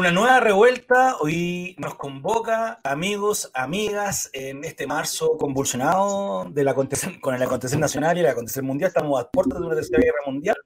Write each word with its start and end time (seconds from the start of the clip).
Una 0.00 0.12
nueva 0.12 0.40
revuelta 0.40 1.18
hoy 1.20 1.76
nos 1.78 1.94
convoca, 1.94 2.80
amigos, 2.84 3.50
amigas, 3.52 4.30
en 4.32 4.64
este 4.64 4.86
marzo 4.86 5.36
convulsionado 5.36 6.46
de 6.48 6.64
la 6.64 6.74
con 7.20 7.34
el 7.34 7.42
acontecer 7.42 7.78
nacional 7.78 8.16
y 8.16 8.20
el 8.20 8.26
acontecer 8.28 8.62
mundial. 8.62 8.88
Estamos 8.88 9.20
a 9.20 9.30
puertas 9.30 9.60
de 9.60 9.66
una 9.66 9.74
tercera 9.74 10.00
guerra 10.00 10.20
mundial. 10.24 10.56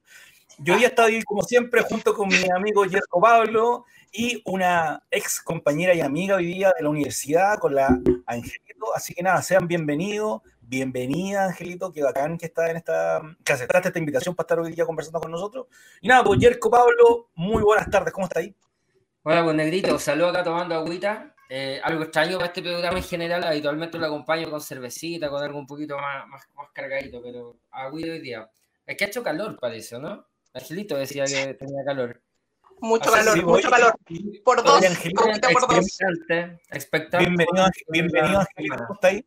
Yo 0.58 0.76
hoy 0.76 0.84
estado 0.84 1.08
ahí, 1.08 1.20
como 1.24 1.42
siempre, 1.42 1.82
junto 1.82 2.14
con 2.14 2.28
mi 2.28 2.48
amigo 2.54 2.84
Yerko 2.84 3.20
Pablo 3.20 3.86
y 4.12 4.40
una 4.44 5.02
ex 5.10 5.42
compañera 5.42 5.94
y 5.94 6.00
amiga 6.00 6.36
hoy 6.36 6.46
día 6.54 6.72
de 6.76 6.84
la 6.84 6.90
universidad, 6.90 7.58
con 7.58 7.74
la 7.74 7.88
Angelito. 8.26 8.94
Así 8.94 9.14
que 9.14 9.24
nada, 9.24 9.42
sean 9.42 9.66
bienvenidos, 9.66 10.42
bienvenida 10.60 11.46
Angelito, 11.46 11.90
qué 11.90 12.04
bacán 12.04 12.38
que 12.38 12.46
está 12.46 12.70
en 12.70 12.76
esta, 12.76 13.20
que 13.44 13.52
aceptaste 13.52 13.88
esta 13.88 13.98
invitación 13.98 14.36
para 14.36 14.44
estar 14.44 14.60
hoy 14.60 14.70
día 14.70 14.86
conversando 14.86 15.18
con 15.18 15.32
nosotros. 15.32 15.66
Y 16.00 16.06
nada, 16.06 16.22
pues 16.22 16.38
Yerko 16.38 16.70
Pablo, 16.70 17.30
muy 17.34 17.64
buenas 17.64 17.90
tardes, 17.90 18.12
¿cómo 18.12 18.28
está 18.28 18.38
ahí? 18.38 18.54
Hola, 19.26 19.42
pues 19.42 19.56
negrito, 19.56 19.98
saludo 19.98 20.28
acá 20.28 20.44
tomando 20.44 20.74
agüita. 20.74 21.34
Eh, 21.48 21.80
algo 21.82 22.02
extraño 22.02 22.36
para 22.36 22.48
este 22.48 22.60
programa 22.60 22.98
en 22.98 23.04
general, 23.04 23.42
habitualmente 23.42 23.96
lo 23.96 24.04
acompaño 24.04 24.50
con 24.50 24.60
cervecita, 24.60 25.30
con 25.30 25.42
algo 25.42 25.58
un 25.58 25.66
poquito 25.66 25.96
más, 25.96 26.28
más, 26.28 26.44
cargadito, 26.74 27.22
pero 27.22 27.56
agüita 27.70 28.10
hoy 28.10 28.20
día. 28.20 28.50
Es 28.84 28.98
que 28.98 29.04
ha 29.04 29.06
hecho 29.06 29.22
calor, 29.22 29.58
parece, 29.58 29.98
¿no? 29.98 30.26
Angelito 30.52 30.96
decía 30.96 31.24
que 31.24 31.54
tenía 31.54 31.82
calor. 31.86 32.20
Mucho 32.80 33.10
calor, 33.10 33.42
mucho 33.46 33.70
calor. 33.70 33.94
Por 34.44 34.62
dos, 34.62 34.84
por 34.84 35.68
dos. 35.70 35.98
Bienvenido, 37.18 37.66
bienvenido 37.88 38.40
Angelito, 38.40 38.76
¿cómo 38.76 38.94
está 38.94 39.08
ahí? 39.08 39.24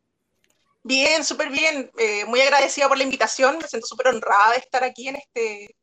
Bien, 0.84 1.24
súper 1.24 1.50
bien. 1.50 1.90
Eh, 1.98 2.24
muy 2.26 2.40
agradecida 2.40 2.86
por 2.86 2.98
la 2.98 3.02
invitación. 3.02 3.58
Me 3.58 3.66
siento 3.66 3.88
súper 3.88 4.06
honrada 4.06 4.52
de 4.52 4.58
estar 4.58 4.84
aquí 4.84 5.08
en 5.08 5.16
este, 5.16 5.74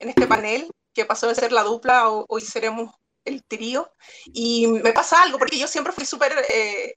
en 0.00 0.10
este 0.10 0.26
panel, 0.26 0.70
que 0.92 1.06
pasó 1.06 1.28
de 1.28 1.34
ser 1.34 1.50
la 1.50 1.62
dupla, 1.62 2.10
hoy 2.10 2.42
seremos 2.42 2.90
el 3.24 3.44
trío. 3.44 3.92
Y 4.26 4.66
me 4.66 4.92
pasa 4.92 5.22
algo, 5.22 5.38
porque 5.38 5.58
yo 5.58 5.66
siempre 5.66 5.92
fui 5.92 6.04
súper 6.04 6.32
eh, 6.48 6.94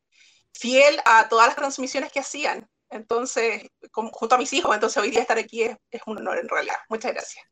fiel 0.53 0.99
a 1.05 1.29
todas 1.29 1.47
las 1.47 1.55
transmisiones 1.55 2.11
que 2.11 2.19
hacían. 2.19 2.67
Entonces, 2.89 3.67
junto 3.91 4.35
a 4.35 4.37
mis 4.37 4.53
hijos, 4.53 4.73
entonces 4.73 5.01
hoy 5.01 5.11
día 5.11 5.21
estar 5.21 5.37
aquí 5.37 5.63
es, 5.63 5.77
un 6.05 6.17
honor 6.17 6.39
en 6.39 6.47
realidad. 6.47 6.77
Muchas 6.89 7.13
gracias. 7.13 7.45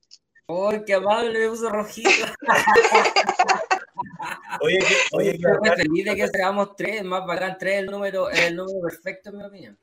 ¡Ay, 0.47 0.83
qué 0.85 0.93
amable! 0.93 1.39
Me 1.39 1.49
puso 1.49 1.69
rojito. 1.69 2.09
oye, 4.61 4.79
oye, 5.11 5.31
estoy 5.31 5.69
feliz 5.75 6.05
de 6.05 6.15
que 6.15 6.27
seamos 6.27 6.75
tres, 6.75 7.03
más 7.03 7.25
bacán, 7.25 7.57
tres 7.57 7.79
el 7.79 7.87
número, 7.87 8.29
el 8.29 8.55
número 8.55 8.79
perfecto, 8.81 9.31
en 9.31 9.37
mi 9.37 9.43
opinión. 9.43 9.79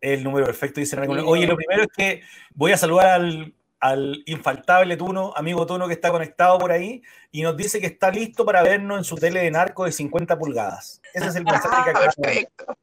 El 0.00 0.22
número 0.22 0.46
perfecto, 0.46 0.80
dice 0.80 0.98
Oye, 1.00 1.46
lo 1.46 1.56
primero 1.56 1.82
es 1.82 1.88
que 1.96 2.22
voy 2.54 2.72
a 2.72 2.76
saludar 2.76 3.08
al 3.08 3.54
al 3.80 4.22
infaltable 4.26 4.96
Tuno, 4.96 5.32
amigo 5.36 5.66
Tuno 5.66 5.86
que 5.86 5.94
está 5.94 6.10
conectado 6.10 6.58
por 6.58 6.72
ahí, 6.72 7.02
y 7.30 7.42
nos 7.42 7.56
dice 7.56 7.80
que 7.80 7.86
está 7.86 8.10
listo 8.10 8.44
para 8.44 8.62
vernos 8.62 8.98
en 8.98 9.04
su 9.04 9.16
tele 9.16 9.40
de 9.40 9.50
narco 9.50 9.84
de 9.84 9.92
50 9.92 10.38
pulgadas. 10.38 11.00
Ese 11.12 11.26
es 11.26 11.36
el 11.36 11.44
mensaje 11.44 11.84
que 11.84 11.90
acaba 11.90 12.76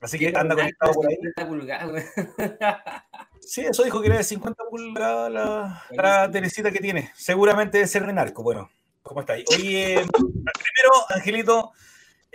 Así 0.00 0.18
que 0.18 0.32
anda 0.36 0.54
conectado 0.54 0.92
por 0.92 1.06
ahí. 1.06 1.16
50 1.16 1.48
pulgadas, 1.48 2.04
Sí, 3.40 3.60
eso 3.60 3.84
dijo 3.84 4.00
que 4.00 4.06
era 4.06 4.16
de 4.16 4.24
50 4.24 4.64
pulgadas 4.70 5.30
la, 5.30 5.82
la 5.90 6.30
telecita 6.30 6.70
que 6.70 6.78
tiene. 6.78 7.10
Seguramente 7.14 7.78
debe 7.78 7.88
ser 7.88 8.06
de 8.06 8.12
narco. 8.12 8.42
Bueno, 8.42 8.70
¿cómo 9.02 9.20
estáis? 9.20 9.44
Oye, 9.50 10.02
primero, 10.12 10.92
Angelito, 11.10 11.72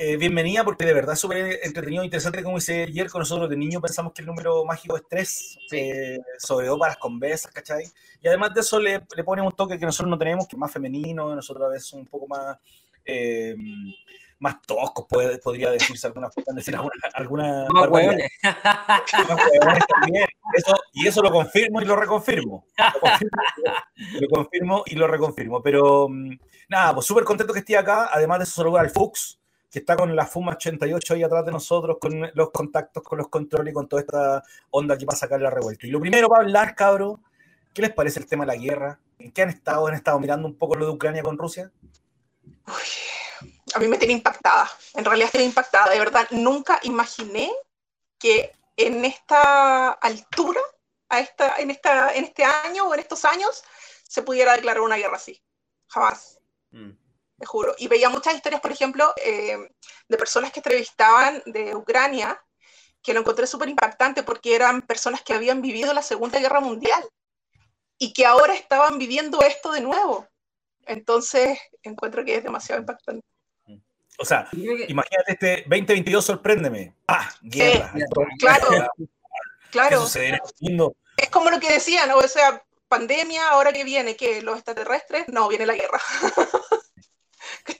eh, 0.02 0.16
bienvenida, 0.16 0.64
porque 0.64 0.86
de 0.86 0.94
verdad 0.94 1.12
es 1.12 1.20
súper 1.20 1.60
entretenido 1.62 2.04
e 2.04 2.06
interesante, 2.06 2.42
como 2.42 2.56
dice 2.56 2.84
ayer 2.84 3.10
con 3.10 3.20
nosotros 3.20 3.50
de 3.50 3.58
niño 3.58 3.82
pensamos 3.82 4.14
que 4.14 4.22
el 4.22 4.28
número 4.28 4.64
mágico 4.64 4.96
es 4.96 5.04
3, 5.10 5.60
eh, 5.74 6.18
sobre 6.38 6.68
todo 6.68 6.80
para 6.80 6.92
las 6.92 7.00
conversas, 7.00 7.52
¿cachai? 7.52 7.84
Y 8.22 8.28
además 8.30 8.54
de 8.54 8.62
eso 8.62 8.80
le, 8.80 9.02
le 9.14 9.24
pone 9.26 9.42
un 9.42 9.52
toque 9.52 9.78
que 9.78 9.86
nosotros 9.86 10.10
no 10.10 10.18
tenemos, 10.18 10.48
que 10.48 10.56
es 10.56 10.58
más 10.58 10.72
femenino, 10.72 11.36
nosotros 11.36 11.68
a 11.68 11.72
veces 11.72 11.92
un 11.92 12.06
poco 12.06 12.28
más... 12.28 12.58
Eh, 13.04 13.56
más 14.42 14.62
toscos, 14.62 15.06
puede, 15.10 15.38
podría 15.40 15.70
decirse 15.70 16.08
alguna 16.08 16.30
decir 16.56 16.74
alguna, 16.74 16.96
alguna 17.14 17.66
más 17.68 17.90
hueones. 17.90 18.32
también. 18.42 20.26
Eso, 20.54 20.78
y 20.94 21.08
eso 21.08 21.22
lo 21.22 21.30
confirmo 21.30 21.82
y 21.82 21.86
lo 21.86 21.98
reconfirmo. 21.98 22.66
Lo 22.78 23.00
confirmo, 23.02 23.42
lo 24.22 24.30
confirmo 24.30 24.84
y 24.86 24.96
lo 24.96 25.08
reconfirmo. 25.08 25.62
Pero 25.62 26.08
mm, 26.08 26.38
nada, 26.70 26.94
pues 26.94 27.06
súper 27.06 27.26
contento 27.26 27.52
que 27.52 27.60
esté 27.60 27.76
acá. 27.76 28.10
Además 28.14 28.40
de 28.40 28.44
eso, 28.46 28.54
saludar 28.54 28.86
al 28.86 28.92
Fuchs, 28.92 29.40
que 29.70 29.80
está 29.80 29.96
con 29.96 30.16
la 30.16 30.26
Fuma 30.26 30.54
88 30.54 31.14
ahí 31.14 31.24
atrás 31.24 31.46
de 31.46 31.52
nosotros, 31.52 31.98
con 32.00 32.32
los 32.34 32.52
contactos, 32.52 33.04
con 33.04 33.18
los 33.20 33.30
controles 33.30 33.72
y 33.72 33.74
con 33.74 33.88
toda 33.88 34.02
esta 34.02 34.44
onda 34.72 34.98
que 34.98 35.06
va 35.06 35.14
a 35.14 35.18
sacar 35.18 35.40
la 35.40 35.50
revuelta. 35.50 35.86
Y 35.86 35.92
lo 35.92 36.00
primero 36.00 36.28
para 36.28 36.44
hablar, 36.44 36.76
cabro, 36.76 37.20
¿qué 37.74 37.84
les 37.84 37.94
parece 37.94 38.20
el 38.20 38.28
tema 38.28 38.46
de 38.46 38.48
la 38.48 38.56
guerra? 38.56 39.00
¿En 39.20 39.32
qué 39.32 39.44
han 39.44 39.50
estado? 39.50 39.86
¿Han 39.88 39.94
estado 39.94 40.20
mirando 40.20 40.48
un 40.48 40.56
poco 40.56 40.76
lo 40.76 40.86
de 40.86 40.92
Ucrania 40.92 41.24
con 41.24 41.38
Rusia? 41.38 41.72
a 43.74 43.80
mí 43.80 43.88
me 43.88 43.98
tiene 43.98 44.14
impactada. 44.14 44.70
En 44.96 45.06
realidad 45.06 45.28
estoy 45.28 45.44
impactada. 45.44 45.92
De 45.92 46.00
verdad, 46.00 46.28
nunca 46.32 46.80
imaginé 46.84 47.52
que 48.18 48.52
en 48.76 49.06
esta 49.06 49.92
altura, 49.92 50.62
a 51.10 51.20
esta, 51.20 51.56
en, 51.58 51.70
esta, 51.70 52.14
en 52.16 52.24
este 52.24 52.44
año 52.44 52.88
o 52.88 52.94
en 52.94 53.02
estos 53.02 53.24
años, 53.26 53.64
se 54.08 54.24
pudiera 54.24 54.54
declarar 54.54 54.82
una 54.82 54.98
guerra 54.98 55.18
así. 55.18 55.40
Jamás. 55.88 56.40
Mm 56.72 57.09
te 57.40 57.46
juro. 57.46 57.74
Y 57.78 57.88
veía 57.88 58.10
muchas 58.10 58.36
historias, 58.36 58.62
por 58.62 58.72
ejemplo, 58.72 59.14
eh, 59.24 59.58
de 60.08 60.18
personas 60.18 60.52
que 60.52 60.60
entrevistaban 60.60 61.42
de 61.46 61.76
Ucrania, 61.76 62.42
que 63.02 63.14
lo 63.14 63.22
encontré 63.22 63.48
súper 63.48 63.70
impactante 63.70 64.24
porque 64.24 64.56
eran 64.56 64.82
personas 64.82 65.22
que 65.22 65.34
habían 65.34 65.62
vivido 65.62 65.94
la 65.94 66.02
Segunda 66.02 66.40
Guerra 66.40 66.60
Mundial 66.60 67.04
y 67.98 68.14
que 68.14 68.26
ahora 68.26 68.54
estaban 68.54 68.98
viviendo 68.98 69.42
esto 69.42 69.72
de 69.72 69.82
nuevo. 69.82 70.28
Entonces, 70.86 71.60
encuentro 71.84 72.26
que 72.26 72.36
es 72.36 72.44
demasiado 72.44 72.82
impactante. 72.82 73.26
O 74.18 74.26
sea, 74.26 74.50
imagínate 74.52 75.32
este 75.32 75.56
2022, 75.68 76.26
sorpréndeme. 76.26 76.94
¡Ah! 77.08 77.30
Guerra. 77.42 77.94
claro, 78.38 78.68
claro. 79.72 80.06
Es 81.16 81.30
como 81.30 81.50
lo 81.50 81.60
que 81.60 81.72
decían, 81.72 82.12
o 82.12 82.22
sea, 82.28 82.62
pandemia, 82.90 83.50
ahora 83.50 83.72
que 83.72 83.86
viene, 83.86 84.18
que 84.18 84.42
los 84.42 84.56
extraterrestres, 84.56 85.30
no, 85.30 85.48
viene 85.48 85.66
la 85.66 85.76
guerra. 85.76 86.02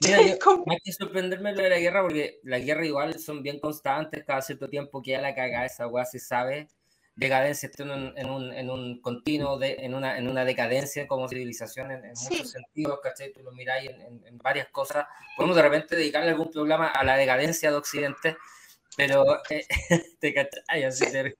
Mira, 0.00 0.22
yo, 0.22 0.36
hay 0.66 0.78
que 0.82 0.92
sorprenderme 0.92 1.54
lo 1.54 1.62
de 1.62 1.70
la 1.70 1.78
guerra 1.78 2.02
porque 2.02 2.40
la 2.42 2.58
guerra 2.58 2.86
igual 2.86 3.18
son 3.18 3.42
bien 3.42 3.58
constantes, 3.60 4.24
cada 4.24 4.42
cierto 4.42 4.68
tiempo 4.68 5.02
queda 5.02 5.20
la 5.20 5.34
cagada, 5.34 5.66
esa 5.66 5.86
weá 5.86 6.04
se 6.04 6.18
sabe, 6.18 6.68
decadencia, 7.16 7.68
está 7.68 7.82
en 7.82 7.90
un, 7.90 8.18
en 8.18 8.30
un, 8.30 8.52
en 8.52 8.70
un 8.70 9.00
continuo, 9.00 9.58
de, 9.58 9.76
en, 9.80 9.94
una, 9.94 10.18
en 10.18 10.28
una 10.28 10.44
decadencia 10.44 11.06
como 11.06 11.28
civilización 11.28 11.90
en, 11.90 12.02
muchos 12.08 12.50
sentidos, 12.50 13.00
¿cachai? 13.02 13.32
Tú 13.32 13.42
lo 13.42 13.52
miráis 13.52 13.90
en, 13.90 14.24
en, 14.24 14.38
varias 14.38 14.68
cosas, 14.68 15.06
podemos 15.36 15.56
de 15.56 15.62
repente 15.62 15.96
dedicarle 15.96 16.30
algún 16.30 16.50
programa 16.50 16.88
a 16.88 17.04
la 17.04 17.16
decadencia 17.16 17.70
de 17.70 17.76
Occidente, 17.76 18.36
pero, 18.96 19.24
eh, 19.50 19.66
te 20.20 20.50
Así, 20.68 21.04
pero, 21.12 21.34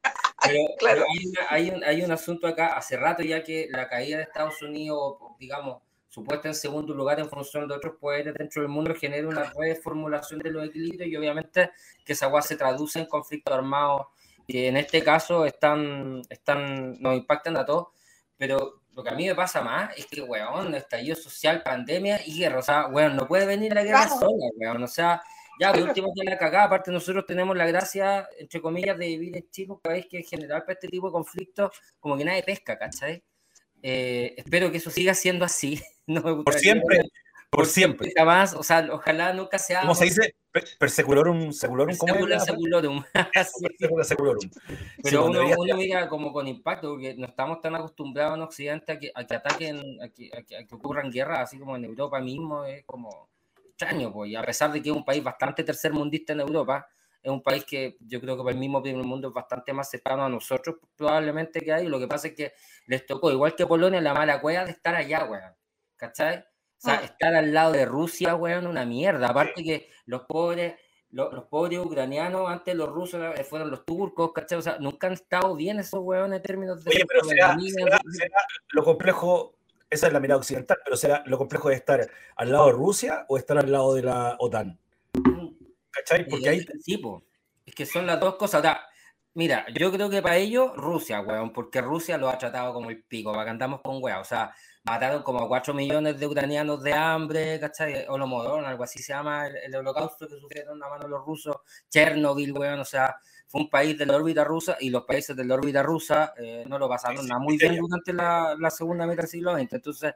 claro. 0.78 1.04
hay, 1.10 1.32
hay, 1.48 1.70
un, 1.70 1.84
hay 1.84 2.02
un 2.02 2.12
asunto 2.12 2.46
acá, 2.46 2.76
hace 2.76 2.96
rato 2.96 3.22
ya 3.22 3.42
que 3.42 3.68
la 3.70 3.88
caída 3.88 4.18
de 4.18 4.24
Estados 4.24 4.62
Unidos, 4.62 5.16
digamos, 5.38 5.82
supuesta 6.10 6.48
en 6.48 6.54
segundo 6.54 6.92
lugar 6.92 7.20
en 7.20 7.28
función 7.30 7.66
de 7.66 7.74
otros 7.74 7.96
poderes 7.98 8.34
dentro 8.34 8.60
del 8.60 8.70
mundo, 8.70 8.94
genera 8.94 9.26
una 9.26 9.50
reformulación 9.56 10.40
de 10.40 10.50
los 10.50 10.66
equilibrios 10.66 11.08
y 11.08 11.16
obviamente 11.16 11.70
que 12.04 12.12
esa 12.12 12.26
agua 12.26 12.42
se 12.42 12.56
traduce 12.56 12.98
en 12.98 13.06
conflictos 13.06 13.54
armados 13.54 14.06
que 14.46 14.66
en 14.66 14.76
este 14.76 15.02
caso 15.02 15.46
están, 15.46 16.22
están, 16.28 17.00
nos 17.00 17.16
impactan 17.16 17.56
a 17.56 17.64
todos, 17.64 17.88
pero 18.36 18.82
lo 18.92 19.04
que 19.04 19.10
a 19.10 19.14
mí 19.14 19.26
me 19.26 19.34
pasa 19.36 19.62
más 19.62 19.96
es 19.96 20.06
que, 20.06 20.20
weón, 20.22 20.74
estallido 20.74 21.14
social, 21.14 21.62
pandemia 21.62 22.20
y 22.26 22.40
guerra, 22.40 22.58
o 22.58 22.62
sea, 22.62 22.86
weón, 22.88 23.14
no 23.14 23.28
puede 23.28 23.46
venir 23.46 23.72
la 23.72 23.84
guerra 23.84 24.08
sola, 24.08 24.46
weón, 24.56 24.82
o 24.82 24.88
sea, 24.88 25.22
ya, 25.60 25.72
por 25.72 25.82
último, 25.82 26.12
que 26.14 26.24
la 26.24 26.38
cagada, 26.38 26.64
aparte 26.64 26.90
nosotros 26.90 27.26
tenemos 27.26 27.54
la 27.54 27.66
gracia, 27.66 28.26
entre 28.38 28.60
comillas, 28.62 28.96
de 28.98 29.06
vivir 29.06 29.36
en 29.36 29.50
chicos, 29.50 29.78
que 29.82 29.90
veis 29.90 30.06
que 30.06 30.16
en 30.18 30.24
general 30.24 30.62
para 30.62 30.72
este 30.72 30.88
tipo 30.88 31.08
de 31.08 31.12
conflictos, 31.12 31.70
como 32.00 32.16
que 32.16 32.24
nadie 32.24 32.42
pesca, 32.42 32.78
¿cachai? 32.78 33.22
Eh, 33.82 34.34
espero 34.36 34.70
que 34.70 34.78
eso 34.78 34.90
siga 34.90 35.14
siendo 35.14 35.44
así. 35.44 35.80
por 36.44 36.54
siempre, 36.54 37.02
por 37.50 37.66
siempre. 37.66 38.12
Jamás, 38.16 38.54
o 38.54 38.62
sea, 38.62 38.88
ojalá 38.90 39.32
nunca 39.32 39.58
sea. 39.58 39.82
¿Cómo 39.82 39.94
se 39.94 40.06
dice? 40.06 40.34
Perseculorum, 40.78 41.52
seculorum, 41.52 41.96
¿cómo 41.96 42.14
seculorum. 42.14 43.04
seculorum. 44.02 44.50
Pero 45.02 45.26
uno, 45.26 45.42
uno, 45.56 45.76
mira 45.76 46.08
como 46.08 46.32
con 46.32 46.48
impacto, 46.48 46.90
porque 46.90 47.14
no 47.14 47.26
estamos 47.26 47.60
tan 47.60 47.76
acostumbrados 47.76 48.36
en 48.36 48.42
Occidente 48.42 48.92
a 48.92 48.98
que, 48.98 49.12
a 49.14 49.24
que 49.24 49.34
ataquen, 49.36 49.80
a 50.02 50.08
que, 50.08 50.30
a 50.36 50.42
que, 50.42 50.74
ocurran 50.74 51.10
guerras, 51.10 51.40
así 51.40 51.58
como 51.58 51.76
en 51.76 51.84
Europa 51.84 52.20
mismo, 52.20 52.64
es 52.64 52.84
como 52.84 53.28
extraño, 53.68 54.12
pues, 54.12 54.30
y 54.30 54.36
a 54.36 54.42
pesar 54.42 54.72
de 54.72 54.82
que 54.82 54.90
es 54.90 54.96
un 54.96 55.04
país 55.04 55.22
bastante 55.22 55.62
tercermundista 55.62 56.32
en 56.32 56.40
Europa, 56.40 56.88
es 57.22 57.30
un 57.30 57.42
país 57.42 57.64
que 57.64 57.96
yo 58.00 58.20
creo 58.20 58.36
que 58.36 58.42
para 58.42 58.54
el 58.54 58.58
mismo 58.58 58.82
primer 58.82 59.04
mundo 59.04 59.28
es 59.28 59.34
bastante 59.34 59.72
más 59.72 59.90
cercano 59.90 60.24
a 60.24 60.28
nosotros 60.28 60.76
probablemente 60.96 61.60
que 61.60 61.72
hay. 61.72 61.86
Lo 61.86 61.98
que 61.98 62.08
pasa 62.08 62.28
es 62.28 62.34
que 62.34 62.52
les 62.86 63.04
tocó, 63.06 63.30
igual 63.30 63.54
que 63.54 63.66
Polonia, 63.66 64.00
la 64.00 64.14
mala 64.14 64.40
cueva 64.40 64.64
de 64.64 64.72
estar 64.72 64.94
allá, 64.94 65.24
weón. 65.24 65.54
¿Cachai? 65.96 66.38
O 66.38 66.42
sea, 66.82 67.00
ah. 67.00 67.04
estar 67.04 67.34
al 67.34 67.52
lado 67.52 67.72
de 67.72 67.84
Rusia, 67.84 68.34
weón, 68.34 68.66
una 68.66 68.86
mierda. 68.86 69.28
Aparte 69.28 69.62
que 69.62 69.90
los 70.06 70.22
pobres, 70.22 70.76
los, 71.10 71.44
pobres 71.44 71.78
ucranianos, 71.78 72.48
antes 72.48 72.74
los 72.74 72.88
rusos 72.88 73.20
eh, 73.38 73.44
fueron 73.44 73.70
los 73.70 73.84
turcos, 73.84 74.32
¿cachai? 74.32 74.58
O 74.58 74.62
sea, 74.62 74.78
nunca 74.78 75.06
han 75.06 75.12
estado 75.12 75.54
bien 75.54 75.78
esos 75.78 76.00
weones 76.00 76.38
en 76.38 76.42
términos 76.42 76.82
de... 76.82 76.90
Oye, 76.90 77.04
pero 77.06 77.24
será, 77.24 77.56
lo 78.70 78.82
complejo 78.82 79.56
esa 79.90 80.06
es 80.06 80.12
la 80.12 80.20
mirada 80.20 80.38
occidental, 80.38 80.78
pero 80.84 80.96
será 80.96 81.24
lo 81.26 81.36
complejo 81.36 81.68
de 81.68 81.74
estar 81.74 82.08
al 82.36 82.52
lado 82.52 82.66
de 82.66 82.72
Rusia 82.72 83.26
o 83.28 83.36
estar 83.36 83.58
al 83.58 83.70
lado 83.70 83.94
de 83.94 84.02
la 84.02 84.36
OTAN. 84.38 84.78
¿Cachai? 85.90 86.26
Porque 86.28 86.48
ahí... 86.48 86.66
Sí, 86.80 87.00
es 87.66 87.74
que 87.74 87.86
son 87.86 88.06
las 88.06 88.18
dos 88.18 88.36
cosas. 88.36 88.64
mira, 89.34 89.66
yo 89.74 89.92
creo 89.92 90.10
que 90.10 90.22
para 90.22 90.36
ellos 90.36 90.76
Rusia, 90.76 91.20
weón, 91.20 91.52
porque 91.52 91.80
Rusia 91.80 92.18
lo 92.18 92.28
ha 92.28 92.38
tratado 92.38 92.72
como 92.72 92.90
el 92.90 93.02
pico, 93.02 93.32
para 93.32 93.44
que 93.44 93.50
andamos 93.50 93.80
con 93.80 94.02
weón. 94.02 94.20
O 94.20 94.24
sea, 94.24 94.54
mataron 94.84 95.22
como 95.22 95.46
4 95.46 95.74
millones 95.74 96.18
de 96.18 96.26
ucranianos 96.26 96.82
de 96.82 96.92
hambre, 96.92 97.60
¿cachai? 97.60 98.06
Holodomor, 98.08 98.64
algo 98.64 98.84
así 98.84 99.02
se 99.02 99.12
llama, 99.12 99.46
el, 99.46 99.74
holocausto 99.74 100.26
que 100.26 100.36
sufrieron 100.36 100.82
a 100.82 100.88
mano 100.88 101.08
los 101.08 101.24
rusos, 101.24 101.56
Chernobyl, 101.88 102.52
weón, 102.52 102.80
o 102.80 102.84
sea, 102.84 103.16
fue 103.46 103.62
un 103.62 103.70
país 103.70 103.98
de 103.98 104.06
la 104.06 104.16
órbita 104.16 104.44
rusa 104.44 104.76
y 104.80 104.90
los 104.90 105.04
países 105.04 105.36
de 105.36 105.44
la 105.44 105.54
órbita 105.54 105.82
rusa 105.82 106.34
eh, 106.36 106.64
no 106.68 106.78
lo 106.78 106.88
pasaron 106.88 107.26
nada 107.26 107.40
muy 107.40 107.56
bien 107.56 107.76
durante 107.76 108.12
la, 108.12 108.56
la 108.58 108.70
segunda 108.70 109.06
mitad 109.06 109.22
del 109.22 109.30
siglo 109.30 109.54
XX. 109.56 109.72
Entonces, 109.72 110.14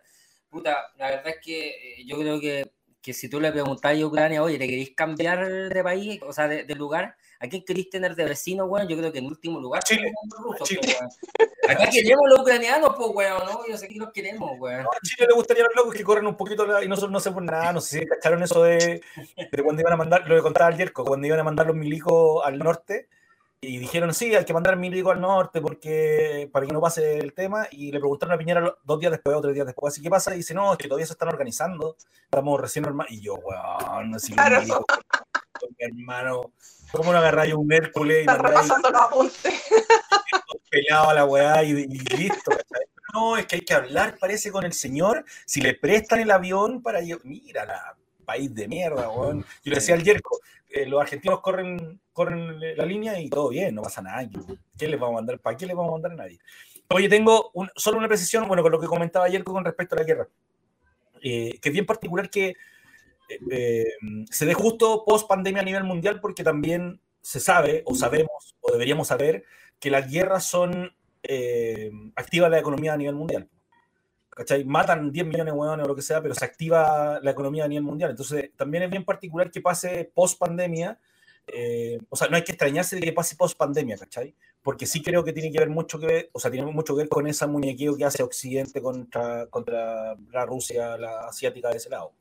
puta, 0.48 0.92
la 0.96 1.10
verdad 1.10 1.28
es 1.28 1.38
que 1.44 1.68
eh, 1.68 2.04
yo 2.06 2.16
creo 2.18 2.40
que, 2.40 2.70
que, 3.04 3.12
si 3.12 3.28
tú 3.28 3.38
le 3.38 3.52
preguntas 3.52 4.00
a 4.00 4.06
Ucrania, 4.06 4.42
oye, 4.42 4.58
¿te 4.58 4.66
queréis 4.66 4.94
cambiar 4.94 5.46
de 5.68 5.84
país, 5.84 6.20
o 6.26 6.32
sea, 6.32 6.48
de, 6.48 6.74
lugar? 6.74 7.16
¿A 7.38 7.46
quién 7.46 7.62
queréis 7.62 7.90
tener 7.90 8.14
de 8.14 8.24
vecino, 8.24 8.64
weón? 8.64 8.88
Yo 8.88 8.96
creo 8.96 9.12
que 9.12 9.18
en 9.18 9.26
último 9.26 9.60
lugar. 9.60 9.82
Chile. 9.84 10.10
Chile. 10.62 10.96
Acá 11.68 11.90
queremos 11.90 12.24
los 12.30 12.40
ucranianos, 12.40 12.94
pues, 12.96 13.10
weón, 13.12 13.44
¿no? 13.44 13.66
Yo 13.68 13.76
sé 13.76 13.88
que 13.88 13.96
los 13.96 14.10
queremos, 14.10 14.52
weón. 14.58 14.86
a 14.86 15.00
Chile 15.02 15.26
le 15.28 15.34
gustaría 15.34 15.64
a 15.64 15.66
los 15.66 15.76
locos 15.76 15.94
que 15.94 16.02
corren 16.02 16.26
un 16.26 16.36
poquito 16.36 16.82
y 16.82 16.88
nosotros 16.88 17.12
no 17.12 17.20
sé 17.20 17.30
por 17.30 17.42
nada. 17.42 17.72
No 17.72 17.80
sé 17.80 18.00
si 18.00 18.06
cacharon 18.06 18.42
eso 18.42 18.62
de, 18.62 19.02
de 19.36 19.62
cuando 19.62 19.82
iban 19.82 19.92
a 19.92 19.96
mandar, 19.96 20.26
lo 20.26 20.34
que 20.34 20.42
contaba 20.42 20.70
el 20.70 20.78
Yerko, 20.78 21.04
cuando 21.04 21.26
iban 21.26 21.40
a 21.40 21.44
mandar 21.44 21.66
los 21.66 21.76
milicos 21.76 22.42
al 22.44 22.58
norte 22.58 23.08
y 23.68 23.78
dijeron, 23.78 24.14
sí, 24.14 24.34
hay 24.34 24.44
que 24.44 24.52
mandar 24.52 24.76
milico 24.76 25.10
al 25.10 25.20
norte 25.20 25.60
porque 25.60 26.48
para 26.52 26.66
que 26.66 26.72
no 26.72 26.80
pase 26.80 27.18
el 27.18 27.32
tema. 27.32 27.66
Y 27.70 27.92
le 27.92 27.98
preguntaron 27.98 28.34
a 28.34 28.38
Piñera 28.38 28.76
dos 28.84 29.00
días 29.00 29.12
después 29.12 29.36
o 29.36 29.40
tres 29.40 29.54
días 29.54 29.66
después, 29.66 29.92
así 29.92 30.02
qué 30.02 30.10
pasa? 30.10 30.34
Y 30.34 30.38
dice, 30.38 30.54
no, 30.54 30.72
es 30.72 30.78
que 30.78 30.88
todavía 30.88 31.06
se 31.06 31.12
están 31.12 31.28
organizando. 31.28 31.96
Estamos 32.24 32.60
recién 32.60 32.84
normal. 32.84 33.06
Y 33.10 33.20
yo, 33.20 33.34
weón, 33.34 34.10
mi 34.10 34.16
hermano. 35.78 36.52
¿Cómo 36.92 37.12
no 37.12 37.18
agarráis 37.18 37.54
un 37.54 37.72
Hércules 37.72 38.22
y 38.22 38.26
mandáis? 38.26 38.68
los 38.68 38.94
apuntes. 38.94 39.62
Pelado 40.70 41.10
a 41.10 41.14
la 41.14 41.24
weá 41.24 41.62
y, 41.64 41.70
y 41.70 41.98
listo, 42.16 42.52
No, 43.12 43.36
es 43.36 43.46
que 43.46 43.56
hay 43.56 43.62
que 43.62 43.74
hablar, 43.74 44.16
parece, 44.18 44.52
con 44.52 44.64
el 44.64 44.72
señor. 44.72 45.24
Si 45.44 45.60
le 45.60 45.74
prestan 45.74 46.20
el 46.20 46.30
avión 46.30 46.82
para... 46.82 47.00
Mira, 47.24 47.64
la 47.64 47.96
país 48.24 48.54
de 48.54 48.68
mierda, 48.68 49.08
weón. 49.10 49.40
Yo 49.64 49.70
le 49.70 49.76
decía 49.76 49.94
al 49.94 50.02
Yerko, 50.02 50.40
eh, 50.74 50.86
los 50.86 51.00
argentinos 51.00 51.40
corren, 51.40 52.00
corren 52.12 52.58
la 52.76 52.84
línea 52.84 53.20
y 53.20 53.30
todo 53.30 53.48
bien, 53.48 53.74
no 53.74 53.82
pasa 53.82 54.02
nada. 54.02 54.28
¿Qué 54.76 54.88
les 54.88 54.98
vamos 54.98 55.14
a 55.14 55.20
mandar? 55.20 55.38
¿Para 55.38 55.56
qué 55.56 55.66
les 55.66 55.76
vamos 55.76 55.90
a 55.90 55.92
mandar 55.92 56.12
a 56.12 56.16
nadie? 56.16 56.40
Oye, 56.88 57.08
tengo 57.08 57.52
solo 57.76 57.98
una 57.98 58.08
precisión, 58.08 58.48
bueno, 58.48 58.62
con 58.62 58.72
lo 58.72 58.80
que 58.80 58.86
comentaba 58.86 59.26
ayer 59.26 59.44
con 59.44 59.64
respecto 59.64 59.94
a 59.94 59.98
la 59.98 60.04
guerra, 60.04 60.28
eh, 61.22 61.58
que 61.60 61.68
es 61.68 61.72
bien 61.72 61.86
particular 61.86 62.28
que 62.28 62.54
eh, 63.50 63.92
se 64.30 64.46
dé 64.46 64.54
justo 64.54 65.04
post 65.06 65.28
pandemia 65.28 65.62
a 65.62 65.64
nivel 65.64 65.84
mundial, 65.84 66.20
porque 66.20 66.42
también 66.42 67.00
se 67.20 67.40
sabe, 67.40 67.82
o 67.86 67.94
sabemos, 67.94 68.56
o 68.60 68.72
deberíamos 68.72 69.08
saber, 69.08 69.44
que 69.78 69.90
las 69.90 70.10
guerras 70.10 70.44
son 70.44 70.94
activas 72.16 72.50
la 72.50 72.58
economía 72.58 72.92
a 72.92 72.96
nivel 72.98 73.14
mundial. 73.14 73.48
¿Cachai? 74.34 74.64
Matan 74.64 75.12
10 75.12 75.26
millones 75.26 75.46
de 75.46 75.58
hueones 75.58 75.84
o 75.84 75.88
lo 75.88 75.94
que 75.94 76.02
sea, 76.02 76.20
pero 76.20 76.34
se 76.34 76.44
activa 76.44 77.20
la 77.22 77.30
economía 77.30 77.64
a 77.64 77.68
nivel 77.68 77.84
mundial. 77.84 78.10
Entonces, 78.10 78.50
también 78.56 78.82
es 78.82 78.90
bien 78.90 79.04
particular 79.04 79.50
que 79.50 79.60
pase 79.60 80.10
post 80.14 80.38
pandemia. 80.38 80.98
Eh, 81.46 81.98
o 82.08 82.16
sea, 82.16 82.28
no 82.28 82.36
hay 82.36 82.44
que 82.44 82.52
extrañarse 82.52 82.96
de 82.96 83.02
que 83.02 83.12
pase 83.12 83.36
post 83.36 83.56
pandemia, 83.56 83.96
¿cachai? 83.96 84.34
Porque 84.62 84.86
sí 84.86 85.02
creo 85.02 85.22
que 85.24 85.32
tiene 85.32 85.52
que 85.52 85.58
ver 85.58 85.68
mucho 85.70 85.98
que 85.98 86.06
ver, 86.06 86.30
o 86.32 86.40
sea, 86.40 86.50
tiene 86.50 86.70
mucho 86.70 86.94
que 86.94 87.02
ver 87.02 87.08
con 87.08 87.26
esa 87.26 87.46
muñequeo 87.46 87.96
que 87.96 88.04
hace 88.04 88.22
Occidente 88.22 88.80
contra, 88.82 89.46
contra 89.46 90.16
la 90.32 90.46
Rusia, 90.46 90.96
la 90.96 91.28
asiática 91.28 91.70
de 91.70 91.76
ese 91.76 91.90
lado. 91.90 92.12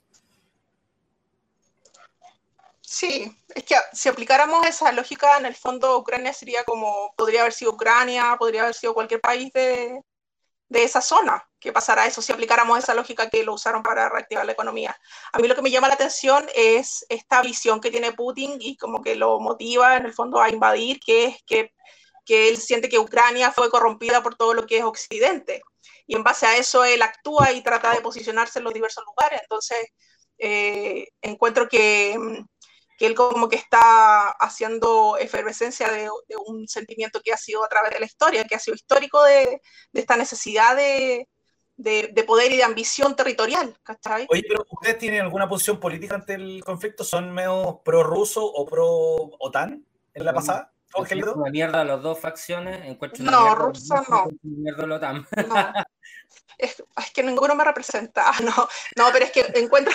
Sí, 2.82 3.36
es 3.56 3.64
que 3.64 3.76
si 3.94 4.10
aplicáramos 4.10 4.68
esa 4.68 4.92
lógica, 4.92 5.38
en 5.38 5.48
el 5.48 5.56
fondo 5.56 5.98
Ucrania 5.98 6.32
sería 6.34 6.64
como, 6.64 7.14
podría 7.18 7.42
haber 7.42 7.54
sido 7.54 7.72
Ucrania, 7.72 8.36
podría 8.38 8.64
haber 8.64 8.76
sido 8.76 8.94
cualquier 8.94 9.20
país 9.20 9.52
de, 9.54 10.04
de 10.74 10.84
esa 10.84 11.02
zona. 11.02 11.48
¿Qué 11.60 11.72
pasará 11.72 12.06
eso 12.06 12.22
si 12.22 12.34
aplicáramos 12.34 12.80
esa 12.80 12.94
lógica 12.94 13.30
que 13.30 13.44
lo 13.44 13.54
usaron 13.54 13.84
para 13.84 14.10
reactivar 14.10 14.46
la 14.46 14.52
economía? 14.52 15.00
A 15.32 15.40
mí 15.40 15.48
lo 15.48 15.56
que 15.56 15.62
me 15.62 15.72
llama 15.72 15.88
la 15.88 15.94
atención 15.94 16.46
es 16.54 17.06
esta 17.08 17.42
visión 17.42 17.80
que 17.80 17.92
tiene 17.92 18.12
Putin 18.12 18.58
y 18.60 18.76
como 18.76 19.02
que 19.02 19.16
lo 19.16 19.40
motiva 19.40 19.96
en 19.96 20.06
el 20.06 20.14
fondo 20.14 20.42
a 20.42 20.50
invadir, 20.50 21.00
que 21.00 21.26
es 21.26 21.44
que, 21.46 21.74
que 22.26 22.50
él 22.50 22.58
siente 22.58 22.90
que 22.90 23.00
Ucrania 23.00 23.52
fue 23.52 23.70
corrompida 23.70 24.22
por 24.22 24.36
todo 24.36 24.54
lo 24.54 24.66
que 24.66 24.80
es 24.80 24.84
Occidente. 24.84 25.62
Y 26.06 26.16
en 26.16 26.24
base 26.24 26.46
a 26.46 26.58
eso 26.58 26.84
él 26.84 27.02
actúa 27.02 27.54
y 27.54 27.62
trata 27.62 27.94
de 27.94 28.02
posicionarse 28.02 28.60
en 28.60 28.66
los 28.66 28.74
diversos 28.74 29.06
lugares. 29.06 29.42
Entonces, 29.44 29.88
eh, 30.38 31.08
encuentro 31.22 31.70
que 31.70 32.18
que 33.04 33.08
él 33.08 33.16
como 33.16 33.50
que 33.50 33.58
está 33.58 34.30
haciendo 34.30 35.18
efervescencia 35.18 35.92
de, 35.92 36.10
un 36.48 36.70
sentimiento 36.70 37.20
que 37.22 37.34
ha 37.34 37.38
sido 37.38 37.62
a 37.62 37.68
través 37.68 37.92
de 37.92 38.00
la 38.00 38.06
historia, 38.06 38.46
que 38.46 38.56
ha 38.56 38.60
sido 38.60 38.76
histórico 38.76 39.22
de, 39.26 39.62
esta 39.92 40.16
necesidad 40.16 40.74
de, 40.74 41.28
poder 42.26 42.54
y 42.54 42.56
de 42.56 42.64
ambición 42.64 43.14
territorial. 43.14 43.78
¿cachai? 43.84 44.26
Oye, 44.30 44.46
pero 44.48 44.66
¿ustedes 44.70 45.00
tienen 45.00 45.20
alguna 45.20 45.50
posición 45.50 45.82
política 45.82 46.16
ante 46.16 46.36
el 46.36 46.64
conflicto? 46.64 47.04
¿Son 47.04 47.30
medio 47.34 47.82
pro-ruso 47.84 48.42
o 48.46 48.66
pro-OTAN 48.66 49.86
en 50.14 50.26
la 50.26 50.34
pasada? 50.34 50.74
Una 50.96 51.52
mierda 51.52 51.84
las 51.84 52.02
dos 52.02 52.18
facciones. 52.18 52.86
Encuentro 52.86 53.26
no, 53.26 53.54
rusa 53.54 54.02
no. 54.08 54.30
Mierda 54.44 54.96
OTAN. 54.96 55.28
No. 55.46 55.74
Es, 56.58 56.82
es, 56.96 57.12
que 57.12 57.24
ninguno 57.24 57.54
me 57.54 57.66
representa. 57.66 58.32
No, 58.44 58.54
no 58.96 59.10
pero 59.12 59.26
es 59.26 59.32
que 59.32 59.42
encuentro. 59.56 59.94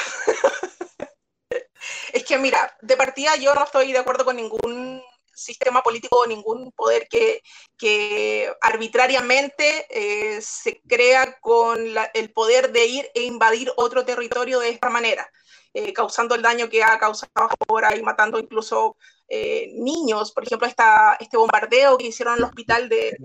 Es 2.12 2.24
que, 2.24 2.38
mira, 2.38 2.76
de 2.80 2.96
partida 2.96 3.36
yo 3.36 3.54
no 3.54 3.64
estoy 3.64 3.92
de 3.92 3.98
acuerdo 3.98 4.24
con 4.24 4.36
ningún 4.36 5.02
sistema 5.38 5.82
político 5.82 6.18
o 6.18 6.26
ningún 6.26 6.72
poder 6.72 7.08
que, 7.08 8.52
arbitrariamente 8.60 9.86
eh, 9.88 10.40
se 10.42 10.80
crea 10.86 11.38
con 11.40 11.78
el 12.14 12.32
poder 12.32 12.72
de 12.72 12.86
ir 12.86 13.10
e 13.14 13.22
invadir 13.22 13.72
otro 13.76 14.04
territorio 14.04 14.58
de 14.60 14.70
esta 14.70 14.90
manera, 14.90 15.30
eh, 15.72 15.92
causando 15.92 16.34
el 16.34 16.42
daño 16.42 16.68
que 16.68 16.82
ha 16.82 16.98
causado 16.98 17.30
ahora 17.68 17.96
y 17.96 18.02
matando 18.02 18.38
incluso 18.38 18.96
eh, 19.28 19.70
niños. 19.74 20.32
Por 20.32 20.44
ejemplo, 20.44 20.66
este 20.66 21.36
bombardeo 21.36 21.96
que 21.96 22.08
hicieron 22.08 22.34
en 22.34 22.38
el 22.38 22.44
hospital 22.44 22.88
de 22.88 23.16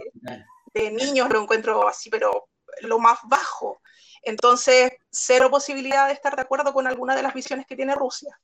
niños 0.91 1.29
lo 1.29 1.41
encuentro 1.41 1.87
así, 1.87 2.09
pero 2.09 2.49
lo 2.81 2.99
más 2.99 3.19
bajo. 3.23 3.81
Entonces, 4.23 4.91
cero 5.11 5.49
posibilidad 5.51 6.07
de 6.07 6.13
estar 6.13 6.35
de 6.35 6.41
acuerdo 6.41 6.73
con 6.73 6.87
alguna 6.87 7.15
de 7.15 7.23
las 7.23 7.33
visiones 7.33 7.65
que 7.67 7.75
tiene 7.75 7.95
Rusia. 7.95 8.39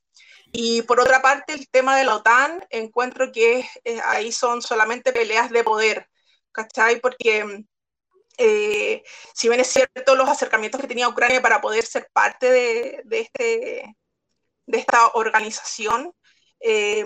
Y 0.51 0.81
por 0.83 0.99
otra 0.99 1.21
parte, 1.21 1.53
el 1.53 1.69
tema 1.69 1.97
de 1.97 2.03
la 2.03 2.15
OTAN, 2.15 2.65
encuentro 2.69 3.31
que 3.31 3.67
eh, 3.83 4.01
ahí 4.05 4.31
son 4.31 4.61
solamente 4.61 5.13
peleas 5.13 5.49
de 5.51 5.63
poder, 5.63 6.09
¿cachai? 6.51 6.99
Porque 6.99 7.65
eh, 8.37 9.03
si 9.33 9.49
bien 9.49 9.59
es 9.59 9.67
cierto 9.67 10.15
los 10.15 10.29
acercamientos 10.29 10.81
que 10.81 10.87
tenía 10.87 11.09
Ucrania 11.09 11.41
para 11.41 11.61
poder 11.61 11.85
ser 11.85 12.09
parte 12.13 12.49
de, 12.51 13.03
este, 13.11 13.95
de 14.65 14.77
esta 14.77 15.07
organización, 15.09 16.13
eh, 16.61 17.03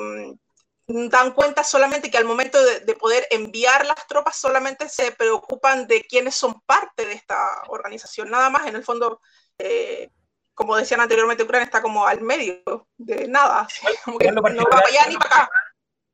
dan 0.87 1.31
cuenta 1.31 1.63
solamente 1.63 2.11
que 2.11 2.17
al 2.17 2.25
momento 2.25 2.57
de, 2.63 2.93
poder 2.95 3.25
enviar 3.31 3.85
las 3.85 4.07
tropas 4.07 4.35
solamente 4.35 4.89
se 4.89 5.11
preocupan 5.11 5.87
de 5.87 6.01
quienes 6.01 6.35
son 6.35 6.61
parte 6.65 7.05
de 7.05 7.13
esta 7.13 7.37
organización, 7.69 8.29
nada 8.29 8.49
más 8.49 8.67
en 8.67 8.75
el 8.75 8.83
fondo, 8.83 9.21
eh, 9.57 10.09
como 10.53 10.75
decían 10.75 10.99
anteriormente, 10.99 11.43
Ucrania 11.43 11.65
está 11.65 11.81
como 11.81 12.05
al 12.05 12.21
medio 12.21 12.87
de 12.97 13.27
nada, 13.27 13.67
como 14.05 14.17
que 14.17 14.31
no 14.31 14.41
va 14.41 14.65
para 14.69 14.87
allá 14.87 15.07
ni 15.07 15.15
para 15.15 15.43
acá. 15.43 15.49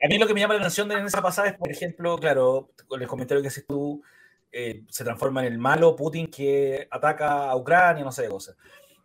A 0.01 0.07
mí 0.07 0.17
lo 0.17 0.27
que 0.27 0.33
me 0.33 0.39
llama 0.39 0.53
la 0.53 0.61
atención 0.61 0.87
de 0.87 1.03
esa 1.03 1.21
pasada 1.21 1.49
es, 1.49 1.57
por 1.57 1.69
ejemplo, 1.69 2.17
claro, 2.17 2.69
con 2.87 3.01
el 3.01 3.07
comentario 3.07 3.41
que 3.41 3.49
haces 3.49 3.65
tú, 3.67 4.01
eh, 4.51 4.83
se 4.87 5.03
transforma 5.03 5.45
en 5.45 5.53
el 5.53 5.59
malo 5.59 5.95
Putin 5.95 6.27
que 6.27 6.87
ataca 6.89 7.49
a 7.49 7.55
Ucrania, 7.55 8.03
no 8.03 8.11
sé 8.11 8.23
de 8.23 8.29
cosas. 8.29 8.55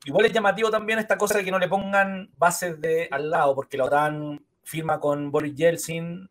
Igual 0.05 0.27
es 0.27 0.33
llamativo 0.33 0.71
también 0.71 0.99
esta 0.99 1.19
cosa 1.19 1.39
de 1.39 1.45
que 1.45 1.51
no 1.51 1.59
le 1.59 1.69
pongan 1.69 2.31
bases 2.37 2.81
de 2.81 3.09
al 3.11 3.31
lado, 3.31 3.55
porque 3.55 3.77
la 3.77 3.85
OTAN 3.85 4.45
firma 4.65 5.01
con 5.01 5.31
Boris 5.31 5.55
Yeltsin, 5.55 6.29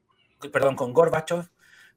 perdón, 0.51 0.75
con 0.75 0.93
Gorbachev, 0.93 1.49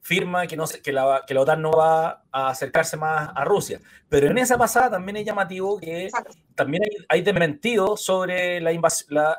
firma 0.07 0.47
que, 0.47 0.57
no, 0.57 0.67
que, 0.83 0.93
la, 0.93 1.25
que 1.27 1.35
la 1.35 1.41
OTAN 1.41 1.61
no 1.61 1.73
va 1.73 2.23
a 2.31 2.49
acercarse 2.51 2.97
más 2.97 3.31
a 3.35 3.45
Rusia. 3.45 3.81
Pero 4.09 4.29
en 4.29 4.39
esa 4.39 4.57
pasada 4.57 4.93
también 4.93 5.17
es 5.17 5.27
llamativo 5.27 5.79
que 5.81 6.09
también 6.55 6.85
hay, 6.85 7.05
hay 7.09 7.23
desmentido 7.23 7.97
sobre 7.97 8.61
la, 8.61 8.71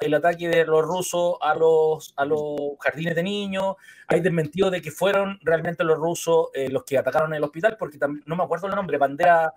el 0.02 0.14
ataque 0.14 0.50
de 0.50 0.66
los 0.66 0.82
rusos 0.84 1.36
a 1.42 1.56
los, 1.56 2.14
a 2.18 2.26
los 2.26 2.58
jardines 2.82 3.16
de 3.16 3.24
niños, 3.24 3.76
hay 4.08 4.20
desmentido 4.20 4.70
de 4.70 4.82
que 4.82 4.92
fueron 4.92 5.40
realmente 5.42 5.86
los 5.86 5.98
rusos 5.98 6.48
eh, 6.54 6.70
los 6.70 6.84
que 6.84 6.98
atacaron 6.98 7.34
el 7.34 7.44
hospital, 7.44 7.78
porque 7.80 7.98
no 8.26 8.36
me 8.36 8.44
acuerdo 8.44 8.68
el 8.68 8.76
nombre, 8.76 8.98
bandera 8.98 9.54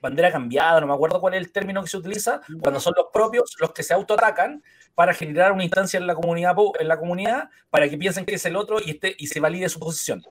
bandera 0.00 0.32
cambiada, 0.32 0.80
no 0.80 0.86
me 0.86 0.94
acuerdo 0.94 1.20
cuál 1.20 1.34
es 1.34 1.40
el 1.40 1.52
término 1.52 1.82
que 1.82 1.88
se 1.88 1.96
utiliza, 1.96 2.40
cuando 2.60 2.80
son 2.80 2.94
los 2.96 3.06
propios 3.12 3.56
los 3.58 3.72
que 3.72 3.82
se 3.82 3.94
autoatacan 3.94 4.62
para 4.94 5.14
generar 5.14 5.52
una 5.52 5.64
instancia 5.64 5.98
en 5.98 6.06
la 6.06 6.14
comunidad, 6.14 6.54
en 6.78 6.88
la 6.88 6.98
comunidad 6.98 7.50
para 7.70 7.88
que 7.88 7.96
piensen 7.96 8.24
que 8.24 8.34
es 8.34 8.44
el 8.46 8.56
otro 8.56 8.78
y, 8.84 8.90
esté, 8.90 9.14
y 9.18 9.26
se 9.26 9.40
valide 9.40 9.68
su 9.68 9.78
posición. 9.78 10.22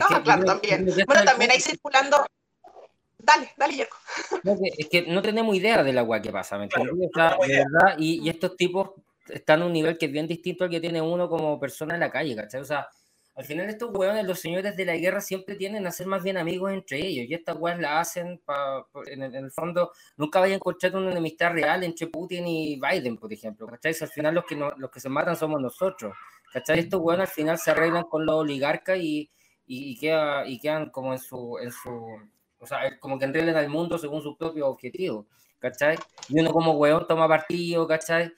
Ah, 0.00 0.20
claro, 0.22 0.44
también. 0.44 0.86
Bueno, 1.06 1.24
también 1.24 1.50
hay 1.50 1.60
circulando. 1.60 2.26
dale, 3.18 3.52
dale, 3.56 3.74
Yerko. 3.74 3.96
es 4.76 4.88
que 4.88 5.02
no 5.02 5.22
tenemos 5.22 5.56
idea 5.56 5.82
del 5.82 5.98
agua 5.98 6.20
que 6.20 6.30
pasa, 6.30 6.58
¿me 6.58 6.64
entiendes? 6.64 7.10
verdad, 7.14 7.96
y, 7.98 8.20
y, 8.22 8.28
estos 8.28 8.56
tipos 8.56 8.90
están 9.28 9.62
a 9.62 9.66
un 9.66 9.72
nivel 9.72 9.96
que 9.96 10.06
es 10.06 10.12
bien 10.12 10.26
distinto 10.26 10.64
al 10.64 10.70
que 10.70 10.80
tiene 10.80 11.00
uno 11.00 11.28
como 11.28 11.58
persona 11.58 11.94
en 11.94 12.00
la 12.00 12.10
calle, 12.10 12.36
¿cachai? 12.36 12.60
O 12.60 12.64
sea, 12.64 12.88
al 13.36 13.44
final 13.44 13.68
estos 13.68 13.90
hueones, 13.92 14.24
los 14.24 14.40
señores 14.40 14.76
de 14.76 14.86
la 14.86 14.96
guerra 14.96 15.20
siempre 15.20 15.56
tienden 15.56 15.86
a 15.86 15.90
ser 15.90 16.06
más 16.06 16.22
bien 16.22 16.38
amigos 16.38 16.72
entre 16.72 17.06
ellos 17.06 17.26
y 17.28 17.34
estas 17.34 17.58
weas 17.58 17.78
la 17.78 18.00
hacen 18.00 18.40
en, 19.06 19.22
el, 19.22 19.50
fondo, 19.50 19.92
nunca 20.16 20.40
vayan 20.40 20.54
a 20.54 20.56
encontrar 20.56 20.96
una 20.96 21.10
enemistad 21.10 21.52
real 21.52 21.84
entre 21.84 22.06
Putin 22.06 22.46
y 22.46 22.80
Biden, 22.80 23.18
por 23.18 23.30
ejemplo, 23.30 23.66
¿cachai? 23.66 23.94
al 24.00 24.08
final 24.08 24.34
los 24.34 24.46
que, 24.46 24.56
los 24.56 24.90
que 24.90 25.00
se 25.00 25.10
matan 25.10 25.36
somos 25.36 25.60
nosotros, 25.60 26.14
¿cachai? 26.50 26.78
Estos 26.78 26.98
hueones 26.98 27.28
al 27.28 27.34
final 27.34 27.58
se 27.58 27.72
arreglan 27.72 28.04
con 28.04 28.24
los 28.24 28.36
oligarcas 28.36 28.98
y, 28.98 29.30
y, 29.66 29.98
queda, 29.98 30.48
y 30.48 30.58
quedan 30.58 30.88
como 30.88 31.12
en 31.12 31.18
su, 31.18 31.58
en 31.58 31.70
su, 31.70 32.18
o 32.58 32.66
sea, 32.66 32.98
como 32.98 33.18
que 33.18 33.26
enreden 33.26 33.54
al 33.54 33.68
mundo 33.68 33.98
según 33.98 34.22
su 34.22 34.34
propio 34.34 34.66
objetivo, 34.66 35.26
¿cachai? 35.58 35.98
Y 36.30 36.40
uno 36.40 36.52
como 36.52 36.72
hueón 36.72 37.06
toma 37.06 37.28
partido, 37.28 37.86
¿cachai? 37.86 38.32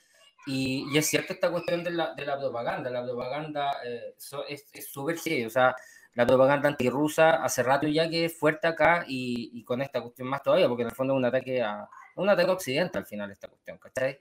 Y, 0.48 0.96
es 0.96 1.06
cierto 1.06 1.32
esta 1.32 1.50
cuestión 1.50 1.84
de 1.84 1.90
la, 1.90 2.14
de 2.14 2.24
la 2.24 2.38
propaganda. 2.38 2.90
La 2.90 3.04
propaganda 3.04 3.76
eh, 3.84 4.14
es 4.48 4.90
súper 4.90 5.18
serio. 5.18 5.46
O 5.46 5.50
sea, 5.50 5.76
la 6.14 6.26
propaganda 6.26 6.68
antirrusa 6.68 7.44
hace 7.44 7.62
rato 7.62 7.86
ya 7.86 8.08
que 8.10 8.24
es 8.24 8.36
fuerte 8.36 8.66
acá 8.66 9.04
y, 9.06 9.50
y, 9.52 9.62
con 9.62 9.82
esta 9.82 10.00
cuestión 10.00 10.28
más 10.28 10.42
todavía, 10.42 10.68
porque 10.68 10.82
en 10.82 10.88
el 10.88 10.94
fondo 10.94 11.14
es 11.14 11.18
un 11.18 11.24
ataque 11.24 11.62
a 11.62 11.88
un 12.16 12.28
ataque 12.28 12.50
Occidente 12.50 12.98
al 12.98 13.06
final 13.06 13.30
esta 13.30 13.46
cuestión, 13.48 13.78
¿cachai? 13.78 14.18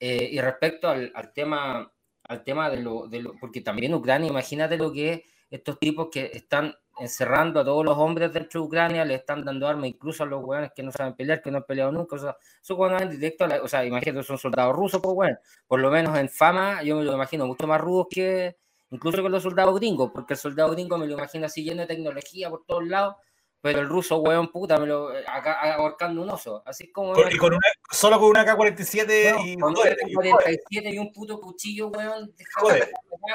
Eh, 0.00 0.28
y 0.32 0.40
respecto 0.40 0.88
al, 0.88 1.12
al, 1.14 1.32
tema 1.32 1.92
al 2.24 2.44
tema 2.44 2.70
de 2.70 2.78
lo, 2.78 3.06
de 3.08 3.22
lo, 3.22 3.34
porque 3.36 3.60
también 3.60 3.94
Ucrania, 3.94 4.28
imagínate 4.28 4.76
lo 4.76 4.92
que 4.92 5.12
es 5.12 5.22
estos 5.50 5.78
tipos 5.78 6.08
que 6.10 6.30
están 6.34 6.74
encerrando 7.00 7.60
a 7.60 7.64
todos 7.64 7.84
los 7.84 7.96
hombres 7.96 8.32
dentro 8.32 8.60
de 8.60 8.66
Ucrania, 8.66 9.04
le 9.04 9.14
están 9.14 9.44
dando 9.44 9.66
armas 9.66 9.88
incluso 9.88 10.22
a 10.22 10.26
los 10.26 10.44
hueones 10.44 10.72
que 10.74 10.82
no 10.82 10.92
saben 10.92 11.14
pelear, 11.14 11.40
que 11.42 11.50
no 11.50 11.58
han 11.58 11.64
peleado 11.64 11.92
nunca, 11.92 12.16
o 12.16 12.18
sea, 12.18 12.36
son 12.60 12.80
hueones 12.80 13.10
directo, 13.10 13.44
a 13.44 13.62
o 13.62 13.68
sea, 13.68 13.84
imagínate, 13.84 14.24
son 14.24 14.38
soldados 14.38 14.74
rusos, 14.74 15.00
pues 15.02 15.14
bueno, 15.14 15.38
por 15.66 15.80
lo 15.80 15.90
menos 15.90 16.16
en 16.18 16.28
fama, 16.28 16.82
yo 16.82 16.96
me 16.96 17.04
lo 17.04 17.14
imagino 17.14 17.46
mucho 17.46 17.66
más 17.66 17.80
rudos 17.80 18.06
que 18.10 18.56
incluso 18.90 19.22
que 19.22 19.28
los 19.28 19.42
soldados 19.42 19.78
gringos, 19.78 20.10
porque 20.12 20.34
el 20.34 20.38
soldado 20.38 20.72
gringo 20.72 20.98
me 20.98 21.06
lo 21.06 21.14
imagino 21.14 21.46
así 21.46 21.62
lleno 21.62 21.82
de 21.82 21.88
tecnología 21.88 22.50
por 22.50 22.64
todos 22.64 22.86
lados, 22.86 23.16
pero 23.60 23.80
el 23.80 23.88
ruso, 23.88 24.18
hueón 24.18 24.48
puta, 24.48 24.78
me 24.78 24.86
lo 24.86 25.08
acá 25.26 25.74
ahorcando 25.74 26.22
un 26.22 26.30
oso, 26.30 26.62
así 26.64 26.92
como. 26.92 27.14
y 27.28 27.36
con 27.36 27.52
una, 27.52 27.66
solo 27.90 28.20
con 28.20 28.30
una 28.30 28.44
K-47 28.44 29.44
y. 29.44 29.58
Con 29.58 29.72
una 29.72 29.90
K-47 29.90 30.94
y 30.94 30.98
un 30.98 31.12
puto 31.12 31.40
cuchillo, 31.40 31.88
hueón, 31.88 32.32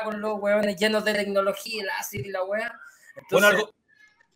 con 0.05 0.21
los 0.21 0.39
hueones 0.39 0.77
llenos 0.77 1.03
de 1.03 1.13
tecnología, 1.13 1.81
el 1.81 1.87
láser 1.87 2.25
y 2.25 2.31
la 2.31 2.43
hueá 3.15 3.25
bueno, 3.31 3.47
algo, 3.47 3.69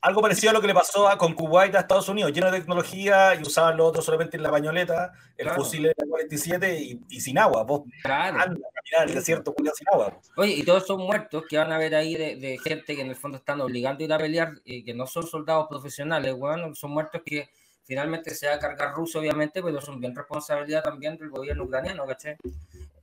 algo, 0.01 0.21
parecido 0.21 0.51
a 0.51 0.53
lo 0.53 0.61
que 0.61 0.67
le 0.67 0.73
pasó 0.73 1.07
a, 1.07 1.17
con 1.17 1.33
Kuwait 1.33 1.73
a 1.75 1.79
Estados 1.79 2.07
Unidos, 2.09 2.31
lleno 2.31 2.51
de 2.51 2.59
tecnología 2.59 3.35
y 3.35 3.41
usaban 3.41 3.77
lo 3.77 3.85
otro 3.85 4.01
solamente 4.01 4.37
en 4.37 4.43
la 4.43 4.51
pañoleta, 4.51 5.11
el 5.37 5.49
fusil 5.49 5.83
de 5.83 5.93
47 5.95 6.79
y, 6.79 7.01
y, 7.09 7.21
sin 7.21 7.37
agua. 7.37 7.63
Vos 7.63 7.83
claro. 8.03 8.39
anda 8.39 8.43
a 8.43 8.81
caminar 8.81 9.09
el 9.09 9.15
desierto 9.15 9.53
sin 9.57 9.87
agua. 9.91 10.19
Oye, 10.35 10.53
y 10.53 10.63
todos 10.63 10.85
son 10.85 11.01
muertos 11.01 11.43
que 11.49 11.57
van 11.57 11.71
a 11.71 11.77
ver 11.77 11.95
ahí 11.95 12.15
de, 12.15 12.35
de, 12.35 12.57
gente 12.59 12.95
que 12.95 13.01
en 13.01 13.09
el 13.09 13.15
fondo 13.15 13.37
están 13.37 13.61
obligando 13.61 14.03
a 14.03 14.05
ir 14.05 14.13
a 14.13 14.17
pelear, 14.17 14.53
y 14.63 14.83
que 14.83 14.93
no 14.93 15.07
son 15.07 15.25
soldados 15.27 15.67
profesionales, 15.69 16.35
bueno, 16.35 16.73
son 16.75 16.91
muertos 16.91 17.21
que 17.25 17.49
finalmente 17.87 18.35
se 18.35 18.47
va 18.47 18.55
a 18.55 18.59
cargar 18.59 18.93
ruso, 18.93 19.19
obviamente, 19.19 19.63
pero 19.63 19.79
son 19.79 19.99
bien 19.99 20.13
responsabilidad 20.13 20.83
también 20.83 21.17
del 21.17 21.29
gobierno 21.29 21.63
ucraniano, 21.63 22.05
¿caché? 22.05 22.37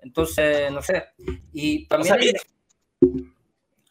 Entonces, 0.01 0.71
no 0.71 0.83
sé. 0.83 1.07
Y 1.53 1.87
también. 1.87 2.15
O 2.15 2.19
sea, 2.21 2.41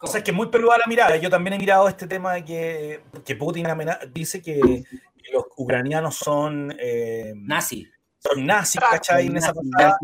es 0.04 0.22
que 0.22 0.30
es 0.30 0.36
muy 0.36 0.48
peluda 0.48 0.78
la 0.78 0.86
mirada. 0.86 1.16
Yo 1.16 1.30
también 1.30 1.54
he 1.54 1.58
mirado 1.58 1.88
este 1.88 2.06
tema 2.06 2.34
de 2.34 2.44
que, 2.44 3.00
que 3.24 3.36
Putin 3.36 3.66
dice 4.12 4.42
que 4.42 4.84
los 5.32 5.44
ucranianos 5.56 6.16
son... 6.16 6.74
Eh, 6.78 7.32
Nazi. 7.36 7.88
Son 8.18 8.46
nazis, 8.46 8.80
¿cachai? 8.80 9.26
En 9.26 9.36
esa 9.36 9.52
pasada. 9.52 9.98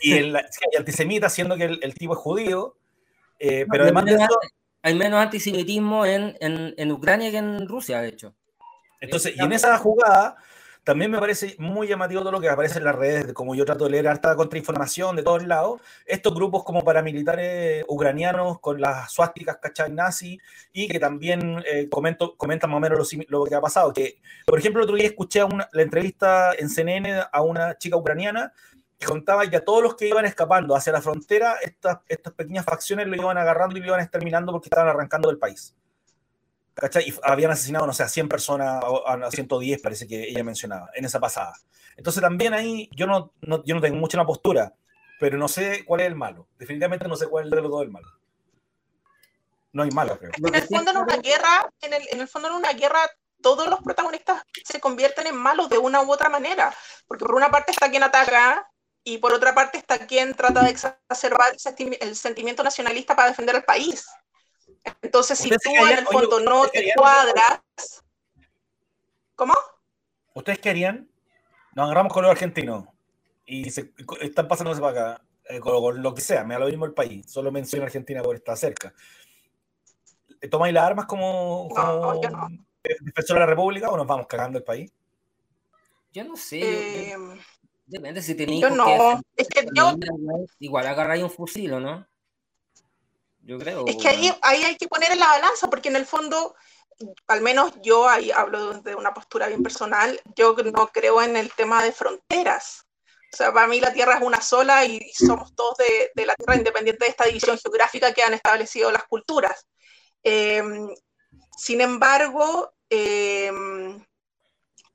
Y 0.00 0.14
el, 0.14 0.36
antisemita, 0.76 1.28
siendo 1.28 1.56
que 1.56 1.64
el, 1.64 1.94
tipo 1.94 2.14
es 2.14 2.18
judío. 2.18 2.76
Eh, 3.38 3.66
pero 3.70 3.84
además 3.84 4.04
de 4.04 4.14
eso... 4.14 4.38
Hay 4.84 4.96
menos 4.96 5.20
antisemitismo 5.20 6.04
en, 6.04 6.36
en, 6.40 6.74
en 6.76 6.90
Ucrania 6.90 7.30
que 7.30 7.36
en 7.36 7.68
Rusia, 7.68 8.00
de 8.00 8.08
hecho. 8.08 8.34
Entonces, 9.00 9.34
y 9.36 9.40
en 9.40 9.52
esa 9.52 9.78
jugada 9.78 10.36
también 10.84 11.10
me 11.12 11.18
parece 11.18 11.54
muy 11.58 11.86
llamativo 11.86 12.22
todo 12.22 12.32
lo 12.32 12.40
que 12.40 12.48
aparece 12.48 12.78
en 12.78 12.84
las 12.84 12.96
redes, 12.96 13.32
como 13.32 13.54
yo 13.54 13.64
trato 13.64 13.84
de 13.84 13.90
leer 13.90 14.08
harta 14.08 14.34
contrainformación 14.34 15.14
de 15.14 15.22
todos 15.22 15.46
lados, 15.46 15.80
estos 16.06 16.34
grupos 16.34 16.64
como 16.64 16.82
paramilitares 16.82 17.84
ucranianos 17.86 18.58
con 18.58 18.80
las 18.80 19.12
suásticas, 19.12 19.58
¿cachai? 19.58 19.92
Nazi, 19.92 20.40
y 20.72 20.88
que 20.88 20.98
también 20.98 21.62
eh, 21.70 21.88
comento, 21.88 22.36
comentan 22.36 22.70
más 22.70 22.78
o 22.78 22.80
menos 22.80 23.12
lo, 23.28 23.44
que 23.44 23.54
ha 23.54 23.60
pasado. 23.60 23.92
Que, 23.92 24.20
por 24.44 24.58
ejemplo, 24.58 24.82
el 24.82 24.84
otro 24.84 24.96
día 24.96 25.06
escuché 25.06 25.44
una, 25.44 25.68
la 25.72 25.82
entrevista 25.82 26.52
en 26.58 26.68
CNN 26.68 27.22
a 27.30 27.42
una 27.42 27.78
chica 27.78 27.96
ucraniana 27.96 28.52
que 28.98 29.06
contaba 29.06 29.48
que 29.48 29.56
a 29.56 29.64
todos 29.64 29.82
los 29.82 29.94
que 29.94 30.08
iban 30.08 30.24
escapando 30.24 30.74
hacia 30.74 30.92
la 30.92 31.02
frontera, 31.02 31.56
estas, 31.62 31.98
estas 32.08 32.32
pequeñas 32.32 32.64
facciones 32.64 33.06
lo 33.06 33.16
iban 33.16 33.38
agarrando 33.38 33.76
y 33.76 33.80
lo 33.80 33.86
iban 33.88 34.00
exterminando 34.00 34.52
porque 34.52 34.66
estaban 34.66 34.88
arrancando 34.88 35.28
del 35.28 35.38
país. 35.38 35.76
¿Cachai? 36.74 37.08
Y 37.08 37.14
habían 37.22 37.50
asesinado, 37.50 37.86
no 37.86 37.92
sé, 37.92 38.02
a 38.02 38.08
100 38.08 38.28
personas, 38.28 38.82
a 39.06 39.30
110 39.30 39.80
parece 39.80 40.06
que 40.06 40.28
ella 40.28 40.44
mencionaba, 40.44 40.90
en 40.94 41.04
esa 41.04 41.20
pasada. 41.20 41.54
Entonces 41.96 42.22
también 42.22 42.54
ahí 42.54 42.88
yo 42.92 43.06
no, 43.06 43.32
yo 43.64 43.74
no 43.74 43.80
tengo 43.80 43.96
mucha 43.96 44.16
una 44.16 44.26
postura, 44.26 44.74
pero 45.20 45.38
no 45.38 45.48
sé 45.48 45.84
cuál 45.84 46.00
es 46.00 46.06
el 46.06 46.16
malo. 46.16 46.48
Definitivamente 46.58 47.08
no 47.08 47.16
sé 47.16 47.26
cuál 47.26 47.44
es 47.44 47.50
de 47.50 47.60
los 47.60 47.70
dos 47.70 47.82
el 47.82 47.90
malo. 47.90 48.08
No 49.72 49.82
hay 49.82 49.90
malo, 49.90 50.18
creo. 50.18 50.32
En 50.36 50.54
el 50.54 50.62
fondo 50.62 50.90
en 50.90 50.96
una 50.98 51.16
guerra, 51.16 51.70
en 51.80 51.94
el, 51.94 52.02
en 52.10 52.20
el 52.20 52.28
fondo 52.28 52.48
en 52.48 52.54
una 52.54 52.72
guerra 52.72 53.00
todos 53.42 53.68
los 53.68 53.80
protagonistas 53.80 54.42
se 54.64 54.80
convierten 54.80 55.26
en 55.26 55.36
malos 55.36 55.68
de 55.68 55.78
una 55.78 56.00
u 56.02 56.12
otra 56.12 56.28
manera, 56.28 56.74
porque 57.06 57.24
por 57.24 57.34
una 57.34 57.50
parte 57.50 57.72
está 57.72 57.90
quien 57.90 58.02
ataca 58.02 58.70
y 59.04 59.18
por 59.18 59.32
otra 59.32 59.54
parte 59.54 59.78
está 59.78 60.06
quien 60.06 60.32
trata 60.34 60.62
de 60.62 60.70
exacerbar 60.70 61.52
el 62.00 62.16
sentimiento 62.16 62.62
nacionalista 62.62 63.16
para 63.16 63.28
defender 63.28 63.56
el 63.56 63.64
país. 63.64 64.06
Entonces, 65.02 65.38
si 65.38 65.50
tú 65.50 65.70
en 65.90 65.98
el 65.98 66.06
fondo 66.06 66.40
no 66.40 66.68
te 66.68 66.92
cuadras. 66.96 67.62
¿Cómo? 69.34 69.54
¿Ustedes 70.34 70.58
querían? 70.58 71.08
Nos 71.74 71.86
agarramos 71.86 72.12
con 72.12 72.22
los 72.22 72.30
argentinos 72.30 72.86
y 73.46 73.70
se, 73.70 73.92
están 74.20 74.48
pasándose 74.48 74.80
para 74.80 75.12
acá, 75.12 75.24
eh, 75.48 75.60
con, 75.60 76.02
lo 76.02 76.14
que 76.14 76.20
sea, 76.20 76.44
me 76.44 76.54
da 76.54 76.60
lo 76.60 76.66
mismo 76.66 76.84
el 76.84 76.92
país, 76.92 77.30
solo 77.30 77.50
menciono 77.50 77.84
Argentina 77.84 78.22
por 78.22 78.36
estar 78.36 78.56
cerca. 78.56 78.94
¿Tomáis 80.50 80.74
las 80.74 80.84
armas 80.84 81.06
como, 81.06 81.68
como 81.68 82.20
defensor 82.82 83.36
de 83.36 83.40
la 83.40 83.46
República 83.46 83.90
o 83.90 83.96
nos 83.96 84.06
vamos 84.06 84.26
cagando 84.26 84.58
el 84.58 84.64
país? 84.64 84.92
Yo 86.12 86.24
no 86.24 86.36
sé. 86.36 87.12
Eh, 87.12 87.16
depende 87.86 88.20
si 88.22 88.34
tenéis. 88.34 88.60
Yo 88.60 88.70
no. 88.70 89.20
Es 89.36 89.48
que 89.48 89.66
yo... 89.74 89.94
Igual 90.58 90.86
agarráis 90.86 91.22
un 91.22 91.30
fusil, 91.30 91.72
¿o 91.74 91.80
no? 91.80 92.06
Yo 93.42 93.58
creo. 93.58 93.84
Es 93.86 93.96
que 93.96 94.08
ahí, 94.08 94.32
ahí 94.42 94.62
hay 94.62 94.76
que 94.76 94.88
poner 94.88 95.12
en 95.12 95.18
la 95.18 95.28
balanza, 95.28 95.68
porque 95.68 95.88
en 95.88 95.96
el 95.96 96.06
fondo, 96.06 96.54
al 97.26 97.40
menos 97.40 97.72
yo 97.82 98.08
ahí 98.08 98.30
hablo 98.30 98.80
de 98.80 98.94
una 98.94 99.12
postura 99.12 99.48
bien 99.48 99.62
personal, 99.62 100.20
yo 100.36 100.54
no 100.54 100.88
creo 100.88 101.22
en 101.22 101.36
el 101.36 101.52
tema 101.52 101.82
de 101.82 101.92
fronteras. 101.92 102.86
O 103.32 103.36
sea, 103.36 103.52
para 103.52 103.66
mí 103.66 103.80
la 103.80 103.92
Tierra 103.92 104.16
es 104.16 104.22
una 104.22 104.42
sola 104.42 104.84
y 104.84 105.10
somos 105.14 105.54
todos 105.54 105.78
de, 105.78 106.10
de 106.14 106.26
la 106.26 106.34
Tierra 106.34 106.56
independiente 106.56 107.06
de 107.06 107.10
esta 107.10 107.24
división 107.24 107.58
geográfica 107.58 108.12
que 108.12 108.22
han 108.22 108.34
establecido 108.34 108.92
las 108.92 109.04
culturas. 109.04 109.66
Em, 110.22 110.88
sin 111.56 111.80
embargo, 111.80 112.74
em, 112.90 114.04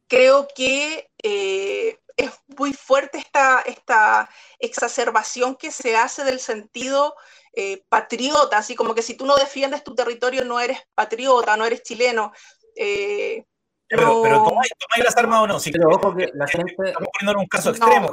creo 0.08 0.48
que 0.56 1.10
eh, 1.22 2.00
es 2.16 2.32
muy 2.48 2.74
fuerte 2.74 3.18
esta, 3.18 3.62
esta 3.62 4.30
exacerbación 4.60 5.56
que 5.56 5.72
se 5.72 5.96
hace 5.96 6.24
del 6.24 6.40
sentido 6.40 7.16
eh, 7.60 7.84
patriota, 7.90 8.60
así 8.60 8.76
como 8.76 8.94
que 8.94 9.02
si 9.02 9.18
tú 9.18 9.26
no 9.26 9.36
defiendes 9.36 9.84
tu 9.84 9.96
territorio 9.96 10.46
no 10.46 10.60
eres 10.60 10.78
patriota, 10.94 11.58
no 11.58 11.66
eres 11.66 11.82
chileno. 11.82 12.32
Eh, 12.76 13.44
pero, 13.88 14.22
pero 14.22 14.44
tomáis, 14.44 14.70
las 15.04 15.18
armas 15.18 15.40
o 15.42 15.48
no. 15.48 15.60
Si 15.60 15.72
pero 15.72 15.90
ojo 15.90 16.16
que 16.16 16.30
la 16.36 16.46
gente... 16.46 16.76
Estamos 16.78 17.10
poniendo 17.12 17.32
en 17.32 17.38
un 17.38 17.48
caso 17.48 17.72
extremo, 17.72 18.12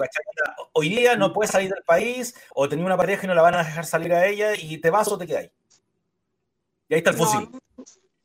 Hoy 0.72 0.88
día 0.88 1.16
no 1.16 1.34
puedes 1.34 1.50
salir 1.50 1.68
del 1.68 1.82
país 1.84 2.34
o 2.54 2.66
tener 2.70 2.82
una 2.86 2.96
pareja 2.96 3.24
y 3.24 3.26
no 3.26 3.34
la 3.34 3.42
van 3.42 3.56
a 3.56 3.64
dejar 3.64 3.84
salir 3.84 4.14
a 4.14 4.26
ella 4.26 4.54
y 4.56 4.78
te 4.78 4.88
vas 4.88 5.08
o 5.08 5.18
te 5.18 5.26
quedas. 5.26 5.50
Y 6.88 6.94
ahí 6.94 6.98
está 6.98 7.10
el 7.10 7.16
fusil. 7.16 7.50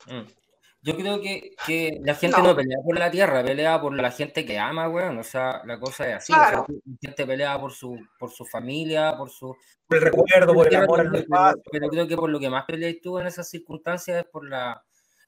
Mm. 0.05 0.38
Yo 0.81 0.95
creo 0.95 1.19
que, 1.19 1.55
que 1.65 2.00
la 2.03 2.15
gente 2.15 2.41
no. 2.41 2.55
pelea 2.55 2.77
por 2.83 2.98
la 2.98 3.12
tierra, 3.12 3.43
pelea 3.43 3.81
por 3.81 3.93
la 3.93 4.12
gente 4.12 4.45
que 4.45 4.57
ama, 4.57 4.88
weón. 4.88 5.17
O 5.17 5.24
sea, 5.24 5.62
la 5.65 5.77
cosa 5.77 6.07
es 6.09 6.15
así. 6.15 6.31
la 6.31 6.65
gente 7.01 7.25
pelea 7.25 7.59
por 7.59 7.74
su, 7.74 8.00
por 8.17 8.31
su 8.31 8.45
familia, 8.45 9.15
por 9.17 9.29
su. 9.29 9.55
Por 9.86 9.98
el 9.98 10.03
recuerdo, 10.03 10.53
por 10.53 10.67
el 10.67 10.75
amor 10.75 11.01
al 11.01 11.12
pero, 11.12 11.27
pero 11.69 11.89
creo 11.89 12.07
que 12.07 12.15
por 12.15 12.29
lo 12.29 12.39
que 12.39 12.50
más 12.50 12.63
peleas 12.63 12.95
tú 13.01 13.19
en 13.19 13.27
esas 13.27 13.50
circunstancias 13.50 14.19
es 14.19 14.25
por 14.25 14.48
la. 14.48 14.81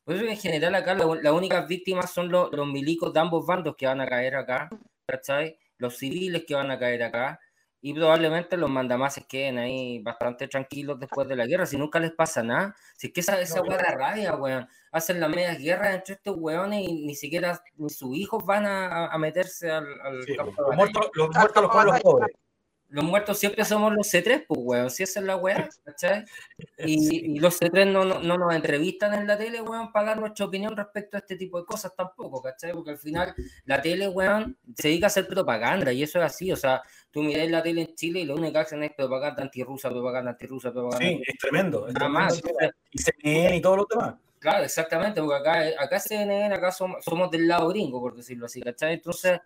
Por 0.05 0.15
eso 0.15 0.25
en 0.25 0.38
general 0.38 0.74
acá 0.75 0.96
las 0.96 1.34
únicas 1.34 1.67
víctimas 1.67 2.12
son 2.12 2.31
los, 2.31 2.50
milicos 2.67 3.13
de 3.13 3.20
ambos 3.20 3.46
bandos 3.46 3.75
que 3.77 3.86
van 3.86 4.01
a 4.01 4.08
caer 4.08 4.36
acá, 4.36 4.70
¿cachai? 5.05 5.58
Los 5.77 5.98
civiles 5.98 6.46
que 6.48 6.55
van 6.55 6.72
a 6.72 6.79
caer 6.79 7.03
acá. 7.03 7.39
Y 7.81 7.93
probablemente 7.93 8.57
los 8.57 8.69
mandamases 8.69 9.25
queden 9.25 9.57
ahí 9.57 10.00
bastante 10.00 10.47
tranquilos 10.47 11.00
después 11.00 11.27
de 11.27 11.35
la 11.35 11.47
guerra, 11.47 11.65
si 11.65 11.77
nunca 11.77 12.00
les 12.00 12.11
pasa 12.11 12.43
nada. 12.43 12.75
Si 12.95 13.07
es 13.07 13.13
que 13.13 13.21
esa, 13.21 13.41
esa 13.41 13.61
no, 13.61 13.75
rabia, 13.77 14.35
weón. 14.35 14.67
Hacen 14.91 15.19
las 15.19 15.29
medias 15.29 15.57
guerras 15.57 15.95
entre 15.95 16.15
estos 16.15 16.35
weones 16.38 16.88
y 16.88 17.05
ni 17.05 17.15
siquiera 17.15 17.61
ni 17.77 17.89
sus 17.89 18.15
hijos 18.15 18.45
van 18.45 18.65
a, 18.65 19.07
a 19.07 19.17
meterse 19.17 19.71
al, 19.71 19.85
al 20.01 20.25
campo 20.35 20.63
Los 20.63 20.75
muertos, 20.75 21.09
los, 21.13 21.29
muertos, 21.33 21.63
los 21.63 21.71
pueblos 21.71 22.01
pobres 22.01 22.35
los 22.91 23.05
muertos 23.05 23.39
siempre 23.39 23.63
somos 23.63 23.93
los 23.93 24.13
C3, 24.13 24.45
pues, 24.47 24.59
weón, 24.61 24.89
si 24.89 25.03
esa 25.03 25.21
es 25.21 25.25
la 25.25 25.38
weá, 25.38 25.69
¿cachai? 25.85 26.25
Y, 26.77 27.35
y 27.35 27.39
los 27.39 27.59
C3 27.59 27.89
no, 27.89 28.03
no, 28.03 28.19
no, 28.19 28.38
nos 28.38 28.53
entrevistan 28.53 29.13
en 29.13 29.27
la 29.27 29.38
tele, 29.38 29.61
weón, 29.61 29.91
para 29.93 30.07
dar 30.07 30.19
nuestra 30.19 30.45
opinión 30.45 30.75
respecto 30.75 31.15
a 31.15 31.21
este 31.21 31.38
tipo 31.38 31.57
de 31.57 31.65
cosas 31.65 31.95
tampoco, 31.95 32.41
¿cachai? 32.41 32.73
Porque 32.73 32.91
al 32.91 32.97
final 32.97 33.33
la 33.63 33.81
tele, 33.81 34.09
weón, 34.09 34.57
se 34.75 34.89
dedica 34.89 35.05
a 35.05 35.07
hacer 35.07 35.25
propaganda 35.25 35.93
y 35.93 36.03
eso 36.03 36.19
es 36.19 36.25
así, 36.25 36.51
o 36.51 36.57
sea, 36.57 36.81
tú 37.12 37.22
miras 37.22 37.50
la 37.50 37.62
tele 37.62 37.82
en 37.82 37.96
Chile 37.96 38.22
y 38.22 38.25
lo 38.25 38.36
único 38.36 38.53
que 38.53 38.60
hacen 38.60 38.84
es 38.84 38.94
propaganda 38.94 39.44
antirrusa, 39.44 39.89
propaganda 39.89 40.32
antirrusa, 40.32 40.72
propaganda 40.72 41.08
Sí, 41.08 41.22
es 41.25 41.38
tremendo. 41.38 41.88
Nada 41.91 42.10
más. 42.10 42.41
Y 42.91 42.98
CNN 42.98 43.56
y 43.58 43.62
todo 43.62 43.77
lo 43.77 43.88
demás. 43.89 44.15
Claro, 44.39 44.63
exactamente, 44.63 45.22
porque 45.22 45.38
acá, 45.38 45.63
acá 45.77 46.00
CNN, 46.00 46.56
acá 46.56 46.72
somos, 46.72 47.03
somos 47.06 47.30
del 47.30 47.48
lado 47.48 47.68
gringo, 47.68 48.00
por 48.00 48.15
decirlo 48.15 48.48
así, 48.48 48.60
¿cachai? 48.60 48.96
Entonces 48.96 49.39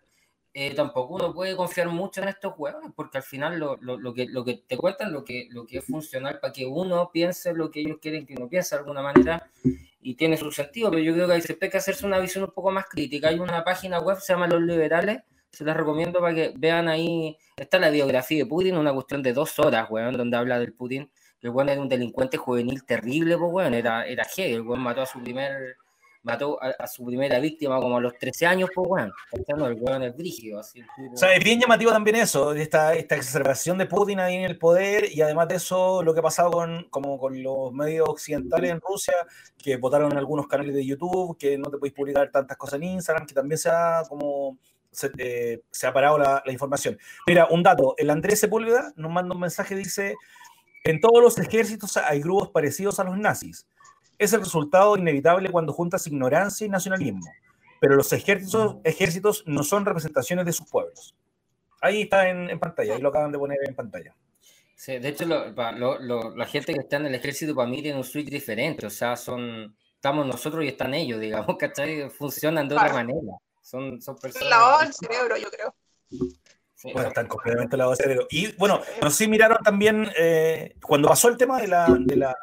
eh, 0.53 0.73
tampoco 0.73 1.15
uno 1.15 1.33
puede 1.33 1.53
confiar 1.53 1.89
mucho 1.89 2.21
en 2.21 2.29
estos 2.29 2.53
juegos, 2.53 2.81
porque 2.95 3.17
al 3.17 3.23
final 3.23 3.59
lo, 3.59 3.75
lo, 3.81 3.97
lo, 3.97 4.13
que, 4.13 4.25
lo 4.25 4.45
que 4.45 4.63
te 4.65 4.77
cuentan, 4.77 5.11
lo 5.11 5.25
que, 5.25 5.49
lo 5.51 5.65
que 5.65 5.79
es 5.79 5.85
funcional 5.85 6.39
para 6.39 6.53
que 6.53 6.65
uno 6.65 7.11
piense 7.11 7.53
lo 7.53 7.69
que 7.69 7.81
ellos 7.81 7.97
quieren 8.01 8.25
que 8.25 8.35
uno 8.37 8.47
piense 8.47 8.73
de 8.73 8.79
alguna 8.79 9.01
manera, 9.01 9.49
y 10.05 10.13
tiene 10.13 10.37
su 10.37 10.51
sentido, 10.51 10.91
pero 10.91 11.01
yo 11.01 11.13
creo 11.13 11.27
que 11.27 11.33
hay 11.33 11.69
que 11.69 11.77
hacerse 11.77 12.05
una 12.05 12.19
visión 12.19 12.43
un 12.43 12.51
poco 12.51 12.71
más 12.71 12.85
crítica. 12.85 13.29
Hay 13.29 13.39
una 13.39 13.63
página 13.63 13.99
web, 13.99 14.19
se 14.19 14.31
llama 14.31 14.47
Los 14.47 14.61
Liberales, 14.61 15.23
se 15.55 15.63
las 15.63 15.77
recomiendo 15.77 16.19
para 16.19 16.35
que 16.35 16.53
vean 16.57 16.87
ahí, 16.87 17.37
está 17.55 17.79
la 17.79 17.89
biografía 17.89 18.43
de 18.43 18.45
Putin, 18.45 18.77
una 18.77 18.93
cuestión 18.93 19.23
de 19.23 19.33
dos 19.33 19.57
horas, 19.59 19.89
weón, 19.89 20.15
donde 20.17 20.37
habla 20.37 20.59
del 20.59 20.73
Putin, 20.73 21.09
que 21.39 21.49
weón 21.49 21.69
era 21.69 21.81
un 21.81 21.89
delincuente 21.89 22.37
juvenil 22.37 22.83
terrible, 22.85 23.37
pues 23.37 23.51
weón, 23.51 23.73
era, 23.73 24.05
era 24.05 24.23
Hegel, 24.23 24.53
el 24.53 24.61
weón 24.61 24.81
mató 24.81 25.01
a 25.01 25.05
su 25.05 25.21
primer 25.21 25.77
mató 26.25 26.57
a, 26.61 26.87
su 26.87 27.05
primera 27.05 27.39
víctima 27.39 27.79
como 27.79 27.97
a 27.97 28.01
los 28.01 28.17
13 28.17 28.47
años, 28.47 28.69
pues 28.73 28.87
bueno, 28.87 29.13
el 29.67 29.73
weón 29.79 30.03
es 30.03 30.17
brígido. 30.17 30.59
Así, 30.59 30.81
O 31.13 31.15
sea, 31.15 31.33
es 31.35 31.43
bien 31.43 31.59
llamativo 31.61 31.91
también 31.91 32.17
eso, 32.17 32.51
esta, 32.53 32.95
esta 32.95 33.15
exacerbación 33.15 33.77
de 33.77 33.85
Putin 33.85 34.19
ahí 34.19 34.35
en 34.35 34.43
el 34.43 34.57
poder 34.57 35.07
y 35.11 35.21
además 35.21 35.47
de 35.47 35.55
eso 35.55 36.01
lo 36.01 36.13
que 36.13 36.21
ha 36.21 36.23
pasado 36.23 36.51
con, 36.51 36.87
como 36.89 37.19
con 37.19 37.41
los 37.41 37.71
medios 37.71 38.09
occidentales 38.09 38.71
en 38.71 38.81
Rusia, 38.81 39.13
que 39.55 39.77
votaron 39.77 40.11
en 40.11 40.17
algunos 40.17 40.47
canales 40.47 40.73
de 40.73 40.85
YouTube, 40.85 41.37
que 41.37 41.59
no 41.59 41.69
te 41.69 41.77
podéis 41.77 41.93
publicar 41.93 42.31
tantas 42.31 42.57
cosas 42.57 42.81
en 42.81 42.85
Instagram, 42.85 43.27
que 43.27 43.35
también 43.35 43.59
se 43.59 43.69
ha 43.69 44.01
como... 44.09 44.57
Se, 44.95 45.11
eh, 45.17 45.61
se 45.71 45.87
ha 45.87 45.93
parado 45.93 46.17
la, 46.17 46.41
la, 46.45 46.51
información. 46.51 46.97
Mira, 47.27 47.47
un 47.49 47.63
dato, 47.63 47.95
el 47.97 48.09
Andrés 48.09 48.39
Sepúlveda 48.39 48.93
nos 48.95 49.11
manda 49.11 49.35
un 49.35 49.41
mensaje, 49.41 49.75
dice, 49.75 50.15
en 50.83 50.99
todos 50.99 51.21
los 51.21 51.37
ejércitos 51.37 51.97
hay 51.97 52.21
grupos 52.21 52.49
parecidos 52.49 52.99
a 52.99 53.03
los 53.03 53.17
nazis 53.17 53.67
es 54.17 54.33
el 54.33 54.41
resultado 54.41 54.97
inevitable 54.97 55.49
cuando 55.49 55.73
juntas 55.73 56.07
ignorancia 56.07 56.65
y 56.65 56.69
nacionalismo. 56.69 57.25
Pero 57.79 57.95
los 57.95 58.11
ejércitos, 58.13 58.77
ejércitos 58.83 59.43
no 59.45 59.63
son 59.63 59.85
representaciones 59.85 60.45
de 60.45 60.53
sus 60.53 60.67
pueblos. 60.67 61.15
Ahí 61.81 62.03
está 62.03 62.29
en, 62.29 62.49
en 62.49 62.59
pantalla, 62.59 62.95
ahí 62.95 63.01
lo 63.01 63.09
acaban 63.09 63.31
de 63.31 63.37
poner 63.37 63.59
en 63.67 63.75
pantalla. 63.75 64.15
Sí, 64.75 64.97
de 64.97 65.09
hecho, 65.09 65.25
lo, 65.25 65.51
lo, 65.99 66.35
la 66.35 66.45
gente 66.45 66.73
que 66.73 66.79
está 66.79 66.97
en 66.97 67.07
el 67.07 67.15
ejército 67.15 67.53
para 67.55 67.69
mí 67.69 67.81
tiene 67.81 67.97
un 67.97 68.03
switch 68.03 68.29
diferente, 68.29 68.85
o 68.85 68.89
sea, 68.89 69.15
son, 69.15 69.75
estamos 69.93 70.25
nosotros 70.25 70.63
y 70.63 70.69
están 70.69 70.93
ellos, 70.93 71.19
digamos, 71.21 71.55
¿cachai? 71.57 72.09
Funcionan 72.09 72.67
de 72.67 72.75
otra 72.75 72.93
manera. 72.93 73.19
Son, 73.65 73.99
son 73.99 74.15
personas. 74.17 74.47
Lavado 74.47 74.81
el 74.81 74.93
cerebro, 74.93 75.37
yo 75.37 75.49
creo. 75.49 75.75
Bueno, 76.83 77.07
están 77.07 77.27
completamente 77.27 77.75
lavados 77.75 77.99
el 77.99 78.03
cerebro. 78.03 78.27
Y 78.29 78.51
bueno, 78.57 78.79
no 79.01 79.09
sé 79.09 79.23
si 79.23 79.27
miraron 79.27 79.57
también, 79.63 80.07
eh, 80.15 80.75
cuando 80.85 81.07
pasó 81.07 81.29
el 81.29 81.37
tema 81.37 81.59
de 81.59 81.67
la, 81.67 81.87
de 81.99 82.15
la 82.15 82.37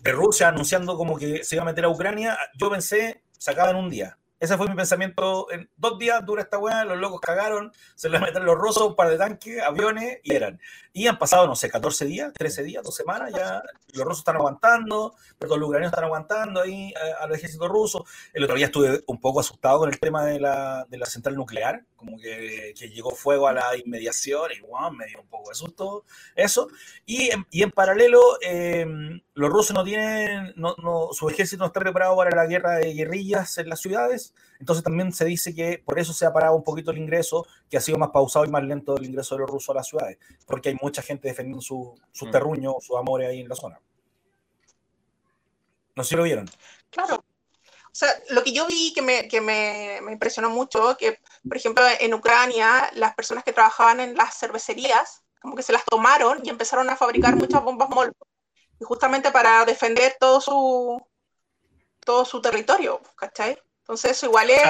de 0.00 0.12
Rusia 0.12 0.48
anunciando 0.48 0.96
como 0.96 1.18
que 1.18 1.44
se 1.44 1.56
iba 1.56 1.62
a 1.62 1.66
meter 1.66 1.84
a 1.84 1.90
Ucrania, 1.90 2.38
yo 2.58 2.70
pensé, 2.70 3.22
se 3.36 3.50
acaba 3.50 3.68
en 3.70 3.76
un 3.76 3.90
día. 3.90 4.17
Ese 4.40 4.56
fue 4.56 4.68
mi 4.68 4.74
pensamiento. 4.74 5.50
En 5.50 5.68
dos 5.76 5.98
días 5.98 6.24
dura 6.24 6.42
esta 6.42 6.58
weá, 6.58 6.84
los 6.84 6.98
locos 6.98 7.20
cagaron, 7.20 7.72
se 7.94 8.08
les 8.08 8.20
metieron 8.20 8.46
los 8.46 8.56
rusos, 8.56 8.88
un 8.88 8.96
par 8.96 9.08
de 9.10 9.18
tanques, 9.18 9.62
aviones 9.62 10.18
y 10.22 10.34
eran. 10.34 10.60
Y 10.92 11.06
han 11.06 11.18
pasado, 11.18 11.46
no 11.46 11.54
sé, 11.54 11.70
14 11.70 12.04
días, 12.06 12.32
13 12.32 12.64
días, 12.64 12.82
dos 12.82 12.96
semanas, 12.96 13.32
ya 13.32 13.62
los 13.92 14.04
rusos 14.04 14.20
están 14.20 14.36
aguantando, 14.36 15.14
pero 15.38 15.56
los 15.56 15.68
ucranianos 15.68 15.92
están 15.92 16.04
aguantando 16.04 16.60
ahí 16.60 16.92
al 17.20 17.32
ejército 17.32 17.68
ruso. 17.68 18.04
El 18.32 18.44
otro 18.44 18.56
día 18.56 18.66
estuve 18.66 19.02
un 19.06 19.20
poco 19.20 19.40
asustado 19.40 19.80
con 19.80 19.90
el 19.90 20.00
tema 20.00 20.24
de 20.24 20.40
la, 20.40 20.86
de 20.88 20.98
la 20.98 21.06
central 21.06 21.36
nuclear, 21.36 21.84
como 21.96 22.18
que, 22.18 22.74
que, 22.76 22.88
llegó 22.90 23.10
fuego 23.10 23.48
a 23.48 23.52
la 23.52 23.76
inmediación 23.76 24.50
y 24.56 24.60
wow, 24.60 24.90
me 24.92 25.06
dio 25.06 25.20
un 25.20 25.28
poco 25.28 25.50
de 25.50 25.54
susto 25.54 26.04
eso. 26.34 26.68
Y 27.06 27.30
y 27.50 27.62
en 27.62 27.70
paralelo, 27.70 28.20
eh, 28.42 28.86
los 29.34 29.50
rusos 29.50 29.74
no 29.74 29.84
tienen, 29.84 30.52
no, 30.56 30.74
no, 30.82 31.08
su 31.12 31.28
ejército 31.28 31.60
no 31.60 31.66
está 31.66 31.80
preparado 31.80 32.16
para 32.16 32.34
la 32.34 32.46
guerra 32.46 32.76
de 32.76 32.92
guerrillas 32.92 33.58
en 33.58 33.68
las 33.68 33.80
ciudades, 33.80 34.27
entonces 34.60 34.82
también 34.82 35.12
se 35.12 35.24
dice 35.24 35.54
que 35.54 35.82
por 35.84 35.98
eso 35.98 36.12
se 36.12 36.26
ha 36.26 36.32
parado 36.32 36.56
un 36.56 36.64
poquito 36.64 36.90
el 36.90 36.98
ingreso, 36.98 37.46
que 37.70 37.76
ha 37.76 37.80
sido 37.80 37.98
más 37.98 38.10
pausado 38.10 38.44
y 38.44 38.48
más 38.48 38.62
lento 38.64 38.96
el 38.96 39.04
ingreso 39.04 39.34
de 39.34 39.42
los 39.42 39.50
rusos 39.50 39.70
a 39.70 39.78
las 39.78 39.86
ciudades, 39.86 40.18
porque 40.46 40.70
hay 40.70 40.78
mucha 40.80 41.02
gente 41.02 41.28
defendiendo 41.28 41.62
su, 41.62 41.94
su 42.12 42.26
mm. 42.26 42.30
terruño, 42.30 42.74
sus 42.80 42.96
amores 42.96 43.28
ahí 43.28 43.40
en 43.40 43.48
la 43.48 43.54
zona. 43.54 43.80
No 45.94 46.02
sé 46.02 46.10
si 46.10 46.16
lo 46.16 46.22
vieron. 46.24 46.48
Claro, 46.90 47.16
o 47.16 47.94
sea, 47.98 48.08
lo 48.30 48.44
que 48.44 48.52
yo 48.52 48.66
vi 48.66 48.92
que 48.92 49.02
me, 49.02 49.28
que 49.28 49.40
me, 49.40 50.00
me, 50.02 50.12
impresionó 50.12 50.50
mucho, 50.50 50.96
que 50.96 51.20
por 51.46 51.56
ejemplo 51.56 51.84
en 51.98 52.14
Ucrania 52.14 52.90
las 52.94 53.14
personas 53.14 53.44
que 53.44 53.52
trabajaban 53.52 54.00
en 54.00 54.16
las 54.16 54.38
cervecerías, 54.38 55.22
como 55.40 55.56
que 55.56 55.62
se 55.62 55.72
las 55.72 55.84
tomaron 55.84 56.40
y 56.44 56.50
empezaron 56.50 56.90
a 56.90 56.96
fabricar 56.96 57.34
muchas 57.36 57.62
bombas 57.62 57.88
Molotov, 57.88 58.28
y 58.80 58.84
justamente 58.84 59.32
para 59.32 59.64
defender 59.64 60.16
todo 60.20 60.40
su, 60.40 61.02
todo 62.00 62.24
su 62.24 62.40
territorio, 62.40 63.00
¿cachai? 63.16 63.58
Entonces 63.88 64.10
eso 64.10 64.26
igual 64.26 64.50
es, 64.50 64.60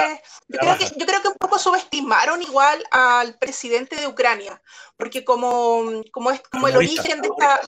yo 0.47 0.59
creo, 0.59 0.77
que, 0.77 0.85
yo 0.95 1.05
creo 1.05 1.21
que 1.21 1.27
un 1.27 1.35
poco 1.37 1.59
subestimaron 1.59 2.41
igual 2.41 2.81
al 2.89 3.37
presidente 3.37 3.97
de 3.97 4.07
Ucrania, 4.07 4.61
porque 4.95 5.25
como, 5.25 6.01
como 6.09 6.31
es 6.31 6.41
como 6.49 6.69
el 6.69 6.77
origen 6.77 7.21
de 7.21 7.27
esta... 7.27 7.59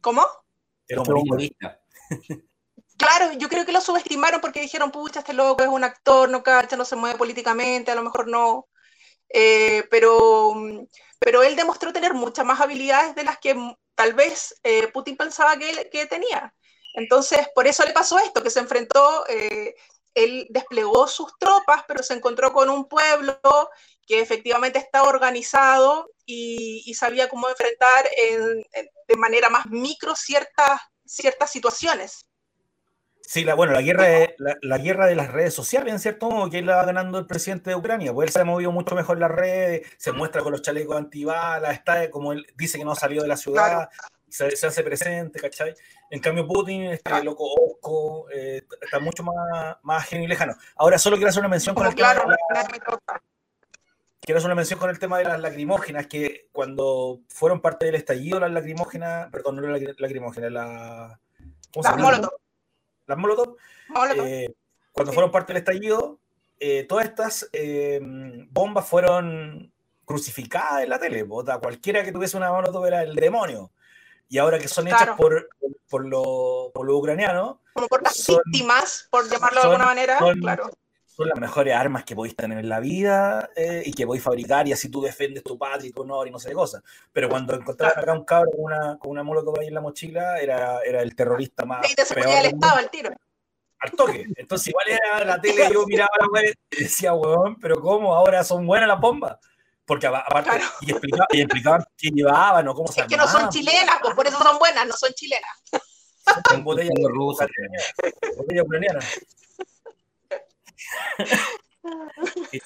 ¿Cómo? 0.00 0.26
Era 0.88 1.02
humorista. 1.02 1.78
Claro, 2.96 3.34
yo 3.34 3.50
creo 3.50 3.66
que 3.66 3.72
lo 3.72 3.82
subestimaron 3.82 4.40
porque 4.40 4.62
dijeron, 4.62 4.90
pucha, 4.90 5.20
este 5.20 5.34
loco 5.34 5.62
es 5.62 5.68
un 5.68 5.84
actor, 5.84 6.30
no 6.30 6.42
cacha, 6.42 6.74
no 6.78 6.86
se 6.86 6.96
mueve 6.96 7.18
políticamente, 7.18 7.90
a 7.90 7.94
lo 7.94 8.02
mejor 8.02 8.26
no. 8.26 8.68
Eh, 9.28 9.84
pero, 9.90 10.54
pero 11.18 11.42
él 11.42 11.54
demostró 11.54 11.92
tener 11.92 12.14
muchas 12.14 12.46
más 12.46 12.62
habilidades 12.62 13.14
de 13.14 13.24
las 13.24 13.36
que 13.38 13.54
tal 13.94 14.14
vez 14.14 14.58
eh, 14.62 14.88
Putin 14.88 15.18
pensaba 15.18 15.58
que, 15.58 15.68
él, 15.68 15.88
que, 15.92 16.06
tenía. 16.06 16.54
Entonces, 16.94 17.46
por 17.54 17.66
eso 17.66 17.84
le 17.84 17.92
pasó 17.92 18.18
esto, 18.18 18.42
que 18.42 18.48
se 18.48 18.60
enfrentó, 18.60 19.26
eh, 19.28 19.74
él 20.16 20.46
desplegó 20.48 21.06
sus 21.06 21.36
tropas, 21.38 21.84
pero 21.86 22.02
se 22.02 22.14
encontró 22.14 22.52
con 22.52 22.70
un 22.70 22.88
pueblo 22.88 23.38
que 24.06 24.20
efectivamente 24.20 24.78
está 24.78 25.02
organizado 25.02 26.10
y, 26.24 26.82
y 26.86 26.94
sabía 26.94 27.28
cómo 27.28 27.48
enfrentar 27.48 28.08
en, 28.16 28.64
en, 28.72 28.88
de 29.06 29.16
manera 29.16 29.50
más 29.50 29.66
micro 29.66 30.16
ciertas, 30.16 30.80
ciertas 31.04 31.50
situaciones. 31.50 32.26
Sí, 33.20 33.44
la, 33.44 33.54
bueno, 33.54 33.72
la 33.72 33.82
guerra, 33.82 34.04
de, 34.04 34.34
la, 34.38 34.56
la, 34.62 34.78
guerra 34.78 35.06
de 35.06 35.16
las 35.16 35.32
redes 35.32 35.52
sociales, 35.52 35.92
en 35.92 35.98
cierto 35.98 36.30
modo, 36.30 36.48
que 36.48 36.62
la 36.62 36.76
va 36.76 36.84
ganando 36.84 37.18
el 37.18 37.26
presidente 37.26 37.70
de 37.70 37.76
Ucrania, 37.76 38.14
pues 38.14 38.28
él 38.28 38.32
se 38.32 38.40
ha 38.40 38.44
movido 38.44 38.70
mucho 38.70 38.94
mejor 38.94 39.16
en 39.16 39.22
las 39.22 39.32
redes, 39.32 39.86
se 39.98 40.12
muestra 40.12 40.42
con 40.42 40.52
los 40.52 40.62
chalecos 40.62 40.96
antibalas, 40.96 41.72
está 41.72 42.08
como 42.08 42.32
él 42.32 42.46
dice 42.56 42.78
que 42.78 42.84
no 42.84 42.92
ha 42.92 42.96
salido 42.96 43.22
de 43.22 43.28
la 43.28 43.36
ciudad, 43.36 43.88
claro. 43.88 43.90
Se, 44.36 44.54
se, 44.54 44.66
hace 44.66 44.82
presente, 44.82 45.40
¿cachai? 45.40 45.74
En 46.10 46.20
cambio, 46.20 46.46
Putin, 46.46 46.84
este 46.84 47.04
claro. 47.04 47.24
loco 47.24 47.54
osco, 47.54 48.30
eh, 48.30 48.62
está 48.82 48.98
mucho 48.98 49.22
más, 49.22 49.76
más 49.82 50.04
genio 50.06 50.26
y 50.26 50.28
lejano. 50.28 50.54
Ahora, 50.76 50.98
solo 50.98 51.16
quiero 51.16 51.30
hacer 51.30 51.40
una 51.40 51.48
mención 51.48 51.74
con 51.74 51.86
el 51.86 51.94
claro, 51.94 52.22
tema 52.22 52.34
de 52.34 52.78
la, 52.84 53.22
Quiero 54.20 54.38
hacer 54.38 54.48
una 54.48 54.54
mención 54.56 54.78
con 54.78 54.90
el 54.90 54.98
tema 54.98 55.18
de 55.18 55.24
las 55.24 55.40
lacrimógenas, 55.40 56.06
que 56.06 56.48
cuando 56.52 57.20
fueron 57.28 57.60
parte 57.62 57.86
del 57.86 57.94
estallido, 57.94 58.40
las 58.40 58.50
lacrimógenas, 58.50 59.30
perdón, 59.30 59.56
no 59.56 59.74
era 59.74 59.94
lacrimógenas, 59.98 60.52
la. 60.52 61.20
¿Cómo 61.72 61.82
se 61.82 61.90
llama? 61.90 62.28
las 63.06 63.18
Molotov, 63.18 63.56
eh, 64.26 64.52
cuando 64.90 65.12
fueron 65.12 65.30
parte 65.30 65.52
del 65.52 65.62
estallido, 65.62 66.18
eh, 66.58 66.84
todas 66.88 67.06
estas 67.06 67.48
bombas 68.50 68.86
fueron 68.86 69.72
crucificadas 70.04 70.82
en 70.82 70.90
la 70.90 70.98
tele. 70.98 71.22
Bota. 71.22 71.58
Cualquiera 71.58 72.02
que 72.04 72.12
tuviese 72.12 72.36
una 72.36 72.50
Molotov 72.50 72.84
era 72.84 73.02
el 73.02 73.14
demonio. 73.14 73.70
Y 74.28 74.38
ahora 74.38 74.58
que 74.58 74.68
son 74.68 74.86
hechas 74.88 75.02
claro. 75.02 75.16
por, 75.16 75.48
por, 75.88 76.06
lo, 76.06 76.70
por 76.74 76.86
los 76.86 76.96
ucranianos. 76.96 77.56
Como 77.72 77.86
por 77.88 78.02
las 78.02 78.16
son, 78.16 78.40
víctimas, 78.46 79.06
por 79.10 79.28
llamarlo 79.28 79.60
son, 79.60 79.70
de 79.70 79.74
alguna 79.74 79.86
manera, 79.86 80.18
son, 80.18 80.40
claro. 80.40 80.70
Son 81.04 81.28
las 81.28 81.38
mejores 81.38 81.74
armas 81.74 82.04
que 82.04 82.14
podéis 82.14 82.36
tener 82.36 82.58
en 82.58 82.68
la 82.68 82.80
vida 82.80 83.48
eh, 83.56 83.82
y 83.86 83.92
que 83.92 84.06
podéis 84.06 84.24
fabricar, 84.24 84.68
y 84.68 84.72
así 84.72 84.90
tú 84.90 85.00
defendes 85.00 85.42
tu 85.42 85.56
patria 85.56 85.88
y 85.88 85.92
tu 85.92 86.02
honor 86.02 86.28
y 86.28 86.30
no 86.30 86.38
sé 86.38 86.50
qué 86.50 86.54
cosas. 86.54 86.82
Pero 87.12 87.28
cuando 87.28 87.54
encontrabas 87.54 87.94
claro. 87.94 88.12
acá 88.12 88.18
un 88.18 88.24
cabro 88.24 88.50
con 88.50 88.64
una, 88.64 88.98
con 88.98 89.10
una 89.12 89.22
molotov 89.22 89.60
ahí 89.60 89.68
en 89.68 89.74
la 89.74 89.80
mochila, 89.80 90.38
era, 90.38 90.80
era 90.80 91.00
el 91.02 91.14
terrorista 91.14 91.64
más. 91.64 91.90
Y 91.90 91.94
te 91.94 92.04
se 92.04 92.14
ponía 92.14 92.40
el 92.40 92.46
Estado 92.46 92.76
al 92.76 92.90
tiro 92.90 93.10
al 93.78 93.90
toque. 93.92 94.26
Entonces, 94.36 94.68
igual 94.68 94.86
era 94.88 95.24
la 95.24 95.40
tele, 95.40 95.68
yo 95.72 95.86
miraba 95.86 96.10
la 96.20 96.26
web 96.28 96.54
y 96.70 96.82
decía, 96.84 97.14
weón, 97.14 97.56
pero 97.56 97.80
¿cómo? 97.80 98.14
Ahora 98.14 98.44
son 98.44 98.66
buenas 98.66 98.88
las 98.88 99.00
bombas. 99.00 99.38
Porque 99.84 100.06
aparte, 100.06 100.50
y, 100.80 101.40
explicaban, 101.40 101.84
qué 101.96 102.10
llevaban 102.10 102.68
o 102.68 102.74
cómo 102.74 102.88
se 102.88 103.00
Es 103.00 103.06
que 103.06 103.16
no 103.16 103.26
son 103.26 103.48
chilenas, 103.48 103.96
pues 104.02 104.14
por 104.14 104.26
eso 104.26 104.38
son 104.38 104.58
buenas, 104.58 104.86
no 104.86 104.94
son 104.94 105.12
chilenas. 105.12 105.50
Son 106.50 106.64
botellas 106.64 106.92
rusas. 107.04 107.46
Botella 108.36 108.64
ucraniana. 108.64 108.98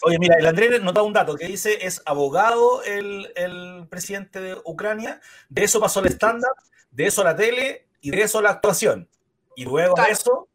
Oye, 0.03 0.19
mira, 0.19 0.37
el 0.39 0.47
Andrés 0.47 0.83
nos 0.83 0.95
da 0.95 1.03
un 1.03 1.13
dato 1.13 1.37
que 1.37 1.47
dice 1.47 1.87
es 1.87 2.01
abogado 2.07 2.83
el, 2.85 3.31
el 3.37 3.87
presidente 3.89 4.41
de 4.41 4.57
Ucrania, 4.65 5.21
de 5.51 5.65
eso 5.65 5.79
pasó 5.79 6.01
el 6.01 6.07
estándar, 6.07 6.53
de 6.91 7.07
eso 7.07 7.23
la 7.23 7.37
tele 7.37 7.87
y 8.01 8.11
de 8.11 8.23
eso 8.23 8.41
la 8.41 8.51
actuación. 8.51 9.09
Y 9.57 9.65
luego 9.65 9.95
de 9.95 10.11
eso, 10.11 10.49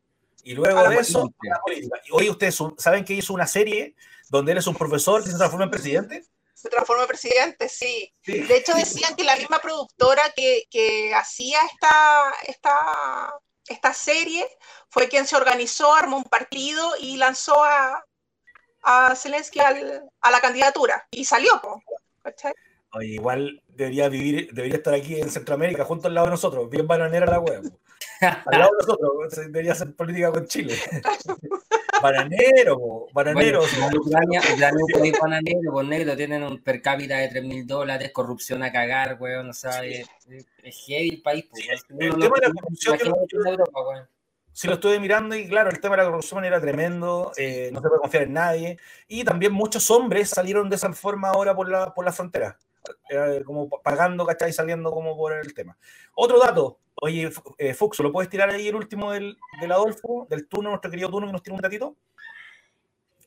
y 0.43 0.53
luego 0.55 0.89
de 0.89 0.97
eso, 0.97 1.31
la 1.43 1.59
política. 1.59 2.01
Y 2.07 2.11
hoy 2.11 2.29
ustedes 2.29 2.57
saben 2.77 3.05
que 3.05 3.13
hizo 3.13 3.33
una 3.33 3.47
serie 3.47 3.95
donde 4.29 4.51
él 4.51 4.57
es 4.57 4.67
un 4.67 4.75
profesor 4.75 5.23
que 5.23 5.29
se 5.29 5.37
transforma 5.37 5.65
en 5.65 5.71
presidente. 5.71 6.23
Se 6.65 6.71
transforma 6.71 7.03
en 7.03 7.07
presidente, 7.07 7.69
sí. 7.69 8.11
De 8.25 8.57
hecho, 8.57 8.73
decían 8.73 9.15
que 9.15 9.23
la 9.23 9.35
misma 9.35 9.59
productora 9.59 10.23
que, 10.35 10.63
que 10.71 11.13
hacía 11.13 11.59
esta, 11.71 12.33
esta, 12.47 13.39
esta 13.67 13.93
serie 13.93 14.47
fue 14.89 15.07
quien 15.07 15.27
se 15.27 15.35
organizó, 15.35 15.93
armó 15.93 16.17
un 16.17 16.23
partido 16.23 16.93
y 16.99 17.17
lanzó 17.17 17.63
a, 17.63 18.03
a 18.81 19.15
Zelensky 19.15 19.59
a 19.59 20.31
la 20.31 20.41
candidatura. 20.41 21.07
Y 21.11 21.23
salió, 21.25 21.51
Oye, 22.93 23.09
igual 23.09 23.61
debería 23.67 24.09
vivir, 24.09 24.51
debería 24.51 24.77
estar 24.77 24.95
aquí 24.95 25.19
en 25.19 25.29
Centroamérica, 25.29 25.85
junto 25.85 26.07
al 26.07 26.15
lado 26.15 26.25
de 26.25 26.31
nosotros, 26.31 26.67
bien 26.67 26.87
bananera 26.87 27.27
la 27.27 27.39
web. 27.39 27.61
Al 28.21 28.59
lado 28.59 28.71
de 28.71 28.87
nosotros, 28.87 29.35
debería 29.35 29.73
hacer 29.73 29.95
política 29.95 30.31
con 30.31 30.47
Chile. 30.47 30.75
bananero, 32.01 33.07
bananero. 33.13 33.59
Bueno, 33.59 33.99
Ucrania, 34.01 34.41
es 34.41 35.19
bananero, 35.19 35.71
con 35.71 35.89
negro, 35.89 36.15
tienen 36.15 36.43
un 36.43 36.61
per 36.61 36.81
cápita 36.81 37.17
de 37.17 37.29
3 37.29 37.43
mil 37.43 37.65
dólares, 37.65 38.11
corrupción 38.11 38.63
a 38.63 38.71
cagar, 38.71 39.17
weón, 39.19 39.49
o 39.49 39.53
sea, 39.53 39.83
es, 39.83 40.07
heavy 40.63 41.09
el 41.09 41.21
país. 41.21 41.45
el, 41.99 42.11
tema 42.11 42.35
de 42.39 42.47
la 42.47 42.53
corrupción, 42.53 42.97
si 44.55 44.67
lo 44.67 44.75
estuve 44.75 45.01
mirando 45.01 45.35
y 45.35 45.49
claro, 45.49 45.69
el 45.69 45.81
tema 45.81 45.97
de 45.97 46.03
la 46.03 46.09
corrupción 46.09 46.45
era 46.45 46.61
tremendo, 46.61 47.33
eh, 47.35 47.69
no 47.73 47.81
se 47.81 47.89
puede 47.89 47.99
confiar 47.99 48.23
en 48.23 48.33
nadie. 48.33 48.79
Y 49.05 49.25
también 49.25 49.51
muchos 49.51 49.91
hombres 49.91 50.29
salieron 50.29 50.69
de 50.69 50.77
esa 50.77 50.93
forma 50.93 51.27
ahora 51.27 51.53
por 51.53 51.69
la, 51.69 51.93
por 51.93 52.05
la 52.05 52.13
frontera, 52.13 52.57
eh, 53.09 53.43
como 53.45 53.69
pagando, 53.69 54.25
¿cachai? 54.25 54.53
Saliendo 54.53 54.91
como 54.91 55.15
por 55.15 55.33
el 55.33 55.53
tema. 55.53 55.77
Otro 56.15 56.39
dato, 56.39 56.79
oye, 56.95 57.29
eh, 57.57 57.73
Fuxo, 57.73 58.03
¿lo 58.03 58.11
puedes 58.11 58.29
tirar 58.29 58.49
ahí 58.49 58.67
el 58.67 58.75
último 58.75 59.11
del, 59.11 59.37
del 59.59 59.71
Adolfo, 59.71 60.27
del 60.29 60.47
turno, 60.47 60.69
nuestro 60.69 60.91
querido 60.91 61.09
turno 61.09 61.27
que 61.27 61.33
nos 61.33 61.43
tiene 61.43 61.55
un 61.55 61.61
datito? 61.61 61.95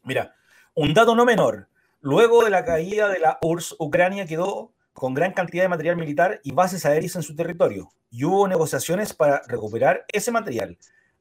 Mira, 0.05 0.35
un 0.75 0.95
dato 0.95 1.15
no 1.15 1.25
menor. 1.25 1.69
Luego 2.01 2.45
de 2.45 2.51
la 2.51 2.65
caída 2.65 3.09
de 3.09 3.19
la 3.19 3.39
URSS, 3.43 3.77
Ucrania 3.79 4.27
quedó 4.27 4.73
con 4.93 5.15
gran 5.15 5.33
cantidad 5.33 5.65
de 5.65 5.69
material 5.69 5.97
militar 5.97 6.41
y 6.43 6.53
bases 6.53 6.87
aéreas 6.87 7.17
en 7.17 7.23
su 7.23 7.35
territorio. 7.35 7.91
Y 8.11 8.25
hubo 8.25 8.49
negociaciones 8.49 9.13
para 9.13 9.43
recuperar 9.47 10.05
ese 10.13 10.31
material 10.31 10.79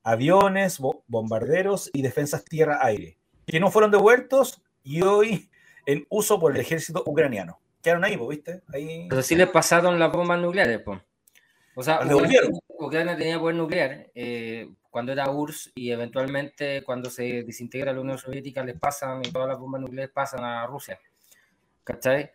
aviones, 0.07 0.79
bombarderos 1.07 1.89
y 1.91 2.01
defensas 2.01 2.45
tierra-aire, 2.45 3.17
que 3.45 3.59
no 3.59 3.69
fueron 3.69 3.91
devueltos 3.91 4.61
y 4.81 5.01
hoy 5.01 5.49
en 5.85 6.07
uso 6.07 6.39
por 6.39 6.53
el 6.53 6.61
ejército 6.61 7.03
ucraniano. 7.05 7.59
Quedaron 7.81 8.03
ahí, 8.03 8.17
¿viste? 8.29 8.61
Ahí... 8.73 9.07
Pero 9.09 9.21
sí 9.21 9.35
les 9.35 9.49
pasaron 9.49 9.99
las 9.99 10.11
bombas 10.11 10.39
nucleares, 10.39 10.81
pues. 10.83 10.99
O 11.75 11.83
sea, 11.83 11.99
Ucrania, 12.79 13.15
tenía 13.15 13.39
poder 13.39 13.55
nuclear 13.55 14.09
eh, 14.15 14.67
cuando 14.89 15.11
era 15.11 15.29
URSS 15.29 15.73
y 15.75 15.91
eventualmente 15.91 16.81
cuando 16.83 17.09
se 17.09 17.43
desintegra 17.43 17.93
la 17.93 18.01
Unión 18.01 18.17
Soviética 18.17 18.63
les 18.63 18.79
pasan 18.79 19.21
y 19.23 19.31
todas 19.31 19.47
las 19.47 19.59
bombas 19.59 19.81
nucleares 19.81 20.11
pasan 20.11 20.43
a 20.43 20.65
Rusia. 20.65 20.99
¿Cachai? 21.83 22.31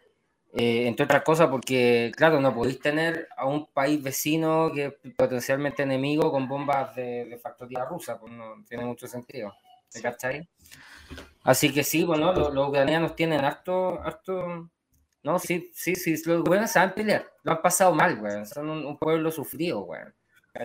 Eh, 0.55 0.87
entre 0.87 1.07
otras 1.07 1.23
cosas 1.23 1.49
porque, 1.49 2.13
claro, 2.15 2.39
no 2.39 2.55
podéis 2.55 2.79
tener 2.79 3.27
a 3.37 3.47
un 3.47 3.67
país 3.67 4.03
vecino 4.03 4.71
que 4.73 4.85
es 4.85 4.95
potencialmente 5.17 5.83
enemigo 5.83 6.31
con 6.31 6.47
bombas 6.47 6.95
de, 6.95 7.39
factoría 7.43 7.85
rusa, 7.85 8.21
pues 8.21 8.33
no 8.33 8.63
tiene 8.69 8.85
mucho 8.85 9.07
sentido. 9.07 9.53
¿Cachai? 10.01 10.49
Así 11.43 11.73
que 11.73 11.83
sí, 11.83 12.05
bueno, 12.05 12.33
los, 12.33 12.69
ucranianos 12.69 13.17
tienen 13.17 13.45
harto, 13.45 14.01
harto, 14.03 14.71
no, 15.23 15.39
sí, 15.39 15.71
sí, 15.73 15.95
sí, 15.95 16.17
los 16.27 16.43
buenos 16.43 16.73
saben 16.73 16.95
pelear, 16.95 17.31
lo 17.45 17.53
han 17.53 17.63
pasado 17.63 17.95
mal, 17.95 18.17
güey, 18.17 18.45
son 18.45 18.69
un, 18.71 18.99
pueblo 18.99 19.31
sufrido, 19.31 19.83
güey. 19.83 20.01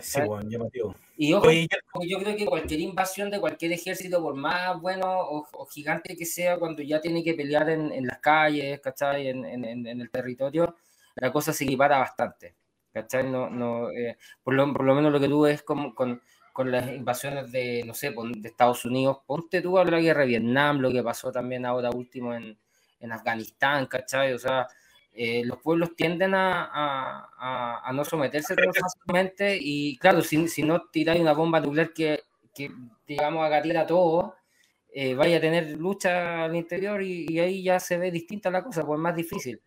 Sí, 0.02 0.20
bueno, 0.22 0.50
llamativo. 0.50 0.96
Y 1.16 1.34
ojo, 1.34 1.50
yo 1.50 2.20
creo 2.20 2.36
que 2.36 2.46
cualquier 2.46 2.82
invasión 2.82 3.30
de 3.30 3.40
cualquier 3.40 3.72
ejército, 3.72 4.22
por 4.22 4.36
más 4.36 4.82
bueno 4.82 5.06
o, 5.08 5.66
gigante 5.68 6.18
que 6.18 6.26
sea, 6.26 6.58
cuando 6.58 6.82
ya 6.82 7.00
tiene 7.00 7.24
que 7.24 7.36
pelear 7.36 7.70
en, 7.70 7.94
en 7.94 8.06
las 8.06 8.18
calles, 8.20 8.82
¿cachai? 8.82 9.30
En, 9.30 9.46
en, 9.46 9.64
en, 9.64 10.02
el 10.02 10.10
territorio, 10.10 10.76
la 11.16 11.32
cosa 11.32 11.54
se 11.54 11.64
equipara 11.64 12.00
bastante, 12.00 12.56
¿cachai? 12.92 13.30
No, 13.30 13.50
no, 13.50 13.92
eh, 13.92 14.18
por, 14.44 14.56
lo, 14.56 14.74
por, 14.74 14.84
lo, 14.84 14.96
menos 14.96 15.12
lo 15.12 15.20
que 15.20 15.30
tú 15.30 15.42
ves 15.42 15.62
como 15.62 15.96
con, 15.96 16.22
con 16.52 16.70
las 16.72 16.90
invasiones 16.90 17.52
de, 17.52 17.84
no 17.86 17.94
sé, 17.94 18.12
de 18.12 18.50
Estados 18.50 18.84
Unidos, 18.84 19.20
ponte 19.26 19.62
tú 19.62 19.78
a 19.78 19.86
la 19.86 20.02
guerra 20.02 20.22
de 20.22 20.28
Vietnam, 20.28 20.80
lo 20.80 20.92
que 20.92 21.04
pasó 21.04 21.32
también 21.32 21.66
ahora 21.66 21.92
último 21.92 22.34
en, 22.34 22.58
en 23.00 23.12
Afganistán, 23.12 23.86
¿cachai? 23.88 24.34
O 24.34 24.40
sea, 24.40 24.68
eh, 25.14 25.44
los 25.46 25.58
pueblos 25.60 25.96
tienden 25.96 26.34
a, 26.36 27.90
no 27.94 28.06
someterse 28.06 28.56
tan 28.56 28.74
fácilmente 28.74 29.58
y 29.60 29.98
claro, 29.98 30.22
si, 30.22 30.48
si 30.48 30.62
no 30.62 30.84
tiráis 30.92 31.20
una 31.20 31.34
bomba 31.34 31.60
nuclear 31.60 31.92
que, 31.92 32.22
que 32.54 32.72
digamos, 33.08 33.44
agatera 33.44 33.88
todo, 33.88 34.36
eh, 34.92 35.16
vaya 35.16 35.38
a 35.38 35.42
tener 35.42 35.78
lucha 35.78 36.46
al 36.46 36.56
interior 36.56 37.02
y, 37.02 37.40
ahí 37.40 37.64
ya 37.64 37.80
se 37.80 37.98
ve 37.98 38.12
distinta 38.12 38.50
la 38.50 38.64
cosa, 38.64 38.86
pues 38.86 39.00
más 39.00 39.16
difícil. 39.16 39.62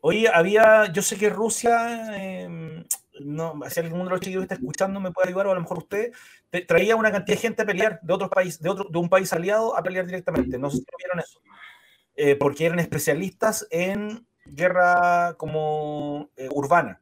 Oye, 0.00 0.28
había, 0.32 0.92
yo 0.92 1.00
sé 1.00 1.16
que 1.16 1.30
Rusia, 1.30 2.44
em, 2.44 2.84
no, 3.20 3.54
si 3.68 3.80
alguno 3.80 4.04
de 4.04 4.10
los 4.10 4.20
chicos 4.20 4.42
está 4.42 4.54
escuchando 4.54 5.00
me 5.00 5.12
puede 5.12 5.28
ayudar, 5.28 5.46
o 5.46 5.52
a 5.52 5.54
lo 5.54 5.60
mejor 5.60 5.78
usted, 5.78 6.12
traía 6.66 6.96
una 6.96 7.10
cantidad 7.10 7.36
de 7.36 7.42
gente 7.42 7.62
a 7.62 7.66
pelear 7.66 8.00
de 8.02 8.12
otro 8.12 8.28
país, 8.28 8.60
de, 8.60 8.68
otro, 8.68 8.86
de 8.90 8.98
un 8.98 9.08
país 9.08 9.32
aliado 9.32 9.76
a 9.76 9.82
pelear 9.82 10.06
directamente. 10.06 10.58
No 10.58 10.70
sé 10.70 10.78
si 10.78 10.86
vieron 10.98 11.20
eso. 11.20 11.40
Eh, 12.16 12.36
porque 12.36 12.66
eran 12.66 12.78
especialistas 12.78 13.66
en 13.70 14.24
guerra 14.46 15.34
como 15.36 16.30
eh, 16.36 16.48
urbana, 16.52 17.00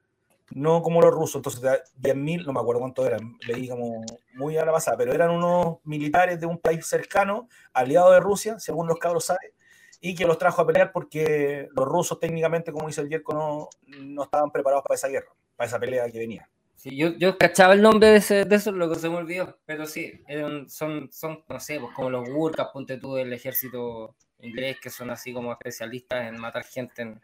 no 0.51 0.83
como 0.83 1.03
los 1.03 1.13
rusos. 1.13 1.37
Entonces, 1.37 1.63
10.000, 2.01 2.47
no 2.47 2.53
me 2.53 2.61
acuerdo 2.61 2.81
cuánto 2.81 3.07
eran, 3.07 3.37
leí 3.47 3.69
como 3.69 4.05
muy 4.35 4.57
a 4.57 4.65
la 4.65 4.73
pasada, 4.73 4.97
pero 4.97 5.13
eran 5.13 5.31
unos 5.31 5.79
militares 5.85 6.41
de 6.41 6.47
un 6.47 6.59
país 6.59 6.87
cercano, 6.87 7.49
aliado 7.75 8.13
de 8.13 8.21
Rusia, 8.21 8.59
según 8.59 8.87
los 8.87 8.99
cabros 8.99 9.27
saben, 9.27 9.51
y 10.01 10.15
que 10.15 10.25
los 10.25 10.39
trajo 10.39 10.63
a 10.63 10.67
pelear 10.67 10.93
porque 10.93 11.69
los 11.77 11.87
rusos 11.87 12.19
técnicamente, 12.19 12.73
como 12.73 12.87
dice 12.87 13.03
el 13.03 13.09
Yerko, 13.11 13.35
no, 13.35 13.69
no 14.01 14.25
estaban 14.25 14.51
preparados 14.51 14.85
para 14.85 14.97
esa 14.97 15.09
guerra, 15.09 15.33
para 15.57 15.69
esa 15.69 15.79
pelea 15.79 16.11
que 16.11 16.19
venía. 16.19 16.49
Sí, 16.75 16.97
yo, 16.97 17.11
yo 17.11 17.39
cachaba 17.39 17.75
el 17.75 17.83
nombre 17.83 18.09
de, 18.09 18.17
ese, 18.17 18.45
de 18.45 18.57
eso, 18.57 18.73
lo 18.73 18.91
que 18.91 18.99
se 18.99 19.09
me 19.09 19.17
olvidó, 19.17 19.57
pero 19.67 19.87
sí, 19.87 20.21
son, 20.67 21.13
son, 21.13 21.45
no 21.49 21.61
sé, 21.61 21.79
pues 21.79 21.95
como 21.95 22.11
los 22.11 22.29
Gurkhas, 22.29 22.71
ponte 22.73 22.97
tú 22.97 23.15
del 23.15 23.33
ejército 23.33 24.17
inglés 24.43 24.79
que 24.81 24.91
son 24.91 25.11
así 25.11 25.33
como 25.33 25.53
especialistas 25.53 26.29
en 26.29 26.39
matar 26.39 26.65
gente 26.65 27.03
en, 27.03 27.21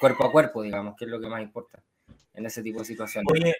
cuerpo 0.00 0.24
a 0.24 0.32
cuerpo, 0.32 0.62
digamos, 0.62 0.96
que 0.96 1.04
es 1.04 1.10
lo 1.10 1.20
que 1.20 1.28
más 1.28 1.40
importa 1.40 1.82
en 2.34 2.46
ese 2.46 2.62
tipo 2.62 2.80
de 2.80 2.84
situaciones. 2.84 3.26
Oye, 3.32 3.54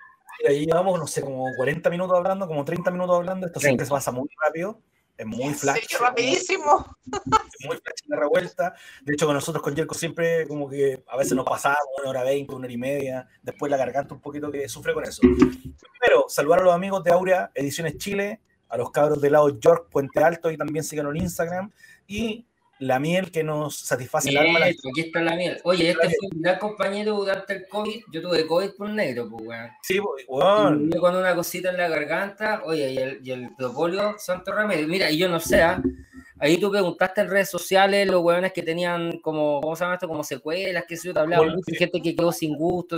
ahí 0.46 0.66
llevamos, 0.66 0.98
no 0.98 1.06
sé, 1.06 1.20
como 1.20 1.44
40 1.56 1.90
minutos 1.90 2.16
hablando, 2.16 2.46
como 2.46 2.64
30 2.64 2.90
minutos 2.90 3.16
hablando, 3.16 3.46
esto 3.46 3.60
siempre 3.60 3.86
se 3.86 3.90
pasa 3.90 4.10
muy 4.10 4.28
rápido, 4.44 4.80
es 5.16 5.26
muy 5.26 5.52
flash. 5.52 5.84
Sí, 5.88 5.96
rapidísimo. 5.98 6.96
Es 7.06 7.66
muy 7.66 7.76
flash 7.76 8.00
la 8.06 8.16
revuelta. 8.16 8.74
De 9.02 9.14
hecho, 9.14 9.26
con 9.26 9.34
nosotros 9.34 9.62
con 9.62 9.74
Jerko 9.74 9.94
siempre 9.94 10.46
como 10.46 10.68
que 10.68 11.02
a 11.08 11.16
veces 11.16 11.32
nos 11.32 11.44
pasamos 11.44 11.78
una 12.00 12.10
hora 12.10 12.22
veinte, 12.22 12.54
una 12.54 12.66
hora 12.66 12.72
y 12.72 12.78
media, 12.78 13.28
después 13.42 13.68
la 13.68 13.76
garganta 13.76 14.14
un 14.14 14.20
poquito 14.20 14.50
que 14.50 14.68
sufre 14.68 14.94
con 14.94 15.04
eso. 15.04 15.20
Primero, 15.20 16.26
saludar 16.28 16.60
a 16.60 16.62
los 16.62 16.74
amigos 16.74 17.02
de 17.02 17.10
Aurea 17.10 17.50
Ediciones 17.54 17.98
Chile, 17.98 18.40
a 18.68 18.76
los 18.76 18.92
cabros 18.92 19.20
del 19.20 19.32
lado 19.32 19.58
York 19.58 19.88
Puente 19.90 20.22
Alto 20.22 20.52
y 20.52 20.56
también 20.56 20.84
síganos 20.84 21.14
en 21.16 21.22
Instagram. 21.22 21.72
Y 22.06 22.46
la 22.80 22.98
miel 22.98 23.30
que 23.30 23.42
nos 23.42 23.76
satisface 23.76 24.30
el 24.30 24.38
alma. 24.38 24.60
Aquí 24.64 25.00
está 25.00 25.20
la 25.20 25.34
miel. 25.34 25.60
Oye, 25.64 25.90
este 25.90 26.08
fue 26.08 26.28
un 26.32 26.42
gran 26.42 26.58
compañero 26.58 27.16
durante 27.16 27.54
el 27.54 27.68
COVID. 27.68 28.04
Yo 28.12 28.22
tuve 28.22 28.46
COVID 28.46 28.70
por 28.76 28.90
negro, 28.90 29.28
pues, 29.28 29.46
weón. 29.46 29.70
Sí, 29.82 30.00
weón. 30.28 30.90
con 30.90 31.16
una 31.16 31.34
cosita 31.34 31.70
en 31.70 31.76
la 31.76 31.88
garganta, 31.88 32.62
oye, 32.64 32.92
y 32.92 32.98
el, 32.98 33.20
y 33.22 33.30
el 33.32 33.54
propolio, 33.56 34.14
santo 34.18 34.52
remedio. 34.52 34.86
Mira, 34.86 35.10
y 35.10 35.18
yo 35.18 35.28
no 35.28 35.40
sé, 35.40 35.62
¿ah? 35.62 35.82
ahí 36.38 36.58
tú 36.58 36.70
preguntaste 36.70 37.20
en 37.20 37.30
redes 37.30 37.50
sociales 37.50 38.06
los 38.08 38.22
weones 38.22 38.52
que 38.52 38.62
tenían 38.62 39.18
como, 39.20 39.60
¿cómo 39.60 39.76
se 39.76 39.84
llama 39.84 39.94
esto? 39.94 40.08
Como 40.08 40.24
secuelas, 40.24 40.84
que 40.86 40.96
se 40.96 41.08
yo 41.08 41.14
te 41.14 41.20
hablaba, 41.20 41.46
mucha 41.46 41.76
gente 41.76 42.00
que 42.00 42.14
quedó 42.14 42.32
sin 42.32 42.56
gusto. 42.56 42.96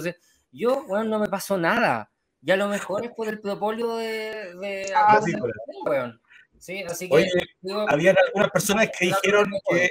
Yo, 0.52 0.84
weón, 0.86 1.08
no 1.08 1.18
me 1.18 1.28
pasó 1.28 1.56
nada. 1.56 2.10
Ya 2.42 2.56
lo 2.56 2.68
mejor 2.68 3.04
es 3.04 3.12
por 3.12 3.28
el 3.28 3.40
propolio 3.40 3.96
de. 3.96 4.54
de 4.60 4.92
ah, 4.94 5.20
sí, 5.22 5.32
weón. 5.84 6.19
Sí, 6.60 6.82
así 6.82 7.08
que. 7.08 7.14
Oye, 7.14 7.30
había 7.88 8.14
algunas 8.26 8.50
personas 8.50 8.90
que 8.96 9.06
dijeron 9.06 9.50
que. 9.68 9.90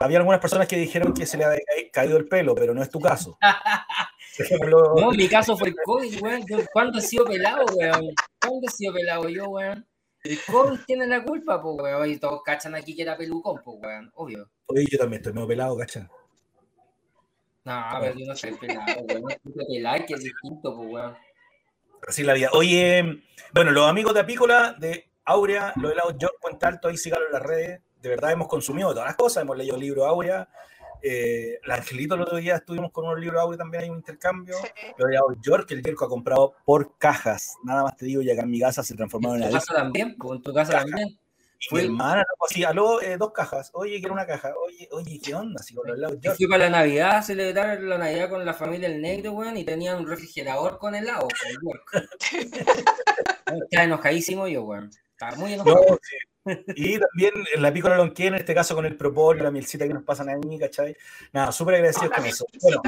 Había 0.00 0.18
algunas 0.18 0.40
personas 0.40 0.66
que 0.66 0.76
dijeron 0.76 1.14
que 1.14 1.26
se 1.26 1.36
le 1.36 1.44
había 1.44 1.60
caído 1.92 2.16
el 2.16 2.26
pelo, 2.26 2.54
pero 2.54 2.74
no 2.74 2.82
es 2.82 2.90
tu 2.90 3.00
caso. 3.00 3.38
no, 4.96 5.10
mi 5.12 5.28
caso 5.28 5.56
fue 5.56 5.68
el 5.68 5.76
COVID, 5.84 6.22
weón. 6.22 6.44
¿Cuándo 6.72 6.98
he 6.98 7.02
sido 7.02 7.24
pelado, 7.24 7.64
weón? 7.74 8.08
¿Cuándo 8.40 8.66
he 8.66 8.70
sido 8.70 8.92
pelado 8.92 9.28
yo, 9.28 9.48
weón? 9.50 9.86
El 10.22 10.38
COVID 10.46 10.80
tiene 10.86 11.06
la 11.06 11.24
culpa, 11.24 11.60
pues, 11.62 11.76
weón. 11.80 12.10
Y 12.10 12.18
todos 12.18 12.42
cachan 12.44 12.74
aquí 12.74 12.94
que 12.94 13.02
era 13.02 13.16
pelucón, 13.16 13.60
pues, 13.64 13.78
weón. 13.80 14.10
Obvio. 14.14 14.50
Oye, 14.66 14.86
yo 14.90 14.98
también 14.98 15.20
estoy 15.20 15.32
medio 15.32 15.48
pelado, 15.48 15.76
cachan. 15.76 16.10
No, 17.64 17.86
pero 18.00 18.18
yo 18.18 18.26
no 18.26 18.36
soy 18.36 18.52
pelado, 18.52 19.02
weón. 19.08 19.22
No 19.22 20.06
que 20.06 20.14
es 20.14 20.22
distinto, 20.22 20.76
pues, 20.76 20.88
weón. 20.90 21.16
Así 22.06 22.22
la 22.22 22.34
vida. 22.34 22.50
Oye, 22.52 23.22
bueno, 23.52 23.70
los 23.70 23.88
amigos 23.88 24.12
de 24.14 24.20
Apícola, 24.20 24.74
de 24.78 25.08
Aurea, 25.24 25.72
los 25.76 25.92
helados 25.92 26.16
York, 26.18 26.34
Puente 26.40 26.66
Alto, 26.66 26.88
ahí 26.88 26.96
síganlo 26.96 27.26
en 27.26 27.32
las 27.32 27.42
redes. 27.42 27.80
De 28.00 28.08
verdad 28.08 28.32
hemos 28.32 28.48
consumido 28.48 28.90
todas 28.90 29.06
las 29.06 29.16
cosas, 29.16 29.42
hemos 29.42 29.56
leído 29.56 29.76
el 29.76 29.80
libro 29.80 30.04
Aurea. 30.04 30.48
Eh, 31.02 31.58
el 31.62 31.70
Angelito 31.70 32.14
el 32.14 32.22
otro 32.22 32.38
día 32.38 32.56
estuvimos 32.56 32.90
con 32.90 33.06
un 33.06 33.20
libro 33.20 33.40
Aurea 33.40 33.58
también, 33.58 33.84
hay 33.84 33.90
un 33.90 33.96
intercambio. 33.96 34.56
Los 34.96 35.08
helados 35.08 35.36
York, 35.42 35.70
el 35.70 35.82
York 35.82 36.02
ha 36.02 36.08
comprado 36.08 36.54
por 36.64 36.96
cajas. 36.98 37.56
Nada 37.64 37.82
más 37.84 37.96
te 37.96 38.06
digo, 38.06 38.22
ya 38.22 38.32
acá 38.32 38.42
en 38.42 38.50
mi 38.50 38.60
casa 38.60 38.82
se 38.82 38.94
transformaron 38.94 39.38
en, 39.38 39.44
en 39.44 39.50
tu 39.50 39.54
casa 39.54 39.74
también? 39.74 40.16
¿En 40.30 40.42
tu 40.42 40.54
casa 40.54 40.72
también? 40.72 41.18
Fui, 41.68 41.80
mi 41.80 41.86
hermana, 41.86 42.20
no, 42.20 42.46
así, 42.46 42.64
aló, 42.64 43.00
eh, 43.00 43.16
dos 43.16 43.32
cajas. 43.32 43.70
Oye, 43.72 43.98
quiero 43.98 44.12
una 44.12 44.26
caja. 44.26 44.52
Oye, 44.66 44.88
oye, 44.92 45.18
¿qué 45.22 45.34
onda? 45.34 45.60
Así, 45.60 45.74
con 45.74 45.86
los 45.86 45.96
helados 45.96 46.18
Yo 46.20 46.34
fui 46.34 46.46
para 46.46 46.64
la 46.64 46.78
Navidad 46.78 47.16
a 47.16 47.22
celebrar 47.22 47.80
la 47.80 47.96
Navidad 47.98 48.28
con 48.28 48.44
la 48.44 48.52
familia 48.52 48.88
del 48.88 49.00
negro, 49.00 49.32
weón, 49.32 49.56
y 49.56 49.64
tenía 49.64 49.96
un 49.96 50.06
refrigerador 50.06 50.78
con 50.78 50.94
helado. 50.94 51.28
Estaba 53.46 53.84
enojadísimo 53.84 54.46
yo, 54.48 54.64
weón. 54.64 54.90
Estaba 55.14 55.36
muy 55.36 55.52
enojado. 55.52 55.76
No, 55.76 55.98
sí. 56.02 56.16
Y 56.76 56.98
también 56.98 57.32
la 57.56 57.72
pícola 57.72 57.96
lonquía, 57.96 58.26
en 58.26 58.34
este 58.34 58.54
caso 58.54 58.74
con 58.74 58.84
el 58.84 58.96
propóleo, 58.96 59.44
la 59.44 59.50
mielcita 59.50 59.86
que 59.86 59.94
nos 59.94 60.02
pasan 60.02 60.28
a 60.28 60.36
mí, 60.36 60.58
¿cachai? 60.58 60.94
Nada, 61.32 61.52
súper 61.52 61.76
agradecidos 61.76 62.10
con 62.10 62.26
eso. 62.26 62.44
Bueno, 62.60 62.82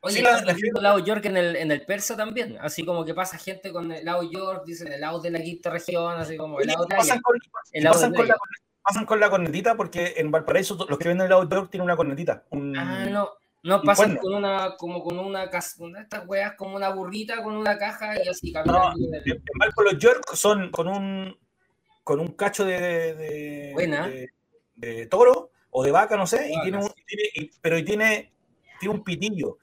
Oye, 0.00 0.22
la, 0.22 0.42
la 0.42 0.54
gente... 0.54 0.80
lado 0.80 0.98
York 1.00 1.24
en 1.26 1.36
el, 1.36 1.56
en 1.56 1.72
el 1.72 1.84
persa 1.84 2.16
también, 2.16 2.56
así 2.60 2.84
como 2.84 3.04
que 3.04 3.14
pasa 3.14 3.36
gente 3.36 3.72
con 3.72 3.90
el 3.90 4.04
lado 4.04 4.22
York, 4.30 4.62
dicen 4.64 4.92
el 4.92 5.00
lado 5.00 5.20
de 5.20 5.30
la 5.30 5.40
quinta 5.40 5.70
región, 5.70 6.14
así 6.16 6.36
como 6.36 6.60
el 6.60 6.68
lado 6.68 6.84
de 6.84 6.96
pasan, 6.96 7.20
con, 7.20 7.36
el 7.72 7.84
pasan, 7.84 8.14
con 8.14 8.28
la, 8.28 8.36
pasan 8.82 9.06
con 9.06 9.18
la 9.18 9.30
cornetita 9.30 9.76
porque 9.76 10.14
en 10.16 10.30
Valparaíso 10.30 10.86
los 10.88 10.98
que 10.98 11.08
venden 11.08 11.24
el 11.24 11.30
lado 11.30 11.48
York 11.48 11.70
tienen 11.70 11.84
una 11.84 11.96
cornetita. 11.96 12.44
Un, 12.50 12.76
ah, 12.76 13.06
no, 13.06 13.30
no, 13.68 13.82
pasan 13.82 14.16
con 14.16 14.34
una, 14.34 14.76
como 14.76 15.02
con 15.02 15.18
una 15.18 15.46
de 15.46 15.58
estas 16.00 16.26
weas, 16.26 16.54
como 16.54 16.76
una 16.76 16.88
burrita 16.88 17.42
con 17.42 17.54
una 17.54 17.76
caja 17.76 18.22
y 18.22 18.28
así 18.28 18.52
caminan. 18.52 18.94
No, 18.98 19.06
en, 19.06 19.14
en 19.14 19.42
Valpo 19.58 19.82
los 19.82 19.98
York 19.98 20.34
son 20.34 20.70
con 20.70 20.88
un 20.88 21.36
con 22.02 22.20
un 22.20 22.28
cacho 22.28 22.64
de, 22.64 22.80
de, 23.14 23.74
de, 23.76 24.28
de 24.76 25.06
toro 25.06 25.50
o 25.70 25.84
de 25.84 25.90
vaca, 25.90 26.16
no 26.16 26.26
sé, 26.26 26.48
y 26.50 26.62
tiene 26.62 26.78
un, 26.78 26.90
tiene, 27.06 27.50
pero 27.60 27.76
y 27.76 27.84
tiene, 27.84 28.32
tiene 28.80 28.94
un 28.94 29.04
pitillo 29.04 29.58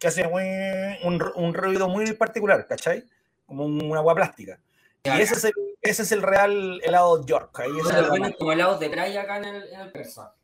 que 0.00 0.08
hace 0.08 0.26
un, 0.26 1.22
un, 1.34 1.54
ruido 1.54 1.86
muy 1.88 2.10
particular, 2.14 2.66
¿cachai? 2.66 3.04
Como 3.46 3.66
una 3.66 3.98
agua 3.98 4.14
plástica. 4.14 4.58
Y 5.02 5.10
ese 5.10 5.34
es, 5.34 5.44
el, 5.44 5.52
ese 5.82 6.02
es 6.02 6.12
el 6.12 6.22
real 6.22 6.80
helado 6.82 7.24
York. 7.26 7.58
Ahí 7.60 7.70
es 7.78 7.90
el 7.90 8.34
como 8.36 8.52
helado 8.52 8.78
de 8.78 8.88
playa 8.88 9.20
acá 9.20 9.36
en 9.36 9.44
el, 9.44 9.68
en 9.70 9.80
el 9.80 9.92
persa. 9.92 10.34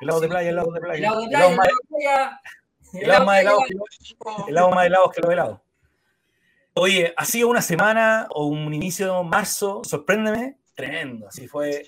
Helado 0.00 0.20
de 0.20 0.28
playa, 0.28 0.50
helado 0.50 0.72
de 0.72 0.80
playa. 0.80 0.98
Helado 0.98 1.20
de 1.20 1.28
playa, 1.28 1.46
helado 1.46 1.56
playa. 1.88 2.40
Helado 2.94 3.24
más 3.24 3.40
helado, 3.40 3.58
helado 4.48 4.70
más 4.70 4.86
helado 4.86 5.10
que 5.10 5.20
los 5.20 5.30
helados. 5.30 5.60
Oye, 6.74 7.12
ha 7.16 7.24
sido 7.24 7.48
una 7.48 7.60
semana 7.60 8.28
o 8.30 8.46
un 8.46 8.72
inicio 8.72 9.12
de 9.12 9.24
marzo, 9.24 9.82
sorpréndeme, 9.84 10.58
tremendo. 10.74 11.28
Así 11.28 11.48
fue. 11.48 11.86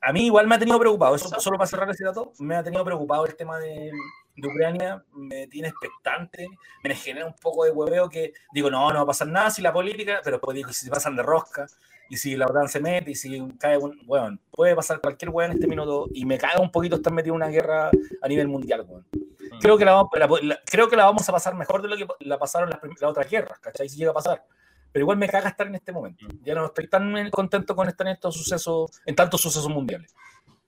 A 0.00 0.12
mí 0.12 0.26
igual 0.26 0.46
me 0.46 0.54
ha 0.54 0.58
tenido 0.58 0.78
preocupado, 0.78 1.16
eso 1.16 1.28
solo 1.40 1.58
para 1.58 1.66
cerrar 1.68 1.90
ese 1.90 2.04
dato, 2.04 2.32
me 2.38 2.54
ha 2.54 2.62
tenido 2.62 2.84
preocupado 2.84 3.26
el 3.26 3.34
tema 3.34 3.58
de, 3.58 3.90
de 4.36 4.48
Ucrania 4.48 5.02
me 5.12 5.46
tiene 5.48 5.68
expectante, 5.68 6.46
me 6.84 6.94
genera 6.94 7.26
un 7.26 7.34
poco 7.34 7.64
de 7.64 7.70
hueveo 7.70 8.08
que 8.08 8.32
digo, 8.52 8.70
no, 8.70 8.90
no 8.90 8.96
va 8.96 9.02
a 9.02 9.06
pasar 9.06 9.28
nada 9.28 9.50
si 9.50 9.62
la 9.62 9.72
política, 9.72 10.20
pero 10.22 10.40
pues 10.40 10.54
digo, 10.54 10.72
si 10.72 10.84
se 10.84 10.90
pasan 10.90 11.16
de 11.16 11.22
rosca, 11.22 11.66
y 12.08 12.16
si 12.16 12.36
la 12.36 12.46
OTAN 12.46 12.68
se 12.68 12.80
mete, 12.80 13.10
y 13.10 13.14
si 13.14 13.40
cae 13.58 13.78
un, 13.78 13.98
bueno, 14.06 14.38
puede 14.50 14.74
pasar 14.74 15.00
cualquier 15.00 15.30
hueá 15.30 15.46
en 15.46 15.52
este 15.52 15.66
minuto, 15.66 16.08
y 16.12 16.24
me 16.24 16.38
cae 16.38 16.60
un 16.60 16.70
poquito 16.70 16.96
estar 16.96 17.12
metido 17.12 17.34
en 17.34 17.42
una 17.42 17.48
guerra 17.48 17.90
a 18.22 18.28
nivel 18.28 18.48
mundial, 18.48 18.84
weón. 18.86 19.06
Mm. 19.12 19.58
Creo, 19.60 19.78
que 19.78 19.84
la, 19.84 20.06
la, 20.42 20.60
creo 20.64 20.88
que 20.88 20.96
la 20.96 21.04
vamos 21.04 21.28
a 21.28 21.32
pasar 21.32 21.54
mejor 21.54 21.82
de 21.82 21.88
lo 21.88 21.96
que 21.96 22.06
la 22.20 22.38
pasaron 22.38 22.70
las, 22.70 22.80
las 22.82 23.10
otras 23.10 23.30
guerras, 23.30 23.58
¿cachai? 23.58 23.88
Si 23.88 23.96
llega 23.96 24.10
a 24.10 24.14
pasar. 24.14 24.44
Pero 24.92 25.02
igual 25.02 25.18
me 25.18 25.28
caga 25.28 25.48
estar 25.48 25.66
en 25.66 25.74
este 25.74 25.92
momento. 25.92 26.26
Mm. 26.26 26.44
Ya 26.44 26.54
no 26.54 26.66
estoy 26.66 26.88
tan 26.88 27.30
contento 27.30 27.74
con 27.74 27.88
estar 27.88 28.06
en 28.06 28.14
estos 28.14 28.34
sucesos, 28.34 28.90
en 29.04 29.14
tantos 29.14 29.40
sucesos 29.40 29.68
mundiales. 29.68 30.14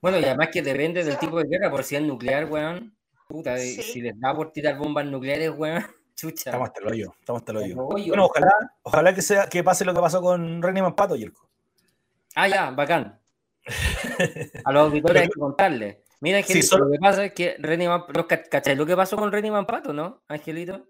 Bueno, 0.01 0.19
y 0.19 0.25
además 0.25 0.49
que 0.53 0.63
depende 0.63 1.03
del 1.03 1.19
tipo 1.19 1.39
de 1.39 1.49
guerra, 1.49 1.71
por 1.71 1.83
si 1.83 1.97
es 1.97 2.03
nuclear, 2.03 2.45
weón, 2.45 2.95
Puta, 3.29 3.59
si 3.59 4.01
les 4.01 4.19
da 4.19 4.35
por 4.35 4.53
tirar 4.53 4.79
bombas 4.79 5.05
nucleares, 5.05 5.53
weón, 5.55 5.85
chucha. 6.19 6.51
Estamos 6.51 6.69
hasta 6.69 6.81
el 6.81 6.89
hoyo, 6.89 7.15
estamos 7.21 7.43
hasta 7.43 7.53
el 7.53 7.59
hoyo. 7.59 7.77
Bueno, 7.77 8.27
ojalá, 8.27 8.53
ojalá 8.83 9.15
que, 9.15 9.23
sea, 9.23 9.47
que 9.47 9.63
pase 9.63 9.85
lo 9.85 9.95
que 9.95 10.01
pasó 10.01 10.21
con 10.21 10.61
René 10.61 10.83
Mampato, 10.83 11.15
Yerko. 11.15 11.49
Ah, 12.35 12.49
ya, 12.49 12.71
bacán. 12.73 13.21
A 14.65 14.73
los 14.73 14.83
auditores 14.89 15.23
hay 15.23 15.29
que 15.29 15.39
contarle. 15.39 16.03
Mira, 16.21 16.39
Angelito, 16.39 16.79
lo 16.79 16.91
que 16.91 16.99
pasa 16.99 17.25
es 17.25 17.33
que 17.33 17.57
René 17.61 17.89
Mampato, 17.89 18.27
¿cachai 18.51 18.75
lo 18.75 18.85
que 18.85 18.97
pasó 18.97 19.17
con 19.17 19.31
René 19.31 19.51
Mampato, 19.51 19.93
no, 19.93 20.23
Angelito? 20.27 20.89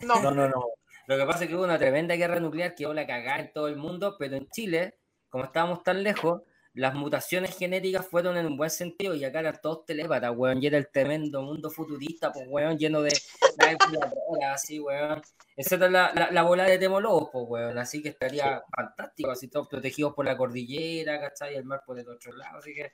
No, 0.00 0.20
no, 0.20 0.32
no, 0.32 0.48
no. 0.48 0.64
Lo 1.06 1.16
que 1.16 1.24
pasa 1.24 1.44
es 1.44 1.50
que 1.50 1.54
hubo 1.54 1.64
una 1.64 1.78
tremenda 1.78 2.16
guerra 2.16 2.40
nuclear 2.40 2.74
que 2.74 2.86
hubo 2.86 2.94
la 2.94 3.06
cagada 3.06 3.40
en 3.40 3.52
todo 3.52 3.68
el 3.68 3.76
mundo, 3.76 4.16
pero 4.18 4.36
en 4.36 4.48
Chile, 4.50 4.98
como 5.28 5.44
estábamos 5.44 5.84
tan 5.84 6.02
lejos, 6.02 6.42
las 6.74 6.94
mutaciones 6.94 7.56
genéticas 7.56 8.06
fueron 8.06 8.36
en 8.36 8.46
un 8.46 8.56
buen 8.56 8.70
sentido 8.70 9.14
y 9.14 9.24
acá 9.24 9.38
eran 9.38 9.60
todos 9.62 9.86
telépatas, 9.86 10.32
weón, 10.34 10.60
y 10.60 10.66
era 10.66 10.76
el 10.76 10.88
tremendo 10.88 11.40
mundo 11.42 11.70
futurista, 11.70 12.32
pues, 12.32 12.46
weón, 12.48 12.76
lleno 12.76 13.00
de 13.00 13.10
así, 14.52 14.80
weón. 14.80 15.22
Era 15.56 15.88
la, 15.88 16.12
la, 16.12 16.30
la, 16.32 16.42
bola 16.42 16.64
de 16.64 16.78
temologos, 16.78 17.30
pues, 17.32 17.44
weón, 17.48 17.78
así 17.78 18.02
que 18.02 18.08
estaría 18.08 18.60
fantástico, 18.76 19.30
así 19.30 19.48
todos 19.48 19.68
protegidos 19.68 20.14
por 20.14 20.24
la 20.24 20.36
cordillera, 20.36 21.20
¿cachai? 21.20 21.54
El 21.54 21.64
mar 21.64 21.82
por 21.86 21.96
el 21.96 22.08
otro 22.08 22.32
lado, 22.32 22.58
así 22.58 22.74
que, 22.74 22.92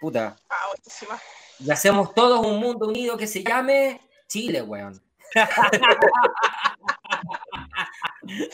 puta. 0.00 0.34
Ah, 0.48 0.68
buenísima. 0.68 1.20
Y 1.58 1.70
hacemos 1.70 2.14
todos 2.14 2.46
un 2.46 2.58
mundo 2.58 2.88
unido 2.88 3.18
que 3.18 3.26
se 3.26 3.44
llame 3.44 4.00
Chile, 4.26 4.62
weón. 4.62 5.02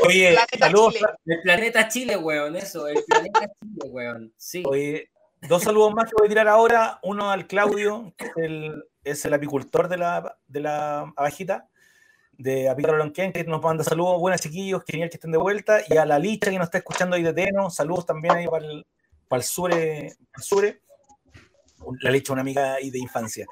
Oye, 0.06 0.36
saludos. 0.58 0.94
El 1.24 1.42
planeta 1.42 1.88
Chile, 1.88 2.16
weón, 2.16 2.56
eso, 2.56 2.86
el 2.88 3.02
planeta 3.04 3.40
Chile, 3.40 3.90
weón. 3.90 4.32
Sí. 4.36 4.62
Oye, 4.66 5.10
dos 5.42 5.62
saludos 5.62 5.94
más 5.94 6.06
que 6.06 6.12
voy 6.18 6.26
a 6.26 6.28
tirar 6.28 6.48
ahora. 6.48 6.98
Uno 7.02 7.30
al 7.30 7.46
Claudio, 7.46 8.14
que 8.16 8.26
es 8.26 8.32
el, 8.36 8.84
es 9.02 9.24
el 9.24 9.34
apicultor 9.34 9.88
de 9.88 9.96
la, 9.96 10.36
de 10.46 10.60
la 10.60 11.12
abajita, 11.16 11.68
de 12.32 12.68
Apícola 12.68 12.98
Lonquén, 12.98 13.32
que 13.32 13.44
nos 13.44 13.62
manda 13.62 13.84
saludos. 13.84 14.18
Buenas, 14.20 14.40
chiquillos, 14.40 14.82
genial 14.86 15.10
que 15.10 15.16
estén 15.16 15.32
de 15.32 15.38
vuelta. 15.38 15.80
Y 15.88 15.96
a 15.96 16.06
la 16.06 16.18
Licha, 16.18 16.50
que 16.50 16.58
nos 16.58 16.66
está 16.66 16.78
escuchando 16.78 17.16
ahí 17.16 17.22
de 17.22 17.32
Teno, 17.32 17.70
saludos 17.70 18.06
también 18.06 18.34
ahí 18.34 18.46
para 18.46 18.66
el, 18.66 18.86
para 19.28 19.40
el 19.40 19.44
Sure. 19.44 20.06
El 20.06 20.42
Sure. 20.42 20.80
La 22.00 22.10
Licha, 22.10 22.32
una 22.32 22.42
amiga 22.42 22.74
ahí 22.74 22.90
de 22.90 22.98
infancia. 22.98 23.46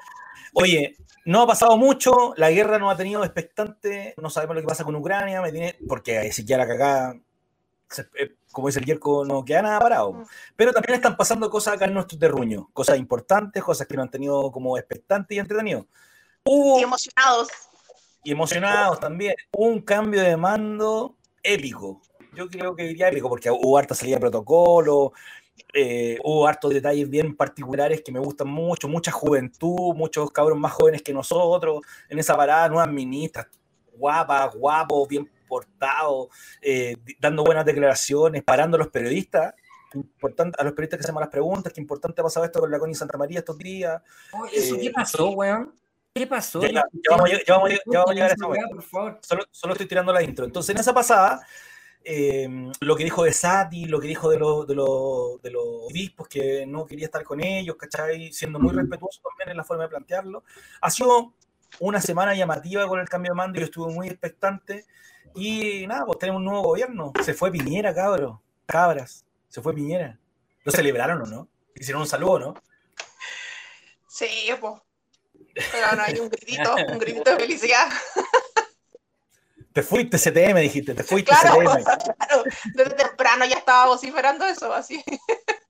Oye, 0.53 0.95
no 1.25 1.41
ha 1.41 1.47
pasado 1.47 1.77
mucho, 1.77 2.33
la 2.37 2.51
guerra 2.51 2.79
no 2.79 2.89
ha 2.89 2.97
tenido 2.97 3.23
expectante, 3.23 4.13
no 4.17 4.29
sabemos 4.29 4.55
lo 4.55 4.61
que 4.61 4.67
pasa 4.67 4.83
con 4.83 4.95
Ucrania, 4.95 5.41
me 5.41 5.51
tiene, 5.51 5.77
porque 5.87 6.31
si 6.31 6.43
ya 6.43 6.57
la 6.57 6.67
cagada, 6.67 7.15
eh, 8.19 8.35
como 8.51 8.67
dice 8.67 8.79
el 8.79 8.85
Yerko, 8.85 9.25
no 9.25 9.43
queda 9.43 9.61
nada 9.61 9.79
parado. 9.79 10.13
Mm. 10.13 10.25
Pero 10.55 10.73
también 10.73 10.95
están 10.95 11.15
pasando 11.15 11.49
cosas 11.49 11.75
acá 11.75 11.85
en 11.85 11.93
nuestro 11.93 12.17
terruño, 12.17 12.69
cosas 12.73 12.97
importantes, 12.97 13.63
cosas 13.63 13.87
que 13.87 13.95
nos 13.95 14.03
han 14.03 14.11
tenido 14.11 14.51
como 14.51 14.77
expectantes 14.77 15.35
y 15.35 15.39
entretenidos. 15.39 15.85
y 16.45 16.83
emocionados. 16.83 17.47
Y 18.23 18.31
emocionados 18.31 18.99
también. 18.99 19.35
Hubo 19.51 19.67
un 19.67 19.81
cambio 19.81 20.21
de 20.21 20.37
mando 20.37 21.15
épico. 21.41 22.01
Yo 22.33 22.49
creo 22.49 22.75
que 22.75 22.83
diría 22.83 23.09
épico, 23.09 23.29
porque 23.29 23.51
hubo 23.51 23.77
harta 23.77 23.95
salida 23.95 24.15
de 24.15 24.21
protocolo, 24.21 25.13
eh, 25.73 26.19
hubo 26.23 26.47
hartos 26.47 26.73
detalles 26.73 27.09
bien 27.09 27.35
particulares 27.35 28.01
que 28.03 28.11
me 28.11 28.19
gustan 28.19 28.47
mucho, 28.47 28.87
mucha 28.87 29.11
juventud, 29.11 29.95
muchos 29.95 30.31
cabros 30.31 30.57
más 30.57 30.71
jóvenes 30.71 31.01
que 31.01 31.13
nosotros, 31.13 31.81
en 32.09 32.19
esa 32.19 32.37
parada, 32.37 32.69
nuevas 32.69 32.91
ministras, 32.91 33.47
guapas, 33.95 34.53
guapos, 34.55 35.07
bien 35.07 35.29
portados, 35.47 36.27
eh, 36.61 36.95
dando 37.19 37.43
buenas 37.43 37.65
declaraciones, 37.65 38.43
parando 38.43 38.75
a 38.75 38.79
los 38.79 38.89
periodistas, 38.89 39.53
importante, 39.93 40.55
a 40.59 40.63
los 40.63 40.73
periodistas 40.73 40.99
que 40.99 41.03
hacen 41.05 41.19
las 41.19 41.29
preguntas, 41.29 41.73
qué 41.73 41.81
importante 41.81 42.21
ha 42.21 42.23
pasado 42.23 42.45
esto 42.45 42.59
con 42.59 42.71
la 42.71 42.79
Connie 42.79 42.95
Santa 42.95 43.17
María 43.17 43.39
estos 43.39 43.57
días. 43.57 44.01
¿Eso 44.51 44.77
qué 44.79 44.91
pasó, 44.91 45.31
weón? 45.31 45.73
¿Qué 46.13 46.27
pasó? 46.27 46.61
Ya, 46.61 46.69
ya, 46.69 46.83
vamos, 47.09 47.29
vamos, 47.47 48.11
a 48.11 48.13
llegar 48.13 48.29
a 48.29 48.33
eso. 48.33 49.19
Solo, 49.21 49.43
solo 49.49 49.73
estoy 49.73 49.87
tirando 49.87 50.13
la 50.13 50.21
intro. 50.21 50.45
Entonces, 50.45 50.75
en 50.75 50.79
esa 50.79 50.93
pasada, 50.93 51.43
eh, 52.05 52.47
lo 52.81 52.95
que 52.95 53.03
dijo 53.03 53.23
de 53.23 53.33
Sati, 53.33 53.85
lo 53.85 53.99
que 53.99 54.07
dijo 54.07 54.29
de, 54.29 54.37
lo, 54.37 54.65
de, 54.65 54.75
lo, 54.75 55.39
de, 55.41 55.51
los 55.51 55.63
obispos, 55.65 56.27
que 56.27 56.65
no 56.65 56.85
quería 56.85 57.05
estar 57.05 57.23
con 57.23 57.43
ellos, 57.43 57.75
¿cachai? 57.77 58.31
Siendo 58.33 58.59
muy 58.59 58.73
respetuoso 58.73 59.21
también 59.21 59.49
en 59.49 59.57
la 59.57 59.63
forma 59.63 59.83
de 59.83 59.89
plantearlo. 59.89 60.43
Ha 60.81 60.89
sido 60.89 61.33
una 61.79 62.01
semana 62.01 62.35
llamativa 62.35 62.87
con 62.87 62.99
el 62.99 63.09
cambio 63.09 63.31
de 63.31 63.35
mando, 63.35 63.59
yo 63.59 63.65
estuve 63.65 63.93
muy 63.93 64.07
expectante. 64.07 64.85
Y 65.35 65.87
nada, 65.87 66.05
pues 66.05 66.19
tenemos 66.19 66.39
un 66.39 66.45
nuevo 66.45 66.63
gobierno. 66.63 67.11
Se 67.23 67.33
fue 67.33 67.51
Piñera, 67.51 67.93
cabros, 67.93 68.39
cabras. 68.65 69.25
Se 69.49 69.61
fue 69.61 69.73
Piñera. 69.73 70.19
¿Lo 70.63 70.71
celebraron 70.71 71.21
o 71.21 71.25
no? 71.25 71.47
Hicieron 71.75 72.01
un 72.01 72.07
saludo, 72.07 72.39
¿no? 72.39 72.53
Sí, 74.07 74.49
pues. 74.59 74.73
Pero 75.71 75.95
no 75.95 76.03
hay 76.03 76.19
un 76.19 76.29
gritito, 76.29 76.75
un 76.75 76.99
gritito 76.99 77.31
de 77.31 77.39
felicidad. 77.39 77.87
Te 79.73 79.81
fuiste 79.81 80.17
CTM, 80.17 80.59
dijiste, 80.59 80.93
te 80.93 81.03
fuiste 81.03 81.33
CTM. 81.33 81.63
Claro, 81.83 82.43
desde 82.75 82.91
temprano 82.91 83.45
ya 83.45 83.57
estaba 83.57 83.87
vociferando 83.87 84.45
eso, 84.45 84.71
así. 84.71 85.03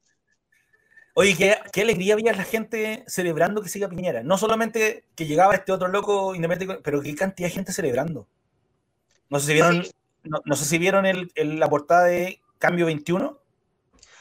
Oye, 1.15 1.35
¿qué, 1.37 1.59
qué, 1.71 1.83
alegría 1.83 2.15
había 2.15 2.33
la 2.33 2.43
gente 2.43 3.03
celebrando 3.07 3.61
que 3.61 3.69
siga 3.69 3.87
Piñera. 3.87 4.23
No 4.23 4.37
solamente 4.37 5.05
que 5.15 5.27
llegaba 5.27 5.53
este 5.53 5.71
otro 5.71 5.87
loco 5.87 6.33
independiente, 6.33 6.81
pero 6.83 7.01
qué 7.01 7.15
cantidad 7.15 7.47
de 7.47 7.53
gente 7.53 7.71
celebrando. 7.71 8.27
No 9.29 9.39
sé 9.39 9.47
si 9.47 9.53
vieron, 9.53 9.83
no, 10.23 10.55
sé 10.55 10.65
si 10.65 10.77
vieron 10.79 11.05
el, 11.05 11.31
la 11.35 11.69
portada 11.69 12.05
de 12.05 12.41
Cambio 12.57 12.87
21. 12.87 13.39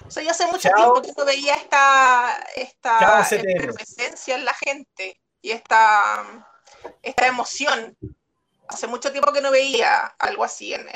O 0.07 0.11
sea, 0.11 0.23
yo 0.23 0.31
hace 0.31 0.47
mucho 0.47 0.69
tiempo 0.69 1.01
que 1.01 1.13
no 1.17 1.25
veía 1.25 1.55
esta, 1.55 2.45
esta 2.57 3.21
efervescencia 3.23 4.37
en 4.37 4.45
la 4.45 4.55
gente 4.55 5.21
y 5.41 5.51
esta, 5.51 6.47
esta 7.03 7.27
emoción. 7.27 7.97
Hace 8.73 8.87
mucho 8.87 9.13
tiempo 9.13 9.33
que 9.33 9.41
no 9.41 9.51
veía 9.51 10.07
algo 10.19 10.45
así 10.45 10.73
en, 10.75 10.87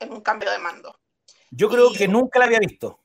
en, 0.00 0.12
un 0.12 0.20
cambio 0.20 0.50
de 0.50 0.58
mando. 0.58 0.98
Yo 1.50 1.68
creo 1.68 1.92
que 1.92 2.08
nunca 2.08 2.38
la 2.38 2.46
había 2.46 2.58
visto. 2.58 3.00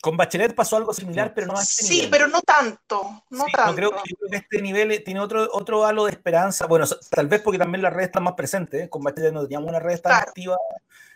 Con 0.00 0.16
Bachelet 0.16 0.54
pasó 0.54 0.76
algo 0.76 0.94
similar, 0.94 1.34
pero 1.34 1.48
no 1.48 1.58
a 1.58 1.62
este 1.62 1.84
sí, 1.84 2.08
pero 2.10 2.28
no 2.28 2.40
tanto. 2.42 3.24
No 3.30 3.46
tanto. 3.52 3.74
creo, 3.74 3.90
que 3.90 4.36
este 4.36 4.62
nivel 4.62 5.02
tiene 5.02 5.20
otro, 5.20 5.48
otro 5.52 5.84
halo 5.84 6.04
de 6.04 6.12
esperanza. 6.12 6.66
Bueno, 6.66 6.86
tal 7.10 7.26
vez 7.26 7.42
porque 7.42 7.58
también 7.58 7.82
las 7.82 7.92
redes 7.92 8.08
están 8.08 8.22
más 8.22 8.34
presentes. 8.34 8.84
¿eh? 8.84 8.88
Con 8.88 9.02
Bachelet 9.02 9.32
no 9.32 9.42
teníamos 9.42 9.68
una 9.68 9.80
red 9.80 10.00
tan 10.00 10.12
activa 10.12 10.56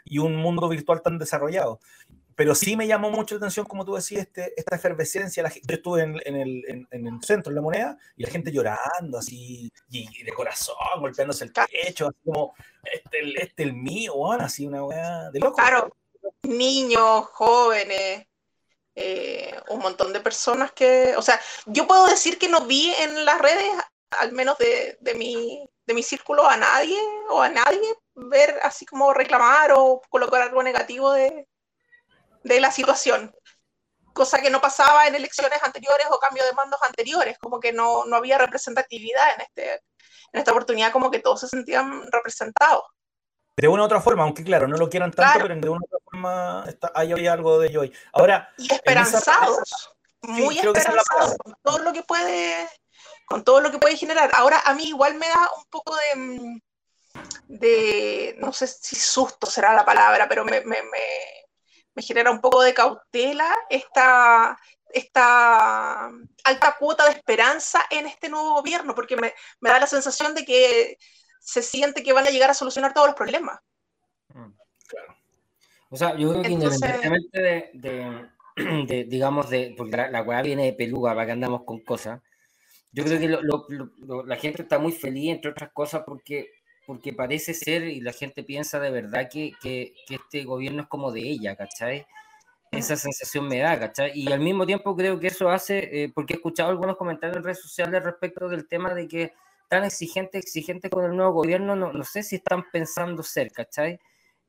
y 0.04 0.18
un 0.18 0.34
mundo 0.34 0.68
virtual 0.68 1.00
tan 1.00 1.18
desarrollado. 1.18 1.78
Pero 2.34 2.54
sí 2.54 2.76
me 2.76 2.86
llamó 2.86 3.10
mucho 3.10 3.34
la 3.34 3.40
atención, 3.40 3.66
como 3.66 3.84
tú 3.84 3.94
decías, 3.94 4.22
este, 4.22 4.52
esta 4.56 4.76
efervescencia. 4.76 5.42
yo 5.48 5.74
estuve 5.74 6.02
en, 6.02 6.20
en, 6.24 6.36
el, 6.36 6.86
en, 6.90 7.06
el, 7.06 7.22
centro, 7.22 7.50
en 7.50 7.56
la 7.56 7.62
moneda, 7.62 7.98
y 8.16 8.22
la 8.22 8.30
gente 8.30 8.52
llorando 8.52 9.18
así, 9.18 9.72
y, 9.90 10.22
de 10.22 10.32
corazón, 10.32 10.76
golpeándose 10.98 11.44
el 11.44 11.52
pecho, 11.52 12.08
así 12.08 12.18
como, 12.24 12.54
este, 12.84 13.42
este 13.42 13.62
el 13.62 13.74
mío, 13.74 14.32
así 14.32 14.66
una 14.66 14.84
weá 14.84 15.30
de 15.30 15.40
loco. 15.40 15.56
Claro, 15.56 15.94
niños, 16.42 17.26
jóvenes, 17.32 18.26
eh, 18.94 19.54
un 19.68 19.80
montón 19.80 20.12
de 20.12 20.20
personas 20.20 20.72
que, 20.72 21.14
o 21.16 21.22
sea, 21.22 21.40
yo 21.66 21.86
puedo 21.86 22.06
decir 22.06 22.38
que 22.38 22.48
no 22.48 22.66
vi 22.66 22.92
en 23.00 23.24
las 23.24 23.40
redes, 23.40 23.66
al 24.20 24.32
menos 24.32 24.58
de, 24.58 24.98
de, 25.00 25.14
mi, 25.14 25.66
de 25.86 25.94
mi 25.94 26.02
círculo, 26.02 26.46
a 26.46 26.56
nadie 26.56 26.98
o 27.30 27.40
a 27.40 27.48
nadie 27.48 27.94
ver 28.14 28.58
así 28.62 28.84
como 28.84 29.14
reclamar 29.14 29.72
o 29.74 30.02
colocar 30.10 30.42
algo 30.42 30.62
negativo 30.62 31.12
de, 31.12 31.48
de 32.44 32.60
la 32.60 32.70
situación. 32.70 33.34
Cosa 34.12 34.40
que 34.40 34.50
no 34.50 34.60
pasaba 34.60 35.06
en 35.06 35.14
elecciones 35.14 35.62
anteriores 35.62 36.06
o 36.10 36.18
cambio 36.18 36.44
de 36.44 36.52
mandos 36.52 36.80
anteriores, 36.82 37.38
como 37.38 37.60
que 37.60 37.72
no, 37.72 38.04
no 38.04 38.16
había 38.16 38.38
representatividad 38.38 39.34
en, 39.34 39.40
este, 39.42 39.74
en 39.74 40.38
esta 40.40 40.50
oportunidad, 40.50 40.92
como 40.92 41.10
que 41.10 41.20
todos 41.20 41.40
se 41.40 41.48
sentían 41.48 42.10
representados. 42.10 42.84
De 43.56 43.68
una 43.68 43.82
u 43.82 43.86
otra 43.86 44.00
forma, 44.00 44.22
aunque 44.22 44.44
claro, 44.44 44.66
no 44.66 44.76
lo 44.76 44.88
quieran 44.88 45.12
tanto, 45.12 45.40
pero 45.40 45.54
de 45.54 45.68
una 45.68 45.80
u 45.80 45.84
otra 45.84 45.98
forma 46.04 46.64
está, 46.66 46.92
hay, 46.94 47.26
algo 47.26 47.58
de 47.58 47.68
ello 47.68 47.82
ahí. 47.82 47.92
Ahora, 48.12 48.50
y 48.56 48.72
esperanzados, 48.72 49.94
muy 50.22 50.58
esperanzados 50.58 51.36
con 51.38 51.54
todo 51.62 51.78
lo 51.80 51.92
que 51.92 52.02
puede, 52.02 52.68
con 53.26 53.44
todo 53.44 53.60
lo 53.60 53.70
que 53.70 53.78
puede 53.78 53.96
generar. 53.96 54.30
Ahora 54.34 54.60
a 54.64 54.74
mí 54.74 54.84
igual 54.84 55.16
me 55.16 55.28
da 55.28 55.50
un 55.56 55.64
poco 55.68 55.94
de, 55.96 56.16
mm, 56.16 56.60
de 57.48 58.36
no 58.38 58.52
sé 58.52 58.66
si 58.66 58.96
susto 58.96 59.46
será 59.46 59.74
la 59.74 59.84
palabra, 59.84 60.26
pero 60.28 60.44
me, 60.44 60.62
me, 60.62 60.82
me, 60.82 61.41
me 61.94 62.02
genera 62.02 62.30
un 62.30 62.40
poco 62.40 62.62
de 62.62 62.74
cautela 62.74 63.54
esta, 63.68 64.58
esta 64.92 66.06
alta 66.44 66.76
cuota 66.78 67.04
de 67.04 67.12
esperanza 67.12 67.80
en 67.90 68.06
este 68.06 68.28
nuevo 68.28 68.54
gobierno, 68.54 68.94
porque 68.94 69.16
me, 69.16 69.32
me 69.60 69.70
da 69.70 69.80
la 69.80 69.86
sensación 69.86 70.34
de 70.34 70.44
que 70.44 70.98
se 71.40 71.62
siente 71.62 72.02
que 72.02 72.12
van 72.12 72.26
a 72.26 72.30
llegar 72.30 72.50
a 72.50 72.54
solucionar 72.54 72.94
todos 72.94 73.08
los 73.08 73.16
problemas. 73.16 73.58
Mm, 74.28 74.52
claro. 74.86 75.16
O 75.90 75.96
sea, 75.96 76.16
yo 76.16 76.30
creo 76.30 76.42
que 76.42 76.50
independientemente 76.50 77.70
de, 77.74 79.04
digamos, 79.04 79.50
de, 79.50 79.74
porque 79.76 79.96
la, 79.96 80.10
la 80.10 80.42
viene 80.42 80.64
de 80.64 80.72
peluga 80.72 81.14
para 81.14 81.26
que 81.26 81.32
andamos 81.32 81.64
con 81.64 81.80
cosas, 81.80 82.20
yo 82.92 83.04
creo 83.04 83.18
que 83.18 83.28
la 84.26 84.36
gente 84.36 84.62
está 84.62 84.78
muy 84.78 84.92
feliz, 84.92 85.30
entre 85.32 85.50
otras 85.50 85.70
cosas, 85.72 86.02
porque, 86.06 86.50
porque 86.86 87.12
parece 87.12 87.54
ser 87.54 87.84
y 87.84 88.00
la 88.00 88.12
gente 88.12 88.42
piensa 88.42 88.80
de 88.80 88.90
verdad 88.90 89.28
que, 89.30 89.52
que, 89.60 89.94
que 90.06 90.16
este 90.16 90.44
gobierno 90.44 90.82
es 90.82 90.88
como 90.88 91.12
de 91.12 91.20
ella, 91.20 91.56
¿cachai? 91.56 92.06
Esa 92.70 92.96
sensación 92.96 93.48
me 93.48 93.58
da, 93.58 93.78
¿cachai? 93.78 94.12
Y 94.14 94.32
al 94.32 94.40
mismo 94.40 94.66
tiempo 94.66 94.96
creo 94.96 95.20
que 95.20 95.28
eso 95.28 95.50
hace, 95.50 96.04
eh, 96.04 96.12
porque 96.14 96.34
he 96.34 96.36
escuchado 96.36 96.70
algunos 96.70 96.96
comentarios 96.96 97.36
en 97.36 97.44
redes 97.44 97.60
sociales 97.60 98.02
respecto 98.02 98.48
del 98.48 98.66
tema 98.66 98.94
de 98.94 99.06
que 99.06 99.32
tan 99.68 99.84
exigente, 99.84 100.38
exigente 100.38 100.90
con 100.90 101.04
el 101.04 101.16
nuevo 101.16 101.32
gobierno, 101.32 101.76
no, 101.76 101.92
no 101.92 102.04
sé 102.04 102.22
si 102.22 102.36
están 102.36 102.64
pensando 102.70 103.22
ser, 103.22 103.52
¿cachai? 103.52 103.98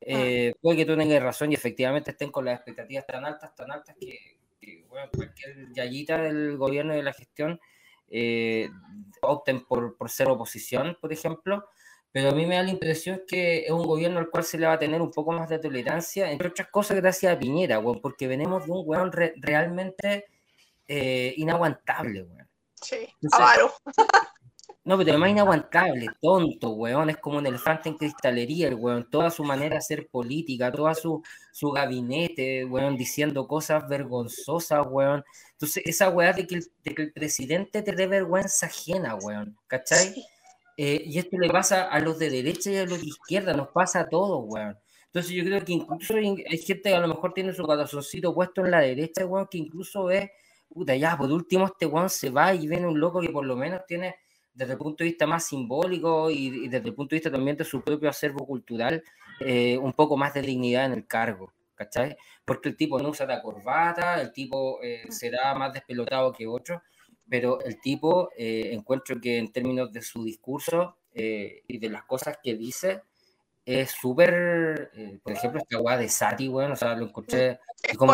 Eh, 0.05 0.53
puede 0.61 0.77
que 0.77 0.85
tú 0.85 0.97
tengas 0.97 1.23
razón 1.23 1.51
y 1.51 1.55
efectivamente 1.55 2.11
estén 2.11 2.31
con 2.31 2.43
las 2.43 2.55
expectativas 2.55 3.05
tan 3.07 3.23
altas, 3.23 3.55
tan 3.55 3.71
altas 3.71 3.95
que, 3.97 4.85
bueno, 4.89 5.09
cualquier 5.15 5.71
yayita 5.71 6.17
del 6.17 6.57
gobierno 6.57 6.93
y 6.93 6.97
de 6.97 7.03
la 7.03 7.13
gestión 7.13 7.59
eh, 8.09 8.69
opten 9.21 9.63
por, 9.65 9.95
por, 9.95 10.09
ser 10.09 10.27
oposición, 10.27 10.97
por 10.99 11.13
ejemplo, 11.13 11.69
pero 12.13 12.29
a 12.29 12.31
mí 12.31 12.45
me 12.45 12.55
da 12.55 12.63
la 12.63 12.69
impresión 12.69 13.23
que 13.27 13.65
es 13.65 13.71
un 13.71 13.87
gobierno 13.87 14.19
al 14.19 14.29
cual 14.29 14.43
se 14.43 14.59
le 14.59 14.67
va 14.67 14.73
a 14.73 14.79
tener 14.79 15.01
un 15.01 15.11
poco 15.11 15.31
más 15.31 15.49
de 15.49 15.57
tolerancia, 15.57 16.31
entre 16.31 16.49
otras 16.49 16.67
cosas 16.69 16.97
gracias 16.97 17.35
a 17.35 17.39
Piñera, 17.39 17.79
bueno, 17.79 17.99
porque 18.01 18.27
venimos 18.27 18.65
de 18.65 18.71
un 18.71 18.83
weón 18.85 19.11
realmente 19.11 20.27
eh, 20.87 21.33
inaguantable, 21.37 22.21
weón. 22.21 22.47
Sí, 22.81 23.09
avaro. 23.31 23.73
No, 24.85 24.97
pero 24.97 25.11
además 25.11 25.29
inaguantable, 25.29 26.07
tonto, 26.21 26.71
weón. 26.71 27.09
Es 27.09 27.15
como 27.17 27.37
un 27.37 27.47
elefante 27.47 27.87
en 27.87 27.95
cristalería, 27.95 28.67
el 28.67 28.75
weón. 28.75 29.09
Toda 29.09 29.31
su 29.31 29.45
manera 29.45 29.75
de 29.75 29.81
ser 29.81 30.09
política, 30.09 30.73
toda 30.73 30.93
su, 30.93 31.23
su 31.53 31.71
gabinete, 31.71 32.65
weón, 32.65 32.97
diciendo 32.97 33.47
cosas 33.47 33.87
vergonzosas, 33.87 34.85
weón. 34.89 35.23
Entonces, 35.53 35.83
esa 35.85 36.09
weá 36.09 36.33
de 36.33 36.45
que, 36.45 36.55
el, 36.55 36.71
de 36.83 36.95
que 36.95 37.01
el 37.03 37.13
presidente 37.13 37.81
te 37.81 37.93
dé 37.93 38.07
vergüenza 38.07 38.65
ajena, 38.65 39.15
weón. 39.15 39.57
¿Cachai? 39.67 40.25
Eh, 40.77 41.03
y 41.05 41.19
esto 41.19 41.37
le 41.37 41.49
pasa 41.49 41.83
a 41.83 41.99
los 41.99 42.17
de 42.19 42.29
derecha 42.29 42.71
y 42.71 42.77
a 42.77 42.85
los 42.85 42.99
de 42.99 43.07
izquierda, 43.07 43.53
nos 43.53 43.69
pasa 43.69 44.01
a 44.01 44.09
todos, 44.09 44.43
weón. 44.47 44.77
Entonces 45.05 45.31
yo 45.31 45.43
creo 45.43 45.63
que 45.63 45.73
incluso 45.73 46.15
hay 46.15 46.57
gente 46.57 46.89
que 46.89 46.95
a 46.95 46.99
lo 46.99 47.07
mejor 47.07 47.33
tiene 47.33 47.53
su 47.53 47.63
corazoncito 47.63 48.33
puesto 48.33 48.65
en 48.65 48.71
la 48.71 48.79
derecha, 48.79 49.25
weón, 49.25 49.47
que 49.49 49.59
incluso 49.59 50.05
ve, 50.05 50.31
puta, 50.69 50.95
ya, 50.95 51.15
por 51.17 51.31
último 51.31 51.65
este 51.65 51.85
weón 51.85 52.09
se 52.09 52.31
va 52.31 52.53
y 52.55 52.67
viene 52.67 52.87
un 52.87 52.99
loco 52.99 53.21
que 53.21 53.29
por 53.29 53.45
lo 53.45 53.55
menos 53.55 53.81
tiene 53.87 54.15
desde 54.53 54.73
el 54.73 54.77
punto 54.77 55.03
de 55.03 55.09
vista 55.09 55.27
más 55.27 55.45
simbólico 55.45 56.29
y, 56.29 56.67
desde 56.67 56.87
el 56.87 56.95
punto 56.95 57.11
de 57.11 57.17
vista 57.17 57.31
también 57.31 57.57
de 57.57 57.63
su 57.63 57.81
propio 57.81 58.09
acervo 58.09 58.45
cultural, 58.45 59.03
eh, 59.39 59.77
un 59.77 59.93
poco 59.93 60.15
más 60.17 60.33
de 60.33 60.41
dignidad 60.41 60.85
en 60.85 60.93
el 60.93 61.07
cargo, 61.07 61.53
¿cachai? 61.75 62.15
Porque 62.45 62.69
el 62.69 62.77
tipo 62.77 62.99
no 62.99 63.09
usa 63.09 63.25
la 63.25 63.41
corbata, 63.41 64.21
el 64.21 64.31
tipo 64.31 64.81
eh, 64.83 65.05
será 65.09 65.55
más 65.55 65.73
despelotado 65.73 66.31
que 66.31 66.47
otro, 66.47 66.83
pero 67.33 67.59
el 67.61 67.81
tipo, 67.81 68.29
eh, 68.37 68.69
encuentro 68.73 69.19
que 69.19 69.39
en 69.39 69.51
términos 69.51 69.91
de 69.91 70.03
su 70.03 70.23
discurso 70.23 70.97
y 71.15 71.79
de 71.79 71.89
las 71.89 72.03
cosas 72.03 72.37
que 72.43 72.53
dice, 72.53 73.01
es 73.65 73.89
súper, 73.89 74.91
por 75.23 75.33
ejemplo, 75.33 75.59
esta 75.59 75.79
guay 75.79 75.97
de 75.97 76.09
Sati, 76.09 76.47
bueno, 76.47 76.73
o 76.73 76.75
sea, 76.75 76.95
lo 76.95 77.05
encontré 77.05 77.59
como 77.97 78.13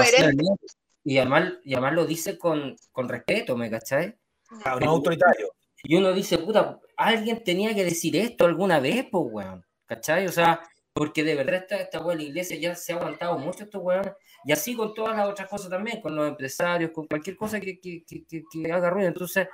y 1.03 1.17
además, 1.17 1.53
y 1.65 1.73
además 1.73 1.93
lo 1.95 2.05
dice 2.05 2.37
con, 2.37 2.77
con 2.93 3.09
respeto, 3.09 3.57
¿me 3.57 3.69
cachai? 3.69 4.15
un 4.51 4.83
autoritario. 4.83 5.51
Y 5.83 5.97
uno 5.97 6.13
dice, 6.13 6.37
puta, 6.37 6.79
alguien 6.95 7.43
tenía 7.43 7.75
que 7.75 7.83
decir 7.83 8.15
esto 8.15 8.45
alguna 8.45 8.79
vez, 8.79 9.05
pues, 9.11 9.25
weón. 9.29 9.65
¿Cachai? 9.85 10.27
O 10.27 10.31
sea, 10.31 10.61
porque 10.93 11.25
de 11.25 11.35
verdad 11.35 11.55
esta, 11.55 11.75
esta 11.75 11.99
weón, 11.99 12.19
la 12.19 12.23
iglesia 12.23 12.57
ya 12.57 12.73
se 12.73 12.93
ha 12.93 12.95
aguantado 12.95 13.37
mucho 13.37 13.65
estos 13.65 13.83
weón. 13.83 14.13
Y 14.45 14.51
así 14.51 14.75
con 14.75 14.93
todas 14.93 15.15
las 15.17 15.27
otras 15.27 15.47
cosas 15.47 15.69
también, 15.69 16.01
con 16.01 16.15
los 16.15 16.27
empresarios, 16.27 16.91
con 16.91 17.07
cualquier 17.07 17.35
cosa 17.35 17.59
que, 17.59 17.79
que, 17.79 18.03
que, 18.05 18.25
que 18.25 18.71
haga 18.71 18.89
ruido. 18.89 19.07
Entonces, 19.07 19.47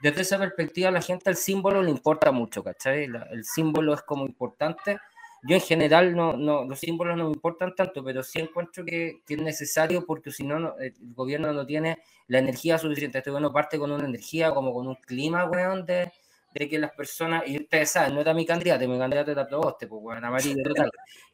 desde 0.00 0.22
esa 0.22 0.38
perspectiva, 0.38 0.88
a 0.88 0.92
la 0.92 1.02
gente 1.02 1.28
el 1.30 1.36
símbolo 1.36 1.82
le 1.82 1.90
importa 1.90 2.30
mucho, 2.30 2.62
¿cachai? 2.62 3.04
el 3.04 3.44
símbolo 3.44 3.94
es 3.94 4.02
como 4.02 4.26
importante. 4.26 4.98
Yo 5.42 5.54
en 5.54 5.60
general 5.62 6.16
no, 6.16 6.36
no, 6.36 6.64
los 6.64 6.80
símbolos 6.80 7.16
no 7.16 7.24
me 7.24 7.32
importan 7.32 7.74
tanto, 7.74 8.02
pero 8.02 8.22
sí 8.22 8.40
encuentro 8.40 8.84
que, 8.84 9.22
es 9.28 9.38
necesario 9.38 10.04
porque 10.04 10.32
si 10.32 10.44
no, 10.44 10.76
el 10.78 10.94
gobierno 11.14 11.52
no 11.52 11.64
tiene 11.64 11.98
la 12.26 12.38
energía 12.38 12.78
suficiente. 12.78 13.18
Este 13.18 13.30
bueno 13.30 13.52
parte 13.52 13.78
con 13.78 13.92
una 13.92 14.04
energía, 14.04 14.52
como 14.52 14.72
con 14.74 14.88
un 14.88 14.96
clima, 14.96 15.44
weón, 15.46 15.86
de, 15.86 16.12
de 16.58 16.68
que 16.68 16.78
las 16.78 16.92
personas, 16.92 17.44
y 17.46 17.56
ustedes 17.56 17.90
saben, 17.90 18.14
no 18.14 18.20
era 18.20 18.34
mi 18.34 18.44
candidato, 18.44 18.86
mi 18.88 18.98
candidato 18.98 19.30
era 19.30 19.46
Proboste, 19.46 19.86
pues 19.86 20.00
weón, 20.02 20.24
amarillo 20.24 20.62
total. 20.64 20.90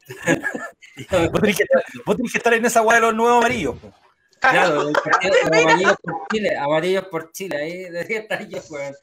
vos, 1.31 1.41
tenés 1.41 2.31
que, 2.31 2.37
estar 2.37 2.53
en 2.53 2.65
esa 2.65 2.81
weá 2.81 2.95
de 2.95 3.01
los 3.01 3.15
nuevos 3.15 3.39
amarillos, 3.39 3.75
pues. 3.81 3.93
Claro, 4.39 4.91
amarillos 5.51 5.95
por 6.03 6.27
Chile, 6.31 6.55
amarillos 6.57 7.05
por 7.05 7.31
Chile, 7.31 7.57
ahí 7.57 7.77
debería 7.83 8.19
estar 8.19 8.47
yo, 8.47 8.59
weón, 8.69 8.93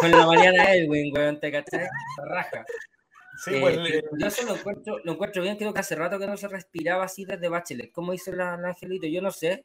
con 0.00 0.10
la 0.10 0.26
Mariana 0.26 0.72
Elwin, 0.74 1.12
weón, 1.16 1.40
te 1.40 1.50
cachai, 1.50 1.86
raja. 2.24 2.64
Sí, 3.44 3.58
pues, 3.58 3.76
eh, 3.76 4.04
yo 4.16 4.26
eso 4.26 4.46
lo 4.46 4.54
encuentro, 4.54 4.98
lo 5.02 5.12
encuentro 5.12 5.42
bien, 5.42 5.56
creo 5.56 5.74
que 5.74 5.80
hace 5.80 5.96
rato 5.96 6.18
que 6.18 6.26
no 6.28 6.36
se 6.36 6.46
respiraba 6.46 7.04
así 7.04 7.24
desde 7.24 7.48
Bachelet, 7.48 7.90
como 7.90 8.12
dice 8.12 8.36
la, 8.36 8.56
la 8.56 8.68
Angelito, 8.68 9.08
yo 9.08 9.20
no 9.20 9.32
sé, 9.32 9.64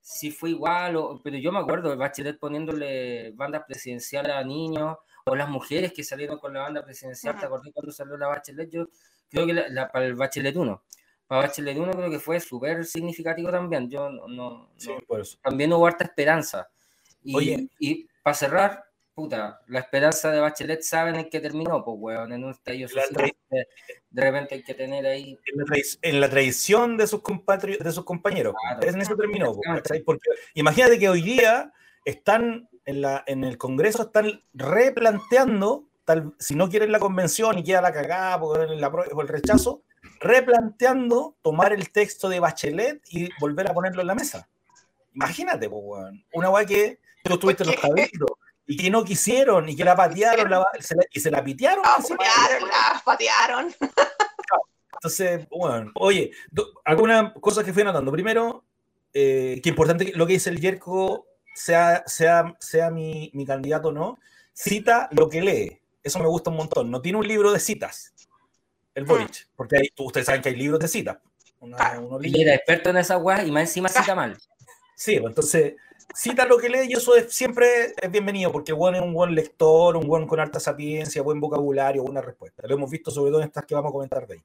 si 0.00 0.30
fue 0.30 0.50
igual, 0.50 0.96
o, 0.96 1.20
pero 1.22 1.36
yo 1.36 1.52
me 1.52 1.58
acuerdo 1.58 1.90
de 1.90 1.96
Bachelet 1.96 2.38
poniéndole 2.38 3.32
bandas 3.32 3.64
presidenciales 3.66 4.32
a 4.32 4.42
niños, 4.42 4.96
o 5.24 5.36
las 5.36 5.48
mujeres 5.48 5.92
que 5.92 6.04
salieron 6.04 6.38
con 6.38 6.54
la 6.54 6.60
banda 6.60 6.84
presidencial, 6.84 7.38
¿te 7.38 7.46
acordás 7.46 7.72
cuando 7.72 7.92
salió 7.92 8.16
la 8.16 8.28
Bachelet? 8.28 8.70
Yo 8.70 8.88
creo 9.28 9.46
que 9.46 9.52
la, 9.52 9.90
para 9.90 10.06
el 10.06 10.14
Bachelet 10.14 10.56
1. 10.56 10.82
para 11.26 11.42
Bachelet 11.42 11.76
1 11.76 11.92
creo 11.92 12.10
que 12.10 12.18
fue 12.18 12.40
súper 12.40 12.84
significativo 12.84 13.50
también. 13.50 13.88
Yo 13.90 14.10
no, 14.10 14.26
no, 14.28 14.70
también 15.42 15.72
hubo 15.72 15.86
harta 15.86 16.04
esperanza. 16.04 16.68
Y, 17.22 17.36
Oye. 17.36 17.68
y 17.78 18.08
para 18.22 18.34
cerrar, 18.34 18.84
puta, 19.14 19.60
la 19.68 19.80
esperanza 19.80 20.30
de 20.30 20.40
Bachelet 20.40 20.82
saben 20.82 21.16
en 21.16 21.28
qué 21.28 21.40
terminó, 21.40 21.84
pues 21.84 21.96
weón, 22.00 22.32
en 22.32 22.44
un 22.44 22.52
estallido 22.52 22.88
de, 24.10 24.22
repente 24.22 24.54
hay 24.54 24.62
que 24.62 24.74
tener 24.74 25.06
ahí. 25.06 25.38
En 26.02 26.20
la, 26.20 26.30
traición 26.30 26.96
de 26.96 27.06
sus, 27.06 27.20
de 27.22 27.92
sus 27.92 28.04
compañeros. 28.04 28.54
en 28.80 29.00
eso 29.00 29.16
terminó, 29.16 29.54
porque 30.04 30.30
imagínate 30.54 30.98
que 30.98 31.08
hoy 31.08 31.22
día 31.22 31.72
están 32.04 32.69
en, 32.90 33.00
la, 33.00 33.24
en 33.26 33.44
el 33.44 33.56
Congreso, 33.56 34.02
están 34.02 34.42
replanteando, 34.52 35.84
tal, 36.04 36.34
si 36.38 36.54
no 36.54 36.68
quieren 36.68 36.92
la 36.92 36.98
convención 36.98 37.58
y 37.58 37.64
queda 37.64 37.80
la 37.80 37.92
cagada 37.92 38.38
por 38.40 38.60
el, 38.60 38.82
el 38.82 39.28
rechazo, 39.28 39.82
replanteando 40.20 41.36
tomar 41.42 41.72
el 41.72 41.90
texto 41.90 42.28
de 42.28 42.40
Bachelet 42.40 43.00
y 43.08 43.30
volver 43.38 43.70
a 43.70 43.74
ponerlo 43.74 44.00
en 44.00 44.06
la 44.08 44.14
mesa. 44.14 44.48
Imagínate, 45.14 45.68
pues, 45.68 45.82
weón. 45.84 46.24
Una 46.32 46.50
weá 46.50 46.66
que 46.66 47.00
tú 47.24 47.34
estuviste 47.34 47.62
en 47.62 47.70
los 47.70 47.80
cabildos 47.80 48.30
y 48.66 48.76
que 48.76 48.90
no 48.90 49.04
quisieron 49.04 49.68
y 49.68 49.76
que 49.76 49.84
la 49.84 49.96
patearon 49.96 50.50
y 51.12 51.20
se 51.20 51.30
la 51.30 51.42
pitearon. 51.42 51.82
La 51.82 51.96
patearon, 51.96 52.68
la 52.68 53.02
patearon. 53.04 53.74
Entonces, 54.94 55.48
bueno, 55.48 55.90
oye, 55.94 56.30
algunas 56.84 57.32
cosas 57.40 57.64
que 57.64 57.72
fui 57.72 57.82
notando. 57.82 58.12
Primero, 58.12 58.64
eh, 59.12 59.60
que 59.62 59.70
importante 59.70 60.12
lo 60.14 60.26
que 60.26 60.34
dice 60.34 60.50
el 60.50 60.60
Yerko, 60.60 61.26
sea, 61.54 62.04
sea, 62.06 62.56
sea 62.58 62.90
mi, 62.90 63.30
mi 63.34 63.44
candidato 63.44 63.88
o 63.88 63.92
no, 63.92 64.18
cita 64.52 65.08
lo 65.12 65.28
que 65.28 65.40
lee. 65.40 65.80
Eso 66.02 66.18
me 66.18 66.26
gusta 66.26 66.50
un 66.50 66.56
montón. 66.56 66.90
No 66.90 67.02
tiene 67.02 67.18
un 67.18 67.28
libro 67.28 67.52
de 67.52 67.60
citas 67.60 68.14
el 68.94 69.04
Boric, 69.04 69.48
porque 69.56 69.76
hay, 69.76 69.88
ustedes 69.98 70.26
saben 70.26 70.42
que 70.42 70.48
hay 70.48 70.56
libros 70.56 70.80
de 70.80 70.88
citas. 70.88 71.18
y 72.22 72.42
era 72.42 72.54
experto 72.54 72.90
en 72.90 72.96
esa 72.96 73.18
weá 73.18 73.44
y 73.44 73.50
más 73.50 73.62
encima 73.62 73.88
cita 73.88 74.14
mal. 74.14 74.36
Sí, 74.96 75.18
pues 75.18 75.30
entonces 75.30 75.74
cita 76.14 76.44
lo 76.44 76.58
que 76.58 76.68
lee 76.68 76.88
y 76.88 76.92
eso 76.92 77.14
es, 77.14 77.32
siempre 77.32 77.94
es 78.00 78.10
bienvenido, 78.10 78.50
porque 78.50 78.72
bueno 78.72 78.98
es 78.98 79.04
un 79.04 79.14
buen 79.14 79.34
lector, 79.34 79.96
un 79.96 80.06
buen 80.06 80.26
con 80.26 80.40
alta 80.40 80.58
sapiencia, 80.58 81.22
buen 81.22 81.40
vocabulario, 81.40 82.02
buena 82.02 82.20
respuesta. 82.20 82.66
Lo 82.66 82.74
hemos 82.74 82.90
visto 82.90 83.10
sobre 83.10 83.30
todo 83.30 83.40
en 83.40 83.46
estas 83.46 83.64
que 83.64 83.74
vamos 83.74 83.90
a 83.90 83.92
comentar 83.92 84.26
de 84.26 84.34
ahí. 84.34 84.40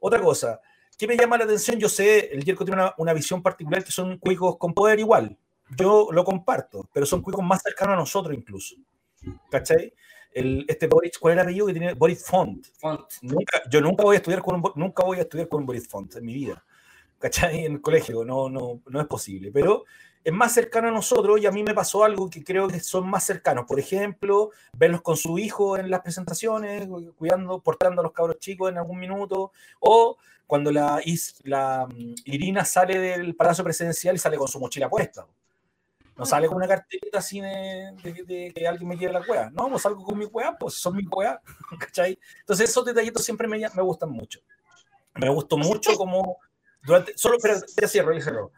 Otra 0.00 0.20
cosa, 0.20 0.60
¿qué 0.96 1.06
me 1.06 1.16
llama 1.16 1.36
la 1.36 1.44
atención? 1.44 1.78
Yo 1.78 1.88
sé, 1.88 2.32
el 2.32 2.44
Yerko 2.44 2.64
tiene 2.64 2.80
una, 2.80 2.94
una 2.96 3.12
visión 3.12 3.42
particular 3.42 3.84
que 3.84 3.92
son 3.92 4.18
cuicos 4.18 4.56
con 4.56 4.72
poder 4.72 4.98
igual. 4.98 5.36
Yo 5.76 6.08
lo 6.10 6.24
comparto, 6.24 6.88
pero 6.92 7.06
son 7.06 7.22
cuicos 7.22 7.44
más 7.44 7.62
cercanos 7.62 7.94
a 7.94 7.98
nosotros 7.98 8.36
incluso. 8.36 8.76
¿Cachai? 9.50 9.92
El, 10.32 10.64
este 10.68 10.86
Boris, 10.86 11.18
¿cuál 11.18 11.32
era 11.32 11.42
el 11.42 11.48
apellido 11.48 11.66
que 11.66 11.72
tiene? 11.72 11.94
Boris 11.94 12.24
Font. 12.24 12.66
Font. 12.78 13.00
Nunca, 13.22 13.62
yo 13.70 13.80
nunca 13.80 14.02
voy 14.02 14.16
a 14.16 14.18
estudiar 14.18 14.42
con 14.42 14.56
un, 14.56 14.72
nunca 14.76 15.04
voy 15.04 15.18
a 15.18 15.22
estudiar 15.22 15.48
con 15.48 15.60
un 15.60 15.66
Boris 15.66 15.88
Font 15.88 16.16
en 16.16 16.24
mi 16.24 16.34
vida. 16.34 16.64
¿Cachai? 17.18 17.66
En 17.66 17.72
el 17.72 17.80
colegio, 17.80 18.24
no, 18.24 18.48
no, 18.48 18.80
no 18.86 19.00
es 19.00 19.06
posible. 19.06 19.50
Pero 19.52 19.84
es 20.24 20.32
más 20.32 20.52
cercano 20.52 20.88
a 20.88 20.92
nosotros 20.92 21.40
y 21.40 21.46
a 21.46 21.50
mí 21.50 21.62
me 21.62 21.74
pasó 21.74 22.04
algo 22.04 22.30
que 22.30 22.44
creo 22.44 22.68
que 22.68 22.80
son 22.80 23.08
más 23.08 23.24
cercanos. 23.24 23.64
Por 23.66 23.78
ejemplo, 23.78 24.50
verlos 24.72 25.02
con 25.02 25.16
su 25.16 25.38
hijo 25.38 25.76
en 25.76 25.90
las 25.90 26.00
presentaciones, 26.00 26.88
cuidando, 27.16 27.60
portando 27.60 28.00
a 28.00 28.04
los 28.04 28.12
cabros 28.12 28.38
chicos 28.38 28.70
en 28.70 28.78
algún 28.78 28.98
minuto, 28.98 29.52
o 29.80 30.16
cuando 30.46 30.70
la, 30.70 31.00
la 31.44 31.86
mm, 31.86 32.14
Irina 32.26 32.64
sale 32.64 32.98
del 32.98 33.34
Palacio 33.34 33.64
Presidencial 33.64 34.14
y 34.14 34.18
sale 34.18 34.36
con 34.36 34.48
su 34.48 34.60
mochila 34.60 34.88
puesta. 34.88 35.26
No 36.16 36.26
sale 36.26 36.46
con 36.46 36.56
una 36.56 36.68
cartita 36.68 37.18
así 37.18 37.40
de, 37.40 38.52
que 38.54 38.68
alguien 38.68 38.88
me 38.88 38.96
lleve 38.96 39.12
la 39.12 39.24
cueva. 39.24 39.50
No, 39.50 39.68
no 39.68 39.78
salgo 39.78 40.04
con 40.04 40.18
mi 40.18 40.26
cueva, 40.26 40.56
pues 40.58 40.74
son 40.74 40.96
mi 40.96 41.04
cueva. 41.04 41.40
¿cachai? 41.78 42.18
Entonces 42.40 42.70
esos 42.70 42.84
detallitos 42.84 43.24
siempre 43.24 43.48
me, 43.48 43.58
me 43.58 43.82
gustan 43.82 44.10
mucho. 44.10 44.40
Me 45.14 45.28
gustó 45.28 45.56
mucho 45.56 45.94
como 45.96 46.38
durante, 46.82 47.16
solo, 47.16 47.36
pero 47.40 47.54
ya 47.76 47.88
cierro, 47.88 48.12
ya 48.12 48.20
cierro 48.20 48.52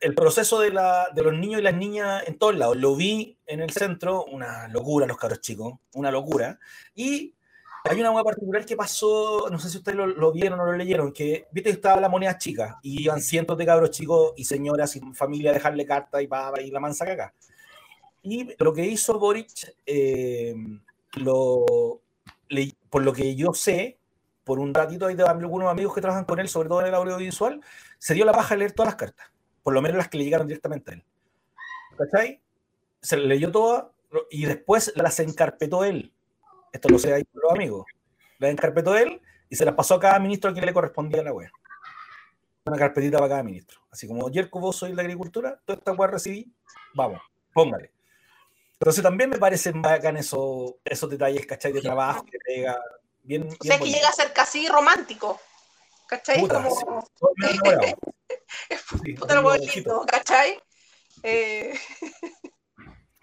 el 0.00 0.14
proceso 0.14 0.60
de, 0.60 0.70
la, 0.70 1.08
de, 1.14 1.22
los 1.22 1.34
niños 1.34 1.60
y 1.60 1.64
las 1.64 1.74
niñas 1.74 2.22
en 2.26 2.38
todos 2.38 2.56
lados. 2.56 2.76
Lo 2.76 2.96
vi 2.96 3.38
en 3.46 3.60
el 3.60 3.70
centro, 3.70 4.24
una 4.24 4.68
locura 4.68 5.06
los 5.06 5.16
cabros 5.16 5.40
chicos, 5.40 5.74
una 5.94 6.10
locura. 6.10 6.58
Y 6.94 7.34
hay 7.88 8.00
una 8.00 8.10
hueá 8.10 8.24
particular 8.24 8.64
que 8.64 8.76
pasó, 8.76 9.48
no 9.50 9.58
sé 9.58 9.70
si 9.70 9.78
ustedes 9.78 9.96
lo, 9.96 10.32
vieron 10.32 10.60
o 10.60 10.66
lo 10.66 10.72
leyeron, 10.72 11.12
que 11.12 11.46
viste 11.52 11.70
que 11.70 11.76
estaba 11.76 12.00
la 12.00 12.08
moneda 12.08 12.38
chica 12.38 12.78
y 12.82 13.02
iban 13.02 13.20
cientos 13.20 13.56
de 13.56 13.66
cabros 13.66 13.90
chicos 13.90 14.32
y 14.36 14.44
señoras 14.44 14.94
y 14.96 15.00
familia 15.14 15.50
a 15.50 15.54
dejarle 15.54 15.86
carta 15.86 16.20
y 16.20 16.26
pava 16.26 16.60
y 16.60 16.70
la 16.70 16.80
mansa 16.80 17.04
caca. 17.04 17.34
Y 18.22 18.54
lo 18.58 18.72
que 18.72 18.86
hizo 18.86 19.18
Boric, 19.18 19.74
eh, 19.86 20.54
lo, 21.16 22.00
por 22.90 23.02
lo 23.02 23.12
que 23.12 23.34
yo 23.34 23.52
sé, 23.54 23.98
por 24.44 24.58
un 24.58 24.74
ratito 24.74 25.06
hay 25.06 25.14
de 25.14 25.24
algunos 25.24 25.70
amigos 25.70 25.94
que 25.94 26.00
trabajan 26.00 26.24
con 26.24 26.38
él, 26.40 26.48
sobre 26.48 26.68
todo 26.68 26.80
en 26.80 26.88
el 26.88 26.94
audiovisual, 26.94 27.60
se 27.98 28.14
dio 28.14 28.24
la 28.24 28.32
paja 28.32 28.54
de 28.54 28.60
leer 28.60 28.72
todas 28.72 28.88
las 28.88 28.96
cartas 28.96 29.30
por 29.68 29.74
lo 29.74 29.82
menos 29.82 29.98
las 29.98 30.08
que 30.08 30.16
le 30.16 30.24
llegaron 30.24 30.46
directamente 30.46 30.90
a 30.90 30.94
él. 30.94 31.04
¿Cachai? 31.98 32.40
Se 33.02 33.18
le 33.18 33.26
leyó 33.26 33.52
todas 33.52 33.84
y 34.30 34.46
después 34.46 34.94
las 34.96 35.20
encarpetó 35.20 35.84
él. 35.84 36.10
Esto 36.72 36.88
lo 36.88 36.98
sé 36.98 37.14
ahí 37.14 37.24
por 37.24 37.42
los 37.42 37.52
amigos. 37.52 37.86
Las 38.38 38.50
encarpetó 38.50 38.96
él 38.96 39.20
y 39.48 39.56
se 39.56 39.64
las 39.64 39.74
pasó 39.74 39.94
a 39.94 40.00
cada 40.00 40.18
ministro 40.18 40.50
a 40.50 40.52
quien 40.52 40.66
le 40.66 40.72
correspondía 40.72 41.22
la 41.22 41.32
web. 41.32 41.50
Una 42.64 42.76
carpetita 42.76 43.18
para 43.18 43.30
cada 43.30 43.42
ministro. 43.42 43.80
Así 43.90 44.06
como, 44.06 44.28
Yerko, 44.30 44.60
vos 44.60 44.76
soy 44.76 44.94
de 44.94 45.00
agricultura, 45.00 45.60
toda 45.64 45.78
esta 45.78 45.92
web 45.92 46.10
recibí, 46.10 46.52
vamos, 46.94 47.20
póngale. 47.52 47.92
Entonces 48.74 49.02
también 49.02 49.30
me 49.30 49.38
parecen 49.38 49.82
bacán 49.82 50.16
esos, 50.16 50.74
esos 50.84 51.10
detalles, 51.10 51.46
¿cachai? 51.46 51.72
De 51.72 51.80
trabajo, 51.80 52.24
que 52.24 52.38
pega. 52.38 52.78
Bien, 53.22 53.48
o 53.48 53.64
sea, 53.64 53.78
que 53.78 53.90
llega 53.90 54.08
a 54.08 54.12
ser 54.12 54.32
casi 54.32 54.68
romántico. 54.68 55.40
¿Cachai? 56.06 56.46
como... 56.46 56.70
puta 59.18 59.34
el 59.34 59.44
huevo 59.44 59.56
lindo, 59.56 60.06
¿cachai? 60.06 60.60
Eh... 61.22 61.74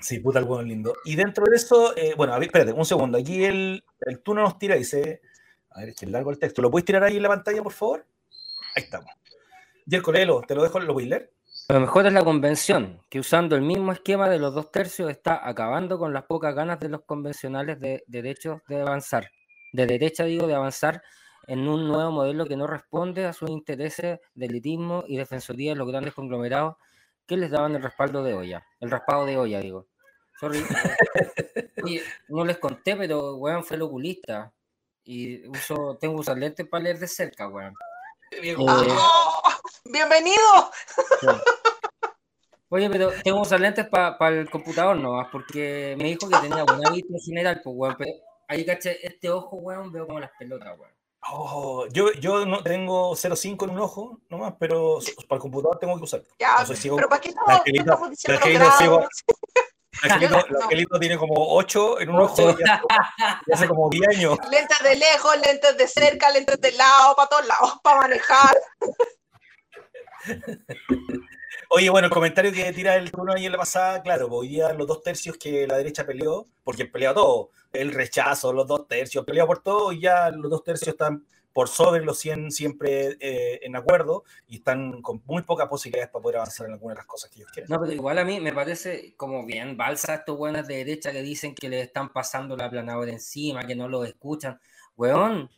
Sí, 0.05 0.19
puta 0.19 0.37
el 0.37 0.45
huevo 0.45 0.61
lindo. 0.61 0.95
Y 1.03 1.15
dentro 1.15 1.45
de 1.49 1.55
eso, 1.55 1.97
eh, 1.97 2.13
bueno, 2.15 2.33
a 2.33 2.37
ver, 2.37 2.45
espérate, 2.49 2.73
un 2.73 2.85
segundo. 2.85 3.17
Aquí 3.17 3.43
el, 3.43 3.83
el 4.01 4.19
tú 4.21 4.35
nos 4.35 4.59
tira 4.59 4.75
y 4.75 4.79
dice, 4.79 5.19
a 5.71 5.79
ver, 5.79 5.89
es 5.89 5.95
que 5.95 6.05
es 6.05 6.11
largo 6.11 6.29
el 6.29 6.37
texto. 6.37 6.61
¿Lo 6.61 6.69
puedes 6.69 6.85
tirar 6.85 7.03
ahí 7.03 7.17
en 7.17 7.23
la 7.23 7.29
pantalla, 7.29 7.63
por 7.63 7.71
favor? 7.71 8.05
Ahí 8.75 8.83
estamos. 8.83 9.09
Yerko, 9.87 10.11
léelo, 10.11 10.43
te 10.47 10.53
lo 10.53 10.61
dejo, 10.61 10.79
lo 10.79 10.93
voy 10.93 11.11
a. 11.11 11.23
Lo 11.69 11.79
mejor 11.79 12.05
es 12.05 12.13
la 12.13 12.23
convención, 12.23 13.01
que 13.09 13.19
usando 13.19 13.55
el 13.55 13.63
mismo 13.63 13.91
esquema 13.91 14.29
de 14.29 14.37
los 14.37 14.53
dos 14.53 14.71
tercios 14.71 15.09
está 15.09 15.41
acabando 15.49 15.97
con 15.97 16.13
las 16.13 16.25
pocas 16.25 16.53
ganas 16.53 16.79
de 16.79 16.89
los 16.89 17.01
convencionales 17.01 17.79
de 17.79 18.03
derechos 18.05 18.61
de 18.67 18.81
avanzar, 18.81 19.31
de 19.73 19.87
derecha 19.87 20.25
digo, 20.25 20.45
de 20.45 20.53
avanzar 20.53 21.01
en 21.47 21.67
un 21.67 21.87
nuevo 21.87 22.11
modelo 22.11 22.45
que 22.45 22.57
no 22.57 22.67
responde 22.67 23.25
a 23.25 23.33
sus 23.33 23.49
intereses 23.49 24.19
de 24.35 24.45
elitismo 24.45 25.03
y 25.07 25.17
defensoría 25.17 25.71
de 25.71 25.77
los 25.77 25.87
grandes 25.87 26.13
conglomerados 26.13 26.75
que 27.25 27.37
les 27.37 27.49
daban 27.49 27.75
el 27.75 27.81
respaldo 27.81 28.23
de 28.23 28.35
olla, 28.35 28.63
el 28.79 28.91
raspado 28.91 29.25
de 29.25 29.37
olla, 29.37 29.59
digo. 29.61 29.87
Sorry. 30.39 30.63
no 32.29 32.45
les 32.45 32.57
conté, 32.57 32.95
pero 32.95 33.35
weón 33.35 33.63
fue 33.63 33.77
el 33.77 33.83
oculista. 33.83 34.51
Y 35.03 35.47
uso, 35.47 35.97
tengo 35.99 36.15
que 36.15 36.21
usar 36.21 36.37
lentes 36.37 36.67
para 36.67 36.83
leer 36.83 36.99
de 36.99 37.07
cerca, 37.07 37.47
weón. 37.47 37.73
Eh, 38.31 38.55
¡Oh! 38.57 39.41
¡Bienvenido! 39.85 40.71
Oye, 42.69 42.89
pero 42.89 43.11
tengo 43.23 43.37
que 43.37 43.47
usar 43.47 43.59
lentes 43.59 43.87
para 43.87 44.29
el 44.29 44.49
computador 44.49 44.97
nomás, 44.97 45.27
porque 45.31 45.95
me 45.97 46.05
dijo 46.05 46.27
que 46.27 46.37
tenía 46.37 46.63
buena 46.63 46.89
vista 46.89 47.13
en 47.13 47.19
general, 47.19 47.61
pues 47.63 47.75
weón, 47.77 47.95
pero 47.97 48.11
ahí 48.47 48.65
caché, 48.65 49.05
este 49.05 49.29
ojo, 49.29 49.57
weón, 49.57 49.91
veo 49.91 50.07
como 50.07 50.19
las 50.19 50.31
pelotas, 50.37 50.77
weón. 50.77 50.91
Oh, 51.31 51.87
yo, 51.91 52.11
yo 52.13 52.45
no 52.45 52.61
tengo 52.61 53.15
0.5 53.15 53.63
en 53.63 53.69
un 53.71 53.79
ojo 53.79 54.19
nomás, 54.29 54.53
pero 54.59 54.99
para 55.27 55.37
el 55.37 55.41
computador 55.41 55.79
tengo 55.79 55.97
que 55.97 56.03
usar. 56.03 56.21
Ya, 56.39 56.63
pero 56.95 57.09
¿para 57.09 57.21
qué 57.21 57.29
estamos, 57.29 58.09
diciendo 58.09 59.07
El 60.03 60.35
angelito 60.61 60.99
tiene 60.99 61.17
como 61.17 61.33
8 61.37 62.01
en 62.01 62.09
un 62.09 62.21
ojo 62.21 62.57
ya, 62.59 62.81
hace 63.51 63.67
como 63.67 63.89
10 63.89 64.07
años. 64.09 64.37
Lentes 64.49 64.79
de 64.83 64.95
lejos, 64.95 65.37
lentes 65.39 65.77
de 65.77 65.87
cerca, 65.87 66.29
lentes 66.31 66.59
de 66.59 66.71
lado, 66.73 67.15
para 67.15 67.29
todos 67.29 67.47
lados, 67.47 67.79
para 67.81 68.01
manejar. 68.01 68.55
Oye, 71.69 71.89
bueno, 71.89 72.07
el 72.07 72.13
comentario 72.13 72.51
que 72.51 72.71
tira 72.73 72.95
el 72.95 73.11
turno 73.11 73.33
ahí 73.33 73.45
en 73.45 73.51
la 73.51 73.57
pasada, 73.57 74.01
claro, 74.01 74.27
pues, 74.29 74.41
hoy 74.41 74.47
día 74.49 74.71
los 74.73 74.87
dos 74.87 75.01
tercios 75.01 75.37
que 75.37 75.67
la 75.67 75.77
derecha 75.77 76.05
peleó, 76.05 76.45
porque 76.63 76.85
peleó 76.85 77.13
todo, 77.13 77.49
el 77.73 77.91
rechazo, 77.91 78.53
los 78.53 78.67
dos 78.67 78.87
tercios, 78.87 79.25
peleó 79.25 79.47
por 79.47 79.61
todo, 79.61 79.91
y 79.91 80.01
ya 80.01 80.29
los 80.29 80.49
dos 80.49 80.63
tercios 80.63 80.89
están 80.89 81.25
por 81.55 81.69
sobre 81.69 82.03
los 82.03 82.19
100 82.19 82.51
siempre 82.51 83.15
eh, 83.21 83.61
en 83.63 83.77
acuerdo 83.77 84.25
y 84.45 84.57
están 84.57 85.01
con 85.01 85.23
muy 85.25 85.41
pocas 85.43 85.69
posibilidades 85.69 86.11
para 86.11 86.21
poder 86.21 86.35
avanzar 86.39 86.67
en 86.67 86.73
algunas 86.73 86.95
de 86.95 86.99
las 86.99 87.05
cosas 87.05 87.31
que 87.31 87.39
ellos 87.39 87.51
quieren. 87.53 87.71
No, 87.71 87.79
pero 87.79 87.93
igual 87.93 88.17
a 88.17 88.25
mí 88.25 88.41
me 88.41 88.51
parece 88.51 89.15
como 89.15 89.45
bien 89.45 89.77
balsa 89.77 90.15
estos 90.15 90.37
buenos 90.37 90.67
de 90.67 90.75
derecha 90.75 91.13
que 91.13 91.21
dicen 91.21 91.55
que 91.55 91.69
le 91.69 91.79
están 91.79 92.11
pasando 92.11 92.57
la 92.57 92.69
planadora 92.69 93.09
encima, 93.09 93.65
que 93.65 93.73
no 93.73 93.87
lo 93.87 94.03
escuchan. 94.03 94.59
Weón, 94.97 95.49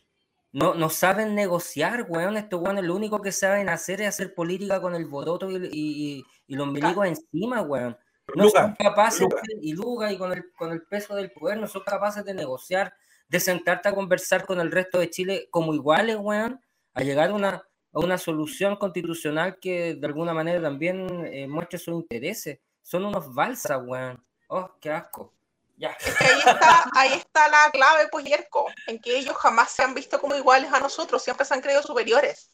no, 0.52 0.74
no 0.74 0.88
saben 0.88 1.34
negociar, 1.34 2.06
weón. 2.08 2.36
Estos 2.36 2.60
weones 2.62 2.84
lo 2.84 2.94
único 2.94 3.20
que 3.20 3.32
saben 3.32 3.68
hacer 3.68 4.00
es 4.00 4.06
hacer 4.06 4.36
política 4.36 4.80
con 4.80 4.94
el 4.94 5.06
boroto 5.06 5.50
y, 5.50 5.68
y, 5.72 6.24
y 6.46 6.54
los 6.54 6.68
milicos 6.68 7.08
encima, 7.08 7.60
weón. 7.62 7.98
No 8.36 8.48
son 8.50 8.76
capaces, 8.78 9.26
y 9.60 9.72
Luga, 9.72 10.12
y 10.12 10.16
con 10.16 10.30
el, 10.32 10.52
con 10.52 10.70
el 10.70 10.82
peso 10.82 11.16
del 11.16 11.32
poder, 11.32 11.58
no 11.58 11.66
son 11.66 11.82
capaces 11.82 12.24
de 12.24 12.34
negociar, 12.34 12.94
de 13.28 13.40
sentarte 13.40 13.88
a 13.88 13.94
conversar 13.94 14.46
con 14.46 14.60
el 14.60 14.72
resto 14.72 14.98
de 14.98 15.10
Chile 15.10 15.48
como 15.50 15.74
iguales, 15.74 16.16
weón, 16.18 16.60
a 16.94 17.02
llegar 17.02 17.30
a 17.30 17.34
una, 17.34 17.48
a 17.92 17.98
una 17.98 18.18
solución 18.18 18.76
constitucional 18.76 19.58
que 19.60 19.94
de 19.94 20.06
alguna 20.06 20.32
manera 20.32 20.60
también 20.62 21.26
eh, 21.26 21.46
muestre 21.46 21.78
sus 21.78 21.94
intereses. 21.94 22.58
Son 22.82 23.04
unos 23.04 23.32
balsas, 23.34 23.80
weón. 23.84 24.24
Oh, 24.48 24.70
qué 24.80 24.90
asco. 24.90 25.34
Ya. 25.76 25.96
Ahí 26.20 26.38
está, 26.38 26.90
ahí 26.94 27.12
está 27.12 27.48
la 27.48 27.70
clave, 27.70 28.08
pues, 28.10 28.24
Yerko, 28.24 28.66
en 28.88 28.98
que 28.98 29.16
ellos 29.16 29.36
jamás 29.36 29.70
se 29.70 29.82
han 29.82 29.94
visto 29.94 30.20
como 30.20 30.34
iguales 30.34 30.72
a 30.72 30.80
nosotros, 30.80 31.22
siempre 31.22 31.46
se 31.46 31.54
han 31.54 31.60
creído 31.60 31.82
superiores. 31.82 32.50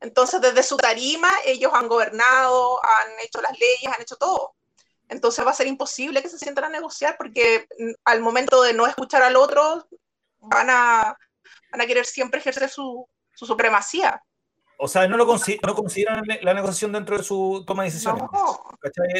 Entonces, 0.00 0.40
desde 0.40 0.62
su 0.62 0.76
tarima, 0.76 1.30
ellos 1.46 1.72
han 1.74 1.88
gobernado, 1.88 2.78
han 2.84 3.20
hecho 3.24 3.40
las 3.40 3.58
leyes, 3.58 3.86
han 3.94 4.02
hecho 4.02 4.16
todo. 4.16 4.54
Entonces 5.08 5.44
va 5.44 5.50
a 5.50 5.54
ser 5.54 5.66
imposible 5.66 6.22
que 6.22 6.28
se 6.28 6.38
sientan 6.38 6.64
a 6.64 6.68
negociar 6.68 7.16
porque 7.16 7.66
mm, 7.78 7.92
al 8.04 8.20
momento 8.20 8.62
de 8.62 8.74
no 8.74 8.86
escuchar 8.86 9.22
al 9.22 9.36
otro, 9.36 9.88
van 10.40 10.68
a, 10.70 11.16
van 11.70 11.80
a 11.80 11.86
querer 11.86 12.06
siempre 12.06 12.40
ejercer 12.40 12.68
su, 12.68 13.08
su 13.34 13.46
supremacía. 13.46 14.22
O 14.80 14.86
sea, 14.86 15.08
no, 15.08 15.16
lo 15.16 15.26
no 15.26 15.74
consideran 15.74 16.24
la 16.42 16.54
negociación 16.54 16.92
dentro 16.92 17.18
de 17.18 17.24
su 17.24 17.64
toma 17.66 17.82
de 17.82 17.90
decisiones. 17.90 18.22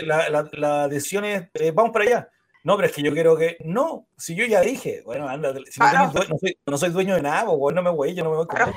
La, 0.04 0.28
la, 0.30 0.48
la, 0.52 0.88
decisión 0.88 1.24
es, 1.24 1.48
eh, 1.54 1.72
vamos 1.72 1.92
para 1.92 2.04
allá. 2.04 2.28
No, 2.62 2.76
pero 2.76 2.86
es 2.88 2.94
que 2.94 3.02
yo 3.02 3.12
quiero 3.12 3.36
que. 3.36 3.56
No, 3.64 4.06
si 4.16 4.36
yo 4.36 4.44
ya 4.46 4.60
dije, 4.60 5.02
bueno, 5.04 5.28
anda, 5.28 5.52
si 5.68 5.80
no, 5.80 6.12
soy, 6.12 6.58
no, 6.64 6.78
soy, 6.78 6.90
dueño 6.90 7.16
de 7.16 7.22
nada, 7.22 7.46
pues 7.46 7.74
no 7.74 7.82
me 7.82 7.90
voy, 7.90 8.14
yo 8.14 8.22
no 8.22 8.30
me 8.30 8.36
voy 8.36 8.46
a 8.50 8.72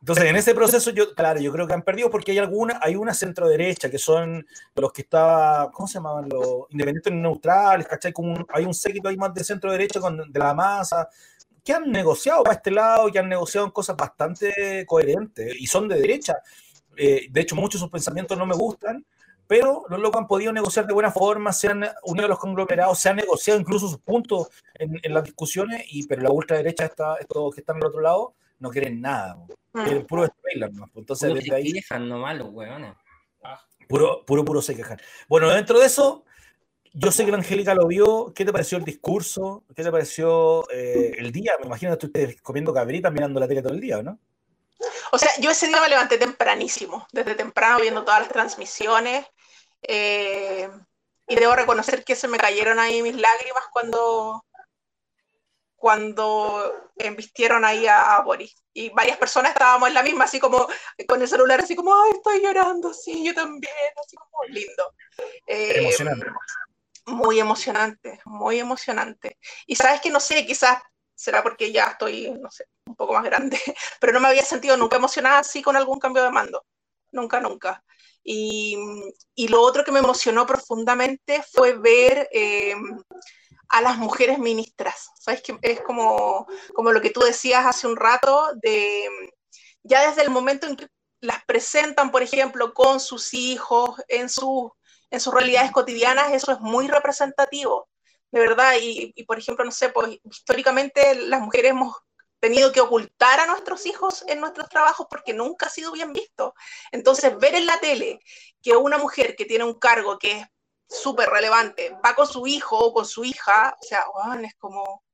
Entonces, 0.00 0.24
en 0.24 0.36
ese 0.36 0.54
proceso, 0.54 0.90
yo, 0.90 1.14
claro, 1.14 1.40
yo 1.40 1.52
creo 1.52 1.66
que 1.66 1.74
han 1.74 1.82
perdido 1.82 2.10
porque 2.10 2.32
hay 2.32 2.38
alguna, 2.38 2.78
hay 2.82 2.96
una 2.96 3.12
centro 3.12 3.46
derecha 3.46 3.90
que 3.90 3.98
son 3.98 4.46
los 4.74 4.92
que 4.92 5.02
estaba, 5.02 5.70
¿cómo 5.70 5.86
se 5.86 5.94
llamaban? 5.94 6.28
Los 6.30 6.66
independientes 6.70 7.12
neutrales, 7.12 7.86
¿cachai? 7.86 8.12
Como 8.12 8.46
hay 8.54 8.64
un 8.64 8.74
séquito 8.74 9.08
ahí 9.08 9.16
más 9.16 9.34
de 9.34 9.44
centro 9.44 9.70
derecha 9.70 10.00
con, 10.00 10.32
de 10.32 10.38
la 10.38 10.54
masa, 10.54 11.08
que 11.64 11.72
han 11.72 11.90
negociado 11.90 12.42
para 12.42 12.56
este 12.56 12.70
lado, 12.70 13.10
que 13.10 13.18
han 13.18 13.28
negociado 13.28 13.66
en 13.66 13.72
cosas 13.72 13.96
bastante 13.96 14.84
coherentes 14.86 15.54
y 15.58 15.66
son 15.66 15.88
de 15.88 16.00
derecha. 16.00 16.36
Eh, 16.96 17.28
de 17.30 17.40
hecho, 17.40 17.56
muchos 17.56 17.80
de 17.80 17.84
sus 17.84 17.90
pensamientos 17.90 18.36
no 18.36 18.46
me 18.46 18.54
gustan, 18.54 19.04
pero 19.46 19.84
los 19.88 19.98
locos 19.98 20.20
han 20.20 20.28
podido 20.28 20.52
negociar 20.52 20.86
de 20.86 20.94
buena 20.94 21.10
forma, 21.10 21.52
se 21.52 21.68
han 21.68 21.84
unido 22.04 22.26
a 22.26 22.28
los 22.28 22.38
conglomerados, 22.38 22.98
se 22.98 23.08
han 23.08 23.16
negociado 23.16 23.58
incluso 23.58 23.88
sus 23.88 23.98
puntos 23.98 24.48
en, 24.74 25.00
las 25.12 25.24
discusiones, 25.24 25.84
y, 25.88 26.06
pero 26.06 26.22
la 26.22 26.30
ultraderecha, 26.30 26.84
está, 26.84 27.16
estos 27.16 27.54
que 27.54 27.60
están 27.60 27.76
al 27.76 27.86
otro 27.86 28.00
lado, 28.00 28.34
no 28.60 28.70
quieren 28.70 29.00
nada. 29.00 29.36
Mm. 29.72 29.84
Quieren 29.84 30.06
puro 30.06 30.26
spoiler, 30.26 30.72
¿no? 30.72 30.84
Entonces, 30.94 31.30
puro 31.30 31.40
desde 31.40 31.54
ahí. 31.54 31.72
Quejan 31.72 32.08
nomás 32.08 32.38
los 32.38 32.50
huevones. 32.50 32.94
Puro, 33.88 34.24
puro, 34.24 34.44
puro 34.44 34.62
se 34.62 34.76
quejan. 34.76 35.00
Bueno, 35.28 35.48
dentro 35.50 35.80
de 35.80 35.86
eso, 35.86 36.24
yo 36.92 37.12
sé 37.12 37.24
que 37.24 37.30
la 37.30 37.38
Angélica 37.38 37.74
lo 37.74 37.86
vio. 37.86 38.32
¿Qué 38.34 38.44
te 38.44 38.52
pareció 38.52 38.78
el 38.78 38.84
discurso? 38.84 39.64
¿Qué 39.74 39.82
te 39.82 39.92
pareció 39.92 40.68
eh, 40.70 41.14
el 41.18 41.30
día? 41.30 41.52
Me 41.60 41.66
imagino 41.66 41.96
que 41.96 42.06
ustedes 42.06 42.42
comiendo 42.42 42.74
cabrita 42.74 43.10
mirando 43.10 43.38
la 43.38 43.46
tele 43.48 43.62
todo 43.62 43.74
el 43.74 43.80
día, 43.80 44.02
¿no? 44.02 44.18
O 45.12 45.18
sea, 45.18 45.30
yo 45.40 45.50
ese 45.50 45.68
día 45.68 45.80
me 45.80 45.88
levanté 45.88 46.18
tempranísimo, 46.18 47.06
desde 47.12 47.34
temprano 47.34 47.80
viendo 47.80 48.04
todas 48.04 48.20
las 48.20 48.28
transmisiones. 48.28 49.26
Eh, 49.82 50.68
y 51.28 51.36
debo 51.36 51.54
reconocer 51.54 52.04
que 52.04 52.16
se 52.16 52.28
me 52.28 52.38
cayeron 52.38 52.78
ahí 52.78 53.02
mis 53.02 53.14
lágrimas 53.14 53.64
cuando, 53.72 54.44
cuando 55.76 56.90
embistieron 56.96 57.64
ahí 57.64 57.86
a, 57.86 58.20
Boris. 58.20 58.56
Y 58.72 58.90
varias 58.90 59.16
personas 59.16 59.52
estábamos 59.52 59.88
en 59.88 59.94
la 59.94 60.02
misma, 60.02 60.24
así 60.24 60.40
como 60.40 60.66
con 61.06 61.22
el 61.22 61.28
celular, 61.28 61.60
así 61.60 61.76
como, 61.76 61.94
ay, 61.94 62.12
estoy 62.14 62.42
llorando, 62.42 62.92
sí, 62.92 63.24
yo 63.24 63.34
también, 63.34 63.72
así 64.04 64.16
como 64.16 64.44
lindo. 64.48 64.94
Eh, 65.46 65.78
Emocionante 65.78 66.26
muy 67.10 67.40
emocionante, 67.40 68.20
muy 68.24 68.58
emocionante. 68.58 69.38
Y 69.66 69.76
sabes 69.76 70.00
que 70.00 70.10
no 70.10 70.20
sé, 70.20 70.46
quizás 70.46 70.82
será 71.14 71.42
porque 71.42 71.70
ya 71.72 71.86
estoy, 71.86 72.30
no 72.40 72.50
sé, 72.50 72.64
un 72.86 72.96
poco 72.96 73.12
más 73.12 73.24
grande, 73.24 73.58
pero 74.00 74.12
no 74.12 74.20
me 74.20 74.28
había 74.28 74.44
sentido 74.44 74.76
nunca 74.76 74.96
emocionada 74.96 75.40
así 75.40 75.62
con 75.62 75.76
algún 75.76 75.98
cambio 75.98 76.22
de 76.22 76.30
mando. 76.30 76.64
Nunca, 77.12 77.40
nunca. 77.40 77.84
Y, 78.22 78.76
y 79.34 79.48
lo 79.48 79.60
otro 79.60 79.84
que 79.84 79.92
me 79.92 79.98
emocionó 79.98 80.46
profundamente 80.46 81.42
fue 81.52 81.74
ver 81.74 82.28
eh, 82.32 82.74
a 83.68 83.80
las 83.80 83.98
mujeres 83.98 84.38
ministras. 84.38 85.10
¿Sabes? 85.18 85.42
Que 85.42 85.58
es 85.62 85.80
como, 85.80 86.46
como 86.74 86.92
lo 86.92 87.00
que 87.00 87.10
tú 87.10 87.20
decías 87.20 87.66
hace 87.66 87.86
un 87.86 87.96
rato, 87.96 88.52
de 88.62 89.08
ya 89.82 90.08
desde 90.08 90.22
el 90.22 90.30
momento 90.30 90.66
en 90.66 90.76
que 90.76 90.88
las 91.20 91.44
presentan, 91.44 92.10
por 92.10 92.22
ejemplo, 92.22 92.72
con 92.74 93.00
sus 93.00 93.34
hijos, 93.34 94.00
en 94.08 94.28
sus 94.28 94.70
en 95.10 95.20
sus 95.20 95.34
realidades 95.34 95.72
cotidianas, 95.72 96.32
eso 96.32 96.52
es 96.52 96.60
muy 96.60 96.88
representativo, 96.88 97.88
de 98.30 98.40
verdad. 98.40 98.74
Y, 98.80 99.24
por 99.24 99.38
ejemplo, 99.38 99.64
no 99.64 99.72
sé, 99.72 99.90
pues 99.90 100.18
históricamente 100.24 101.14
las 101.26 101.40
mujeres 101.40 101.72
hemos 101.72 101.96
tenido 102.38 102.72
que 102.72 102.80
ocultar 102.80 103.40
a 103.40 103.46
nuestros 103.46 103.84
hijos 103.86 104.24
en 104.26 104.40
nuestros 104.40 104.68
trabajos 104.68 105.06
porque 105.10 105.34
nunca 105.34 105.66
ha 105.66 105.70
sido 105.70 105.92
bien 105.92 106.12
visto. 106.12 106.54
Entonces, 106.90 107.36
ver 107.38 107.54
en 107.54 107.66
la 107.66 107.78
tele 107.80 108.20
que 108.62 108.76
una 108.76 108.98
mujer 108.98 109.36
que 109.36 109.44
tiene 109.44 109.64
un 109.64 109.74
cargo 109.74 110.18
que 110.18 110.38
es 110.38 110.46
súper 110.88 111.28
relevante 111.28 111.94
va 112.04 112.14
con 112.14 112.26
su 112.26 112.46
hijo 112.46 112.78
o 112.78 112.92
con 112.94 113.04
su 113.04 113.24
hija, 113.24 113.76
o 113.78 113.82
sea, 113.82 114.04
es 114.42 114.54
como... 114.56 115.04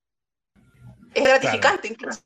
Es 1.15 1.25
gratificante 1.25 1.89
incluso. 1.89 2.21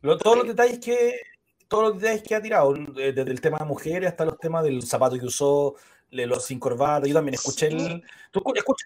todos 0.00 0.38
los 0.38 0.46
detalles 0.46 0.78
que 0.78 1.20
todos 1.68 1.88
los 1.88 2.00
detalles 2.00 2.22
que 2.22 2.34
ha 2.34 2.42
tirado, 2.42 2.72
desde 2.74 3.22
el 3.22 3.40
tema 3.40 3.58
de 3.58 3.64
mujeres 3.64 4.08
hasta 4.08 4.24
los 4.24 4.38
temas 4.38 4.62
del 4.62 4.86
zapato 4.86 5.18
que 5.18 5.26
usó, 5.26 5.74
los 6.10 6.44
sin 6.44 6.58
corbata. 6.58 7.06
Yo 7.06 7.14
también 7.14 7.34
escuché 7.34 7.68
el. 7.68 8.02
¿Tú 8.30 8.42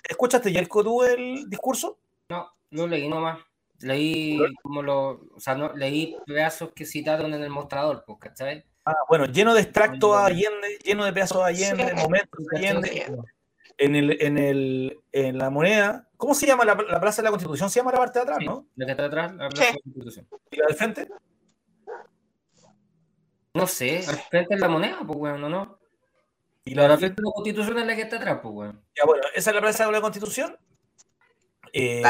escuchaste 0.09 0.53
ya 0.53 0.61
el 0.61 0.69
tú 0.69 1.03
el 1.03 1.49
discurso? 1.49 1.99
No, 2.29 2.51
no 2.71 2.87
leí 2.87 3.09
nomás. 3.09 3.39
Leí 3.81 4.39
como 4.63 4.83
lo. 4.83 5.21
O 5.35 5.41
sea, 5.41 5.55
no, 5.55 5.73
leí 5.75 6.17
pedazos 6.27 6.73
que 6.73 6.85
citaron 6.85 7.33
en 7.35 7.43
el 7.43 7.51
mostrador, 7.51 8.05
pues, 8.07 8.19
¿cachai? 8.21 8.65
Ah, 8.85 8.95
bueno, 9.09 9.27
lleno 9.27 9.55
de 9.55 9.63
extractos 9.63 10.17
a 10.17 10.27
Allende, 10.27 10.79
lleno 10.85 11.05
de 11.05 11.13
pedazos 11.13 11.43
a 11.43 11.47
Allende, 11.47 11.95
momentos 11.95 12.47
de 12.47 12.59
Allende. 12.59 13.07
En, 13.79 13.97
el, 13.97 14.21
en, 14.21 14.37
el, 14.37 15.01
en 15.13 15.39
la 15.39 15.49
moneda, 15.49 16.07
¿cómo 16.19 16.35
se 16.35 16.47
llama 16.47 16.67
la, 16.67 16.75
la, 16.75 17.01
Plaza 17.01 17.23
de 17.23 17.25
la 17.25 17.31
Constitución? 17.31 17.71
Se 17.71 17.81
llama 17.81 17.93
la 17.93 17.99
parte 17.99 18.19
de 18.19 18.23
atrás, 18.25 18.39
¿no? 18.45 18.67
La 18.77 18.85
que 18.85 18.91
está 18.93 19.07
atrás, 19.07 19.35
la 19.35 19.49
Plaza 19.49 19.65
de 19.65 19.73
la 19.73 19.81
Constitución. 19.83 20.29
¿Y 20.51 20.57
la 20.57 20.67
del 20.67 20.77
frente? 20.77 21.09
No 23.55 23.67
sé, 23.67 24.05
al 24.07 24.17
frente 24.17 24.55
es 24.55 24.61
la 24.61 24.69
moneda, 24.69 24.99
pues, 25.07 25.19
bueno, 25.19 25.39
no, 25.39 25.49
no. 25.49 25.80
Y 26.65 26.75
la, 26.75 26.97
frente 26.99 27.23
de 27.23 27.27
la 27.27 27.33
Constitución 27.33 27.79
es 27.79 27.87
la 27.87 27.97
que 27.97 28.03
está 28.03 28.17
atrás, 28.17 28.41
pues, 28.43 28.55
weón. 28.55 28.85
Ya, 28.97 29.05
bueno, 29.05 29.23
esa 29.35 29.51
es 29.51 29.55
la 29.55 29.63
plaza 29.63 29.87
de 29.87 29.93
la 29.93 30.01
Constitución. 30.01 30.57
Eh, 31.73 32.03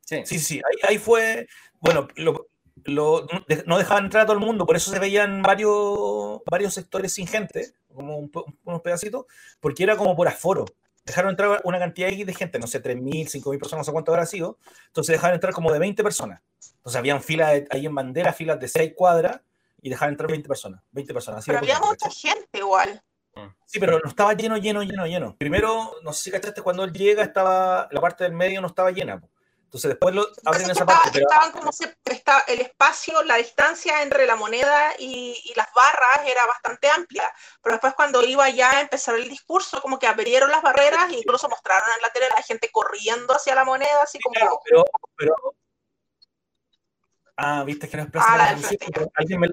sí, 0.00 0.22
sí, 0.24 0.38
sí. 0.38 0.62
Ahí, 0.88 0.98
fue. 0.98 1.46
Bueno, 1.80 2.08
lo, 2.16 2.46
no 2.86 3.78
dejaban 3.78 4.04
entrar 4.04 4.22
a 4.22 4.26
todo 4.26 4.38
el 4.38 4.44
mundo, 4.44 4.66
por 4.66 4.76
eso 4.76 4.90
se 4.90 4.98
veían 4.98 5.42
varios, 5.42 6.40
varios 6.50 6.74
sectores 6.74 7.12
sin 7.12 7.26
gente, 7.26 7.72
como 7.94 8.30
unos 8.64 8.82
pedacitos, 8.82 9.26
porque 9.60 9.82
era 9.82 9.96
como 9.96 10.16
por 10.16 10.28
aforo. 10.28 10.64
Dejaron 11.04 11.30
entrar 11.30 11.60
una 11.64 11.78
cantidad 11.78 12.08
de 12.08 12.34
gente, 12.34 12.58
no 12.58 12.66
sé, 12.66 12.82
3.000, 12.82 13.28
5.000 13.28 13.58
personas, 13.58 13.80
no 13.80 13.84
sé 13.84 13.92
cuánto 13.92 14.12
habrá 14.12 14.26
sido. 14.26 14.58
Entonces 14.86 15.14
dejaron 15.14 15.34
entrar 15.34 15.52
como 15.52 15.72
de 15.72 15.78
20 15.78 16.02
personas. 16.02 16.40
Entonces 16.76 16.98
habían 16.98 17.22
filas 17.22 17.62
ahí 17.70 17.86
en 17.86 17.94
bandera, 17.94 18.32
filas 18.32 18.60
de 18.60 18.68
6 18.68 18.92
cuadras, 18.94 19.40
y 19.82 19.90
dejaron 19.90 20.12
entrar 20.12 20.30
20 20.30 20.46
personas. 20.46 20.82
20 20.92 21.12
personas. 21.14 21.44
Pero 21.44 21.58
había 21.58 21.80
mucha 21.80 22.10
gente 22.10 22.58
igual. 22.58 23.02
Sí, 23.66 23.78
pero 23.78 24.00
no 24.00 24.08
estaba 24.08 24.34
lleno, 24.34 24.56
lleno, 24.56 24.82
lleno, 24.82 25.06
lleno. 25.06 25.36
Primero, 25.36 25.94
no 26.02 26.12
sé 26.12 26.24
si 26.24 26.30
cachaste, 26.30 26.62
cuando 26.62 26.84
él 26.84 26.92
llega, 26.92 27.22
estaba 27.22 27.88
la 27.90 28.00
parte 28.00 28.24
del 28.24 28.32
medio 28.32 28.60
no 28.60 28.66
estaba 28.66 28.90
llena. 28.90 29.20
Entonces 29.70 29.90
después 29.90 30.12
lo 30.12 30.26
abren 30.44 30.68
esa 30.68 30.84
parte. 30.84 31.20
Estaban 31.20 31.52
como 31.52 31.70
se, 31.70 31.96
está, 32.04 32.40
el 32.48 32.60
espacio, 32.60 33.22
la 33.22 33.36
distancia 33.36 34.02
entre 34.02 34.26
la 34.26 34.34
moneda 34.34 34.94
y, 34.98 35.52
las 35.54 35.68
barras 35.72 36.26
era 36.26 36.44
bastante 36.46 36.88
amplia. 36.88 37.22
Pero 37.62 37.74
después 37.74 37.94
cuando 37.94 38.24
iba 38.24 38.50
ya 38.50 38.72
a 38.72 38.80
empezar 38.80 39.14
el 39.14 39.28
discurso, 39.28 39.80
como 39.80 40.00
que 40.00 40.08
abrieron 40.08 40.50
las 40.50 40.62
barreras 40.62 41.12
e 41.12 41.18
incluso 41.18 41.48
mostraron 41.48 41.88
en 41.94 42.02
la 42.02 42.10
tele 42.10 42.26
a 42.26 42.34
la 42.34 42.42
gente 42.42 42.68
corriendo 42.72 43.32
hacia 43.32 43.54
la 43.54 43.64
moneda, 43.64 44.02
así 44.02 44.18
como... 44.18 44.34
pero, 44.64 44.84
pero, 45.16 45.34
Ah, 47.42 47.62
viste 47.64 47.88
que 47.88 47.96
no 47.96 48.02
es 48.02 48.10
plaza. 48.10 48.26
Ah, 48.28 48.56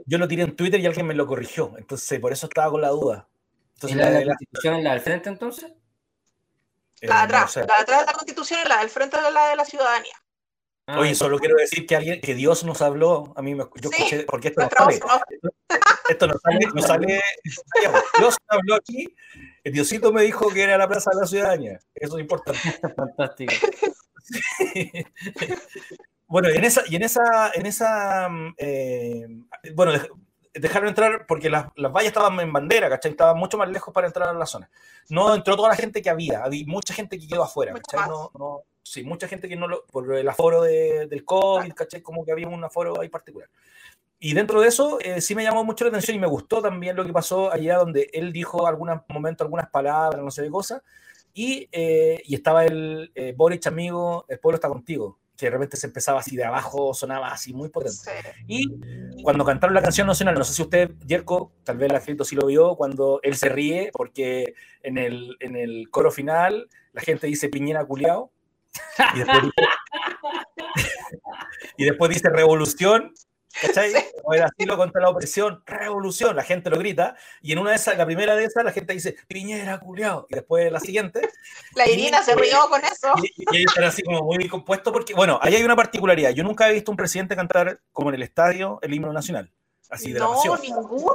yo 0.05 0.17
lo 0.17 0.27
tiré 0.27 0.43
en 0.43 0.55
Twitter 0.55 0.79
y 0.79 0.85
alguien 0.87 1.05
me 1.05 1.13
lo 1.13 1.25
corrigió. 1.25 1.73
Entonces, 1.77 2.19
por 2.19 2.33
eso 2.33 2.47
estaba 2.47 2.69
con 2.69 2.81
la 2.81 2.89
duda. 2.89 3.27
¿Y 3.83 3.93
la 3.93 4.09
de 4.09 4.25
la, 4.25 4.35
Constitución 4.35 4.75
es 4.75 4.83
la 4.83 4.91
del 4.91 5.01
frente 5.01 5.29
entonces? 5.29 5.71
La 7.01 7.15
de 7.15 7.21
atrás, 7.21 7.55
la 7.57 7.63
de 7.65 7.73
atrás 7.73 7.99
de 7.99 8.05
la 8.07 8.13
Constitución 8.13 8.59
es 8.63 8.69
la 8.69 8.77
del 8.79 8.89
frente 8.89 9.17
de 9.17 9.31
la 9.31 9.49
de 9.49 9.55
la 9.55 9.65
ciudidanía. 9.65 10.15
Ah, 10.87 10.99
Oye, 10.99 11.15
solo 11.15 11.37
quiero 11.37 11.55
decir 11.57 11.85
que 11.85 11.97
alguien, 11.97 12.21
que 12.21 12.33
Dios 12.33 12.63
nos 12.63 12.81
habló, 12.81 13.33
a 13.35 13.41
mí 13.41 13.53
me 13.53 13.65
yo 13.75 13.89
escuché, 13.91 14.23
porque 14.23 14.47
esto 14.47 14.61
no 14.61 14.69
sale, 14.69 14.95
esto, 16.09 16.27
no 16.27 16.39
sale, 16.39 16.59
no 16.73 16.81
sale, 16.81 17.21
Dios 18.17 18.37
habló 18.47 18.75
aquí, 18.75 19.13
el 19.65 19.73
Diosito 19.73 20.13
me 20.13 20.23
dijo 20.23 20.49
que 20.49 20.63
era 20.63 20.77
la 20.77 20.87
plaza 20.87 21.11
de 21.13 21.21
la 21.21 21.27
ciudadanía, 21.27 21.79
eso 21.93 22.17
es 22.17 22.21
importante. 22.21 22.59
Fantástico. 22.95 23.53
Bueno, 26.29 26.49
y 26.49 26.57
en 26.57 26.65
esa, 26.65 26.83
y 26.89 26.97
en 26.97 27.03
esa, 27.03 27.51
en 27.53 27.65
esa, 27.65 28.27
eh, 28.57 29.25
bueno, 29.73 29.93
dejaron 30.59 30.89
entrar 30.89 31.25
porque 31.27 31.49
las, 31.49 31.67
las, 31.75 31.91
vallas 31.91 32.09
estaban 32.09 32.39
en 32.39 32.51
bandera, 32.51 32.89
¿cachai? 32.89 33.11
Estaban 33.11 33.37
mucho 33.37 33.57
más 33.57 33.69
lejos 33.69 33.93
para 33.93 34.07
entrar 34.07 34.29
a 34.29 34.33
la 34.33 34.45
zona. 34.45 34.69
No 35.09 35.33
entró 35.33 35.55
toda 35.55 35.69
la 35.69 35.75
gente 35.75 36.01
que 36.01 36.09
había, 36.09 36.43
había 36.43 36.63
mucha 36.67 36.93
gente 36.93 37.17
que 37.19 37.27
quedó 37.27 37.43
afuera, 37.43 37.73
¿cachai? 37.73 38.09
No, 38.09 38.31
no, 38.37 38.63
sí, 38.83 39.03
mucha 39.03 39.27
gente 39.27 39.47
que 39.47 39.55
no 39.55 39.67
lo, 39.67 39.85
por 39.85 40.13
el 40.15 40.27
aforo 40.27 40.61
de, 40.61 41.07
del 41.07 41.25
COVID, 41.25 41.73
¿cachai? 41.73 42.01
Como 42.01 42.25
que 42.25 42.31
había 42.31 42.47
un 42.47 42.63
aforo 42.63 42.99
ahí 42.99 43.09
particular. 43.09 43.49
y 44.19 44.33
dentro 44.33 44.61
de 44.61 44.67
eso 44.67 44.99
eh, 44.99 45.21
sí 45.21 45.35
me 45.35 45.43
llamó 45.43 45.63
mucho 45.63 45.85
la 45.85 45.89
atención 45.89 46.15
y 46.15 46.19
me 46.19 46.27
gustó 46.27 46.61
también 46.61 46.95
lo 46.95 47.05
que 47.05 47.13
pasó 47.13 47.51
allá 47.51 47.77
donde 47.77 48.09
él 48.13 48.33
dijo 48.33 48.65
algún 48.65 48.89
momento 49.09 49.43
algunas 49.43 49.69
palabras, 49.69 50.23
no 50.23 50.31
sé 50.31 50.41
de 50.41 50.49
cosas, 50.49 50.81
y, 51.33 51.69
eh, 51.71 52.21
y 52.25 52.33
estaba 52.33 52.65
el 52.65 53.11
eh, 53.13 53.33
Boric 53.37 53.67
amigo, 53.67 54.25
el 54.27 54.39
pueblo 54.39 54.55
está 54.55 54.69
contigo, 54.69 55.19
que 55.37 55.45
de 55.45 55.51
repente 55.51 55.77
se 55.77 55.87
empezaba 55.87 56.19
así 56.19 56.35
de 56.35 56.43
abajo, 56.43 56.93
sonaba 56.93 57.31
así 57.31 57.53
muy 57.53 57.69
potente. 57.69 58.11
Y 58.47 58.65
cuando 59.21 59.45
cantaron 59.45 59.75
la 59.75 59.83
canción 59.83 60.07
nacional, 60.07 60.35
no 60.35 60.43
sé 60.43 60.53
si 60.53 60.63
usted, 60.63 60.91
Yerko, 61.05 61.53
tal 61.63 61.77
vez 61.77 61.91
la 61.91 62.01
gente 62.01 62.25
sí 62.25 62.35
lo 62.35 62.47
vio, 62.47 62.75
cuando 62.75 63.19
él 63.21 63.35
se 63.35 63.49
ríe, 63.49 63.91
porque 63.93 64.55
en 64.81 64.97
el, 64.97 65.37
en 65.39 65.55
el 65.55 65.89
coro 65.91 66.11
final 66.11 66.67
la 66.91 67.01
gente 67.01 67.27
dice 67.27 67.49
Piñera 67.49 67.85
culiao, 67.85 68.31
y 69.13 69.19
después 69.19 69.43
dice, 69.43 69.67
y 71.77 71.85
después 71.85 72.09
dice 72.09 72.29
revolución, 72.29 73.13
¿Cachai? 73.61 73.91
O 74.23 74.33
el 74.33 74.43
asilo 74.43 74.77
contra 74.77 75.01
la 75.01 75.09
opresión, 75.09 75.63
revolución, 75.65 76.35
la 76.35 76.43
gente 76.43 76.69
lo 76.69 76.77
grita, 76.77 77.15
y 77.41 77.51
en 77.53 77.59
una 77.59 77.71
de 77.71 77.77
esas, 77.77 77.97
la 77.97 78.05
primera 78.05 78.35
de 78.35 78.45
esas, 78.45 78.63
la 78.63 78.71
gente 78.71 78.93
dice, 78.93 79.15
Piñera, 79.27 79.79
culiao, 79.79 80.27
y 80.29 80.35
después 80.35 80.71
la 80.71 80.79
siguiente. 80.79 81.29
La 81.75 81.89
Irina 81.89 82.21
se 82.23 82.35
rió 82.35 82.67
con 82.69 82.83
eso. 82.83 83.13
Y, 83.23 83.55
y 83.55 83.57
ellos 83.57 83.71
están 83.71 83.85
así 83.85 84.03
como 84.03 84.21
muy 84.23 84.47
compuestos, 84.47 84.91
porque, 84.93 85.13
bueno, 85.13 85.39
ahí 85.41 85.55
hay 85.55 85.63
una 85.63 85.75
particularidad. 85.75 86.31
Yo 86.31 86.43
nunca 86.43 86.69
he 86.69 86.73
visto 86.73 86.91
un 86.91 86.97
presidente 86.97 87.35
cantar 87.35 87.79
como 87.91 88.09
en 88.09 88.15
el 88.15 88.23
estadio 88.23 88.79
el 88.81 88.93
himno 88.93 89.11
nacional. 89.13 89.51
Así 89.89 90.11
de 90.11 90.19
no, 90.19 90.31
la 90.31 90.35
pasión. 90.35 90.59
ninguno, 90.61 91.13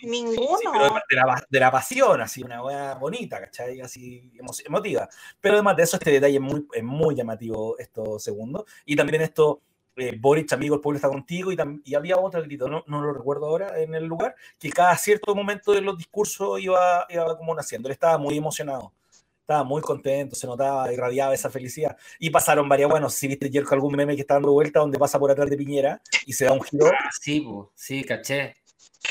Sí, 0.00 0.06
ninguno. 0.06 0.58
Sí, 0.58 0.68
pero 0.72 0.84
de, 0.84 1.16
la, 1.16 1.44
de 1.50 1.58
la 1.60 1.70
pasión, 1.72 2.20
así, 2.20 2.44
una 2.44 2.62
weá 2.62 2.94
bonita, 2.94 3.40
¿cachai? 3.40 3.80
Así 3.80 4.30
emo- 4.36 4.54
emotiva. 4.64 5.08
Pero 5.40 5.54
además 5.54 5.76
de 5.76 5.82
eso, 5.82 5.96
este 5.96 6.12
detalle 6.12 6.36
es 6.36 6.40
muy, 6.40 6.64
es 6.72 6.84
muy 6.84 7.16
llamativo, 7.16 7.76
esto 7.76 8.20
segundo. 8.20 8.66
Y 8.84 8.94
también 8.94 9.22
esto, 9.22 9.62
eh, 9.96 10.16
Boric, 10.18 10.52
amigo, 10.52 10.74
el 10.74 10.80
pueblo 10.80 10.96
está 10.96 11.08
contigo. 11.08 11.52
Y, 11.52 11.94
había 11.94 12.16
otro 12.16 12.42
grito, 12.42 12.68
no, 12.68 12.84
no 12.86 13.00
lo 13.00 13.12
recuerdo 13.12 13.46
ahora 13.46 13.80
en 13.80 13.94
el 13.94 14.04
lugar, 14.04 14.34
que 14.58 14.70
cada 14.70 14.96
cierto 14.96 15.34
momento 15.34 15.72
de 15.72 15.80
los 15.80 15.96
discursos 15.96 16.60
iba, 16.60 17.06
iba 17.08 17.36
como 17.36 17.54
naciendo. 17.54 17.88
Él 17.88 17.92
estaba 17.92 18.18
muy 18.18 18.36
emocionado. 18.36 18.92
Estaba 19.40 19.62
muy 19.62 19.82
contento, 19.82 20.34
se 20.34 20.46
notaba, 20.46 20.90
irradiaba 20.90 21.34
esa 21.34 21.50
felicidad. 21.50 21.96
Y 22.18 22.30
pasaron 22.30 22.66
varias, 22.66 22.88
bueno, 22.88 23.10
si 23.10 23.28
viste 23.28 23.50
Jerko 23.50 23.74
algún 23.74 23.94
meme 23.94 24.14
que 24.14 24.22
está 24.22 24.34
dando 24.34 24.52
vuelta 24.52 24.80
donde 24.80 24.98
pasa 24.98 25.18
por 25.18 25.30
atrás 25.30 25.50
de 25.50 25.56
Piñera 25.58 26.00
y 26.24 26.32
se 26.32 26.46
da 26.46 26.52
un 26.52 26.62
giro. 26.62 26.86
Ah, 26.86 27.10
sí, 27.20 27.42
po, 27.42 27.70
sí, 27.74 28.02
caché. 28.04 28.56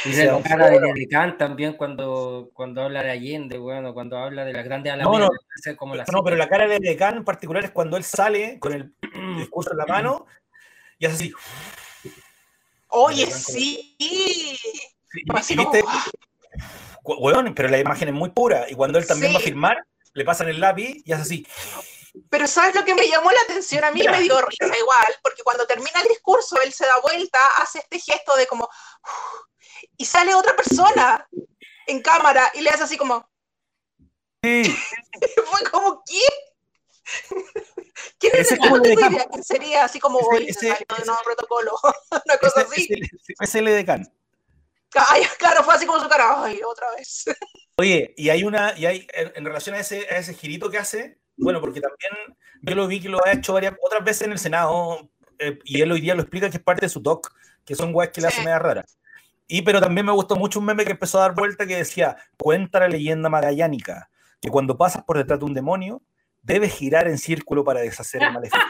De 0.03 0.25
la 0.25 0.41
cara 0.41 0.69
de 0.69 0.79
Dedicán 0.79 1.38
también 1.38 1.73
cuando, 1.73 2.49
cuando 2.53 2.81
habla 2.81 3.03
de 3.03 3.11
Allende, 3.11 3.57
bueno, 3.57 3.93
cuando 3.93 4.17
habla 4.17 4.43
de 4.43 4.51
las 4.51 4.65
grandes 4.65 4.91
No, 4.97 5.11
alamedas, 5.11 5.29
no. 5.31 5.39
hace 5.55 5.75
como 5.75 5.95
la 5.95 6.03
No, 6.11 6.23
pero 6.23 6.36
la 6.36 6.49
cara 6.49 6.67
de 6.67 6.79
Decán 6.79 7.17
en 7.17 7.23
particular 7.23 7.63
es 7.63 7.71
cuando 7.71 7.95
él 7.95 8.03
sale 8.03 8.57
con 8.59 8.73
el 8.73 8.91
discurso 9.38 9.71
en 9.71 9.77
la 9.77 9.86
mano 9.86 10.25
y 11.04 11.06
hace 11.06 11.16
así. 11.16 11.34
Oye, 12.88 13.30
sí. 13.30 14.58
Como, 15.28 15.39
viste, 15.39 15.84
¡ah! 15.86 16.06
Weón, 17.04 17.54
pero 17.54 17.68
la 17.68 17.80
imagen 17.80 18.08
es 18.08 18.14
muy 18.14 18.30
pura. 18.30 18.70
Y 18.70 18.76
cuando 18.76 18.99
él 18.99 19.06
también 19.06 19.32
Sí. 19.32 19.36
va 19.36 19.41
a 19.41 19.43
firmar, 19.43 19.78
le 20.14 20.24
pasan 20.24 20.47
el 20.47 20.62
lápiz 20.62 21.01
y 21.04 21.12
hace 21.12 21.24
así. 21.24 21.47
Pero 22.30 22.47
¿sabes 22.47 22.74
lo 22.74 22.86
que 22.86 22.95
me 22.95 23.08
llamó 23.08 23.32
la 23.32 23.41
atención? 23.41 23.84
A 23.84 23.91
mí 23.91 24.01
me 24.10 24.22
dio 24.22 24.39
risa 24.45 24.78
igual, 24.80 25.16
porque 25.22 25.43
cuando 25.43 25.66
termina 25.68 25.99
el 26.01 26.08
discurso, 26.08 26.62
él 26.62 26.72
se 26.72 26.86
da 26.86 26.93
vuelta, 27.01 27.39
hace 27.58 27.80
este 27.80 27.99
gesto 27.99 28.36
de 28.38 28.47
como... 28.47 28.70
Y 29.97 30.06
sale 30.06 30.34
otra 30.36 30.56
persona 30.56 31.28
en 31.88 32.01
cámara 32.01 32.49
y 32.54 32.62
le 32.62 32.70
hace 32.70 32.84
así 32.84 32.97
como... 32.97 33.30
Sí, 34.41 34.64
Fue 35.47 35.64
como, 35.70 36.01
¿qué? 36.06 36.22
¿Quién 38.20 38.34
es 38.38 38.51
es 38.51 38.60
como 38.60 38.78
el? 38.78 38.95
Campo. 38.97 39.20
¿Quién 39.32 39.43
sería? 39.43 39.86
Así 39.86 39.99
como 39.99 40.20
hoy, 40.20 40.45
ese- 40.47 40.68
nuevo 41.06 41.20
protocolo, 41.24 41.72
una 42.26 42.38
cosa 42.38 42.62
ese, 42.62 42.72
así. 42.74 42.89
es 43.39 43.56
el 43.56 43.66
Decán. 43.66 44.12
Ay, 44.95 45.24
claro, 45.39 45.64
fue 45.64 45.74
así 45.74 45.86
como 45.86 45.99
su 45.99 46.08
cara, 46.08 46.43
ay, 46.43 46.60
otra 46.66 46.88
vez. 46.95 47.26
Oye, 47.78 48.14
y 48.16 48.30
hay 48.30 48.43
una, 48.43 48.78
y 48.78 48.86
hay, 48.86 49.08
en, 49.14 49.32
en 49.36 49.45
relación 49.45 49.76
a 49.76 49.80
ese, 49.80 50.08
a 50.10 50.18
ese 50.18 50.34
girito 50.36 50.70
que 50.70 50.78
hace, 50.78 51.18
bueno, 51.36 51.60
porque 51.60 51.82
también 51.82 52.38
yo 52.62 52.76
lo 52.76 52.88
vi 52.88 53.01
que 53.01 53.10
lo 53.10 53.24
ha 53.26 53.32
hecho 53.32 53.54
varias 53.54 53.74
otras 53.82 54.04
veces 54.04 54.24
en 54.28 54.34
el 54.34 54.39
Senado, 54.39 55.10
eh, 55.39 55.58
y 55.66 55.82
él 55.82 55.91
hoy 55.91 55.99
día 55.99 56.14
lo 56.14 56.22
explica 56.22 56.49
que 56.51 56.58
es 56.58 56.64
parte 56.64 56.86
de 56.86 56.89
su 56.89 56.99
doc, 56.99 57.34
que 57.66 57.74
son 57.76 57.93
weas 57.93 58.12
que 58.12 58.22
le 58.22 58.28
Sí. 58.28 58.34
hacen 58.34 58.45
media 58.45 58.60
rara. 58.60 58.86
Y 59.47 59.64
pero 59.64 59.82
también 59.82 60.06
me 60.06 60.12
gustó 60.12 60.36
mucho 60.36 60.60
un 60.60 60.66
meme 60.66 60.86
que 60.86 60.91
empezó 60.91 61.18
a 61.18 61.22
dar 61.22 61.34
vuelta 61.36 61.66
que 61.66 61.76
decía, 61.78 62.16
cuenta 62.38 62.80
la 62.80 62.88
leyenda 62.88 63.30
magallánica, 63.30 64.12
que 64.39 64.49
cuando 64.49 64.78
pasas 64.78 65.04
por 65.04 65.18
detrás 65.18 65.39
de 65.39 65.45
un 65.45 65.54
demonio, 65.56 66.04
debes 66.44 66.74
girar 66.74 67.08
en 67.08 67.18
círculo 67.18 67.64
para 67.64 67.80
deshacer 67.82 68.22
el 68.22 68.32
maleficio. 68.32 68.64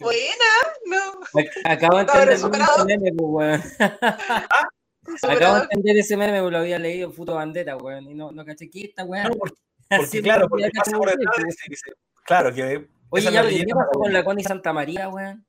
Buena, 0.00 0.50
no. 0.86 1.20
Ac- 1.34 1.50
Acabo 1.64 1.96
de 1.98 2.02
Estaba 2.04 2.22
entender 2.22 2.38
superado. 2.38 2.76
ese 2.76 2.84
meme, 2.98 3.12
pues, 3.16 3.30
weón. 3.30 3.62
Acabo 5.22 5.54
de 5.56 5.62
entender 5.64 5.96
ese 5.98 6.16
meme, 6.16 6.40
pues, 6.40 6.52
lo 6.52 6.58
había 6.58 6.78
leído 6.78 7.08
en 7.08 7.14
Futo 7.14 7.34
Bandera, 7.34 7.76
weón. 7.76 8.08
Y 8.10 8.14
no, 8.14 8.32
no 8.32 8.44
caché 8.44 8.70
que 8.70 8.84
esta, 8.86 9.04
weón. 9.04 9.28
No, 9.28 9.34
porque, 9.98 10.22
claro, 10.22 10.48
porque 10.48 10.70
pasa 10.74 10.96
por 10.96 11.10
se 11.10 11.16
detrás, 11.16 11.34
murió, 11.36 11.46
dice- 11.50 11.66
dice, 11.68 11.92
claro, 12.24 12.54
que 12.54 12.88
Oye, 13.10 13.30
ya, 13.30 13.42
¿qué 13.48 13.66
pasó 13.72 13.90
con 13.92 14.12
la 14.12 14.24
Connie 14.24 14.44
Santa 14.44 14.72
María, 14.72 15.08
weón? 15.08 15.46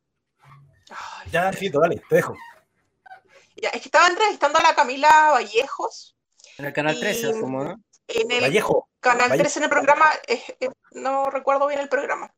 Ya, 1.31 1.51
Fito, 1.53 1.79
dale, 1.79 2.01
te 2.09 2.15
dejo. 2.17 2.35
ya, 3.55 3.69
es 3.69 3.81
que 3.81 3.87
estaba 3.87 4.07
entrevistando 4.07 4.59
a 4.59 4.63
la 4.63 4.75
Camila 4.75 5.31
Vallejos 5.31 6.15
En 6.59 6.65
el 6.65 6.73
canal 6.73 6.95
Y- 6.95 6.99
13, 6.99 7.39
como, 7.39 7.63
¿no? 7.63 7.81
En 8.07 8.31
el 8.31 8.41
Vallejo. 8.41 8.89
Canal 8.99 9.29
Vallejo. 9.29 9.43
13 9.43 9.59
en 9.59 9.63
el 9.63 9.69
programa, 9.69 10.11
eh, 10.27 10.43
eh, 10.59 10.69
no 10.91 11.25
recuerdo 11.29 11.67
bien 11.67 11.79
el 11.79 11.89
programa, 11.89 12.33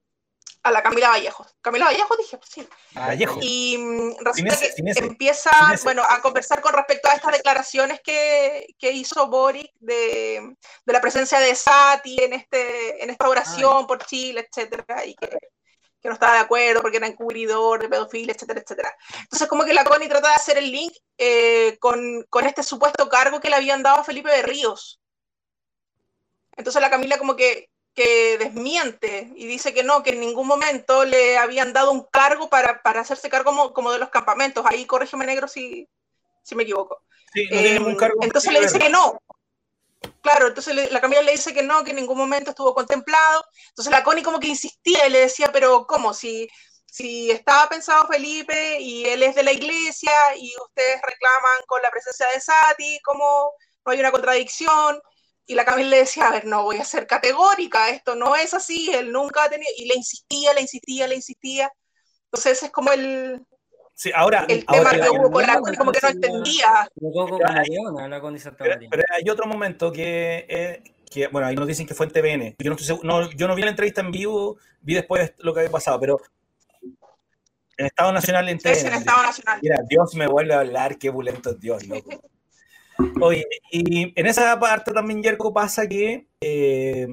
a 0.64 0.72
la 0.72 0.84
Camila 0.84 1.10
Vallejos. 1.10 1.56
Camila 1.62 1.86
Vallejos 1.86 2.18
dije, 2.18 2.38
pues 2.38 2.50
sí. 2.50 2.68
Vallejo. 2.94 3.40
Y 3.42 3.78
mm, 3.78 4.24
resulta 4.24 4.54
ese, 4.54 4.74
que 4.76 5.06
empieza, 5.06 5.52
bueno, 5.84 6.04
a 6.08 6.22
conversar 6.22 6.62
con 6.62 6.74
respecto 6.74 7.10
a 7.10 7.14
estas 7.14 7.32
declaraciones 7.32 8.02
que, 8.02 8.68
que 8.78 8.92
hizo 8.92 9.28
Boric 9.28 9.72
de, 9.80 10.56
de 10.86 10.94
la 10.94 11.02
presencia 11.02 11.40
de 11.40 11.56
Sati 11.56 12.18
en, 12.22 12.34
este, 12.34 13.04
en 13.04 13.10
esta 13.10 13.30
oración 13.30 13.88
por 13.88 14.06
Chile, 14.06 14.48
etcétera, 14.50 15.06
y 15.06 15.16
que, 15.16 15.28
que 15.28 16.08
no 16.08 16.14
estaba 16.14 16.34
de 16.34 16.40
acuerdo 16.40 16.82
porque 16.82 16.98
era 16.98 17.08
encubridor 17.08 17.82
de 17.82 17.90
pedofilia, 17.90 18.34
etcétera, 18.34 18.62
etcétera. 18.62 18.96
Entonces, 19.22 19.48
como 19.48 19.64
que 19.64 19.74
la 19.74 19.84
Connie 19.84 20.10
trata 20.10 20.30
de 20.30 20.36
hacer 20.36 20.58
el 20.58 20.72
link 20.72 20.94
eh, 21.18 21.78
con, 21.80 22.24
con 22.30 22.46
este 22.46 22.64
supuesto 22.64 23.10
cargo 23.10 23.40
que 23.40 23.50
le 23.50 23.56
habían 23.56 23.84
dado 23.84 24.02
a 24.02 24.04
Felipe 24.04 24.30
de 24.30 24.44
Ríos. 24.44 25.00
Entonces 26.58 26.82
la 26.82 26.90
Camila 26.90 27.18
como 27.18 27.36
que, 27.36 27.70
que 27.94 28.38
desmiente 28.38 29.32
y 29.36 29.48
dice 29.48 29.74
que 29.74 29.84
no, 29.84 30.04
que 30.04 30.10
en 30.12 30.20
ningún 30.20 30.48
momento 30.48 31.06
le 31.06 31.38
habían 31.38 31.72
dado 31.74 31.92
un 31.92 32.06
cargo 32.12 32.50
para, 32.50 32.82
para 32.82 33.02
hacerse 33.02 33.30
cargo 33.30 33.52
como, 33.52 33.74
como 33.74 33.92
de 33.92 34.00
los 34.00 34.10
campamentos. 34.10 34.66
Ahí 34.68 34.86
corrígeme 34.86 35.26
negro 35.26 35.48
si, 35.48 35.88
si 36.44 36.56
me 36.56 36.64
equivoco. 36.64 37.04
Sí, 37.34 37.44
no 37.46 37.50
tiene 37.50 37.70
Eh, 37.70 37.80
ningún 37.80 37.96
cargo. 37.96 38.20
entonces 38.22 38.52
le 38.52 38.62
dice 38.62 38.80
que 38.80 38.90
no. 38.90 39.18
Claro, 40.22 40.48
entonces 40.48 40.76
le- 40.76 40.92
la 40.92 41.02
Camila 41.02 41.22
le 41.22 41.32
dice 41.32 41.54
que 41.54 41.64
no, 41.64 41.84
que 41.84 41.92
en 41.92 41.98
ningún 41.98 42.18
momento 42.18 42.52
estuvo 42.52 42.74
contemplado. 42.74 43.46
Entonces 43.70 43.92
la 43.92 44.04
Connie 44.04 44.24
como 44.24 44.40
que 44.40 44.48
insistía 44.48 45.08
y 45.08 45.10
le 45.10 45.20
decía, 45.22 45.50
pero 45.52 45.86
¿cómo? 45.88 46.14
Si, 46.14 46.48
si 46.86 47.32
estaba 47.32 47.68
pensado 47.70 48.08
Felipe 48.08 48.80
y 48.80 49.06
él 49.06 49.24
es 49.24 49.36
de 49.36 49.44
la 49.44 49.52
iglesia 49.54 50.12
y 50.38 50.54
ustedes 50.66 51.02
reclaman 51.02 51.62
con 51.66 51.82
la 51.82 51.90
presencia 51.92 52.28
de 52.30 52.42
Sati, 52.42 53.00
¿cómo 53.04 53.52
no 53.86 53.92
hay 53.92 54.00
una 54.00 54.12
contradicción? 54.12 55.02
Y 55.48 55.56
la 55.56 55.66
Camila 55.66 55.90
le 55.90 55.98
decía, 56.00 56.28
a 56.28 56.32
ver, 56.32 56.46
no 56.46 56.64
voy 56.64 56.78
a 56.78 56.84
ser 56.84 57.08
categórica, 57.08 57.90
esto 57.90 58.16
no 58.16 58.36
es 58.36 58.54
así, 58.54 58.94
él 58.94 59.12
nunca 59.12 59.46
ha 59.46 59.50
tenido, 59.50 59.72
y 59.78 59.88
le 59.88 59.96
insistía, 59.96 60.54
le 60.54 60.62
insistía, 60.62 61.08
le 61.08 61.16
insistía. 61.16 61.72
Entonces 62.26 62.58
ese 62.58 62.66
es 62.66 62.72
como 62.72 62.92
el, 62.92 63.42
Sí, 63.98 64.12
ahora, 64.14 64.46
el 64.48 64.64
ahora 64.68 64.92
tema 64.92 65.04
que 65.06 65.10
hubo 65.10 65.32
con 65.32 65.42
la 65.42 65.60
como 65.76 65.92
que 65.92 66.00
no 66.04 66.10
entendía. 66.10 66.88
Pero, 68.60 69.04
hay 69.10 69.30
otro 69.32 69.48
momento 69.48 69.92
que, 69.92 70.46
eh, 70.48 70.84
que, 71.10 71.28
bueno, 71.30 71.48
ahí 71.48 71.56
nos 71.56 71.68
dicen 71.68 71.88
que 71.88 71.96
fue 71.96 72.06
en 72.06 72.12
TVN. 72.12 72.56
Yo 72.60 72.70
no, 72.70 72.76
estoy 72.76 72.86
seguro- 72.86 73.08
no, 73.08 73.32
yo 73.32 73.48
no 73.48 73.56
vi 73.56 73.64
la 73.64 73.72
entrevista 73.72 74.02
en 74.02 74.12
vivo, 74.12 74.58
vi 74.82 74.94
después 74.94 75.34
lo 75.40 75.52
que 75.52 75.62
había 75.62 75.72
pasado, 75.72 76.00
pero 76.00 76.22
en 77.76 77.86
Estado 77.88 78.12
Nacional 78.12 78.48
en 78.50 78.60
TVN. 78.60 78.72
Es 78.78 78.84
en 78.84 78.94
Estado 78.94 79.24
Nacional. 79.24 79.60
Mira, 79.64 79.78
Dios 79.90 80.14
me 80.14 80.28
vuelve 80.28 80.54
a 80.54 80.60
hablar, 80.60 81.00
qué 81.00 81.10
bulento 81.10 81.50
es 81.50 81.60
Dios, 81.60 81.88
loco. 81.88 82.12
Oye, 83.22 83.46
y 83.72 84.14
en 84.20 84.26
esa 84.26 84.60
parte 84.60 84.92
también, 84.92 85.22
Yerko, 85.22 85.54
pasa 85.54 85.88
que 85.88 86.28
eh, 86.42 87.08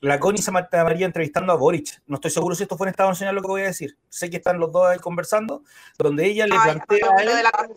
la 0.00 0.18
Connie 0.18 0.42
Santa 0.42 0.84
María 0.84 1.06
entrevistando 1.06 1.52
a 1.52 1.56
Boric. 1.56 2.02
No 2.06 2.16
estoy 2.16 2.30
seguro 2.30 2.54
si 2.54 2.64
esto 2.64 2.76
fue 2.76 2.86
en 2.86 2.90
Estado 2.90 3.10
Nacional 3.10 3.34
lo 3.34 3.42
que 3.42 3.48
voy 3.48 3.62
a 3.62 3.66
decir. 3.66 3.96
Sé 4.08 4.30
que 4.30 4.38
están 4.38 4.58
los 4.58 4.72
dos 4.72 4.86
ahí 4.86 4.98
conversando, 4.98 5.62
donde 5.98 6.26
ella 6.26 6.46
le 6.46 6.56
Ay, 6.58 6.72
plantea 6.72 7.06
a 7.06 7.24
lo 7.24 7.32
de 7.32 7.38
él, 7.38 7.44
la 7.44 7.68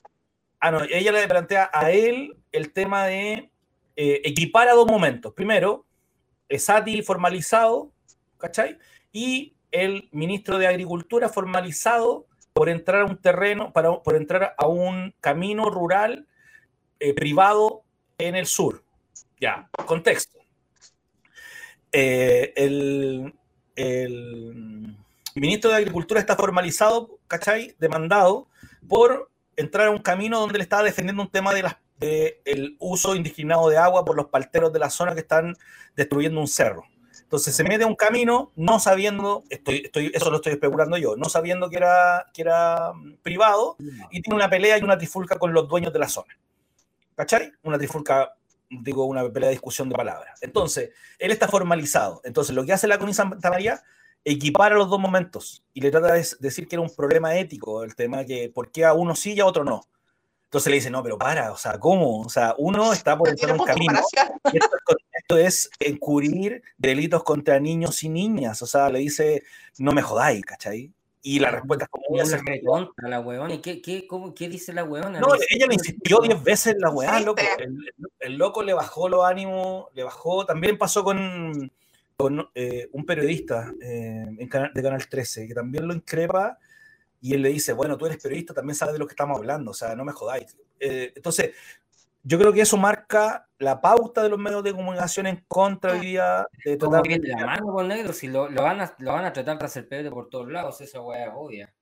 ah, 0.59 0.71
no, 0.71 0.83
ella 0.83 1.11
le 1.11 1.27
plantea 1.27 1.69
a 1.71 1.91
él 1.91 2.37
el 2.51 2.73
tema 2.73 3.05
de 3.05 3.51
eh, 3.95 4.21
equipar 4.23 4.67
a 4.67 4.73
dos 4.73 4.87
momentos. 4.87 5.33
Primero, 5.33 5.85
Sati 6.49 7.01
formalizado, 7.03 7.91
¿cachai? 8.37 8.77
Y 9.11 9.55
el 9.71 10.09
ministro 10.11 10.57
de 10.57 10.67
Agricultura 10.67 11.29
formalizado 11.29 12.25
por 12.53 12.69
entrar 12.69 13.01
a 13.01 13.05
un 13.05 13.17
terreno, 13.17 13.71
para, 13.71 14.01
por 14.01 14.15
entrar 14.15 14.55
a 14.57 14.67
un 14.67 15.13
camino 15.21 15.69
rural 15.69 16.27
eh, 17.03 17.15
privado 17.15 17.81
en 18.19 18.35
el 18.35 18.45
sur. 18.45 18.83
Ya, 19.39 19.67
contexto. 19.87 20.37
Eh, 21.91 22.53
el, 22.55 23.33
ministro 25.33 25.71
de 25.71 25.77
Agricultura 25.77 26.19
está 26.19 26.35
formalizado, 26.35 27.17
¿cachai? 27.27 27.75
Demandado 27.79 28.47
por 28.87 29.31
entrar 29.55 29.87
a 29.87 29.91
un 29.91 29.97
camino 29.97 30.39
donde 30.39 30.59
le 30.59 30.63
estaba 30.63 30.83
defendiendo 30.83 31.23
un 31.23 31.31
tema 31.31 31.53
de 31.55 31.63
las 31.63 31.77
el 32.01 32.77
uso 32.79 33.15
indiscriminado 33.15 33.69
de 33.69 33.77
agua 33.77 34.03
por 34.03 34.15
los 34.15 34.27
palteros 34.27 34.73
de 34.73 34.79
la 34.79 34.89
zona 34.89 35.13
que 35.13 35.19
están 35.19 35.55
destruyendo 35.95 36.39
un 36.39 36.47
cerro. 36.47 36.85
Entonces 37.21 37.55
se 37.55 37.63
mete 37.63 37.83
a 37.83 37.87
un 37.87 37.95
camino 37.95 38.51
no 38.55 38.79
sabiendo, 38.79 39.43
estoy, 39.49 39.83
estoy, 39.85 40.11
eso 40.13 40.29
lo 40.31 40.37
estoy 40.37 40.53
especulando 40.53 40.97
yo, 40.97 41.15
no 41.15 41.29
sabiendo 41.29 41.69
que 41.69 41.77
era, 41.77 42.25
que 42.33 42.41
era 42.41 42.91
privado 43.21 43.77
y 44.09 44.21
tiene 44.21 44.35
una 44.35 44.49
pelea 44.49 44.77
y 44.79 44.83
una 44.83 44.97
trifulca 44.97 45.37
con 45.37 45.53
los 45.53 45.67
dueños 45.67 45.93
de 45.93 45.99
la 45.99 46.09
zona. 46.09 46.35
¿Cachai? 47.21 47.51
Una 47.61 47.77
trifulca, 47.77 48.33
digo, 48.67 49.05
una 49.05 49.31
pelea 49.31 49.49
de 49.49 49.53
discusión 49.53 49.87
de 49.87 49.95
palabras. 49.95 50.39
Entonces, 50.41 50.89
él 51.19 51.29
está 51.29 51.47
formalizado. 51.47 52.19
Entonces, 52.23 52.55
lo 52.55 52.65
que 52.65 52.73
hace 52.73 52.87
la 52.87 52.97
Cuni 52.97 53.13
Santa 53.13 53.51
María, 53.51 53.83
equipara 54.25 54.73
los 54.73 54.89
dos 54.89 54.99
momentos 54.99 55.63
y 55.71 55.81
le 55.81 55.91
trata 55.91 56.13
de 56.13 56.27
decir 56.39 56.67
que 56.67 56.77
era 56.77 56.81
un 56.81 56.89
problema 56.89 57.37
ético, 57.37 57.83
el 57.83 57.93
tema 57.93 58.17
de 58.19 58.25
que 58.25 58.49
por 58.49 58.71
qué 58.71 58.85
a 58.85 58.93
uno 58.93 59.15
sí 59.15 59.33
y 59.33 59.39
a 59.39 59.45
otro 59.45 59.63
no. 59.63 59.83
Entonces 60.45 60.71
le 60.71 60.75
dice, 60.77 60.89
no, 60.89 61.03
pero 61.03 61.19
para, 61.19 61.51
o 61.51 61.57
sea, 61.57 61.79
¿cómo? 61.79 62.21
O 62.21 62.29
sea, 62.29 62.55
uno 62.57 62.91
está 62.91 63.15
por 63.15 63.29
entrar 63.29 63.53
un 63.53 63.63
camino. 63.63 64.01
Esto, 65.13 65.37
es 65.37 65.69
encubrir 65.79 66.63
delitos 66.75 67.21
contra 67.23 67.59
niños 67.59 68.01
y 68.01 68.09
niñas. 68.09 68.63
O 68.63 68.65
sea, 68.65 68.89
le 68.89 68.97
dice, 68.97 69.43
no 69.77 69.91
me 69.91 70.01
jodáis, 70.01 70.43
¿cachai? 70.43 70.91
Y 71.23 71.39
la 71.39 71.51
respuesta 71.51 71.85
es 71.85 71.89
como 71.89 72.05
voy 72.09 72.19
a 72.19 73.07
la 73.07 73.19
weona. 73.19 73.53
¿Y 73.53 73.59
qué, 73.59 73.81
qué, 73.81 74.07
cómo, 74.07 74.33
qué 74.33 74.49
dice 74.49 74.73
la 74.73 74.83
weona? 74.83 75.19
No, 75.19 75.27
ella 75.49 75.67
le 75.67 75.75
insistió 75.75 76.19
diez 76.21 76.41
veces 76.41 76.75
la 76.79 76.89
weá, 76.89 77.19
loco. 77.19 77.41
El, 78.19 78.37
loco 78.37 78.63
le 78.63 78.73
bajó 78.73 79.07
los 79.07 79.23
ánimos, 79.23 79.85
le 79.93 80.03
bajó. 80.03 80.45
También 80.45 80.79
pasó 80.79 81.03
con, 81.03 81.71
con 82.17 82.49
eh, 82.55 82.89
un 82.91 83.05
periodista 83.05 83.71
eh, 83.81 84.25
en 84.37 84.49
de 84.73 84.83
Canal 84.83 85.07
13, 85.07 85.47
que 85.47 85.53
también 85.53 85.87
lo 85.87 85.93
increpa 85.93 86.57
y 87.21 87.35
él 87.35 87.43
le 87.43 87.49
dice, 87.49 87.73
bueno, 87.73 87.97
tú 87.97 88.07
eres 88.07 88.21
periodista, 88.21 88.53
también 88.53 88.75
sabes 88.75 88.93
de 88.93 88.99
lo 88.99 89.05
que 89.05 89.13
estamos 89.13 89.37
hablando, 89.37 89.71
o 89.71 89.73
sea, 89.75 89.95
no 89.95 90.03
me 90.03 90.11
jodáis. 90.11 90.57
Eh, 90.79 91.13
entonces, 91.15 91.51
yo 92.23 92.39
creo 92.39 92.51
que 92.51 92.61
eso 92.61 92.77
marca 92.77 93.47
la 93.61 93.79
pauta 93.79 94.23
de 94.23 94.29
los 94.29 94.39
medios 94.39 94.63
de 94.63 94.73
comunicación 94.73 95.27
en 95.27 95.45
contra 95.47 95.93
hoy 95.93 95.99
día 95.99 96.47
de 96.65 96.77
tratar 96.77 97.03
de... 97.03 97.19
la 97.19 97.45
mano 97.45 97.67
con 97.67 97.87
negro, 97.87 98.11
si 98.11 98.27
lo, 98.27 98.49
lo, 98.49 98.63
van 98.63 98.81
a, 98.81 98.95
lo 98.97 99.13
van 99.13 99.25
a 99.25 99.31
tratar 99.31 99.59
de 99.59 99.65
hacer 99.65 99.87
peor 99.87 100.11
por 100.11 100.29
todos 100.29 100.51
lados, 100.51 100.81
esa 100.81 100.99
weá 100.99 101.25
es 101.25 101.31
obvia. 101.35 101.73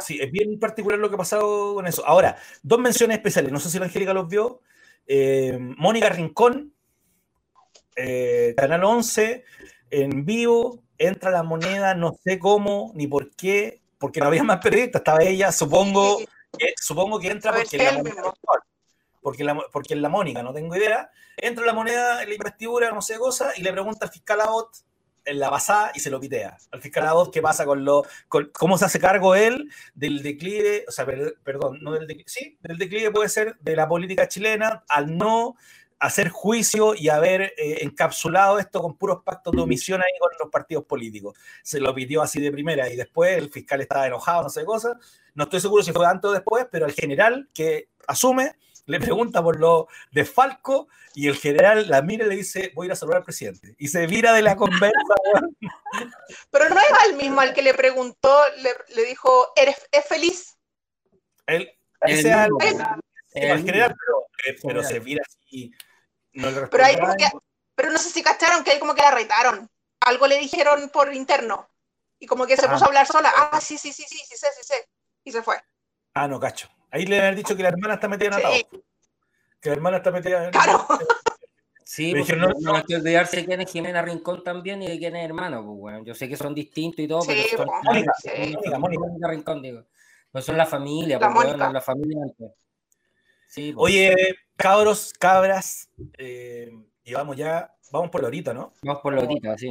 Sí, 0.00 0.18
es 0.20 0.30
bien 0.30 0.60
particular 0.60 0.98
lo 0.98 1.08
que 1.08 1.16
ha 1.16 1.18
pasado 1.18 1.74
con 1.74 1.86
eso. 1.86 2.06
Ahora, 2.06 2.36
dos 2.62 2.78
menciones 2.78 3.16
especiales, 3.16 3.50
no 3.50 3.58
sé 3.58 3.70
si 3.70 3.78
la 3.78 3.86
Angélica 3.86 4.14
los 4.14 4.28
vio. 4.28 4.60
Eh, 5.06 5.58
Mónica 5.58 6.08
Rincón, 6.10 6.72
eh, 7.96 8.54
Canal 8.56 8.84
11, 8.84 9.44
en 9.90 10.24
vivo, 10.24 10.84
entra 10.98 11.30
la 11.30 11.42
moneda, 11.42 11.94
no 11.94 12.14
sé 12.22 12.38
cómo 12.38 12.92
ni 12.94 13.06
por 13.06 13.34
qué, 13.34 13.80
porque 13.98 14.20
no 14.20 14.26
había 14.26 14.44
más 14.44 14.58
periodistas, 14.58 15.00
estaba 15.00 15.22
ella, 15.22 15.50
supongo, 15.50 16.18
que, 16.56 16.74
supongo 16.76 17.18
que 17.18 17.28
entra 17.28 17.52
porque 17.52 17.78
la, 17.78 18.02
porque, 19.22 19.44
la, 19.44 19.58
porque 19.72 19.96
la 19.96 20.08
Mónica, 20.08 20.42
no 20.42 20.52
tengo 20.52 20.76
idea, 20.76 21.10
entra 21.36 21.64
la 21.64 21.72
moneda 21.72 22.22
en 22.22 22.28
la 22.28 22.34
investidura, 22.34 22.90
no 22.90 23.00
sé 23.00 23.18
cosa, 23.18 23.52
y 23.56 23.62
le 23.62 23.72
pregunta 23.72 24.06
al 24.06 24.12
fiscal 24.12 24.40
Abot 24.40 24.70
en 25.24 25.38
la 25.38 25.50
pasada 25.50 25.92
y 25.94 26.00
se 26.00 26.10
lo 26.10 26.20
pitea. 26.20 26.56
Al 26.72 26.82
fiscal 26.82 27.06
Abot, 27.06 27.32
¿qué 27.32 27.40
pasa 27.40 27.64
con 27.64 27.84
lo, 27.84 28.04
cómo 28.52 28.76
se 28.76 28.84
hace 28.84 28.98
cargo 28.98 29.34
él 29.34 29.70
del 29.94 30.22
declive, 30.22 30.84
o 30.88 30.90
sea, 30.90 31.06
perdón, 31.06 31.78
no 31.80 31.92
del 31.92 32.06
declive, 32.06 32.28
sí, 32.28 32.58
del 32.60 32.78
declive 32.78 33.10
puede 33.10 33.28
ser 33.28 33.56
de 33.60 33.76
la 33.76 33.88
política 33.88 34.28
chilena 34.28 34.84
al 34.88 35.16
no 35.16 35.54
hacer 36.02 36.30
juicio 36.30 36.96
y 36.96 37.08
haber 37.10 37.54
eh, 37.56 37.78
encapsulado 37.82 38.58
esto 38.58 38.82
con 38.82 38.96
puros 38.96 39.22
pactos 39.24 39.54
de 39.54 39.62
omisión 39.62 40.00
ahí 40.00 40.18
con 40.18 40.30
los 40.40 40.50
partidos 40.50 40.84
políticos. 40.84 41.38
Se 41.62 41.78
lo 41.78 41.94
pidió 41.94 42.22
así 42.22 42.40
de 42.40 42.50
primera 42.50 42.90
y 42.90 42.96
después 42.96 43.38
el 43.38 43.50
fiscal 43.50 43.80
estaba 43.80 44.08
enojado, 44.08 44.42
no 44.42 44.48
sé 44.48 44.64
cosa. 44.64 44.98
No 45.34 45.44
estoy 45.44 45.60
seguro 45.60 45.84
si 45.84 45.92
fue 45.92 46.04
antes 46.04 46.28
o 46.28 46.32
después, 46.32 46.66
pero 46.72 46.86
el 46.86 46.92
general 46.92 47.48
que 47.54 47.90
asume 48.08 48.56
le 48.86 49.00
pregunta 49.00 49.42
por 49.42 49.58
lo 49.58 49.88
de 50.10 50.24
Falco 50.24 50.88
y 51.14 51.28
el 51.28 51.36
general 51.36 51.88
la 51.88 52.02
mira 52.02 52.26
y 52.26 52.28
le 52.28 52.36
dice, 52.36 52.72
voy 52.74 52.84
a 52.84 52.86
ir 52.86 52.92
a 52.92 52.96
saludar 52.96 53.18
al 53.18 53.24
presidente. 53.24 53.74
Y 53.78 53.88
se 53.88 54.06
vira 54.06 54.32
de 54.32 54.42
la 54.42 54.56
conversa. 54.56 55.14
pero 56.50 56.68
no 56.68 56.78
es 56.78 56.92
al 57.06 57.16
mismo 57.16 57.40
al 57.40 57.54
que 57.54 57.62
le 57.62 57.74
preguntó, 57.74 58.36
le, 58.94 59.04
dijo, 59.04 59.52
¿eres 59.56 59.76
es 59.90 60.04
feliz? 60.06 60.58
Él, 61.46 61.70
ese 62.00 62.32
al, 62.32 62.50
general, 62.60 63.94
pero, 63.98 64.26
eh, 64.46 64.58
pero 64.62 64.82
se 64.82 64.98
vira 65.00 65.22
así 65.26 65.72
pero, 66.70 66.84
hay 66.84 66.96
pero 67.74 67.90
no 67.90 67.98
sé 67.98 68.10
si 68.10 68.22
cacharon 68.22 68.64
que 68.64 68.72
ahí 68.72 68.78
como 68.78 68.94
que 68.94 69.02
la 69.02 69.10
retaron. 69.10 69.68
Algo 70.00 70.26
le 70.26 70.38
dijeron 70.38 70.90
por 70.90 71.12
interno. 71.14 71.68
Y 72.18 72.26
como 72.26 72.46
que 72.46 72.56
se 72.56 72.68
puso 72.68 72.84
a 72.84 72.86
ah. 72.86 72.88
hablar 72.88 73.06
sola. 73.06 73.32
Ah, 73.34 73.60
sí, 73.60 73.78
sí, 73.78 73.92
sí, 73.92 74.04
sí, 74.08 74.18
sí 74.18 74.36
sé, 74.36 74.46
sí 74.58 74.64
sé. 74.64 74.88
Y 75.24 75.32
se 75.32 75.42
fue. 75.42 75.56
Ah, 76.14 76.28
no, 76.28 76.38
cacho. 76.38 76.68
Ahí 76.92 77.06
le 77.06 77.20
han 77.20 77.34
dicho 77.34 77.56
que 77.56 77.62
la 77.62 77.70
hermana 77.70 77.94
está 77.94 78.06
metida 78.06 78.28
en 78.28 78.34
atado. 78.34 78.54
Que 79.60 79.70
la 79.70 79.74
hermana 79.74 79.96
está 79.96 80.10
metida 80.10 80.44
en 80.44 80.50
Claro. 80.50 80.86
Sí, 81.84 82.14
porque 82.16 82.36
no, 82.36 82.48
no 82.60 82.76
hay 82.76 82.84
que 82.84 82.96
olvidarse 82.96 83.38
de 83.38 83.44
quién 83.44 83.60
es 83.60 83.70
Jimena 83.70 84.00
Rincón 84.02 84.42
también 84.42 84.82
y 84.82 84.88
de 84.88 84.98
quién 84.98 85.16
es 85.16 85.24
hermano. 85.24 85.64
Pues, 85.64 85.78
bueno, 85.78 86.04
yo 86.04 86.14
sé 86.14 86.28
que 86.28 86.36
son 86.36 86.54
distintos 86.54 87.00
y 87.00 87.08
todo, 87.08 87.20
pero 87.26 87.42
son 87.56 87.68
Mónica, 87.82 88.12
Mónica, 88.78 88.78
Mónica, 88.78 89.28
Rincón, 89.28 89.62
digo. 89.62 89.84
No 90.32 90.40
son 90.40 90.56
la 90.56 90.64
familia, 90.64 91.18
la, 91.18 91.32
pues, 91.32 91.48
bueno, 91.48 91.72
la 91.72 91.80
familia 91.80 92.18
antes. 92.22 92.52
Sí, 93.48 93.72
pues. 93.72 93.84
Oye, 93.84 94.14
cabros, 94.56 95.12
cabras, 95.18 95.90
eh, 96.16 96.70
y 97.04 97.12
vamos 97.12 97.36
ya, 97.36 97.74
vamos 97.90 98.10
por 98.10 98.22
la 98.22 98.28
horita, 98.28 98.54
¿no? 98.54 98.72
Vamos 98.82 99.02
por 99.02 99.12
la 99.14 99.22
horita, 99.24 99.58
sí. 99.58 99.70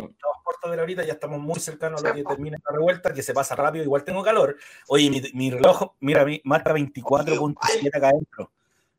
De 0.70 0.78
la 0.78 0.84
horita, 0.84 1.04
ya 1.04 1.14
estamos 1.14 1.40
muy 1.40 1.60
cercanos 1.60 2.04
a 2.04 2.10
lo 2.10 2.14
que 2.14 2.24
termina 2.24 2.58
la 2.64 2.76
revuelta, 2.76 3.14
que 3.14 3.24
se 3.24 3.34
pasa 3.34 3.56
rápido, 3.56 3.84
igual 3.84 4.04
tengo 4.04 4.22
calor. 4.24 4.56
Oye, 4.88 5.10
mi, 5.34 5.50
reloj, 5.50 5.94
mira, 6.00 6.26
marca 6.44 6.74
24.7 6.74 7.90
acá 7.94 8.10
adentro. 8.10 8.52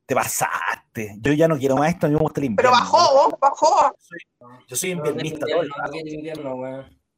Te 0.05 0.15
pasaste. 0.15 1.17
Yo 1.21 1.33
ya 1.33 1.47
no 1.47 1.57
quiero 1.57 1.77
más 1.77 1.91
esto, 1.91 2.07
a 2.07 2.09
mí 2.09 2.17
me 2.17 2.21
gusta 2.21 2.41
el 2.41 2.47
invierno. 2.47 2.71
Pero 2.71 2.83
bajó, 2.83 3.39
bajó. 3.39 3.97
Yo 4.67 4.77
soy, 4.77 4.91
inviernista. 4.91 5.47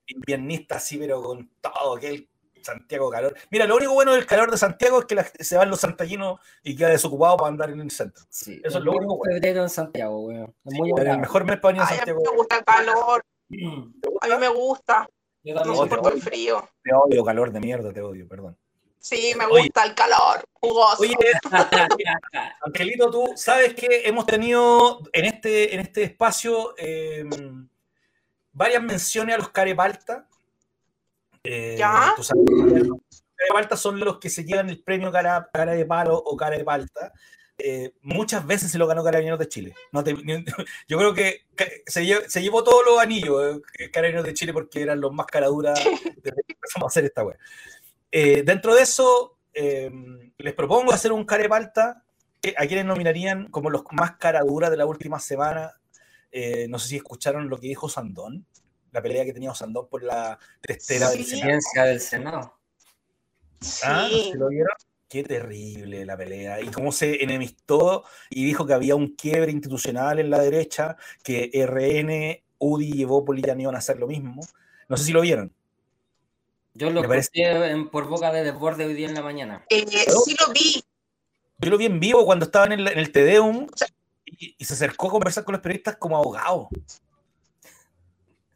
inviernista, 0.07 0.79
sí, 0.79 0.99
pero 0.99 1.23
con 1.23 1.51
todo 1.63 1.97
aquel 1.97 2.29
Santiago 2.65 3.11
calor. 3.11 3.35
Mira, 3.51 3.67
lo 3.67 3.77
único 3.77 3.93
bueno 3.93 4.13
del 4.13 4.27
calor 4.27 4.51
de 4.51 4.59
Santiago 4.59 5.01
es 5.01 5.05
que 5.07 5.45
se 5.45 5.57
van 5.57 5.71
los 5.71 5.81
santaginos 5.81 6.41
y 6.63 6.75
queda 6.75 6.89
desocupado 6.89 7.37
para 7.37 7.49
andar 7.49 7.71
en 7.71 7.81
el 7.81 7.91
centro. 7.91 8.25
Sí, 8.29 8.61
Eso 8.65 8.79
es 8.79 8.85
lo 8.85 8.93
único 8.93 9.17
bueno. 9.17 9.63
en 9.63 9.69
Santiago, 9.69 10.21
weón. 10.21 10.55
muy 10.65 10.93
el 10.97 11.19
mejor 11.19 11.45
mes 11.45 11.59
para 11.61 11.75
venir 11.75 11.83
a 11.83 11.87
Santiago. 11.87 12.21
A 12.21 12.23
mí 12.23 12.29
me 12.31 12.37
gusta 12.37 12.59
el 12.59 12.65
calor. 12.65 13.25
A 13.51 14.27
mí 14.29 14.37
me 14.39 14.49
gusta. 14.49 15.09
Yo 15.43 15.55
no 15.55 15.75
soporto 15.75 16.11
el 16.11 16.23
frío. 16.23 16.69
Te 16.83 16.93
odio, 16.95 17.25
calor 17.25 17.53
de 17.53 17.61
mierda, 17.61 17.93
te 17.93 18.01
odio, 18.01 18.27
perdón. 18.27 18.57
Sí, 18.99 19.35
me 19.37 19.47
gusta 19.47 19.85
el 19.85 19.95
calor, 19.95 20.43
jugoso. 20.53 21.03
Oye, 21.03 21.15
Angelito, 22.63 23.11
tú 23.11 23.33
sabes 23.37 23.75
que 23.75 24.03
hemos 24.07 24.25
tenido 24.25 25.01
en 25.13 25.27
este, 25.27 25.75
en 25.75 25.81
este 25.81 26.05
espacio 26.05 26.75
eh, 26.79 27.29
varias 28.53 28.83
menciones 28.83 29.35
a 29.35 29.39
los 29.39 29.51
carepalta 29.51 30.27
eh, 31.45 31.77
¿Ya? 31.79 32.15
de 32.17 33.53
palta 33.53 33.77
son 33.77 34.01
los 34.01 34.19
que 34.19 34.31
se 34.31 34.45
llevan 34.45 34.71
el 34.71 34.83
premio 34.83 35.13
cara, 35.13 35.51
de 35.53 35.85
palo 35.85 36.17
o 36.17 36.37
cara 36.37 36.57
de 36.57 36.65
palta. 36.65 37.13
Eh, 37.59 37.93
muchas 38.03 38.45
veces 38.47 38.71
se 38.71 38.79
lo 38.79 38.87
ganó 38.87 39.05
Carabineros 39.05 39.39
de 39.39 39.49
Chile. 39.49 39.75
No 39.93 40.03
yo 40.89 40.99
creo 40.99 41.15
que 41.15 41.47
se, 41.87 42.05
llevó, 42.05 42.65
todos 42.65 42.85
los 42.85 42.99
anillos 42.99 43.61
eh, 43.79 43.91
Carabineros 43.91 44.27
de 44.27 44.35
Chile 44.35 44.53
porque 44.53 44.83
eran 44.83 45.01
los 45.01 45.13
más 45.13 45.27
caraduras 45.27 45.79
desde 46.23 46.43
que 46.43 46.53
empezamos 46.55 46.87
a 46.87 46.89
hacer 46.89 47.05
esta 47.05 47.25
web. 47.25 47.39
Eh, 48.11 48.43
dentro 48.45 48.75
de 48.75 48.83
eso, 48.83 49.39
les 49.55 50.55
propongo 50.55 50.93
hacer 50.93 51.13
un 51.13 51.25
cara 51.25 51.45
de 51.45 51.49
palta 51.49 52.05
a 52.57 52.67
quienes 52.67 52.85
nominarían 52.85 53.49
como 53.49 53.71
los 53.71 53.85
más 53.93 54.17
caraduras 54.17 54.71
de 54.71 54.77
la 54.77 54.87
última 54.87 55.19
semana. 55.21 55.81
no 56.69 56.79
sé 56.79 56.89
si 56.89 56.97
escucharon 56.97 57.49
lo 57.49 57.59
que 57.59 57.69
dijo 57.69 57.89
Sandón 57.89 58.47
la 58.95 59.03
pelea 59.03 59.25
que 59.25 59.33
tenía 59.33 59.51
Osandón 59.51 59.89
por 59.89 60.05
la 60.05 60.39
testera 60.61 61.11
del 61.11 61.25
Senado. 61.25 61.89
del 61.89 62.01
Senado. 62.01 62.59
Ah, 63.83 64.09
¿se 64.09 64.39
lo 64.39 64.49
vieron? 64.49 64.77
Qué 65.09 65.23
terrible 65.23 66.05
la 66.05 66.17
pelea. 66.17 66.61
Y 66.61 66.69
cómo 66.69 66.93
se 66.93 67.23
enemistó 67.23 68.05
y 68.31 68.45
dijo 68.45 68.67
que 68.67 68.75
había 68.75 68.97
un 68.97 69.15
quiebre 69.15 69.53
institucional 69.53 70.19
en 70.19 70.31
la 70.31 70.41
derecha, 70.41 70.97
que 71.23 71.51
RN, 71.53 72.43
UDI 72.59 72.93
y 72.95 73.03
Evópolis 73.03 73.45
ya 73.45 73.55
iban 73.59 73.75
a 73.75 73.79
hacer 73.79 73.99
lo 73.99 74.07
mismo. 74.07 74.43
No 74.89 74.97
sé 74.97 75.05
si 75.05 75.13
lo 75.13 75.21
vieron. 75.21 75.53
Yo 76.75 76.91
lo 76.91 77.01
escuché 77.13 77.87
por 77.93 78.09
boca 78.09 78.33
de 78.33 78.43
desborde 78.43 78.85
hoy 78.85 78.95
día 78.95 79.09
en 79.09 79.15
la 79.15 79.23
mañana. 79.23 79.65
Eh, 79.71 79.85
sí 79.87 80.37
lo 80.41 80.53
vi. 80.53 80.83
Yo 81.59 81.71
lo 81.71 81.79
vi 81.79 81.87
en 81.87 82.01
vivo 82.01 82.25
cuando 82.25 82.47
estaban 82.47 82.73
en, 82.73 82.81
el 82.81 83.13
Tedeum 83.13 83.69
y, 84.25 84.57
y, 84.59 84.65
se 84.65 84.75
acercó 84.75 85.07
a 85.07 85.11
conversar 85.13 85.45
con 85.45 85.53
los 85.53 85.63
periodistas 85.63 85.97
como 85.97 86.17
abogado. 86.17 86.69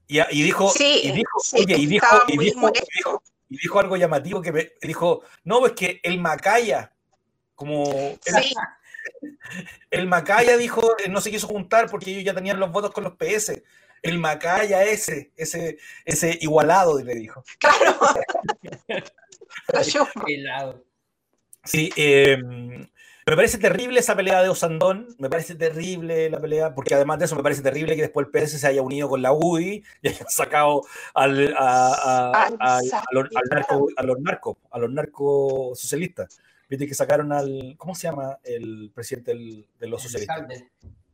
Y, 0.09 0.43
dijo, 0.43 0.73
y 0.81 1.13
dijo, 1.13 1.39
oye, 1.53 1.77
y 1.77 1.87
dijo, 1.87 2.07
y 2.29 2.39
dijo, 2.39 2.71
y 2.73 2.95
dijo, 2.97 3.23
algo 3.79 3.97
llamativo 3.97 4.43
que 4.43 4.53
me 4.53 4.73
dijo, 4.83 5.23
no, 5.45 5.67
es 5.67 5.73
que 5.73 6.01
el 6.03 6.21
Macaya, 6.21 6.93
como 7.55 7.85
el, 9.91 10.07
Macaya 10.07 10.57
dijo, 10.57 10.97
eh, 10.99 11.09
no 11.09 11.21
se 11.21 11.31
quiso 11.31 11.49
juntar 11.49 11.91
porque 11.91 12.11
ellos 12.11 12.25
ya 12.25 12.35
tenían 12.35 12.61
los 12.61 12.71
votos 12.71 12.93
con 12.93 13.05
los 13.05 13.17
PS. 13.17 13.63
El 14.03 14.19
Macaya 14.19 14.85
ese, 14.85 15.33
ese, 15.37 15.79
ese 16.05 16.39
igualado, 16.41 17.03
le 17.03 17.15
dijo. 17.15 17.43
Claro. 17.59 17.99
Sí, 21.65 21.91
eh, 21.97 22.39
me 23.31 23.37
parece 23.37 23.59
terrible 23.59 24.01
esa 24.01 24.16
pelea 24.16 24.43
de 24.43 24.49
Osandón, 24.49 25.09
me 25.18 25.29
parece 25.29 25.55
terrible 25.55 26.31
la 26.31 26.41
pelea, 26.41 26.74
porque 26.74 26.95
además 26.95 27.18
de 27.18 27.26
eso 27.26 27.37
me 27.37 27.43
parece 27.43 27.62
terrible 27.62 27.95
que 27.95 28.03
después 28.03 28.26
el 28.26 28.33
PS 28.33 28.61
se 28.61 28.66
haya 28.66 28.81
unido 28.81 29.09
con 29.09 29.20
la 29.20 29.33
UDI 29.33 29.83
y 30.03 30.09
hayan 30.09 30.29
sacado 30.29 30.83
al, 31.14 31.55
a, 31.59 32.51
los, 33.11 33.29
narcos, 33.51 33.93
a 33.97 34.03
los 34.03 34.20
narcos, 34.20 34.57
a 34.70 34.79
los 34.79 34.91
narcos 34.91 35.79
socialistas. 35.79 36.41
Viste 36.68 36.87
que 36.87 36.95
sacaron 36.95 37.33
al, 37.33 37.74
¿cómo 37.76 37.95
se 37.95 38.09
llama 38.09 38.39
el 38.45 38.91
presidente 38.95 39.35
de 39.79 39.87
los 39.87 40.03
socialistas? 40.03 40.64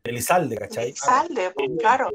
Elizalde, 0.05 0.57
¿cachai? 0.57 0.89
Elizalde, 0.91 1.51
pues, 1.53 1.71
claro 1.79 2.11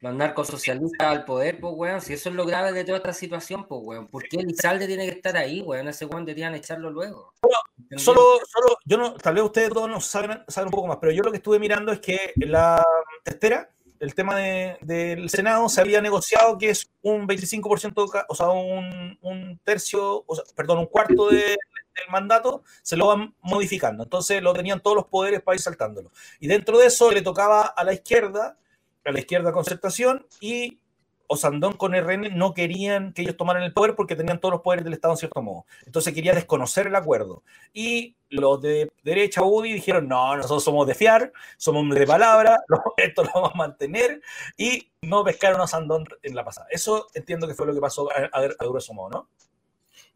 los 0.00 0.14
narcosocialistas 0.14 1.08
al 1.08 1.24
poder, 1.24 1.60
pues, 1.60 1.74
weón. 1.76 2.00
Si 2.00 2.14
eso 2.14 2.30
es 2.30 2.34
lo 2.34 2.46
grave 2.46 2.72
de 2.72 2.84
toda 2.84 2.98
esta 2.98 3.12
situación, 3.12 3.66
pues, 3.66 3.82
weón. 3.84 4.08
¿Por 4.08 4.22
qué 4.24 4.38
Elizalde 4.38 4.86
tiene 4.86 5.06
que 5.06 5.12
estar 5.12 5.36
ahí, 5.36 5.60
weón? 5.60 5.88
Ese 5.88 6.06
weón 6.06 6.24
deberían 6.24 6.54
echarlo 6.54 6.90
luego. 6.90 7.34
Solo, 7.96 8.40
solo, 8.46 8.78
yo 8.84 8.96
no, 8.96 9.14
tal 9.14 9.34
vez 9.34 9.44
ustedes 9.44 9.70
todos 9.70 9.88
no 9.88 10.00
saben, 10.00 10.42
saben, 10.48 10.68
un 10.68 10.72
poco 10.72 10.86
más, 10.86 10.98
pero 11.00 11.12
yo 11.12 11.22
lo 11.22 11.30
que 11.30 11.38
estuve 11.38 11.58
mirando 11.58 11.92
es 11.92 12.00
que 12.00 12.32
la 12.36 12.84
testera, 13.24 13.70
el 13.98 14.14
tema 14.14 14.36
de, 14.36 14.78
del 14.80 15.28
Senado, 15.28 15.68
se 15.68 15.80
había 15.80 16.00
negociado 16.00 16.56
que 16.56 16.70
es 16.70 16.90
un 17.02 17.26
25%, 17.26 18.24
o 18.28 18.34
sea, 18.34 18.48
un, 18.48 19.18
un 19.20 19.60
tercio, 19.64 20.24
o 20.26 20.34
sea, 20.34 20.44
perdón, 20.54 20.78
un 20.78 20.86
cuarto 20.86 21.28
de, 21.28 21.40
del 21.40 22.10
mandato, 22.10 22.62
se 22.82 22.96
lo 22.96 23.08
van 23.08 23.34
modificando. 23.42 24.04
Entonces 24.04 24.42
lo 24.42 24.54
tenían 24.54 24.80
todos 24.80 24.96
los 24.96 25.06
poderes 25.06 25.42
para 25.42 25.56
ir 25.56 25.60
saltándolo. 25.60 26.10
Y 26.38 26.46
dentro 26.46 26.78
de 26.78 26.86
eso 26.86 27.10
le 27.10 27.22
tocaba 27.22 27.62
a 27.62 27.84
la 27.84 27.92
izquierda 27.92 28.56
a 29.04 29.12
la 29.12 29.20
izquierda 29.20 29.52
concertación 29.52 30.26
y 30.40 30.80
Osandón 31.32 31.74
con 31.74 31.94
RN 31.94 32.36
no 32.36 32.54
querían 32.54 33.12
que 33.12 33.22
ellos 33.22 33.36
tomaran 33.36 33.62
el 33.62 33.72
poder 33.72 33.94
porque 33.94 34.16
tenían 34.16 34.40
todos 34.40 34.52
los 34.52 34.62
poderes 34.62 34.84
del 34.84 34.94
Estado 34.94 35.14
en 35.14 35.18
cierto 35.18 35.40
modo. 35.40 35.64
Entonces 35.86 36.12
quería 36.12 36.34
desconocer 36.34 36.88
el 36.88 36.96
acuerdo. 36.96 37.44
Y 37.72 38.16
los 38.30 38.60
de 38.60 38.90
derecha 39.04 39.40
UDI 39.44 39.72
dijeron, 39.72 40.08
no, 40.08 40.36
nosotros 40.36 40.64
somos 40.64 40.88
de 40.88 40.96
fiar, 40.96 41.32
somos 41.56 41.88
de 41.94 42.04
palabra, 42.04 42.58
esto 42.96 43.22
lo 43.22 43.30
vamos 43.32 43.52
a 43.54 43.58
mantener 43.58 44.20
y 44.56 44.90
no 45.02 45.22
pescaron 45.22 45.60
a 45.60 45.64
Osandón 45.64 46.04
en 46.24 46.34
la 46.34 46.44
pasada. 46.44 46.66
Eso 46.68 47.06
entiendo 47.14 47.46
que 47.46 47.54
fue 47.54 47.64
lo 47.64 47.74
que 47.74 47.80
pasó 47.80 48.08
a, 48.10 48.36
a, 48.36 48.64
grueso 48.64 48.92
modo, 48.92 49.10
¿no? 49.10 49.28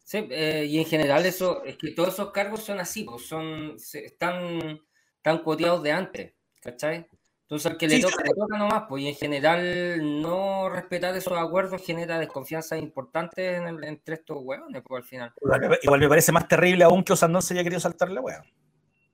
Sí, 0.03 0.27
eh, 0.29 0.65
y 0.67 0.79
en 0.79 0.85
general 0.85 1.25
eso, 1.25 1.63
es 1.63 1.77
que 1.77 1.91
todos 1.91 2.13
esos 2.13 2.31
cargos 2.31 2.61
son 2.61 2.81
así, 2.81 3.05
pues 3.05 3.25
son, 3.25 3.77
están, 3.93 4.81
están 5.15 5.37
coteados 5.43 5.81
de 5.81 5.93
antes, 5.93 6.33
¿cachai? 6.61 7.07
Entonces, 7.45 7.71
al 7.71 7.77
que 7.77 7.87
le, 7.87 7.99
toca, 7.99 8.23
le 8.23 8.33
toca 8.33 8.57
nomás, 8.57 8.85
pues, 8.89 9.03
y 9.03 9.07
en 9.07 9.15
general, 9.15 10.21
no 10.21 10.67
respetar 10.67 11.15
esos 11.15 11.37
acuerdos 11.37 11.79
genera 11.85 12.17
desconfianza 12.17 12.75
importante 12.75 13.57
entre 13.57 14.15
estos 14.15 14.37
hueones, 14.41 14.81
pues, 14.83 15.03
al 15.03 15.07
final. 15.07 15.33
Igual, 15.83 15.99
me 15.99 16.09
parece 16.09 16.31
más 16.31 16.47
terrible 16.47 16.83
aún 16.83 17.03
que 17.03 17.13
Osandón 17.13 17.43
se 17.43 17.53
haya 17.53 17.63
querido 17.63 17.79
saltar 17.79 18.09
la 18.09 18.21
hueá. 18.21 18.43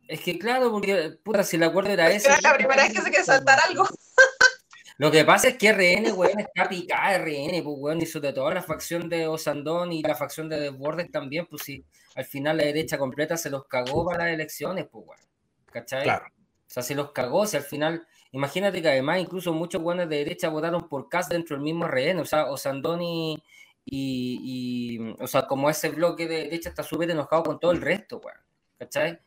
Es 0.07 0.21
que, 0.21 0.39
claro, 0.39 0.71
porque, 0.71 1.17
puta, 1.21 1.43
si 1.43 1.57
el 1.57 1.63
acuerdo 1.63 1.89
era 1.89 2.09
ese. 2.09 2.29
Era 2.29 2.39
la 2.41 2.55
primera 2.55 2.83
vez 2.83 2.93
que 2.93 3.01
se 3.01 3.09
quiere 3.09 3.25
saltar 3.25 3.59
algo. 3.67 3.85
Lo 4.97 5.11
que 5.11 5.25
pasa 5.25 5.49
es 5.49 5.57
que 5.57 5.73
RN, 5.73 6.13
weón, 6.13 6.39
está 6.39 6.69
picada 6.69 7.17
RN, 7.17 7.61
pues, 7.63 7.75
weón, 7.79 8.01
y 8.01 8.05
sobre 8.05 8.31
todo 8.31 8.49
la 8.49 8.61
facción 8.61 9.09
de 9.09 9.27
Osandón 9.27 9.91
y 9.91 10.03
la 10.03 10.15
facción 10.15 10.47
de 10.47 10.57
Desbordes 10.57 11.11
también, 11.11 11.47
pues, 11.47 11.63
si 11.63 11.83
al 12.15 12.23
final 12.23 12.55
la 12.55 12.63
derecha 12.63 12.97
completa 12.97 13.35
se 13.35 13.49
los 13.49 13.65
cagó 13.67 14.05
para 14.05 14.23
las 14.23 14.33
elecciones, 14.35 14.87
pues, 14.89 15.05
weón. 15.05 15.19
¿Cachai? 15.65 16.03
Claro. 16.03 16.25
O 16.71 16.73
sea, 16.73 16.83
se 16.83 16.95
los 16.95 17.11
cagó, 17.11 17.45
si 17.45 17.57
al 17.57 17.63
final 17.63 18.07
Imagínate 18.31 18.81
que 18.81 18.87
además 18.87 19.19
incluso 19.19 19.53
muchos 19.53 19.81
buenos 19.81 20.07
de 20.07 20.17
derecha 20.17 20.49
votaron 20.49 20.87
por 20.87 21.09
Cast 21.09 21.31
dentro 21.31 21.55
del 21.55 21.63
mismo 21.63 21.85
RN, 21.85 22.19
o 22.19 22.25
sea, 22.25 22.45
Osandoni 22.49 23.43
y, 23.83 24.97
y, 24.97 25.15
o 25.19 25.27
sea, 25.27 25.47
como 25.47 25.69
ese 25.69 25.89
bloque 25.89 26.27
de 26.27 26.43
derecha 26.43 26.69
está 26.69 26.83
súper 26.83 27.11
enojado 27.11 27.43
con 27.43 27.59
todo 27.59 27.71
el 27.71 27.81
resto, 27.81 28.21
weón, 28.23 28.37
¿cachai? 28.77 29.19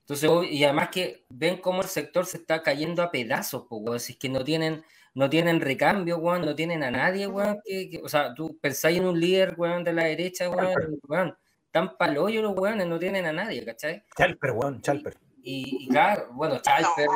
Entonces, 0.00 0.30
y 0.50 0.64
además 0.64 0.88
que 0.90 1.24
ven 1.28 1.58
cómo 1.58 1.82
el 1.82 1.88
sector 1.88 2.26
se 2.26 2.38
está 2.38 2.62
cayendo 2.62 3.02
a 3.02 3.10
pedazos, 3.12 3.66
pues, 3.68 3.80
weón, 3.84 4.00
si 4.00 4.14
es 4.14 4.18
que 4.18 4.28
no 4.28 4.42
tienen, 4.42 4.82
no 5.14 5.30
tienen 5.30 5.60
recambio, 5.60 6.18
weón, 6.18 6.42
no 6.44 6.54
tienen 6.56 6.82
a 6.82 6.90
nadie, 6.90 7.28
weón, 7.28 7.60
que, 7.64 8.00
o 8.02 8.08
sea, 8.08 8.34
tú 8.34 8.58
pensáis 8.60 8.98
en 8.98 9.06
un 9.06 9.20
líder, 9.20 9.54
weón, 9.56 9.84
de 9.84 9.92
la 9.92 10.04
derecha, 10.04 10.50
weón, 10.50 10.98
weón 11.06 11.36
tan 11.70 11.96
paloyo 11.96 12.42
los 12.42 12.56
weones, 12.56 12.86
no 12.86 12.98
tienen 12.98 13.26
a 13.26 13.32
nadie, 13.32 13.64
¿cachai? 13.64 14.02
Chalper, 14.16 14.52
weón, 14.52 14.80
Chalper. 14.80 15.14
Y, 15.14 15.27
y, 15.42 15.88
claro, 15.88 16.28
bueno, 16.32 16.58
Chalper, 16.62 17.08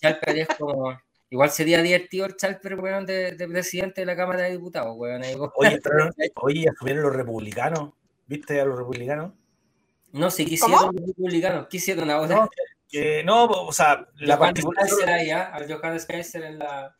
Chalper 0.00 0.38
es 0.38 0.48
como. 0.58 0.98
Igual 1.32 1.50
sería 1.50 1.80
divertido 1.80 2.26
el 2.26 2.36
Chalper, 2.36 2.74
weón, 2.74 3.06
de, 3.06 3.36
presidente 3.48 4.00
de 4.00 4.06
la 4.06 4.16
Cámara 4.16 4.42
de 4.42 4.50
Diputados, 4.50 4.96
weón. 4.96 5.22
Oye, 5.54 5.80
oye, 6.34 6.68
asumieron 6.68 7.04
los 7.04 7.14
republicanos. 7.14 7.92
¿Viste 8.26 8.60
a 8.60 8.64
los 8.64 8.76
republicanos? 8.76 9.32
No, 10.12 10.30
sí, 10.30 10.44
quisieron 10.44 10.96
los 10.96 11.06
republicanos. 11.06 11.68
Quisieron 11.68 12.10
ahora. 12.10 12.34
No, 12.34 12.48
que, 12.88 13.22
no 13.22 13.44
o 13.44 13.72
sea, 13.72 14.08
la 14.16 14.38
particular. 14.38 14.84
Ahí, 15.06 15.30
¿ah? 15.30 15.50
Al 15.52 15.72
Johannes 15.72 16.04
Kaiser 16.04 16.42
en 16.42 16.58
la. 16.58 16.96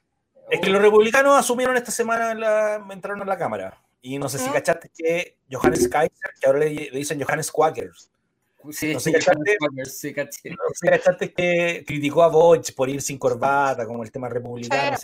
Es 0.48 0.60
que 0.60 0.70
los 0.70 0.80
republicanos 0.80 1.36
asumieron 1.36 1.76
esta 1.76 1.90
semana, 1.90 2.34
la, 2.34 2.86
entraron 2.90 3.22
a 3.22 3.24
la 3.24 3.38
Cámara. 3.38 3.82
Y 4.02 4.18
no 4.18 4.28
sé 4.28 4.38
si 4.38 4.48
cachaste 4.48 4.90
que 4.96 5.38
Johannes 5.50 5.88
Kaiser, 5.88 6.32
que 6.40 6.46
ahora 6.46 6.60
le, 6.60 6.70
le 6.70 6.98
dicen 6.98 7.22
Johannes 7.22 7.50
Quakers, 7.50 8.10
Sí, 8.70 8.92
no 8.92 9.00
sé, 9.00 9.12
¿cachaste, 9.12 11.32
que 11.32 11.84
criticó 11.86 12.22
a 12.22 12.28
Boch 12.28 12.74
por 12.74 12.88
ir 12.88 13.00
sin 13.00 13.18
corbata, 13.18 13.86
como 13.86 14.02
el 14.02 14.12
tema 14.12 14.28
republicano, 14.28 14.96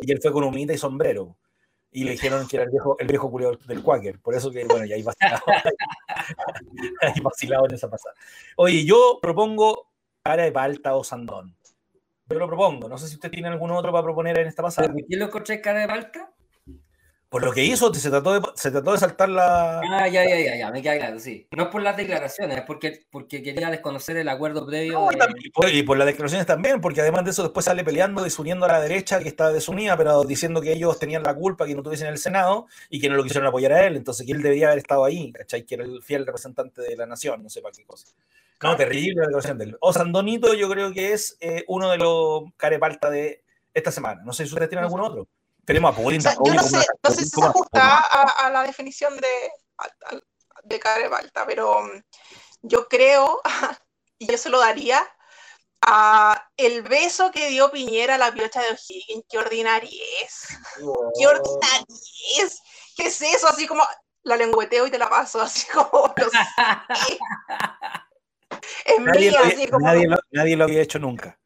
y 0.00 0.12
él 0.12 0.20
fue 0.20 0.32
con 0.32 0.44
humita 0.44 0.72
y 0.72 0.78
sombrero. 0.78 1.36
Y 1.92 2.02
le 2.02 2.12
dijeron 2.12 2.48
que 2.48 2.56
era 2.56 2.64
el 2.64 2.70
viejo, 2.70 2.96
el 2.98 3.06
viejo 3.06 3.30
del 3.68 3.82
Quaker. 3.82 4.18
Por 4.18 4.34
eso 4.34 4.50
que, 4.50 4.64
bueno, 4.64 4.84
ya 4.84 4.96
hay 4.96 5.04
vacilado, 5.04 5.44
hay 7.00 7.20
vacilado 7.22 7.66
en 7.66 7.74
esa 7.74 7.88
pasada. 7.88 8.16
Oye, 8.56 8.84
yo 8.84 9.20
propongo 9.22 9.92
cara 10.24 10.42
de 10.42 10.50
palta 10.50 10.96
o 10.96 11.04
sandón. 11.04 11.54
Yo 12.28 12.38
lo 12.38 12.48
propongo. 12.48 12.88
No 12.88 12.98
sé 12.98 13.06
si 13.06 13.14
usted 13.14 13.30
tiene 13.30 13.46
algún 13.46 13.70
otro 13.70 13.92
para 13.92 14.02
proponer 14.02 14.38
en 14.38 14.48
esta 14.48 14.62
pasada. 14.62 14.92
¿Quién 15.06 15.20
lo 15.20 15.26
encontré 15.26 15.60
cara 15.60 15.80
de 15.80 15.86
palta? 15.86 16.33
Por 17.34 17.44
lo 17.44 17.50
que 17.50 17.64
hizo, 17.64 17.92
se 17.92 18.10
trató 18.10 18.38
de, 18.38 18.48
se 18.54 18.70
trató 18.70 18.92
de 18.92 18.98
saltar 18.98 19.28
la. 19.28 19.80
Ah, 19.80 20.06
ya, 20.06 20.24
ya, 20.24 20.38
ya, 20.38 20.56
ya, 20.56 20.70
me 20.70 20.80
queda 20.80 20.98
claro, 20.98 21.18
sí. 21.18 21.48
No 21.50 21.68
por 21.68 21.82
las 21.82 21.96
declaraciones, 21.96 22.58
es 22.58 22.62
porque, 22.62 23.00
porque 23.10 23.42
quería 23.42 23.70
desconocer 23.70 24.16
el 24.18 24.28
acuerdo 24.28 24.64
previo. 24.64 25.08
y, 25.72 25.82
por, 25.82 25.98
las 25.98 26.06
declaraciones 26.06 26.46
también, 26.46 26.80
porque 26.80 27.00
además 27.00 27.24
de 27.24 27.32
eso 27.32 27.42
después 27.42 27.66
sale 27.66 27.82
peleando, 27.82 28.22
desuniendo 28.22 28.66
a 28.66 28.68
la 28.68 28.80
derecha, 28.80 29.18
que 29.18 29.26
está 29.26 29.50
desunida, 29.50 29.96
pero 29.96 30.22
diciendo 30.22 30.60
que 30.60 30.74
ellos 30.74 30.96
tenían 31.00 31.24
la 31.24 31.34
culpa, 31.34 31.66
que 31.66 31.74
no 31.74 31.82
tuviesen 31.82 32.06
el 32.06 32.18
Senado 32.18 32.68
y 32.88 33.00
que 33.00 33.08
no 33.08 33.16
lo 33.16 33.24
quisieron 33.24 33.48
apoyar 33.48 33.72
a 33.72 33.84
él, 33.84 33.96
entonces 33.96 34.24
que 34.24 34.32
él 34.32 34.40
debía 34.40 34.68
haber 34.68 34.78
estado 34.78 35.04
ahí, 35.04 35.32
¿cachai? 35.32 35.64
Que 35.64 35.74
era 35.74 35.82
el 35.82 36.04
fiel 36.04 36.26
representante 36.26 36.82
de 36.82 36.96
la 36.96 37.06
nación, 37.06 37.42
no 37.42 37.50
sé 37.50 37.60
para 37.62 37.74
qué 37.74 37.84
cosa. 37.84 38.06
No, 38.62 38.76
terrible 38.76 39.14
la 39.16 39.22
declaración 39.22 39.58
de 39.58 39.64
él. 39.64 39.76
O 39.80 39.92
Sandonito, 39.92 40.54
yo 40.54 40.70
creo 40.70 40.92
que 40.92 41.12
es 41.12 41.36
eh, 41.40 41.64
uno 41.66 41.90
de 41.90 41.98
los 41.98 42.44
carepalta 42.56 43.10
de 43.10 43.42
esta 43.74 43.90
semana. 43.90 44.22
No 44.24 44.32
sé 44.32 44.46
si 44.46 44.50
ustedes 44.52 44.68
tienen 44.68 44.84
algún 44.84 45.00
otro. 45.00 45.26
Tenemos 45.64 45.96
a 45.96 46.02
yo 46.02 46.54
no 46.54 46.62
sé, 46.62 46.86
no 47.02 47.10
sé 47.10 47.24
si 47.24 47.30
se 47.30 47.44
ajusta 47.44 47.98
a, 47.98 48.50
la 48.50 48.62
definición 48.62 49.16
de, 49.16 49.50
de 50.64 50.80
Carebalta, 50.80 51.46
pero 51.46 51.78
um, 51.80 52.02
yo 52.62 52.88
creo, 52.88 53.40
y 54.18 54.26
yo 54.26 54.36
se 54.38 54.50
lo 54.50 54.60
daría, 54.60 55.02
a 55.86 56.50
el 56.56 56.82
beso 56.82 57.30
que 57.30 57.48
dio 57.48 57.70
Piñera 57.70 58.14
a 58.14 58.18
la 58.18 58.32
piocha 58.32 58.62
de 58.62 58.70
O'Higgins. 58.70 59.24
¡Qué 59.28 59.38
ordinaria 59.38 60.02
es! 60.22 60.48
¡Qué 61.18 61.26
ordinaria 61.26 61.86
es! 62.40 62.62
¿Qué 62.96 63.06
es 63.06 63.20
eso? 63.20 63.48
Así 63.48 63.66
como 63.66 63.84
la 64.22 64.36
lengüeteo 64.36 64.86
y 64.86 64.90
te 64.90 64.98
la 64.98 65.08
paso, 65.10 65.40
así 65.42 65.66
como. 65.72 66.14
es 68.86 69.00
nadie, 69.00 69.30
mía, 69.30 69.40
así 69.44 69.68
como. 69.68 69.86
Nadie 69.86 70.08
lo, 70.08 70.16
nadie 70.30 70.56
lo, 70.56 70.64
había 70.64 70.82
hecho 70.82 70.98
nunca. 70.98 71.38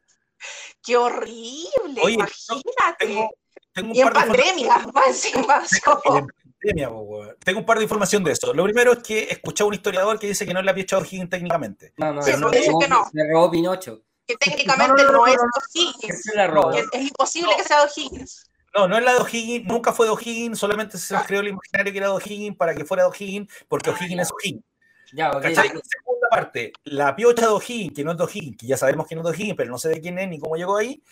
¡Qué 0.82 0.96
horrible! 0.96 2.00
imagínate 2.08 3.28
y 3.93 4.01
en 4.01 4.09
pandemia, 4.11 4.87
Tengo 7.45 7.61
un 7.61 7.66
par 7.66 7.79
de 7.79 7.85
información 7.85 8.24
de 8.24 8.33
eso. 8.33 8.53
Lo 8.53 8.64
primero 8.64 8.93
es 8.93 8.99
que 8.99 9.29
escuché 9.31 9.62
a 9.62 9.66
un 9.66 9.74
historiador 9.74 10.18
que 10.18 10.26
dice 10.26 10.47
que 10.47 10.55
no 10.55 10.62
le 10.62 10.70
había 10.70 10.83
echado 10.83 11.03
O'Higgins 11.03 11.31
técnicamente. 11.31 11.93
No, 11.97 12.12
no, 12.12 12.20
no, 12.20 12.51
dice 12.51 12.72
que 12.81 12.89
no. 12.89 13.09
Se 13.12 13.33
robó 13.33 13.51
Pinocho. 13.51 14.03
Que 14.26 14.37
técnicamente 14.37 15.03
no, 15.05 15.26
es 15.26 15.37
O'Higgins. 15.39 16.26
Es 16.93 17.01
imposible 17.01 17.53
que 17.57 17.64
sea 17.64 17.83
O'Higgins. 17.85 18.45
No, 18.74 18.87
no 18.87 18.99
es 18.99 19.05
la 19.05 19.14
de 19.14 19.20
O'Higgins, 19.20 19.66
nunca 19.66 19.93
fue 19.93 20.07
de 20.07 20.12
O'Higgins, 20.12 20.59
solamente 20.59 20.99
se 20.99 21.16
creó 21.26 21.41
el 21.41 21.49
imaginario 21.49 21.93
que 21.93 21.99
era 21.99 22.09
de 22.09 22.12
O'Higgins 22.12 22.57
para 22.57 22.74
que 22.74 22.85
fuera 22.85 23.05
de 23.05 23.09
O'Higgins, 23.09 23.51
porque 23.66 23.91
O'Higgins 23.91 24.22
es 24.22 24.31
O'Higgins. 24.31 24.64
Ya, 25.12 25.31
okay. 25.31 25.55
Segunda 25.55 26.29
parte, 26.31 26.72
la 26.85 27.16
piocha 27.16 27.47
de 27.47 27.53
O'Higgins, 27.53 27.95
que 27.95 28.05
no 28.05 28.12
es 28.12 28.18
de 28.18 28.24
O'Higgins, 28.24 28.57
que 28.59 28.66
ya 28.66 28.76
sabemos 28.76 29.07
que 29.07 29.14
no 29.14 29.22
es 29.22 29.24
de 29.24 29.31
O'Higgins, 29.31 29.57
pero 29.57 29.70
no 29.70 29.79
sé 29.79 29.89
de 29.89 30.01
quién 30.01 30.18
es 30.18 30.29
ni 30.29 30.39
cómo 30.39 30.57
llegó 30.57 30.76
ahí, 30.76 31.03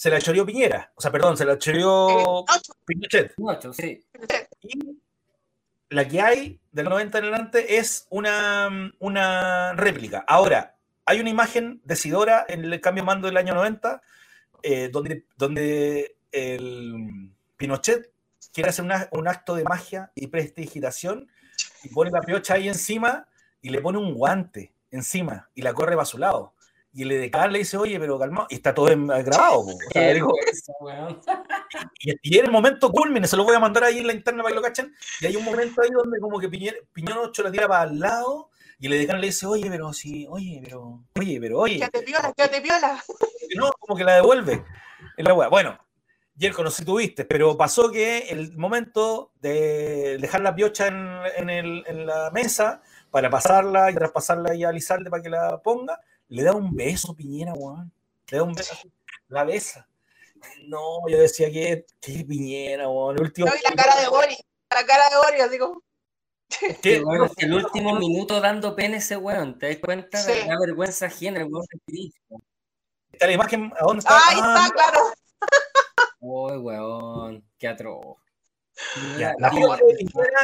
se 0.00 0.08
la 0.08 0.18
choreó 0.18 0.46
Piñera. 0.46 0.90
O 0.94 1.00
sea, 1.02 1.12
perdón, 1.12 1.36
se 1.36 1.44
la 1.44 1.58
choreó 1.58 2.46
Pinochet. 2.86 3.34
sí. 3.74 4.02
Y 4.62 4.98
la 5.90 6.08
que 6.08 6.22
hay 6.22 6.58
del 6.72 6.88
90 6.88 7.18
en 7.18 7.24
adelante 7.24 7.76
es 7.76 8.06
una, 8.08 8.94
una 8.98 9.74
réplica. 9.74 10.24
Ahora, 10.26 10.78
hay 11.04 11.20
una 11.20 11.28
imagen 11.28 11.82
decidora 11.84 12.46
en 12.48 12.64
el 12.64 12.80
cambio 12.80 13.02
de 13.02 13.08
mando 13.08 13.26
del 13.26 13.36
año 13.36 13.52
90, 13.52 14.00
eh, 14.62 14.88
donde, 14.90 15.26
donde 15.36 16.16
el 16.32 17.30
Pinochet 17.58 18.10
quiere 18.54 18.70
hacer 18.70 18.86
un 19.12 19.28
acto 19.28 19.54
de 19.54 19.64
magia 19.64 20.12
y 20.14 20.28
prestigitación 20.28 21.28
y 21.82 21.90
pone 21.90 22.10
la 22.10 22.22
piocha 22.22 22.54
ahí 22.54 22.68
encima 22.68 23.28
y 23.60 23.68
le 23.68 23.82
pone 23.82 23.98
un 23.98 24.14
guante 24.14 24.72
encima 24.90 25.50
y 25.54 25.60
la 25.60 25.74
corre 25.74 25.94
para 25.94 26.06
su 26.06 26.16
lado. 26.16 26.54
Y 26.92 27.02
el 27.02 27.12
edecán 27.12 27.52
le 27.52 27.60
dice, 27.60 27.76
oye, 27.76 28.00
pero 28.00 28.18
calma, 28.18 28.46
y 28.50 28.56
está 28.56 28.74
todo 28.74 28.86
grabado. 28.86 29.64
y, 32.00 32.14
y 32.22 32.38
en 32.38 32.46
el 32.46 32.50
momento 32.50 32.90
culmine, 32.90 33.28
se 33.28 33.36
lo 33.36 33.44
voy 33.44 33.54
a 33.54 33.60
mandar 33.60 33.84
ahí 33.84 33.98
en 33.98 34.08
la 34.08 34.12
interna 34.12 34.42
para 34.42 34.52
que 34.52 34.60
lo 34.60 34.62
cachen. 34.62 34.92
Y 35.20 35.26
hay 35.26 35.36
un 35.36 35.44
momento 35.44 35.82
ahí 35.82 35.90
donde 35.90 36.18
como 36.18 36.40
que 36.40 36.48
Piñón 36.48 37.18
8 37.18 37.42
la 37.44 37.52
tira 37.52 37.68
para 37.68 37.90
el 37.90 38.00
lado 38.00 38.50
y 38.80 38.86
el 38.86 38.94
edecán 38.94 39.20
le 39.20 39.26
dice, 39.26 39.46
oye, 39.46 39.68
pero 39.68 39.92
sí, 39.92 40.26
oye, 40.30 40.58
pero, 40.64 41.04
oye, 41.18 41.38
pero, 41.38 41.58
oye. 41.60 41.78
Ya 41.78 41.90
te 41.90 42.00
viola, 42.00 42.32
ya 42.36 42.50
te 42.50 42.60
viola. 42.60 43.04
No, 43.56 43.70
como 43.80 43.96
que 43.96 44.04
la 44.04 44.14
devuelve. 44.14 44.64
En 45.16 45.24
la 45.24 45.48
Bueno, 45.48 45.76
Jerko, 46.38 46.64
no 46.64 46.70
sé 46.70 46.78
si 46.78 46.84
tuviste, 46.84 47.24
pero 47.26 47.56
pasó 47.58 47.90
que 47.90 48.28
el 48.30 48.56
momento 48.56 49.32
de 49.40 50.16
dejar 50.18 50.40
la 50.40 50.54
piocha 50.54 50.86
en, 50.86 51.50
en, 51.50 52.06
la 52.06 52.30
mesa 52.30 52.80
para 53.10 53.28
pasarla 53.28 53.90
y 53.90 53.94
traspasarla 53.94 54.54
y 54.54 54.64
a 54.64 54.72
Lizalde 54.72 55.10
para 55.10 55.22
que 55.22 55.28
la 55.28 55.60
ponga, 55.60 56.00
le 56.30 56.42
da 56.44 56.52
un 56.52 56.74
beso, 56.74 57.14
Piñera, 57.14 57.52
weón. 57.52 57.92
Le 58.30 58.38
da 58.38 58.44
un 58.44 58.54
beso, 58.54 58.74
la 59.28 59.44
besa. 59.44 59.86
No, 60.66 61.06
yo 61.08 61.18
decía 61.18 61.50
que, 61.50 61.84
qué 62.00 62.24
Piñera, 62.24 62.88
weón. 62.88 63.16
El 63.16 63.22
último... 63.22 63.48
No, 63.48 63.52
y 63.54 63.68
la 63.68 63.82
cara 63.82 64.00
de 64.00 64.08
Boris, 64.08 64.38
la 64.70 64.86
cara 64.86 65.10
de 65.10 65.16
Boris, 65.16 65.50
digo. 65.50 65.82
¿Qué? 66.82 67.00
Bueno, 67.00 67.30
el 67.36 67.52
último 67.52 67.94
minuto 67.94 68.40
dando 68.40 68.74
pene 68.74 68.96
ese 68.96 69.16
weón, 69.16 69.58
¿te 69.58 69.68
das 69.68 69.78
cuenta? 69.78 70.24
de 70.24 70.46
La 70.46 70.58
vergüenza 70.58 71.06
ajena, 71.06 71.40
el 71.40 71.48
weón 71.48 71.64
Está 73.12 73.26
la 73.26 73.32
imagen, 73.32 73.72
¿a 73.78 73.84
dónde 73.84 74.00
está? 74.00 74.16
Ahí 74.28 74.36
está, 74.36 74.64
ah, 74.64 74.70
claro. 74.72 75.00
Uy, 76.20 76.56
weón, 76.58 77.44
qué 77.58 77.68
atroz. 77.68 78.16
la 79.16 79.34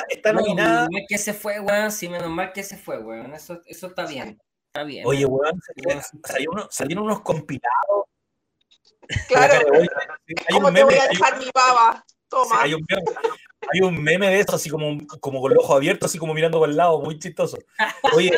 está 0.09 0.33
nominada. 0.33 0.89
Menos 0.89 0.91
mal 0.91 1.03
que 1.09 1.19
se 1.19 1.33
fue, 1.33 1.61
weón. 1.61 1.93
Sí, 1.93 2.09
menos 2.09 2.29
mal 2.29 2.53
que 2.53 2.63
se 2.63 2.77
fue, 2.77 2.99
weón. 2.99 3.35
Eso, 3.35 3.61
eso 3.67 3.87
está 3.87 4.07
bien. 4.07 4.39
Está 4.77 4.85
bien. 4.85 5.07
Oye, 5.07 5.25
weón, 5.25 5.59
salieron, 6.23 6.55
unos, 6.55 6.69
salieron 6.71 7.05
unos 7.05 7.21
compilados. 7.21 8.05
Claro. 9.27 9.67
¿Cómo 10.51 10.71
te 10.71 10.85
voy 10.85 10.95
a 10.95 11.09
dejar 11.09 11.39
mi 11.39 11.47
baba? 11.55 12.05
Toma. 12.29 12.63
hay, 12.63 12.75
un 12.75 12.85
meme, 12.89 13.03
hay, 13.73 13.81
un 13.81 14.03
meme, 14.03 14.29
de 14.29 14.41
eso, 14.41 14.57
así 14.57 14.69
como, 14.69 14.99
como 15.21 15.41
con 15.41 15.53
el 15.53 15.59
ojo 15.59 15.75
abierto, 15.75 16.07
así 16.07 16.19
como 16.19 16.35
mirando 16.35 16.59
por 16.59 16.69
el 16.69 16.77
lado, 16.77 17.01
muy 17.01 17.19
chistoso. 17.19 17.57
Oye, 18.15 18.33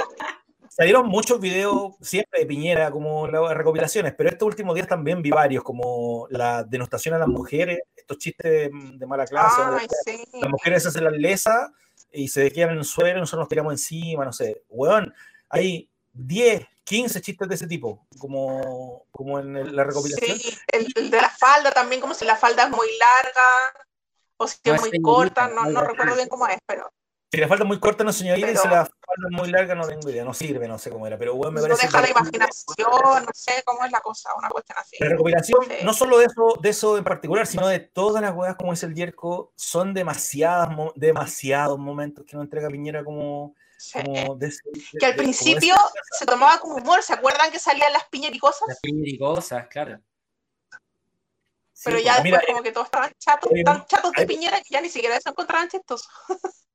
salieron 0.69 1.09
muchos 1.09 1.41
videos 1.41 1.97
siempre 2.01 2.41
de 2.41 2.47
Piñera, 2.47 2.93
como 2.93 3.27
las 3.27 3.57
recopilaciones, 3.57 4.15
pero 4.17 4.29
estos 4.29 4.47
últimos 4.47 4.77
días 4.77 4.87
también 4.87 5.23
vi 5.23 5.31
varios, 5.31 5.65
como 5.65 6.29
la 6.31 6.63
denostación 6.63 7.15
a 7.15 7.19
las 7.19 7.29
mujeres, 7.29 7.81
estos 7.97 8.19
chistes 8.19 8.71
de, 8.71 9.07
mala 9.07 9.27
clase. 9.27 9.63
Las 10.41 10.51
mujeres 10.51 10.85
se 10.85 10.91
hacen 10.91 11.05
la 11.05 11.11
lesa 11.11 11.73
y 12.13 12.29
se 12.29 12.53
quedan 12.53 12.73
en 12.73 12.79
el 12.79 12.85
suelo 12.85 13.17
y 13.17 13.21
nosotros 13.21 13.45
nos 13.45 13.49
tiramos 13.49 13.73
encima, 13.73 14.25
no 14.25 14.33
sé. 14.33 14.65
Weón, 14.69 15.13
hay 15.49 15.89
10, 16.19 16.67
15 16.85 17.21
chistes 17.21 17.49
de 17.49 17.55
ese 17.55 17.67
tipo, 17.67 18.07
como, 18.19 19.05
como 19.11 19.39
en 19.39 19.75
la 19.75 19.85
recopilación. 19.85 20.39
Sí, 20.39 20.59
el, 20.69 21.11
de 21.11 21.21
la 21.21 21.31
falda 21.31 21.71
también, 21.71 22.01
como 22.01 22.15
si 22.15 22.25
la 22.25 22.37
falda 22.37 22.65
es 22.65 22.71
muy 22.71 22.89
larga 22.99 23.87
o 24.39 24.49
si 24.49 24.59
es 24.65 24.81
muy 24.81 25.01
corta, 25.01 25.49
no, 25.49 25.67
no 25.67 25.81
recuerdo 25.83 26.17
bien 26.17 26.29
cómo 26.29 26.47
es, 26.47 26.59
pero... 26.67 26.91
Si 27.31 27.37
la 27.37 27.47
falda 27.47 27.67
muy 27.67 27.79
corta 27.79 28.05
no 28.05 28.13
se 28.13 28.25
pero... 28.25 28.37
y 28.53 28.57
si 28.57 28.69
la 28.69 28.87
falda 28.87 29.29
muy 29.31 29.51
larga 29.51 29.75
no 29.75 29.87
tengo 29.87 30.09
idea, 30.09 30.25
no 30.25 30.33
sirve, 30.33 30.67
no 30.67 30.79
sé 30.79 30.91
cómo 30.91 31.07
era, 31.07 31.19
pero 31.19 31.35
bueno, 31.35 31.53
me 31.53 31.61
parece. 31.61 31.87
No 31.87 31.93
deja 31.93 32.01
la 32.01 32.11
imaginación, 32.11 33.25
no 33.27 33.31
sé 33.35 33.63
cómo 33.67 33.85
es 33.85 33.93
la 33.93 34.01
cosa, 34.01 34.31
una 34.39 34.49
cuestión 34.49 34.79
así. 34.79 34.97
La 34.99 35.11
recopilación, 35.11 35.61
no 35.85 35.93
solo 35.93 36.19
de 36.19 36.25
eso, 36.25 36.59
de 36.61 36.71
eso 36.71 36.97
en 36.97 37.05
particular, 37.05 37.47
sino 37.47 37.69
de 37.69 37.81
todas 37.81 38.23
las 38.23 38.35
weas 38.35 38.57
como 38.57 38.73
es 38.73 38.83
el 38.83 38.95
Yerko, 38.95 39.53
son 39.57 39.93
demasiadas, 39.93 40.71
demasiados 40.95 41.79
momentos 41.79 42.25
que 42.25 42.35
nos 42.35 42.45
entrega 42.45 42.71
Piñera 42.71 43.05
como. 43.05 43.55
Que 44.99 45.07
al 45.07 45.15
principio 45.15 45.75
se 46.19 46.27
tomaba 46.27 46.59
como 46.59 46.77
humor, 46.77 47.03
¿se 47.03 47.13
acuerdan 47.13 47.51
que 47.51 47.59
salían 47.59 47.93
las 47.93 48.05
piñericosas? 48.09 48.69
Las 48.69 48.81
piñericosas, 48.81 49.67
claro. 49.69 50.01
Pero 51.85 51.99
ya 52.01 52.21
después 52.21 52.43
como 52.47 52.63
que 52.63 52.73
todos 52.73 52.87
estaban 52.87 53.13
chatos, 53.19 53.51
tan 53.65 53.87
chatos 53.87 54.13
de 54.13 54.27
Piñera 54.27 54.59
que 54.59 54.71
ya 54.71 54.81
ni 54.81 54.89
siquiera 54.89 55.21
se 55.21 55.29
encontraban 55.29 55.69
chistosos. 55.69 56.09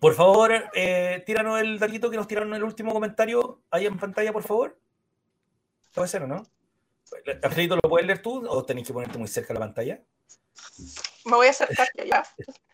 Por 0.00 0.14
favor, 0.14 0.52
eh, 0.74 1.22
tíranos 1.26 1.60
el 1.60 1.78
datito 1.78 2.10
que 2.10 2.16
nos 2.16 2.28
tiraron 2.28 2.50
en 2.50 2.56
el 2.56 2.62
último 2.62 2.92
comentario 2.92 3.62
ahí 3.70 3.86
en 3.86 3.98
pantalla, 3.98 4.32
por 4.32 4.44
favor. 4.44 4.78
Puede 5.92 6.06
ser 6.06 6.22
o 6.22 6.28
no. 6.28 6.46
Alfredito, 7.42 7.74
¿lo 7.74 7.80
puedes 7.80 8.06
leer 8.06 8.22
tú 8.22 8.46
o 8.48 8.64
tenéis 8.64 8.86
que 8.86 8.92
ponerte 8.92 9.18
muy 9.18 9.26
cerca 9.26 9.48
de 9.48 9.54
la 9.54 9.66
pantalla? 9.66 10.00
Me 11.24 11.36
voy 11.36 11.46
a 11.48 11.50
acercar 11.50 11.88
ya. 12.04 12.24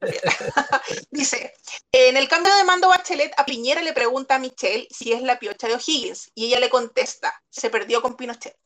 Dice, 1.11 1.55
en 1.91 2.17
el 2.17 2.29
cambio 2.29 2.55
de 2.57 2.65
mando 2.65 2.89
Bachelet, 2.89 3.33
a 3.37 3.45
Piñera 3.45 3.83
le 3.83 3.93
pregunta 3.93 4.37
a 4.37 4.39
Michelle 4.39 4.87
si 4.91 5.13
es 5.13 5.23
la 5.23 5.39
piocha 5.39 5.67
de 5.67 5.75
O'Higgins 5.75 6.31
y 6.35 6.47
ella 6.47 6.61
le 6.61 6.71
contesta, 6.71 7.43
se 7.49 7.71
perdió 7.71 8.03
con 8.03 8.17
Pinochet. 8.17 8.57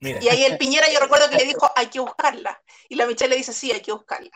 Y 0.00 0.28
ahí 0.28 0.44
el 0.44 0.58
Piñera 0.58 0.90
yo 0.92 1.00
recuerdo 1.00 1.30
que 1.30 1.36
le 1.36 1.44
dijo, 1.44 1.70
hay 1.74 1.86
que 1.86 2.00
buscarla. 2.00 2.60
Y 2.88 2.96
la 2.96 3.06
Michelle 3.06 3.30
le 3.30 3.36
dice, 3.36 3.52
sí, 3.52 3.72
hay 3.72 3.80
que 3.80 3.92
buscarla. 3.92 4.30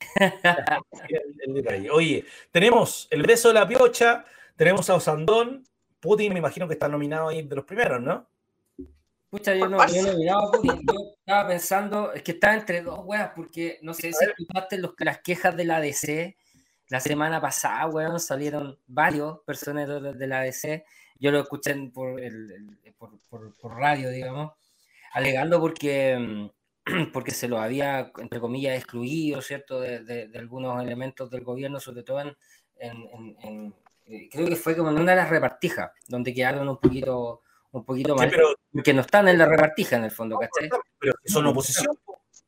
Oye, 1.92 2.24
tenemos 2.50 3.08
el 3.10 3.22
beso 3.22 3.48
de 3.48 3.54
la 3.54 3.66
piocha, 3.66 4.24
tenemos 4.56 4.88
a 4.90 4.94
Osandón, 4.94 5.66
Putin 6.00 6.32
me 6.32 6.38
imagino 6.38 6.68
que 6.68 6.74
está 6.74 6.88
nominado 6.88 7.28
ahí 7.28 7.42
de 7.42 7.56
los 7.56 7.64
primeros, 7.64 8.00
¿no? 8.00 8.28
Pucha, 9.36 9.54
yo 9.54 9.68
no, 9.68 9.86
yo 9.88 10.02
nominado 10.02 10.48
a 10.48 10.52
Putin, 10.52 10.80
yo 10.86 10.98
estaba 11.18 11.48
pensando, 11.48 12.12
es 12.12 12.22
que 12.22 12.32
está 12.32 12.54
entre 12.54 12.82
dos 12.82 13.00
weas, 13.04 13.32
porque 13.34 13.78
no 13.82 13.92
sé 13.92 14.12
si 14.12 14.24
escuchaste 14.24 14.78
los, 14.78 14.94
las 14.98 15.20
quejas 15.20 15.56
de 15.56 15.64
la 15.64 15.80
DC, 15.80 16.36
la 16.88 17.00
semana 17.00 17.40
pasada, 17.40 17.86
weón, 17.86 18.18
salieron 18.20 18.78
varios 18.86 19.40
personeros 19.44 20.18
de 20.18 20.26
la 20.26 20.40
DC, 20.40 20.84
yo 21.18 21.30
lo 21.30 21.40
escuché 21.40 21.74
por, 21.92 22.20
el, 22.20 22.78
por, 22.96 23.18
por, 23.28 23.54
por 23.56 23.76
radio, 23.76 24.10
digamos, 24.10 24.52
alegando 25.12 25.60
porque 25.60 26.16
mm, 26.18 26.48
porque 27.12 27.32
se 27.32 27.48
lo 27.48 27.58
había, 27.58 28.12
entre 28.18 28.40
comillas, 28.40 28.76
excluido, 28.76 29.42
¿cierto?, 29.42 29.80
de, 29.80 30.30
algunos 30.34 30.82
elementos 30.82 31.30
del 31.30 31.42
gobierno, 31.42 31.80
sobre 31.80 32.02
todo 32.02 32.20
en, 32.20 33.74
eh, 34.06 34.28
creo 34.30 34.46
que 34.46 34.56
fue 34.56 34.76
como 34.76 34.90
en 34.90 35.00
una 35.00 35.12
de 35.12 35.16
las 35.16 35.30
repartijas, 35.30 35.90
donde 36.06 36.32
quedaron 36.32 36.68
un 36.68 36.78
poquito, 36.78 37.42
un 37.72 37.84
poquito 37.84 38.14
mal, 38.14 38.32
que 38.82 38.94
no 38.94 39.00
están 39.02 39.28
en 39.28 39.38
la 39.38 39.46
repartija 39.46 39.96
en 39.96 40.04
el 40.04 40.10
fondo, 40.10 40.38
¿cachai? 40.38 40.68
Pero 40.98 41.14
son 41.24 41.46
oposición. 41.46 41.96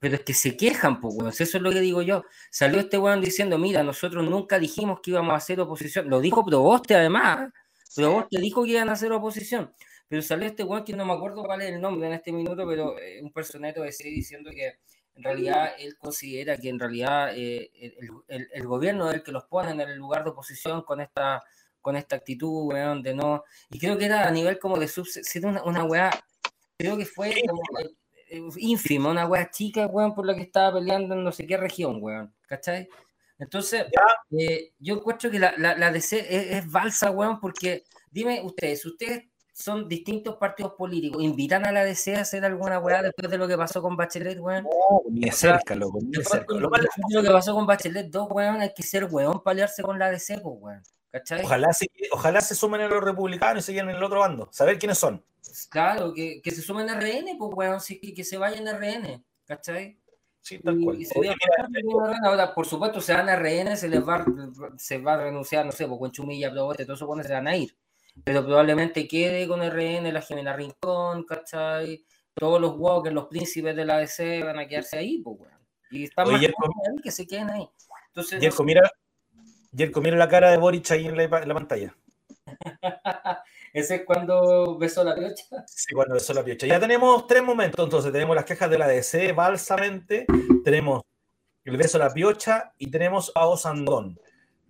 Pero 0.01 0.15
es 0.15 0.21
que 0.21 0.33
se 0.33 0.57
quejan, 0.57 1.01
pues, 1.01 1.41
eso 1.41 1.57
es 1.57 1.63
lo 1.63 1.73
que 1.73 1.81
digo 1.81 2.03
yo. 2.03 2.25
Salió 2.51 2.79
este 2.79 2.99
weón 2.99 3.21
diciendo, 3.21 3.59
mira, 3.59 3.83
nosotros 3.83 4.25
nunca 4.25 4.59
dijimos 4.59 5.01
que 5.03 5.11
íbamos 5.11 5.33
a 5.33 5.37
hacer 5.37 5.61
oposición. 5.61 6.09
Lo 6.09 6.21
dijo 6.21 6.45
Proboste, 6.45 6.95
además. 6.95 7.51
Proboste 7.97 8.41
dijo 8.41 8.63
que 8.63 8.71
iban 8.71 8.89
a 8.89 8.93
hacer 8.93 9.11
oposición. 9.13 9.73
Pero 10.07 10.23
salió 10.23 10.47
este 10.47 10.63
weón 10.63 10.85
que 10.85 10.95
no 10.95 11.05
me 11.05 11.15
acuerdo 11.15 11.43
cuál 11.43 11.63
es 11.63 11.73
el 11.73 11.81
nombre 11.81 12.07
en 12.07 12.15
este 12.15 12.33
minuto, 12.33 12.67
pero 12.67 12.99
eh, 12.99 13.21
un 13.23 13.33
personaje 13.33 13.81
de 13.81 13.93
sí 13.93 14.09
diciendo 14.09 14.51
que 14.51 14.79
en 15.17 15.25
realidad 15.25 15.73
él 15.79 15.97
considera 15.99 16.57
que 16.57 16.69
en 16.69 16.79
realidad 16.79 17.37
eh, 17.37 17.71
el, 18.29 18.49
el, 18.53 18.67
gobierno 18.67 19.11
es 19.11 19.17
el 19.17 19.23
que 19.25 19.33
los 19.33 19.45
pone 19.45 19.73
en 19.73 19.81
el 19.81 19.97
lugar 19.97 20.23
de 20.23 20.31
oposición 20.31 20.83
con 20.83 21.01
esta 21.01 21.43
con 21.81 21.97
esta 21.97 22.17
actitud, 22.17 22.67
weón, 22.73 23.03
de 23.03 23.15
no. 23.15 23.45
Y 23.71 23.79
creo 23.79 23.97
que 23.99 24.07
era 24.07 24.27
a 24.27 24.31
nivel 24.31 24.59
como 24.59 24.79
de 24.79 24.89
sub, 24.89 25.07
una, 25.43 25.63
una 25.65 25.85
weá, 25.85 26.11
creo 26.77 26.97
que 26.97 27.07
fue 27.07 27.35
como 27.47 27.63
eh, 28.31 28.43
ínfima, 28.57 29.11
una 29.11 29.27
weá 29.27 29.51
chica, 29.51 29.87
weón, 29.87 30.15
por 30.15 30.27
la 30.27 30.35
que 30.35 30.43
estaba 30.43 30.79
peleando 30.79 31.15
en 31.15 31.25
no 31.25 31.33
sé 31.33 31.47
qué 31.47 31.57
región, 31.57 31.99
weón, 32.01 32.35
¿cachai? 32.47 32.89
Entonces, 33.39 33.87
yo 34.79 34.95
encuentro 34.97 35.31
que 35.31 35.39
la, 35.39 35.55
la, 35.57 35.77
la 35.77 35.93
DC 35.93 36.19
es, 36.19 36.57
es, 36.57 36.71
balsa, 36.71 37.11
weón, 37.11 37.39
porque 37.41 37.85
dime 38.11 38.43
ustedes, 38.43 38.85
ustedes 38.85 39.29
son 39.53 39.89
distintos 39.89 40.37
partidos 40.37 40.75
políticos. 40.75 41.23
¿Invitan 41.23 41.67
a 41.67 41.73
la 41.73 41.85
DC 41.85 42.17
a 42.17 42.21
hacer 42.21 42.45
alguna 42.45 42.79
weá 42.79 43.03
después 43.03 43.31
de 43.31 43.39
lo 43.39 43.49
que 43.49 43.57
pasó 43.57 43.83
con 43.83 43.97
Bachelet, 43.97 44.39
weón? 44.39 44.65
No, 44.65 45.03
ni 45.11 45.31
cerca, 45.31 45.75
loco, 45.75 45.99
ni 46.01 46.23
cerca. 46.23 46.55
Lo, 46.55 46.71
que 46.71 47.31
pasó 47.31 47.55
con 47.55 47.67
Bachelet 47.67 48.09
dos 48.09 48.29
weón, 48.31 48.61
hay 48.61 48.73
que 48.75 48.83
ser 48.83 49.05
weón 49.05 49.43
para 49.43 49.53
aliarse 49.53 49.83
con 49.83 49.99
la 49.99 50.11
DC, 50.11 50.39
pues, 50.39 50.57
weón. 50.61 50.83
¿Cachai? 51.11 51.43
Ojalá 51.45 51.73
se, 51.73 51.87
ojalá 52.13 52.41
se 52.41 52.55
sumen 52.55 52.83
a 52.83 52.89
los 52.89 53.03
republicanos 53.03 53.69
y 53.69 53.73
se 53.73 53.79
en 53.79 53.89
el 53.89 54.03
otro 54.03 54.21
bando. 54.21 54.49
Saber 54.53 54.79
quiénes 54.79 54.99
son. 54.99 55.25
Claro, 55.71 56.13
que, 56.13 56.41
que 56.43 56.51
se 56.51 56.61
sumen 56.61 56.91
a 56.91 57.01
RN, 57.01 57.37
pues, 57.39 57.51
weón, 57.55 57.81
sí, 57.81 57.99
que, 58.01 58.13
que 58.13 58.25
se 58.25 58.37
vayan 58.37 58.69
a 58.69 58.73
RN, 58.79 59.25
¿cachai? 59.47 59.99
Sí, 60.41 60.59
tal 60.59 60.79
cual. 60.81 60.99
ahora, 62.25 62.55
por 62.55 62.67
supuesto, 62.67 63.01
se 63.01 63.15
van 63.15 63.29
a 63.29 63.37
RN, 63.37 63.77
se 63.77 63.89
les 63.89 64.07
va, 64.07 64.25
se 64.77 64.99
va 64.99 65.15
a 65.15 65.25
renunciar, 65.25 65.65
no 65.65 65.73
sé, 65.73 65.87
pues, 65.87 66.13
Chumilla, 66.13 66.51
Blobote, 66.51 66.85
todos 66.85 67.01
esos 67.01 67.27
se 67.27 67.33
van 67.33 67.49
a 67.49 67.57
ir 67.57 67.75
pero 68.25 68.45
probablemente 68.45 69.07
quede 69.07 69.47
con 69.47 69.63
RN, 69.63 70.13
la 70.13 70.23
Jimena 70.23 70.53
Rincón, 70.53 71.25
¿cachai? 71.25 72.05
Todos 72.35 72.61
los 72.61 72.75
walkers, 72.77 73.15
los 73.15 73.27
príncipes 73.27 73.75
de 73.75 73.85
la 73.85 73.99
DC 73.99 74.43
van 74.45 74.59
a 74.59 74.67
quedarse 74.67 74.99
ahí, 74.99 75.19
pues, 75.23 75.41
weón. 75.41 75.59
Y 75.91 76.05
están 76.05 76.31
más 76.31 76.41
que 77.03 77.11
se 77.11 77.27
queden 77.27 77.51
ahí. 77.51 77.69
Entonces, 78.09 78.41
Jerko, 78.41 78.63
mira, 78.65 78.91
mira 80.01 80.17
la 80.17 80.29
cara 80.29 80.51
de 80.51 80.57
Boric 80.57 80.91
ahí 80.91 81.07
en 81.07 81.17
la, 81.17 81.25
en 81.25 81.49
la 81.49 81.55
pantalla. 81.55 81.95
Ese 83.73 83.97
es 83.97 84.03
cuando 84.05 84.79
besó 84.79 85.05
la 85.05 85.15
piocha. 85.15 85.45
Sí, 85.67 85.95
cuando 85.95 86.15
besó 86.15 86.33
la 86.33 86.45
piocha. 86.45 86.67
Ya 86.67 86.81
tenemos 86.81 87.27
tres 87.27 87.43
momentos, 87.43 87.85
entonces 87.85 88.13
tenemos 88.13 88.35
las 88.35 88.45
quejas 88.45 88.71
de 88.71 88.79
la 88.79 88.89
DC, 88.89 89.33
balsamente, 89.33 90.27
tenemos 90.65 91.03
el 91.65 91.77
beso 91.77 91.99
de 91.99 92.05
la 92.05 92.13
piocha 92.13 92.73
y 92.79 92.91
tenemos 92.91 93.31
a 93.35 93.47
Osandón. 93.47 94.19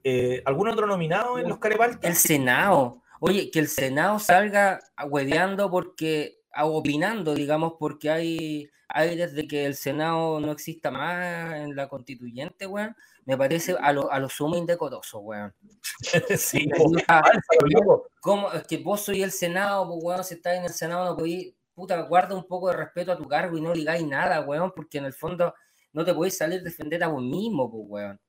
Eh, 0.03 0.43
¿Algún 0.45 0.69
otro 0.69 0.87
nominado 0.87 1.39
en 1.39 1.49
los 1.49 1.59
Carebaltas? 1.59 2.05
El 2.05 2.17
Senado. 2.17 3.03
Oye, 3.21 3.51
que 3.51 3.59
el 3.61 3.69
Senado 3.69 4.19
salga 4.19 4.81
hueveando 5.09 5.71
porque, 5.71 6.41
opinando, 6.61 7.35
digamos, 7.35 7.75
porque 7.79 8.11
hay, 8.11 8.71
hay 8.89 9.17
desde 9.17 9.47
que 9.47 9.65
el 9.65 9.75
Senado 9.75 10.41
no 10.41 10.53
exista 10.53 10.91
más 10.91 11.55
en 11.55 11.75
la 11.75 11.89
constituyente, 11.89 12.67
weón, 12.67 12.97
me 13.29 13.37
parece 13.37 13.77
a 13.79 13.93
lo, 13.93 14.11
a 14.11 14.19
lo 14.19 14.31
sumo 14.31 14.57
indecoroso, 14.57 15.19
weón. 15.19 15.55
sí, 16.39 16.67
¿cómo? 18.23 18.51
Es 18.53 18.67
que 18.67 18.79
vos 18.79 19.03
soy 19.03 19.23
el 19.23 19.33
Senado, 19.33 19.87
pues, 19.87 19.99
weón, 20.03 20.25
si 20.25 20.35
estás 20.37 20.55
en 20.55 20.65
el 20.65 20.73
Senado 20.73 21.05
no 21.05 21.15
podéis, 21.15 21.55
puta, 21.75 22.01
guarda 22.01 22.35
un 22.35 22.49
poco 22.49 22.69
de 22.71 22.77
respeto 22.79 23.13
a 23.13 23.19
tu 23.19 23.29
cargo 23.29 23.59
y 23.59 23.61
no 23.61 23.75
digáis 23.75 24.07
nada, 24.07 24.41
weón, 24.41 24.73
porque 24.75 24.97
en 24.97 25.05
el 25.05 25.13
fondo 25.13 25.55
no 25.93 26.07
te 26.07 26.15
podéis 26.15 26.39
salir 26.39 26.61
a 26.61 26.63
defender 26.63 27.05
a 27.05 27.09
vos 27.09 27.23
mismo, 27.23 27.71
pues, 27.71 27.85
weón. 27.87 28.21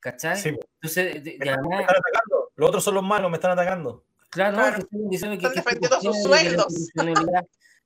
¿Cachai? 0.00 0.36
Sí, 0.36 0.50
Entonces, 0.50 1.24
de, 1.24 1.30
están 1.30 1.72
atacando. 1.72 2.50
Los 2.54 2.68
otros 2.68 2.84
son 2.84 2.94
los 2.96 3.04
malos, 3.04 3.30
me 3.30 3.38
están 3.38 3.52
atacando. 3.52 4.04
Claro, 4.28 4.58
claro. 4.58 4.76
que 4.76 4.82
están 4.82 5.08
diciendo 5.08 5.38
que, 5.38 5.48
defendiendo 5.48 5.98
sus 6.02 6.22
sueldos. 6.24 6.90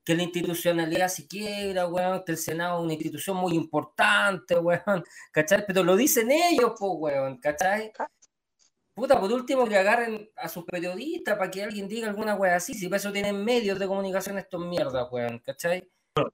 Que 0.07 0.15
la 0.15 0.23
institucionalidad 0.23 1.09
se 1.09 1.27
quiebra, 1.27 1.87
weón, 1.89 2.23
que 2.25 2.33
el 2.33 2.39
Senado 2.39 2.79
es 2.79 2.85
una 2.85 2.95
institución 2.95 3.37
muy 3.37 3.55
importante, 3.55 4.57
weón, 4.57 5.05
¿cachai? 5.33 5.65
Pero 5.67 5.83
lo 5.83 5.97
dicen 5.97 6.31
ellos, 6.31 6.73
pues, 6.79 6.93
weón, 6.95 7.39
¿cachai? 7.39 7.93
Puta, 8.95 9.21
por 9.21 9.31
último 9.33 9.67
que 9.67 9.77
agarren 9.77 10.31
a 10.37 10.49
sus 10.49 10.65
periodistas 10.65 11.37
para 11.37 11.51
que 11.51 11.65
alguien 11.65 11.89
diga 11.89 12.09
alguna 12.09 12.37
weón 12.37 12.55
así, 12.55 12.73
si 12.73 12.89
por 12.89 12.97
eso 12.97 13.13
tienen 13.13 13.45
medios 13.45 13.79
de 13.79 13.89
comunicación 13.89 14.39
estos 14.39 14.65
mierdas, 14.65 15.09
weón, 15.11 15.41
¿cachai? 15.41 15.87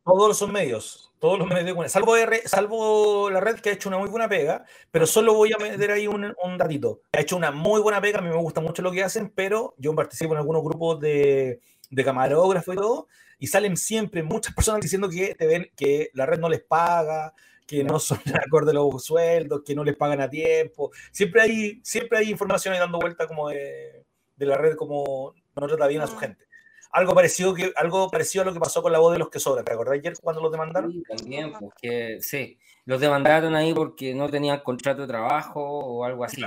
todos 0.05 0.39
son 0.39 0.53
medios, 0.53 1.13
todos 1.19 1.39
los 1.39 1.49
medios 1.49 1.67
de 1.67 1.73
comunicación, 1.73 2.05
salvo, 2.05 2.17
salvo 2.47 3.31
la 3.31 3.41
red 3.41 3.57
que 3.61 3.71
ha 3.71 3.73
hecho 3.73 3.89
una 3.89 3.99
muy 3.99 4.09
buena 4.09 4.29
pega, 4.29 4.65
pero 4.91 5.07
solo 5.07 5.35
voy 5.35 5.53
a 5.53 5.59
meter 5.59 5.91
ahí 5.91 6.07
un, 6.07 6.35
un 6.43 6.59
ratito. 6.59 7.01
Ha 7.13 7.21
hecho 7.21 7.37
una 7.37 7.51
muy 7.51 7.81
buena 7.81 8.01
pega, 8.01 8.19
a 8.19 8.23
mí 8.23 8.29
me 8.29 8.37
gusta 8.37 8.61
mucho 8.61 8.83
lo 8.83 8.93
que 8.93 9.03
hacen, 9.03 9.33
pero 9.35 9.75
yo 9.79 9.95
participo 9.95 10.35
en 10.35 10.39
algunos 10.39 10.63
grupos 10.63 11.01
de, 11.01 11.61
de 11.91 12.05
camarógrafo 12.05 12.73
y 12.73 12.77
todo, 12.77 13.09
y 13.43 13.49
salen 13.49 13.77
siempre 13.77 14.23
muchas 14.23 14.55
personas 14.55 14.83
diciendo 14.83 15.09
que 15.09 15.35
te 15.35 15.49
ven 15.49 15.69
que 15.77 16.11
la 16.15 16.27
red 16.27 16.39
no 16.39 16.49
les 16.49 16.63
paga, 16.63 17.35
que 17.67 17.83
no 17.83 17.99
son 17.99 18.21
acorde 18.47 18.71
a 18.71 18.75
los 18.75 19.05
sueldos, 19.05 19.63
que 19.67 19.75
no 19.75 19.83
les 19.83 19.97
pagan 19.97 20.21
a 20.21 20.31
tiempo. 20.31 20.93
Siempre 21.11 21.43
hay, 21.43 21.81
siempre 21.83 22.19
hay 22.19 22.31
información 22.31 22.73
ahí 22.73 22.79
dando 22.79 23.01
vuelta 23.01 23.27
como 23.27 23.49
de, 23.49 24.05
de 24.37 24.47
la 24.47 24.57
red, 24.57 24.77
como 24.77 25.35
no 25.57 25.67
trata 25.67 25.89
bien 25.89 26.03
a 26.03 26.07
su 26.07 26.15
mm. 26.15 26.19
gente 26.21 26.47
algo 26.93 27.15
parecido, 27.15 27.55
que, 27.55 27.73
algo 27.75 28.11
parecido 28.11 28.43
a 28.43 28.45
lo 28.45 28.53
que 28.53 28.61
pasó 28.61 28.81
con 28.81 28.93
la 28.93 28.99
voz 28.99 29.15
de 29.15 29.19
los 29.19 29.31
que 29.31 29.41
sobran. 29.41 29.65
¿Te 29.65 29.73
acordás 29.73 29.95
ayer 29.95 30.13
cuando 30.23 30.43
los 30.43 30.53
demandaron? 30.53 30.93
Sí, 30.93 31.03
también, 31.03 31.53
porque 31.59 32.19
sí, 32.21 32.59
los 32.85 33.01
demandaron 33.01 33.57
ahí 33.57 33.73
porque 33.73 34.15
no 34.15 34.29
tenían 34.29 34.61
contrato 34.61 35.01
de 35.01 35.09
trabajo 35.09 35.63
o 35.63 36.05
algo 36.05 36.23
así. 36.23 36.43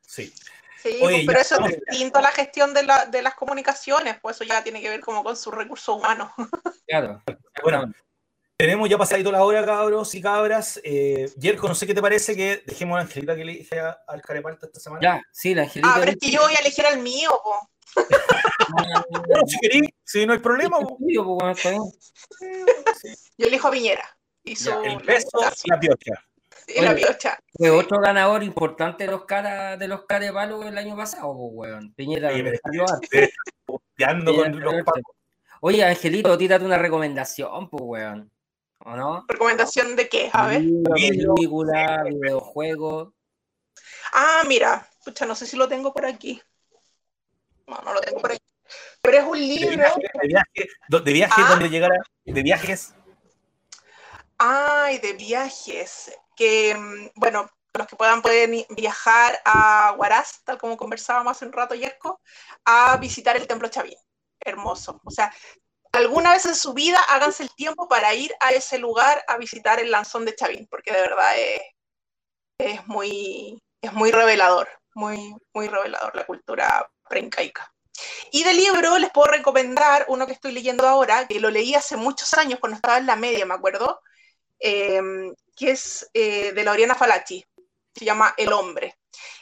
Sí. 0.00 0.32
Sí, 0.92 0.98
pues, 1.00 1.24
pero 1.26 1.40
eso 1.40 1.66
es 1.66 1.78
distinto 1.88 2.18
a 2.18 2.22
la 2.22 2.30
gestión 2.30 2.74
de, 2.74 2.82
la, 2.82 3.06
de, 3.06 3.22
las 3.22 3.34
comunicaciones, 3.34 4.18
pues 4.20 4.36
eso 4.36 4.44
ya 4.44 4.62
tiene 4.62 4.80
que 4.80 4.88
ver 4.88 5.00
como 5.00 5.22
con 5.22 5.36
sus 5.36 5.54
recursos 5.54 5.96
humanos. 5.96 6.30
Claro. 6.86 7.22
Bueno, 7.62 7.92
tenemos 8.56 8.88
ya 8.88 8.96
pasadito 8.96 9.30
la 9.30 9.44
hora, 9.44 9.66
cabros 9.66 10.14
y 10.14 10.22
cabras. 10.22 10.80
Eh, 10.82 11.30
Jerko, 11.38 11.68
no 11.68 11.74
sé 11.74 11.86
qué 11.86 11.92
te 11.92 12.00
parece 12.00 12.34
que 12.34 12.62
dejemos 12.64 12.94
a 12.94 13.00
la 13.00 13.02
Angelita 13.02 13.36
que 13.36 13.42
elige 13.42 13.78
al 13.78 14.22
Carepalta 14.22 14.66
esta 14.66 14.80
semana. 14.80 15.02
Ya, 15.02 15.22
sí, 15.30 15.54
la 15.54 15.64
Angelita. 15.64 15.94
Ah, 15.94 15.96
pero 16.00 16.12
es 16.12 16.18
que 16.18 16.30
yo 16.30 16.40
voy 16.40 16.54
a 16.54 16.60
elegir 16.60 16.86
al 16.86 17.00
mío, 17.00 17.28
po 17.44 17.68
si 19.46 19.58
querí, 19.60 19.82
si 20.02 20.24
no 20.24 20.32
hay 20.32 20.38
problema. 20.38 20.78
Yo 20.80 20.86
elijo 23.46 23.68
a 23.68 23.70
Piñera. 23.70 24.16
el 24.44 25.02
peso 25.02 25.40
y 25.64 25.70
la 25.70 25.78
piocha. 25.78 26.27
Y 26.68 26.80
la 26.82 26.94
piocha. 26.94 27.38
Fue 27.56 27.70
otro 27.70 27.98
ganador 28.00 28.42
importante 28.42 29.04
de 29.04 29.10
los 29.10 29.24
caras 29.24 29.78
de 29.78 29.88
los 29.88 30.04
carepalos 30.04 30.66
el 30.66 30.76
año 30.76 30.96
pasado, 30.96 31.32
weón. 31.32 31.92
Piñera. 31.94 32.30
Oye, 35.60 35.84
Angelito, 35.84 36.36
tírate 36.36 36.64
una 36.64 36.78
recomendación, 36.78 37.68
pues, 37.70 37.82
weón. 37.84 38.30
¿O 38.84 38.94
no? 38.94 39.24
¿Recomendación 39.26 39.96
de 39.96 40.08
qué? 40.08 40.30
A 40.32 40.46
ver. 40.46 40.62
Película, 40.94 42.04
videojuegos. 42.04 43.12
Ah, 44.12 44.42
mira, 44.46 44.88
pucha, 45.04 45.26
no 45.26 45.34
sé 45.34 45.46
si 45.46 45.56
lo 45.56 45.68
tengo 45.68 45.92
por 45.92 46.06
aquí. 46.06 46.40
No, 47.66 47.80
no 47.84 47.94
lo 47.94 48.00
tengo 48.00 48.20
por 48.20 48.30
ahí. 48.32 48.38
Pero 49.02 49.18
es 49.18 49.24
un 49.24 49.38
libro. 49.38 49.84
De 50.20 50.28
viajes, 50.28 50.76
de 50.88 51.12
viaje, 51.12 51.42
ah. 51.44 51.50
donde 51.50 51.70
llegara. 51.70 51.96
De 52.24 52.42
viajes. 52.42 52.94
Ay, 54.38 54.98
de 54.98 55.14
viajes. 55.14 56.12
Que, 56.38 56.74
mm, 56.74 57.10
bueno, 57.16 57.50
los 57.74 57.86
que 57.86 57.96
puedan 57.96 58.22
pueden 58.22 58.64
viajar 58.70 59.40
a 59.44 59.94
Huaraz, 59.98 60.42
tal 60.44 60.58
como 60.58 60.76
conversábamos 60.76 61.36
hace 61.36 61.46
un 61.46 61.52
rato, 61.52 61.74
Yerko, 61.74 62.20
a 62.64 62.96
visitar 62.98 63.36
el 63.36 63.46
Templo 63.46 63.68
Chavín. 63.68 63.98
Hermoso. 64.40 65.00
O 65.04 65.10
sea, 65.10 65.32
alguna 65.92 66.32
vez 66.32 66.46
en 66.46 66.54
su 66.54 66.72
vida 66.74 66.98
háganse 67.08 67.42
el 67.42 67.54
tiempo 67.54 67.88
para 67.88 68.14
ir 68.14 68.34
a 68.40 68.50
ese 68.52 68.78
lugar 68.78 69.22
a 69.26 69.36
visitar 69.36 69.80
el 69.80 69.90
lanzón 69.90 70.24
de 70.24 70.34
Chavín, 70.34 70.66
porque 70.70 70.92
de 70.92 71.00
verdad 71.00 71.38
es, 71.38 71.60
es 72.58 72.86
muy, 72.86 73.60
es 73.82 73.92
muy 73.92 74.10
revelador, 74.12 74.68
muy, 74.94 75.34
muy 75.52 75.68
revelador 75.68 76.14
la 76.14 76.26
cultura 76.26 76.90
preincaica. 77.08 77.72
Y 78.30 78.44
de 78.44 78.54
libro 78.54 78.98
les 78.98 79.10
puedo 79.10 79.28
recomendar 79.28 80.06
uno 80.08 80.26
que 80.26 80.32
estoy 80.32 80.52
leyendo 80.52 80.86
ahora, 80.86 81.26
que 81.26 81.40
lo 81.40 81.50
leí 81.50 81.74
hace 81.74 81.96
muchos 81.96 82.32
años 82.34 82.60
cuando 82.60 82.76
estaba 82.76 82.98
en 82.98 83.06
la 83.06 83.16
media, 83.16 83.44
me 83.44 83.54
acuerdo, 83.54 84.00
eh, 84.60 85.00
que 85.58 85.72
es 85.72 86.08
eh, 86.14 86.52
de 86.52 86.68
Oriana 86.68 86.94
Falachi, 86.94 87.44
se 87.94 88.04
llama 88.04 88.32
El 88.36 88.52
hombre. 88.52 88.96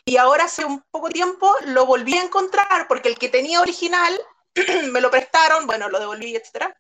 Y 0.05 0.17
ahora 0.17 0.45
hace 0.45 0.65
un 0.65 0.83
poco 0.91 1.11
tiempo 1.11 1.53
lo 1.67 1.85
volví 1.85 2.17
a 2.17 2.23
encontrar 2.23 2.89
porque 2.89 3.09
el 3.09 3.19
que 3.19 3.29
tenía 3.29 3.61
original 3.61 4.19
me 4.93 5.01
lo 5.01 5.11
prestaron, 5.11 5.67
bueno, 5.67 5.89
lo 5.89 6.01
devolví, 6.01 6.35
etc. 6.35 6.73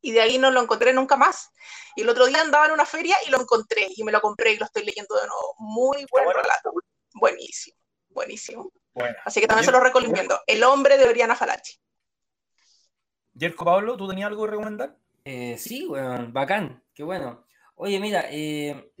Y 0.00 0.12
de 0.12 0.20
ahí 0.20 0.38
no 0.38 0.50
lo 0.50 0.62
encontré 0.62 0.92
nunca 0.92 1.16
más. 1.16 1.50
Y 1.96 2.02
el 2.02 2.08
otro 2.08 2.26
día 2.26 2.40
andaba 2.40 2.66
en 2.66 2.72
una 2.72 2.86
feria 2.86 3.16
y 3.26 3.30
lo 3.30 3.40
encontré 3.40 3.88
y 3.94 4.04
me 4.04 4.12
lo 4.12 4.20
compré 4.20 4.52
y 4.52 4.58
lo 4.58 4.66
estoy 4.66 4.84
leyendo 4.84 5.16
de 5.16 5.26
nuevo. 5.26 5.54
Muy 5.58 6.06
buen 6.10 6.26
relato. 6.26 6.72
Buenísimo, 7.14 7.76
buenísimo. 8.08 8.70
Así 9.24 9.40
que 9.40 9.48
también 9.48 9.64
se 9.64 9.72
lo 9.72 9.80
recomiendo. 9.80 10.40
El 10.46 10.62
hombre 10.62 10.96
de 10.96 11.08
Oriana 11.08 11.34
Falachi. 11.34 11.74
Jerko 13.36 13.64
Pablo, 13.64 13.96
¿tú 13.96 14.08
tenías 14.08 14.28
algo 14.28 14.44
que 14.44 14.50
recomendar? 14.50 14.96
Eh, 15.24 15.56
sí, 15.58 15.86
bueno, 15.86 16.28
bacán, 16.30 16.84
qué 16.94 17.02
bueno. 17.02 17.46
Oye, 17.82 17.98
mira, 17.98 18.26
eh, 18.30 18.92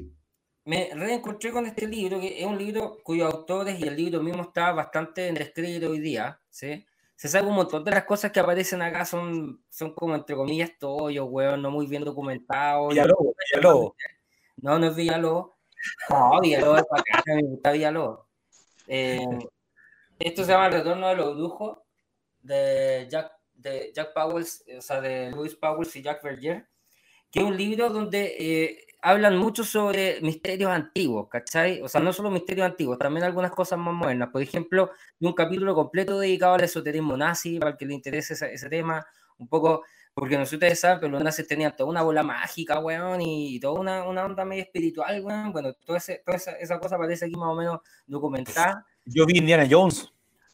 me 0.64 0.88
reencontré 0.94 1.52
con 1.52 1.66
este 1.66 1.86
libro, 1.86 2.18
que 2.18 2.40
es 2.40 2.46
un 2.46 2.56
libro 2.56 2.96
cuyos 3.02 3.30
autores 3.30 3.78
y 3.78 3.86
el 3.86 3.94
libro 3.94 4.22
mismo 4.22 4.44
está 4.44 4.72
bastante 4.72 5.30
descrito 5.32 5.90
hoy 5.90 6.00
día, 6.00 6.40
¿sí? 6.48 6.86
Se 7.14 7.28
sabe 7.28 7.48
un 7.48 7.56
montón 7.56 7.84
de 7.84 7.90
las 7.90 8.04
cosas 8.04 8.32
que 8.32 8.40
aparecen 8.40 8.80
acá 8.80 9.04
son, 9.04 9.62
son 9.68 9.94
como 9.94 10.14
entre 10.14 10.34
comillas 10.34 10.70
tollos, 10.78 11.26
weón, 11.28 11.60
no 11.60 11.70
muy 11.70 11.86
bien 11.88 12.04
documentados. 12.04 12.88
Villalobos, 12.88 13.34
Villalobos. 13.52 13.92
No, 14.56 14.78
no 14.78 14.86
es 14.86 14.96
Villalobos. 14.96 15.50
No, 16.08 16.40
Villalobos 16.40 16.78
es 16.78 16.86
bacán, 16.90 17.36
me 17.36 17.42
gusta 17.42 17.72
Villalobos. 17.72 18.26
Eh, 18.86 19.20
esto 20.18 20.42
se 20.42 20.52
llama 20.52 20.68
El 20.68 20.72
retorno 20.72 21.06
de 21.08 21.16
los 21.16 21.36
brujos 21.36 21.78
de 22.40 23.06
Jack, 23.10 23.30
de 23.52 23.92
Jack 23.94 24.14
Powell, 24.14 24.46
o 24.78 24.80
sea, 24.80 25.02
de 25.02 25.32
Louis 25.32 25.54
Powell 25.54 25.86
y 25.94 26.00
Jack 26.00 26.22
Verger, 26.22 26.66
que 27.30 27.40
es 27.40 27.44
un 27.44 27.56
libro 27.56 27.90
donde 27.90 28.36
eh, 28.38 28.86
hablan 29.02 29.36
mucho 29.38 29.64
sobre 29.64 30.20
misterios 30.20 30.70
antiguos, 30.70 31.28
¿cachai? 31.28 31.80
O 31.82 31.88
sea, 31.88 32.00
no 32.00 32.12
solo 32.12 32.30
misterios 32.30 32.66
antiguos, 32.66 32.98
también 32.98 33.24
algunas 33.24 33.52
cosas 33.52 33.78
más 33.78 33.94
modernas. 33.94 34.28
Por 34.30 34.42
ejemplo, 34.42 34.90
un 35.20 35.32
capítulo 35.32 35.74
completo 35.74 36.18
dedicado 36.18 36.54
al 36.54 36.64
esoterismo 36.64 37.16
nazi, 37.16 37.58
para 37.58 37.72
el 37.72 37.76
que 37.76 37.86
le 37.86 37.94
interese 37.94 38.34
ese, 38.34 38.68
tema, 38.68 39.06
un 39.38 39.48
poco, 39.48 39.84
porque 40.14 40.36
no 40.36 40.44
sé 40.44 40.56
ustedes 40.56 40.80
saben, 40.80 41.00
pero 41.00 41.12
los 41.12 41.22
nazis 41.22 41.46
tenían 41.46 41.74
toda 41.76 41.88
una 41.88 42.02
bola 42.02 42.22
mágica, 42.22 42.78
weón, 42.80 43.20
y 43.22 43.58
toda 43.60 43.80
una, 43.80 44.04
una 44.04 44.24
onda 44.24 44.44
medio 44.44 44.64
espiritual, 44.64 45.20
weón. 45.22 45.52
Bueno, 45.52 45.72
toda, 45.74 46.00
toda 46.24 46.36
esa, 46.36 46.52
esa, 46.52 46.78
cosa 46.78 46.98
parece 46.98 47.26
aquí 47.26 47.36
más 47.36 47.48
o 47.48 47.54
menos 47.54 47.80
documentada. 48.06 48.84
Yo 49.04 49.24
vi 49.24 49.38
Indiana 49.38 49.66
Jones. 49.70 50.12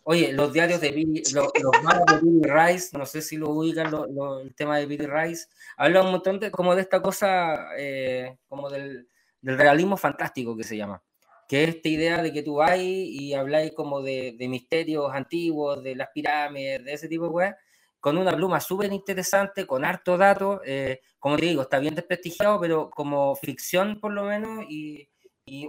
Oye, 0.09 0.33
los 0.33 0.53
diarios 0.53 0.81
de 0.81 0.93
Billy, 0.93 1.25
los, 1.35 1.53
de 1.53 2.21
Billy 2.23 2.43
Rice, 2.45 2.97
no 2.97 3.05
sé 3.07 3.21
si 3.21 3.37
lo 3.37 3.51
ubican 3.51 3.93
el 4.41 4.55
tema 4.55 4.79
de 4.79 4.87
Billy 4.87 5.05
Rice, 5.05 5.49
habla 5.77 6.03
un 6.03 6.13
montón 6.13 6.39
de 6.39 6.53
como 6.53 6.77
de 6.77 6.83
esta 6.83 7.03
cosa, 7.03 7.71
eh, 7.77 8.39
como 8.47 8.71
del, 8.71 9.09
realismo 9.43 9.97
fantástico 9.97 10.57
que 10.57 10.63
se 10.63 10.77
llama, 10.77 11.03
que 11.49 11.65
es 11.65 11.71
esta 11.71 11.89
idea 11.89 12.23
de 12.23 12.33
que 12.33 12.45
tú 12.45 12.55
vas 12.55 12.79
y 12.79 13.35
habláis 13.35 13.73
como 13.73 14.01
de, 14.01 14.37
misterios 14.49 15.13
antiguos, 15.13 15.83
de 15.83 15.97
las 15.97 16.11
pirámides, 16.15 16.85
de 16.85 16.93
ese 16.93 17.09
tipo 17.09 17.25
de 17.25 17.33
cosas, 17.33 17.57
con 17.99 18.17
una 18.17 18.37
pluma 18.37 18.61
súper 18.61 18.93
interesante, 18.93 19.67
con 19.67 19.85
harto 19.85 20.17
dato, 20.17 20.61
eh, 20.65 21.01
como 21.19 21.37
te 21.37 21.47
digo, 21.47 21.63
está 21.63 21.81
bien 21.81 21.97
desprestigiado, 21.97 22.61
pero 22.61 22.91
como 22.91 23.35
ficción 23.35 23.99
por 23.99 24.13
lo 24.13 24.23
menos, 24.23 24.67
y, 24.69 25.09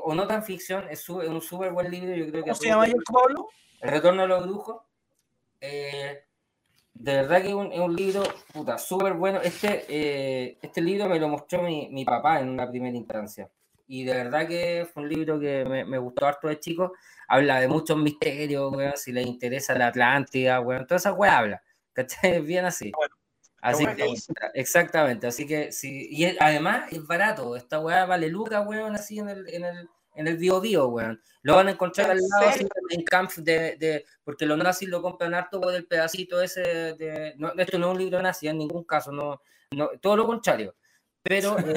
o 0.03 0.13
no 0.13 0.27
tan 0.27 0.43
ficción, 0.43 0.87
es, 0.91 1.09
un 1.09 1.41
súper 1.41 1.71
buen 1.71 1.89
libro. 1.89 2.15
Yo 2.15 2.27
creo 2.29 2.43
que 2.43 2.51
¿Cómo 2.51 2.61
se 2.61 2.67
llama 2.67 2.85
Pablo? 3.11 3.47
El 3.81 3.91
retorno 3.91 4.23
de 4.23 4.27
los 4.27 4.43
brujos. 4.43 4.81
Eh, 5.61 6.23
de 6.93 7.13
verdad 7.13 7.41
que 7.41 7.49
es 7.49 7.53
un, 7.53 7.95
libro, 7.95 8.23
puta, 8.53 8.77
súper 8.77 9.13
bueno. 9.13 9.39
Este, 9.41 9.85
eh, 9.87 10.57
este 10.61 10.81
libro 10.81 11.07
me 11.07 11.19
lo 11.19 11.27
mostró 11.27 11.61
mi, 11.61 12.05
papá 12.05 12.39
en 12.39 12.49
una 12.49 12.67
primera 12.69 12.95
instancia. 12.95 13.49
y 13.87 14.03
de 14.03 14.13
verdad 14.13 14.47
que 14.47 14.87
fue 14.91 15.03
un 15.03 15.09
libro 15.09 15.39
que 15.39 15.63
me, 15.65 15.85
me 15.85 15.97
gustó 15.97 16.25
harto 16.25 16.47
de 16.47 16.59
chico. 16.59 16.93
Habla 17.27 17.59
de 17.59 17.67
muchos 17.67 17.97
misterios, 17.97 18.73
weón, 18.73 18.93
si 18.95 19.11
le 19.11 19.21
interesa 19.21 19.75
la 19.75 19.87
Atlántida, 19.87 20.59
weón, 20.61 20.87
toda 20.87 20.97
esa 20.97 21.13
weá 21.13 21.37
habla, 21.37 21.63
¿cachai? 21.93 22.41
Bien 22.41 22.65
así. 22.65 22.91
así 23.61 23.85
que, 23.85 24.13
exactamente, 24.53 25.27
así 25.27 25.45
que 25.45 25.71
sí, 25.73 26.07
y 26.09 26.25
además 26.39 26.91
es 26.91 27.05
barato, 27.05 27.55
esta 27.57 27.79
weá 27.79 28.05
vale 28.05 28.29
lucas, 28.29 28.65
weón, 28.65 28.95
así 28.95 29.19
en 29.19 29.29
el, 29.29 29.53
en 29.53 29.65
el, 29.65 29.89
en 30.17 30.27
el 30.27 30.37
bio 30.37 30.59
bio, 30.59 30.87
weón. 30.87 31.21
Lo 31.43 31.55
van 31.55 31.67
a 31.67 31.71
encontrar 31.71 32.11
al 32.11 32.17
lado 32.17 32.51
en 32.89 33.43
de, 33.43 33.77
de, 33.77 34.05
porque 34.23 34.45
los 34.45 34.57
nazis 34.57 34.89
lo 34.89 35.01
compran 35.01 35.33
harto 35.33 35.61
por 35.61 35.73
el 35.73 35.85
pedacito 35.85 36.41
ese 36.41 36.61
de, 36.61 37.35
no, 37.37 37.53
esto 37.57 37.77
no 37.77 37.87
es 37.87 37.93
un 37.93 37.99
libro 37.99 38.21
nazi 38.21 38.47
en 38.47 38.57
ningún 38.57 38.83
caso, 38.83 39.11
no, 39.11 39.41
no 39.71 39.89
todo 40.01 40.17
lo 40.17 40.25
contrario. 40.25 40.75
Pero, 41.21 41.57
eh, 41.59 41.75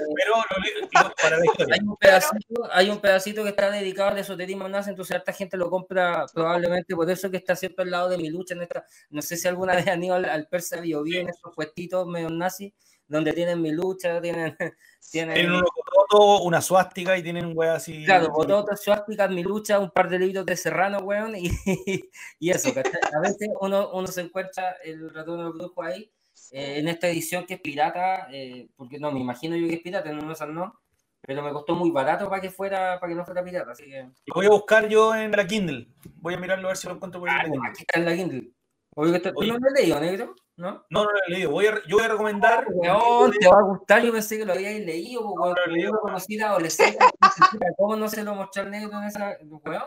hay, 1.72 1.80
un 1.82 1.96
pedacito, 1.96 2.68
hay 2.70 2.90
un 2.90 3.00
pedacito 3.00 3.42
que 3.42 3.48
está 3.50 3.70
dedicado 3.70 4.10
al 4.10 4.18
esoterismo 4.18 4.68
nazi, 4.68 4.90
entonces 4.90 5.16
esta 5.16 5.32
gente 5.32 5.56
lo 5.56 5.68
compra 5.68 6.24
probablemente 6.32 6.94
por 6.94 7.10
eso 7.10 7.30
que 7.30 7.36
está 7.36 7.56
siempre 7.56 7.84
al 7.84 7.90
lado 7.90 8.08
de 8.08 8.18
mi 8.18 8.30
lucha 8.30 8.54
en 8.54 8.62
esta, 8.62 8.84
no 9.10 9.20
sé 9.22 9.36
si 9.36 9.48
alguna 9.48 9.74
vez 9.76 9.88
han 9.88 10.02
ido 10.02 10.14
al, 10.14 10.24
al 10.24 10.46
Persa 10.46 10.80
Bio 10.80 11.04
en 11.04 11.28
esos 11.28 11.54
puestitos 11.54 12.06
medio 12.06 12.30
nazis, 12.30 12.72
donde 13.10 13.32
tienen 13.32 13.60
mi 13.60 13.72
lucha, 13.72 14.20
tienen... 14.20 14.56
Tienen, 15.10 15.34
tienen 15.34 15.54
un 15.54 15.62
bototo, 15.62 16.42
una 16.44 16.60
suástica 16.60 17.18
y 17.18 17.22
tienen 17.22 17.46
un 17.46 17.58
weón 17.58 17.74
así... 17.74 18.04
Claro, 18.04 18.30
bototo, 18.30 18.76
suástica, 18.76 19.26
mi 19.26 19.42
lucha, 19.42 19.80
un 19.80 19.90
par 19.90 20.08
de 20.08 20.20
libros 20.20 20.46
de 20.46 20.56
Serrano, 20.56 20.98
weón, 20.98 21.34
y, 21.34 21.50
y 22.38 22.50
eso, 22.50 22.68
a 22.68 23.20
veces 23.20 23.48
uno, 23.60 23.90
uno 23.92 24.06
se 24.06 24.20
encuentra 24.20 24.76
el 24.84 25.12
ratón 25.12 25.38
del 25.38 25.52
brujo 25.52 25.82
ahí, 25.82 26.12
eh, 26.52 26.78
en 26.78 26.86
esta 26.86 27.08
edición 27.08 27.44
que 27.44 27.54
es 27.54 27.60
pirata, 27.60 28.28
eh, 28.30 28.68
porque 28.76 29.00
no, 29.00 29.10
me 29.10 29.18
imagino 29.18 29.56
yo 29.56 29.66
que 29.66 29.76
es 29.76 29.80
pirata, 29.80 30.12
no, 30.12 30.22
no, 30.22 30.46
no, 30.52 30.80
pero 31.22 31.42
me 31.42 31.50
costó 31.50 31.74
muy 31.74 31.90
barato 31.90 32.28
para 32.28 32.42
que 32.42 32.50
fuera, 32.50 33.00
para 33.00 33.10
que 33.10 33.16
no 33.16 33.24
fuera 33.24 33.42
pirata, 33.42 33.72
así 33.72 33.86
que... 33.86 34.06
Voy 34.32 34.46
a 34.46 34.50
buscar 34.50 34.86
yo 34.86 35.12
en 35.16 35.32
la 35.32 35.44
Kindle, 35.44 35.88
voy 36.20 36.34
a 36.34 36.38
mirarlo 36.38 36.68
a 36.68 36.70
ver 36.70 36.76
si 36.76 36.86
lo 36.86 36.94
encuentro 36.94 37.18
por 37.18 37.30
ahí. 37.30 37.36
Ah, 37.36 37.68
aquí 37.68 37.80
está 37.80 37.98
en 37.98 38.04
la 38.04 38.14
Kindle. 38.14 38.52
Oye, 39.00 39.18
¿Tú 39.18 39.32
no 39.32 39.58
lo 39.58 39.66
has 39.66 39.72
leído, 39.72 40.00
negro? 40.00 40.36
¿No? 40.56 40.84
No, 40.90 41.04
no 41.04 41.10
lo 41.10 41.18
he 41.26 41.30
leído. 41.30 41.50
Voy 41.52 41.66
a, 41.66 41.74
yo 41.86 41.96
voy 41.96 42.04
a 42.04 42.08
recomendar. 42.08 42.66
Weón, 42.68 43.32
te 43.32 43.48
va 43.48 43.58
a 43.58 43.62
gustar. 43.62 44.02
Yo 44.02 44.12
pensé 44.12 44.36
que 44.36 44.44
lo 44.44 44.52
habíais 44.52 44.84
leído. 44.84 45.22
No, 45.22 45.54
no 45.54 45.54
lo 45.54 46.46
adolescente. 46.46 46.98
¿Cómo 47.78 47.96
no 47.96 48.08
se 48.08 48.22
lo 48.22 48.34
mostró 48.34 48.64
el 48.64 48.70
negro 48.70 48.98
en 48.98 49.04
esa. 49.04 49.38
Weón. 49.42 49.84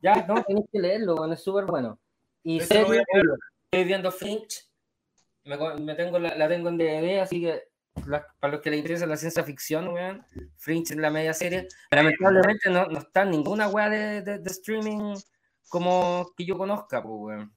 Ya, 0.00 0.24
no, 0.26 0.42
tenés 0.44 0.64
que 0.72 0.78
leerlo, 0.78 1.32
es 1.32 1.42
súper 1.42 1.64
bueno. 1.64 1.98
Y 2.44 2.60
serio, 2.60 3.02
estoy 3.64 3.84
viendo 3.84 4.12
Finch. 4.12 4.68
Me, 5.44 5.56
me 5.80 5.94
tengo 5.94 6.18
la, 6.18 6.36
la, 6.36 6.48
tengo 6.48 6.68
en 6.68 6.78
DVD, 6.78 7.20
así 7.20 7.40
que 7.40 7.64
para 8.40 8.52
los 8.52 8.60
que 8.60 8.70
les 8.70 8.78
interesa 8.78 9.06
la 9.06 9.16
ciencia 9.16 9.42
ficción, 9.42 9.88
weón, 9.88 10.24
Fringe 10.56 10.92
en 10.92 11.02
la 11.02 11.10
media 11.10 11.32
serie. 11.32 11.66
Lamentablemente 11.90 12.70
no, 12.70 12.86
no 12.86 12.98
está 12.98 13.24
ninguna 13.24 13.68
weá 13.68 13.88
de, 13.88 14.22
de, 14.22 14.38
de, 14.38 14.50
streaming 14.50 15.14
como 15.68 16.30
que 16.36 16.44
yo 16.44 16.58
conozca, 16.58 17.02
pues, 17.02 17.14
weón. 17.16 17.55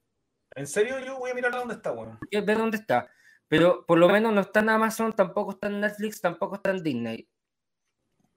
¿En 0.54 0.66
serio? 0.66 0.98
Yo 1.00 1.18
voy 1.18 1.30
a 1.30 1.34
mirar 1.34 1.52
dónde 1.52 1.74
está, 1.74 1.92
weón. 1.92 2.18
Bueno. 2.30 2.46
Ver 2.46 2.58
dónde 2.58 2.76
está. 2.76 3.08
Pero 3.48 3.84
por 3.84 3.98
lo 3.98 4.08
menos 4.08 4.32
no 4.32 4.40
está 4.40 4.60
en 4.60 4.68
Amazon, 4.68 5.12
tampoco 5.12 5.52
está 5.52 5.66
en 5.66 5.80
Netflix, 5.80 6.20
tampoco 6.20 6.56
está 6.56 6.70
en 6.70 6.82
Disney. 6.82 7.28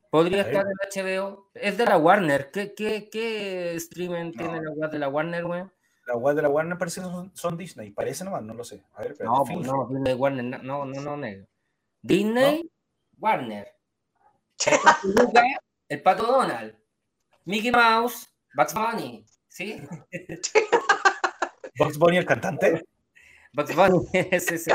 Podría 0.10 0.42
estar 0.42 0.66
en 0.66 1.06
HBO. 1.06 1.50
Es 1.54 1.78
de 1.78 1.86
la 1.86 1.98
Warner. 1.98 2.52
¿Qué, 2.52 2.74
qué, 2.74 3.10
qué 3.12 3.76
streaming 3.76 4.32
tiene 4.32 4.62
la 4.62 4.72
web 4.72 4.92
de 4.92 5.00
la 5.00 5.10
Warner, 5.10 5.46
weón? 5.46 5.74
La 6.06 6.16
web 6.16 6.36
de 6.36 6.42
la 6.42 6.50
Warner 6.50 6.78
parece 6.78 7.02
que 7.02 7.08
son, 7.08 7.32
son, 7.36 7.58
Disney. 7.58 7.92
Parece 7.92 8.24
nomás, 8.24 8.44
no 8.44 8.54
lo 8.54 8.64
sé. 8.64 8.84
A 8.94 9.02
ver, 9.02 9.16
no, 9.24 9.44
pues 9.46 9.66
no, 9.66 9.88
Disney 9.90 10.14
Warner. 10.14 10.64
No, 10.64 10.86
no, 10.86 11.02
no, 11.02 11.18
negro. 11.18 11.48
Disney, 12.02 12.70
Warner. 13.18 13.68
El 15.90 16.02
pato 16.02 16.26
Donald. 16.26 16.76
Mickey 17.46 17.72
Mouse, 17.72 18.28
Bugs 18.56 18.74
Bunny. 18.74 19.26
¿Sí? 19.48 19.82
¿Bugs 21.78 21.98
Bunny 21.98 22.18
el 22.18 22.26
cantante? 22.26 22.86
Bugs 23.54 23.76
Bunny 23.76 24.06
es 24.14 24.52
ese. 24.52 24.72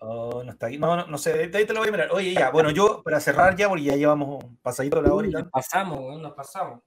Oh, 0.00 0.42
no 0.44 0.52
está 0.52 0.66
ahí. 0.66 0.78
No, 0.78 0.96
no, 0.96 1.06
no 1.06 1.18
sé, 1.18 1.50
ahí 1.52 1.66
te 1.66 1.72
lo 1.72 1.80
voy 1.80 1.88
a 1.88 1.92
mirar. 1.92 2.10
Oye, 2.12 2.32
ya, 2.32 2.50
bueno, 2.50 2.70
yo 2.70 3.02
para 3.02 3.18
cerrar 3.20 3.56
ya, 3.56 3.68
porque 3.68 3.84
ya 3.84 3.96
llevamos 3.96 4.44
pasadito 4.62 5.02
la 5.02 5.12
hora 5.12 5.26
y 5.26 5.30
Nos 5.30 5.50
pasamos, 5.50 6.20
nos 6.20 6.34
pasamos. 6.34 6.80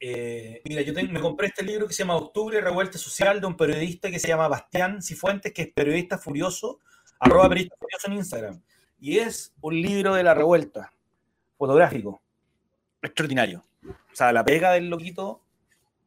Eh, 0.00 0.62
mira, 0.64 0.82
yo 0.82 0.92
me 0.94 1.20
compré 1.20 1.48
este 1.48 1.62
libro 1.62 1.86
que 1.86 1.94
se 1.94 2.02
llama 2.02 2.16
Octubre, 2.16 2.60
Revuelta 2.60 2.98
Social, 2.98 3.40
de 3.40 3.46
un 3.46 3.56
periodista 3.56 4.10
que 4.10 4.18
se 4.18 4.28
llama 4.28 4.48
Bastián 4.48 5.02
Cifuentes, 5.02 5.52
que 5.52 5.62
es 5.62 5.72
periodista 5.72 6.18
furioso, 6.18 6.80
arroba 7.20 7.48
periodista 7.48 7.76
furioso 7.78 8.06
en 8.08 8.12
Instagram. 8.14 8.62
Y 8.98 9.18
es 9.18 9.54
un 9.60 9.80
libro 9.80 10.14
de 10.14 10.22
la 10.22 10.34
revuelta, 10.34 10.92
fotográfico, 11.56 12.20
extraordinario. 13.02 13.64
O 13.86 14.14
sea, 14.16 14.32
la 14.32 14.44
pega 14.44 14.72
del 14.72 14.88
loquito, 14.88 15.42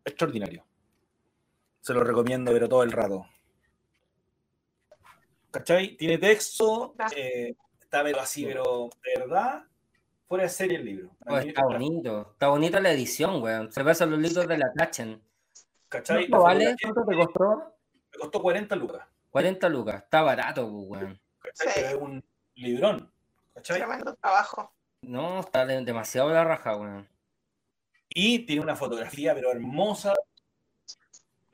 extraordinario. 0.04 0.67
Se 1.88 1.94
lo 1.94 2.04
recomiendo, 2.04 2.52
pero 2.52 2.68
todo 2.68 2.84
el 2.84 2.92
rato. 2.92 3.26
¿Cachai? 5.52 5.96
Tiene 5.96 6.18
texto, 6.18 6.94
eh, 7.16 7.56
está 7.80 8.04
pero 8.04 8.20
así, 8.20 8.46
pero 8.46 8.90
de 9.06 9.22
verdad, 9.22 9.64
fuera 10.28 10.44
de 10.44 10.50
serie 10.50 10.80
el 10.80 10.84
libro. 10.84 11.12
Oh, 11.26 11.38
está 11.38 11.64
bonito, 11.64 12.32
está 12.34 12.50
bonita 12.50 12.82
la 12.82 12.92
edición, 12.92 13.42
weón. 13.42 13.72
Se 13.72 13.86
pasan 13.86 14.12
los 14.12 14.20
libros 14.20 14.46
de 14.50 14.58
la 14.58 14.74
Tachen. 14.74 15.24
¿Cachai? 15.88 16.28
¿Cuánto 16.28 16.44
vale? 16.44 16.76
¿Cuánto 16.82 17.06
te 17.06 17.16
costó? 17.16 17.74
Me 18.12 18.20
costó 18.20 18.42
40 18.42 18.76
lucas. 18.76 19.08
40 19.30 19.70
lucas, 19.70 20.04
está 20.04 20.22
barato, 20.24 20.70
pues, 20.70 20.88
weón. 20.90 21.22
¿Cachai? 21.40 21.72
Sí. 21.72 21.80
es 21.86 21.94
un 21.94 22.22
librón. 22.56 23.10
¿Cachai? 23.54 23.78
Tremendo 23.78 24.14
trabajo. 24.16 24.74
No, 25.04 25.40
está 25.40 25.66
demasiado 25.66 26.34
la 26.34 26.44
raja, 26.44 26.76
weón. 26.76 27.08
Y 28.10 28.40
tiene 28.40 28.62
una 28.62 28.76
fotografía, 28.76 29.34
pero 29.34 29.54
hermosa, 29.54 30.14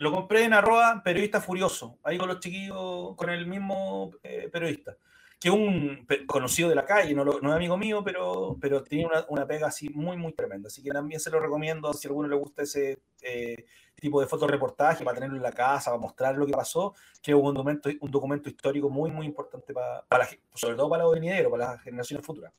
lo 0.03 0.11
compré 0.11 0.43
en 0.43 0.53
arroba 0.53 1.01
periodista 1.01 1.39
furioso, 1.39 1.97
ahí 2.03 2.17
con 2.17 2.27
los 2.27 2.41
chiquillos, 2.41 3.15
con 3.15 3.29
el 3.29 3.47
mismo 3.47 4.11
eh, 4.21 4.49
periodista, 4.51 4.97
que 5.39 5.49
un 5.49 6.05
conocido 6.27 6.67
de 6.67 6.75
la 6.75 6.85
calle, 6.85 7.15
no, 7.15 7.23
lo, 7.23 7.39
no 7.39 7.49
es 7.49 7.55
amigo 7.55 7.77
mío, 7.77 8.03
pero, 8.03 8.57
pero 8.59 8.83
tiene 8.83 9.05
una, 9.05 9.25
una, 9.29 9.47
pega 9.47 9.67
así 9.67 9.89
muy, 9.89 10.17
muy 10.17 10.33
tremenda. 10.33 10.67
Así 10.67 10.83
que 10.83 10.91
también 10.91 11.21
se 11.21 11.29
lo 11.29 11.39
recomiendo 11.39 11.93
si 11.93 12.05
a 12.05 12.09
alguno 12.09 12.27
le 12.27 12.35
gusta 12.35 12.63
ese 12.63 12.99
eh, 13.21 13.65
tipo 13.95 14.19
de 14.19 14.27
fotoreportaje, 14.27 15.05
para 15.05 15.15
tenerlo 15.15 15.37
en 15.37 15.43
la 15.43 15.53
casa, 15.53 15.91
para 15.91 16.01
mostrar 16.01 16.35
lo 16.35 16.45
que 16.45 16.53
pasó, 16.53 16.93
que 17.21 17.31
es 17.31 17.37
un 17.37 17.53
documento, 17.53 17.89
un 18.01 18.11
documento 18.11 18.49
histórico 18.49 18.89
muy, 18.89 19.09
muy 19.09 19.25
importante 19.25 19.73
para, 19.73 20.01
para 20.01 20.27
sobre 20.53 20.75
todo 20.75 20.89
para 20.89 21.03
los 21.03 21.13
venideros, 21.13 21.49
para 21.49 21.71
las 21.71 21.81
generaciones 21.81 22.25
futuras. 22.25 22.51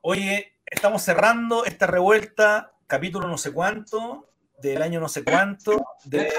Oye, 0.00 0.54
estamos 0.64 1.02
cerrando 1.02 1.66
esta 1.66 1.86
revuelta, 1.86 2.72
capítulo 2.86 3.28
no 3.28 3.36
sé 3.36 3.52
cuánto, 3.52 4.27
del 4.60 4.82
año 4.82 5.00
no 5.00 5.08
sé 5.08 5.24
cuánto. 5.24 5.84
De, 6.04 6.30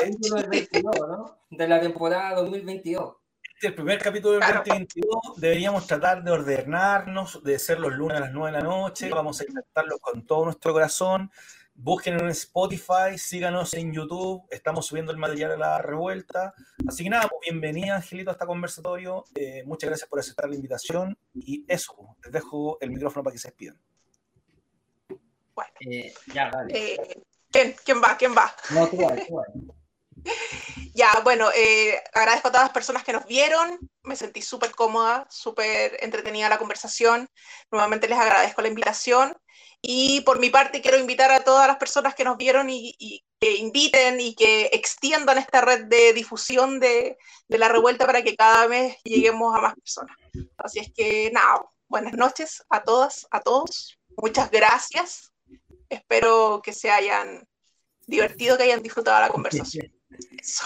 de 1.50 1.68
la 1.68 1.82
temporada 1.82 2.42
2022. 2.42 3.16
Este 3.56 3.68
el 3.68 3.76
primer 3.76 4.00
capítulo 4.00 4.40
del 4.40 4.42
2022. 4.42 5.16
Deberíamos 5.36 5.86
tratar 5.86 6.24
de 6.24 6.32
ordenarnos, 6.32 7.44
de 7.44 7.60
ser 7.60 7.80
los 7.80 7.94
lunes 7.94 8.18
a 8.18 8.22
las 8.22 8.32
9 8.32 8.56
de 8.56 8.64
la 8.64 8.64
noche. 8.64 9.10
Vamos 9.10 9.42
a 9.42 9.46
intentarlo 9.46 10.00
con 10.00 10.26
todo 10.26 10.46
nuestro 10.46 10.72
corazón. 10.72 11.30
Busquen 11.74 12.20
en 12.20 12.30
Spotify, 12.30 13.18
síganos 13.18 13.74
en 13.74 13.92
YouTube. 13.94 14.46
Estamos 14.50 14.86
subiendo 14.86 15.12
el 15.12 15.18
material 15.18 15.52
a 15.52 15.58
la 15.58 15.78
revuelta. 15.82 16.54
Así 16.88 17.04
que 17.04 17.10
nada, 17.10 17.28
pues 17.28 17.42
bienvenida, 17.50 17.98
Angelito, 17.98 18.30
a 18.30 18.34
este 18.34 18.46
conversatorio. 18.46 19.26
Eh, 19.36 19.64
muchas 19.66 19.90
gracias 19.90 20.10
por 20.10 20.20
aceptar 20.20 20.50
la 20.50 20.56
invitación. 20.56 21.18
Y 21.34 21.66
eso, 21.68 22.16
les 22.24 22.32
dejo 22.32 22.78
el 22.80 22.92
micrófono 22.92 23.24
para 23.24 23.34
que 23.34 23.40
se 23.40 23.50
despidan. 23.50 23.80
Bueno, 25.54 25.72
eh, 25.82 26.14
ya, 26.34 26.50
vale. 26.50 26.94
Eh, 26.94 27.24
¿Quién? 27.52 27.76
¿Quién 27.84 28.02
va? 28.02 28.18
¿Quién 28.18 28.36
va? 28.36 28.56
No, 28.72 28.88
tú 28.88 28.98
vas, 28.98 29.28
tú 29.28 29.36
vas. 29.36 29.48
Ya, 30.94 31.22
bueno, 31.24 31.50
eh, 31.56 32.02
agradezco 32.14 32.50
a 32.50 32.52
todas 32.52 32.66
las 32.66 32.74
personas 32.74 33.06
que 33.06 33.14
nos 33.14 33.26
vieron, 33.26 33.80
me 34.04 34.18
sentí 34.18 34.42
súper 34.42 34.72
cómoda, 34.72 35.26
súper 35.30 35.98
entretenida 36.02 36.50
la 36.50 36.58
conversación, 36.58 37.30
nuevamente 37.72 38.10
les 38.10 38.20
agradezco 38.20 38.62
la 38.62 38.68
invitación 38.68 39.38
y 39.82 40.20
por 40.22 40.40
mi 40.40 40.50
parte 40.50 40.82
quiero 40.82 40.98
invitar 40.98 41.32
a 41.32 41.46
todas 41.46 41.68
las 41.68 41.78
personas 41.78 42.16
que 42.16 42.26
nos 42.26 42.36
vieron 42.36 42.70
y, 42.70 42.96
y 43.00 43.24
que 43.40 43.56
inviten 43.56 44.20
y 44.20 44.36
que 44.36 44.72
extiendan 44.74 45.38
esta 45.38 45.62
red 45.62 45.86
de 45.86 46.12
difusión 46.12 46.82
de, 46.82 47.18
de, 47.48 47.58
la 47.58 47.70
revuelta 47.70 48.06
para 48.06 48.22
que 48.22 48.36
cada 48.36 48.68
vez 48.68 48.98
lleguemos 49.04 49.56
a 49.56 49.62
más 49.62 49.76
personas. 49.76 50.18
Así 50.58 50.80
es 50.80 50.92
que 50.94 51.32
nada, 51.32 51.66
buenas 51.88 52.14
noches 52.14 52.62
a 52.70 52.84
todas, 52.84 53.26
a 53.32 53.40
todos, 53.40 53.98
muchas 54.18 54.52
gracias 54.52 55.29
espero 55.90 56.62
que 56.64 56.74
se 56.74 56.90
hayan 56.90 57.48
divertido, 58.08 58.58
que 58.58 58.64
hayan 58.64 58.82
disfrutado 58.82 59.20
la 59.20 59.30
conversación. 59.30 59.92
Eso. 60.40 60.66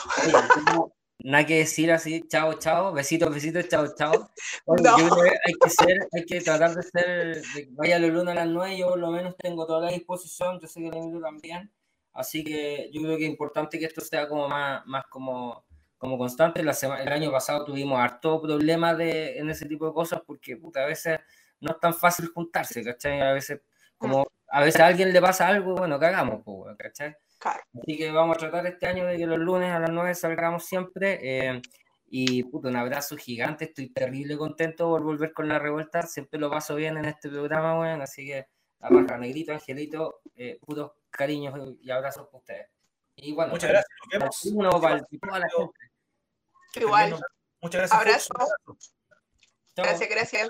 Nada 1.20 1.46
que 1.46 1.60
decir 1.60 1.90
así, 1.92 2.22
chao, 2.28 2.54
chao, 2.56 2.92
besitos, 2.92 3.34
besitos, 3.34 3.68
chao, 3.70 3.88
chao. 3.96 4.30
no. 4.68 4.98
Yo 5.00 5.10
creo 5.10 5.24
que 5.24 5.30
hay 5.30 5.54
que 5.54 5.70
ser, 5.70 6.08
hay 6.12 6.26
que 6.26 6.42
tratar 6.42 6.76
de 6.76 6.84
ser, 6.84 7.42
de, 7.42 7.70
vaya 7.72 7.98
los 7.98 8.12
lunes 8.12 8.34
a 8.34 8.36
las 8.36 8.48
nueve, 8.48 8.78
yo 8.78 8.90
por 8.90 9.00
lo 9.00 9.10
menos 9.10 9.36
tengo 9.38 9.66
toda 9.66 9.86
la 9.86 9.92
disposición, 9.92 10.60
yo 10.60 10.68
sé 10.68 10.82
que 10.82 10.88
el 10.88 11.22
también, 11.22 11.72
así 12.12 12.44
que 12.44 12.90
yo 12.92 13.02
creo 13.02 13.18
que 13.18 13.24
es 13.24 13.30
importante 13.30 13.80
que 13.80 13.86
esto 13.86 14.02
sea 14.02 14.28
como 14.28 14.50
más, 14.50 14.86
más 14.86 15.06
como, 15.08 15.66
como 15.98 16.18
constante. 16.18 16.62
La 16.62 16.74
semana, 16.74 17.04
el 17.04 17.14
año 17.14 17.32
pasado 17.32 17.64
tuvimos 17.64 18.00
harto 18.00 18.42
problemas 18.42 18.98
de, 18.98 19.38
en 19.38 19.50
ese 19.50 19.66
tipo 19.66 19.88
de 19.88 19.94
cosas 19.94 20.22
porque 20.28 20.58
puta, 20.58 20.84
a 20.84 20.88
veces 20.88 21.20
no 21.62 21.72
es 21.72 21.80
tan 21.80 21.94
fácil 21.94 22.28
juntarse, 22.28 22.84
¿cachai? 22.84 23.22
A 23.22 23.32
veces, 23.32 23.62
como 23.98 24.28
a 24.54 24.62
veces 24.62 24.82
a 24.82 24.86
alguien 24.86 25.12
le 25.12 25.20
pasa 25.20 25.48
algo, 25.48 25.74
bueno, 25.74 26.00
cagamos, 26.00 26.44
pues, 26.46 26.78
¿cachai? 26.78 27.16
Así 27.44 27.98
que 27.98 28.12
vamos 28.12 28.38
a 28.38 28.40
tratar 28.40 28.68
este 28.68 28.86
año 28.86 29.08
de 29.08 29.18
que 29.18 29.26
los 29.26 29.40
lunes 29.40 29.72
a 29.72 29.80
las 29.80 29.90
9 29.90 30.14
salgamos 30.14 30.64
siempre. 30.66 31.20
Eh, 31.24 31.60
y 32.06 32.44
puto, 32.44 32.68
un 32.68 32.76
abrazo 32.76 33.18
gigante, 33.18 33.66
estoy 33.66 33.90
terrible 33.90 34.38
contento 34.38 34.88
por 34.88 35.02
volver 35.02 35.34
con 35.34 35.48
la 35.48 35.58
revuelta, 35.58 36.04
siempre 36.04 36.40
lo 36.40 36.52
paso 36.52 36.76
bien 36.76 36.98
en 36.98 37.06
este 37.06 37.30
programa, 37.30 37.80
weón, 37.80 38.04
así 38.04 38.28
que 38.28 38.46
la 38.80 38.90
baja, 38.90 39.18
negrito, 39.18 39.54
angelito, 39.54 40.22
eh, 40.36 40.60
putos 40.64 40.92
cariños 41.10 41.76
y 41.82 41.90
abrazos 41.90 42.28
para 42.28 42.38
ustedes. 42.38 42.68
Y 43.16 43.34
bueno, 43.34 43.54
muchas 43.54 43.72
gracias, 43.72 43.98
nos 44.04 44.20
vemos. 44.20 44.46
Uno, 44.54 44.70
para, 44.80 45.02
toda 45.02 45.40
la 45.40 45.50
gente. 45.50 45.80
Igual. 46.76 47.20
Muchas 47.60 47.92
gracias. 47.92 48.00
Abrazo. 48.00 48.34
Gracias, 49.76 50.10
gracias. 50.12 50.50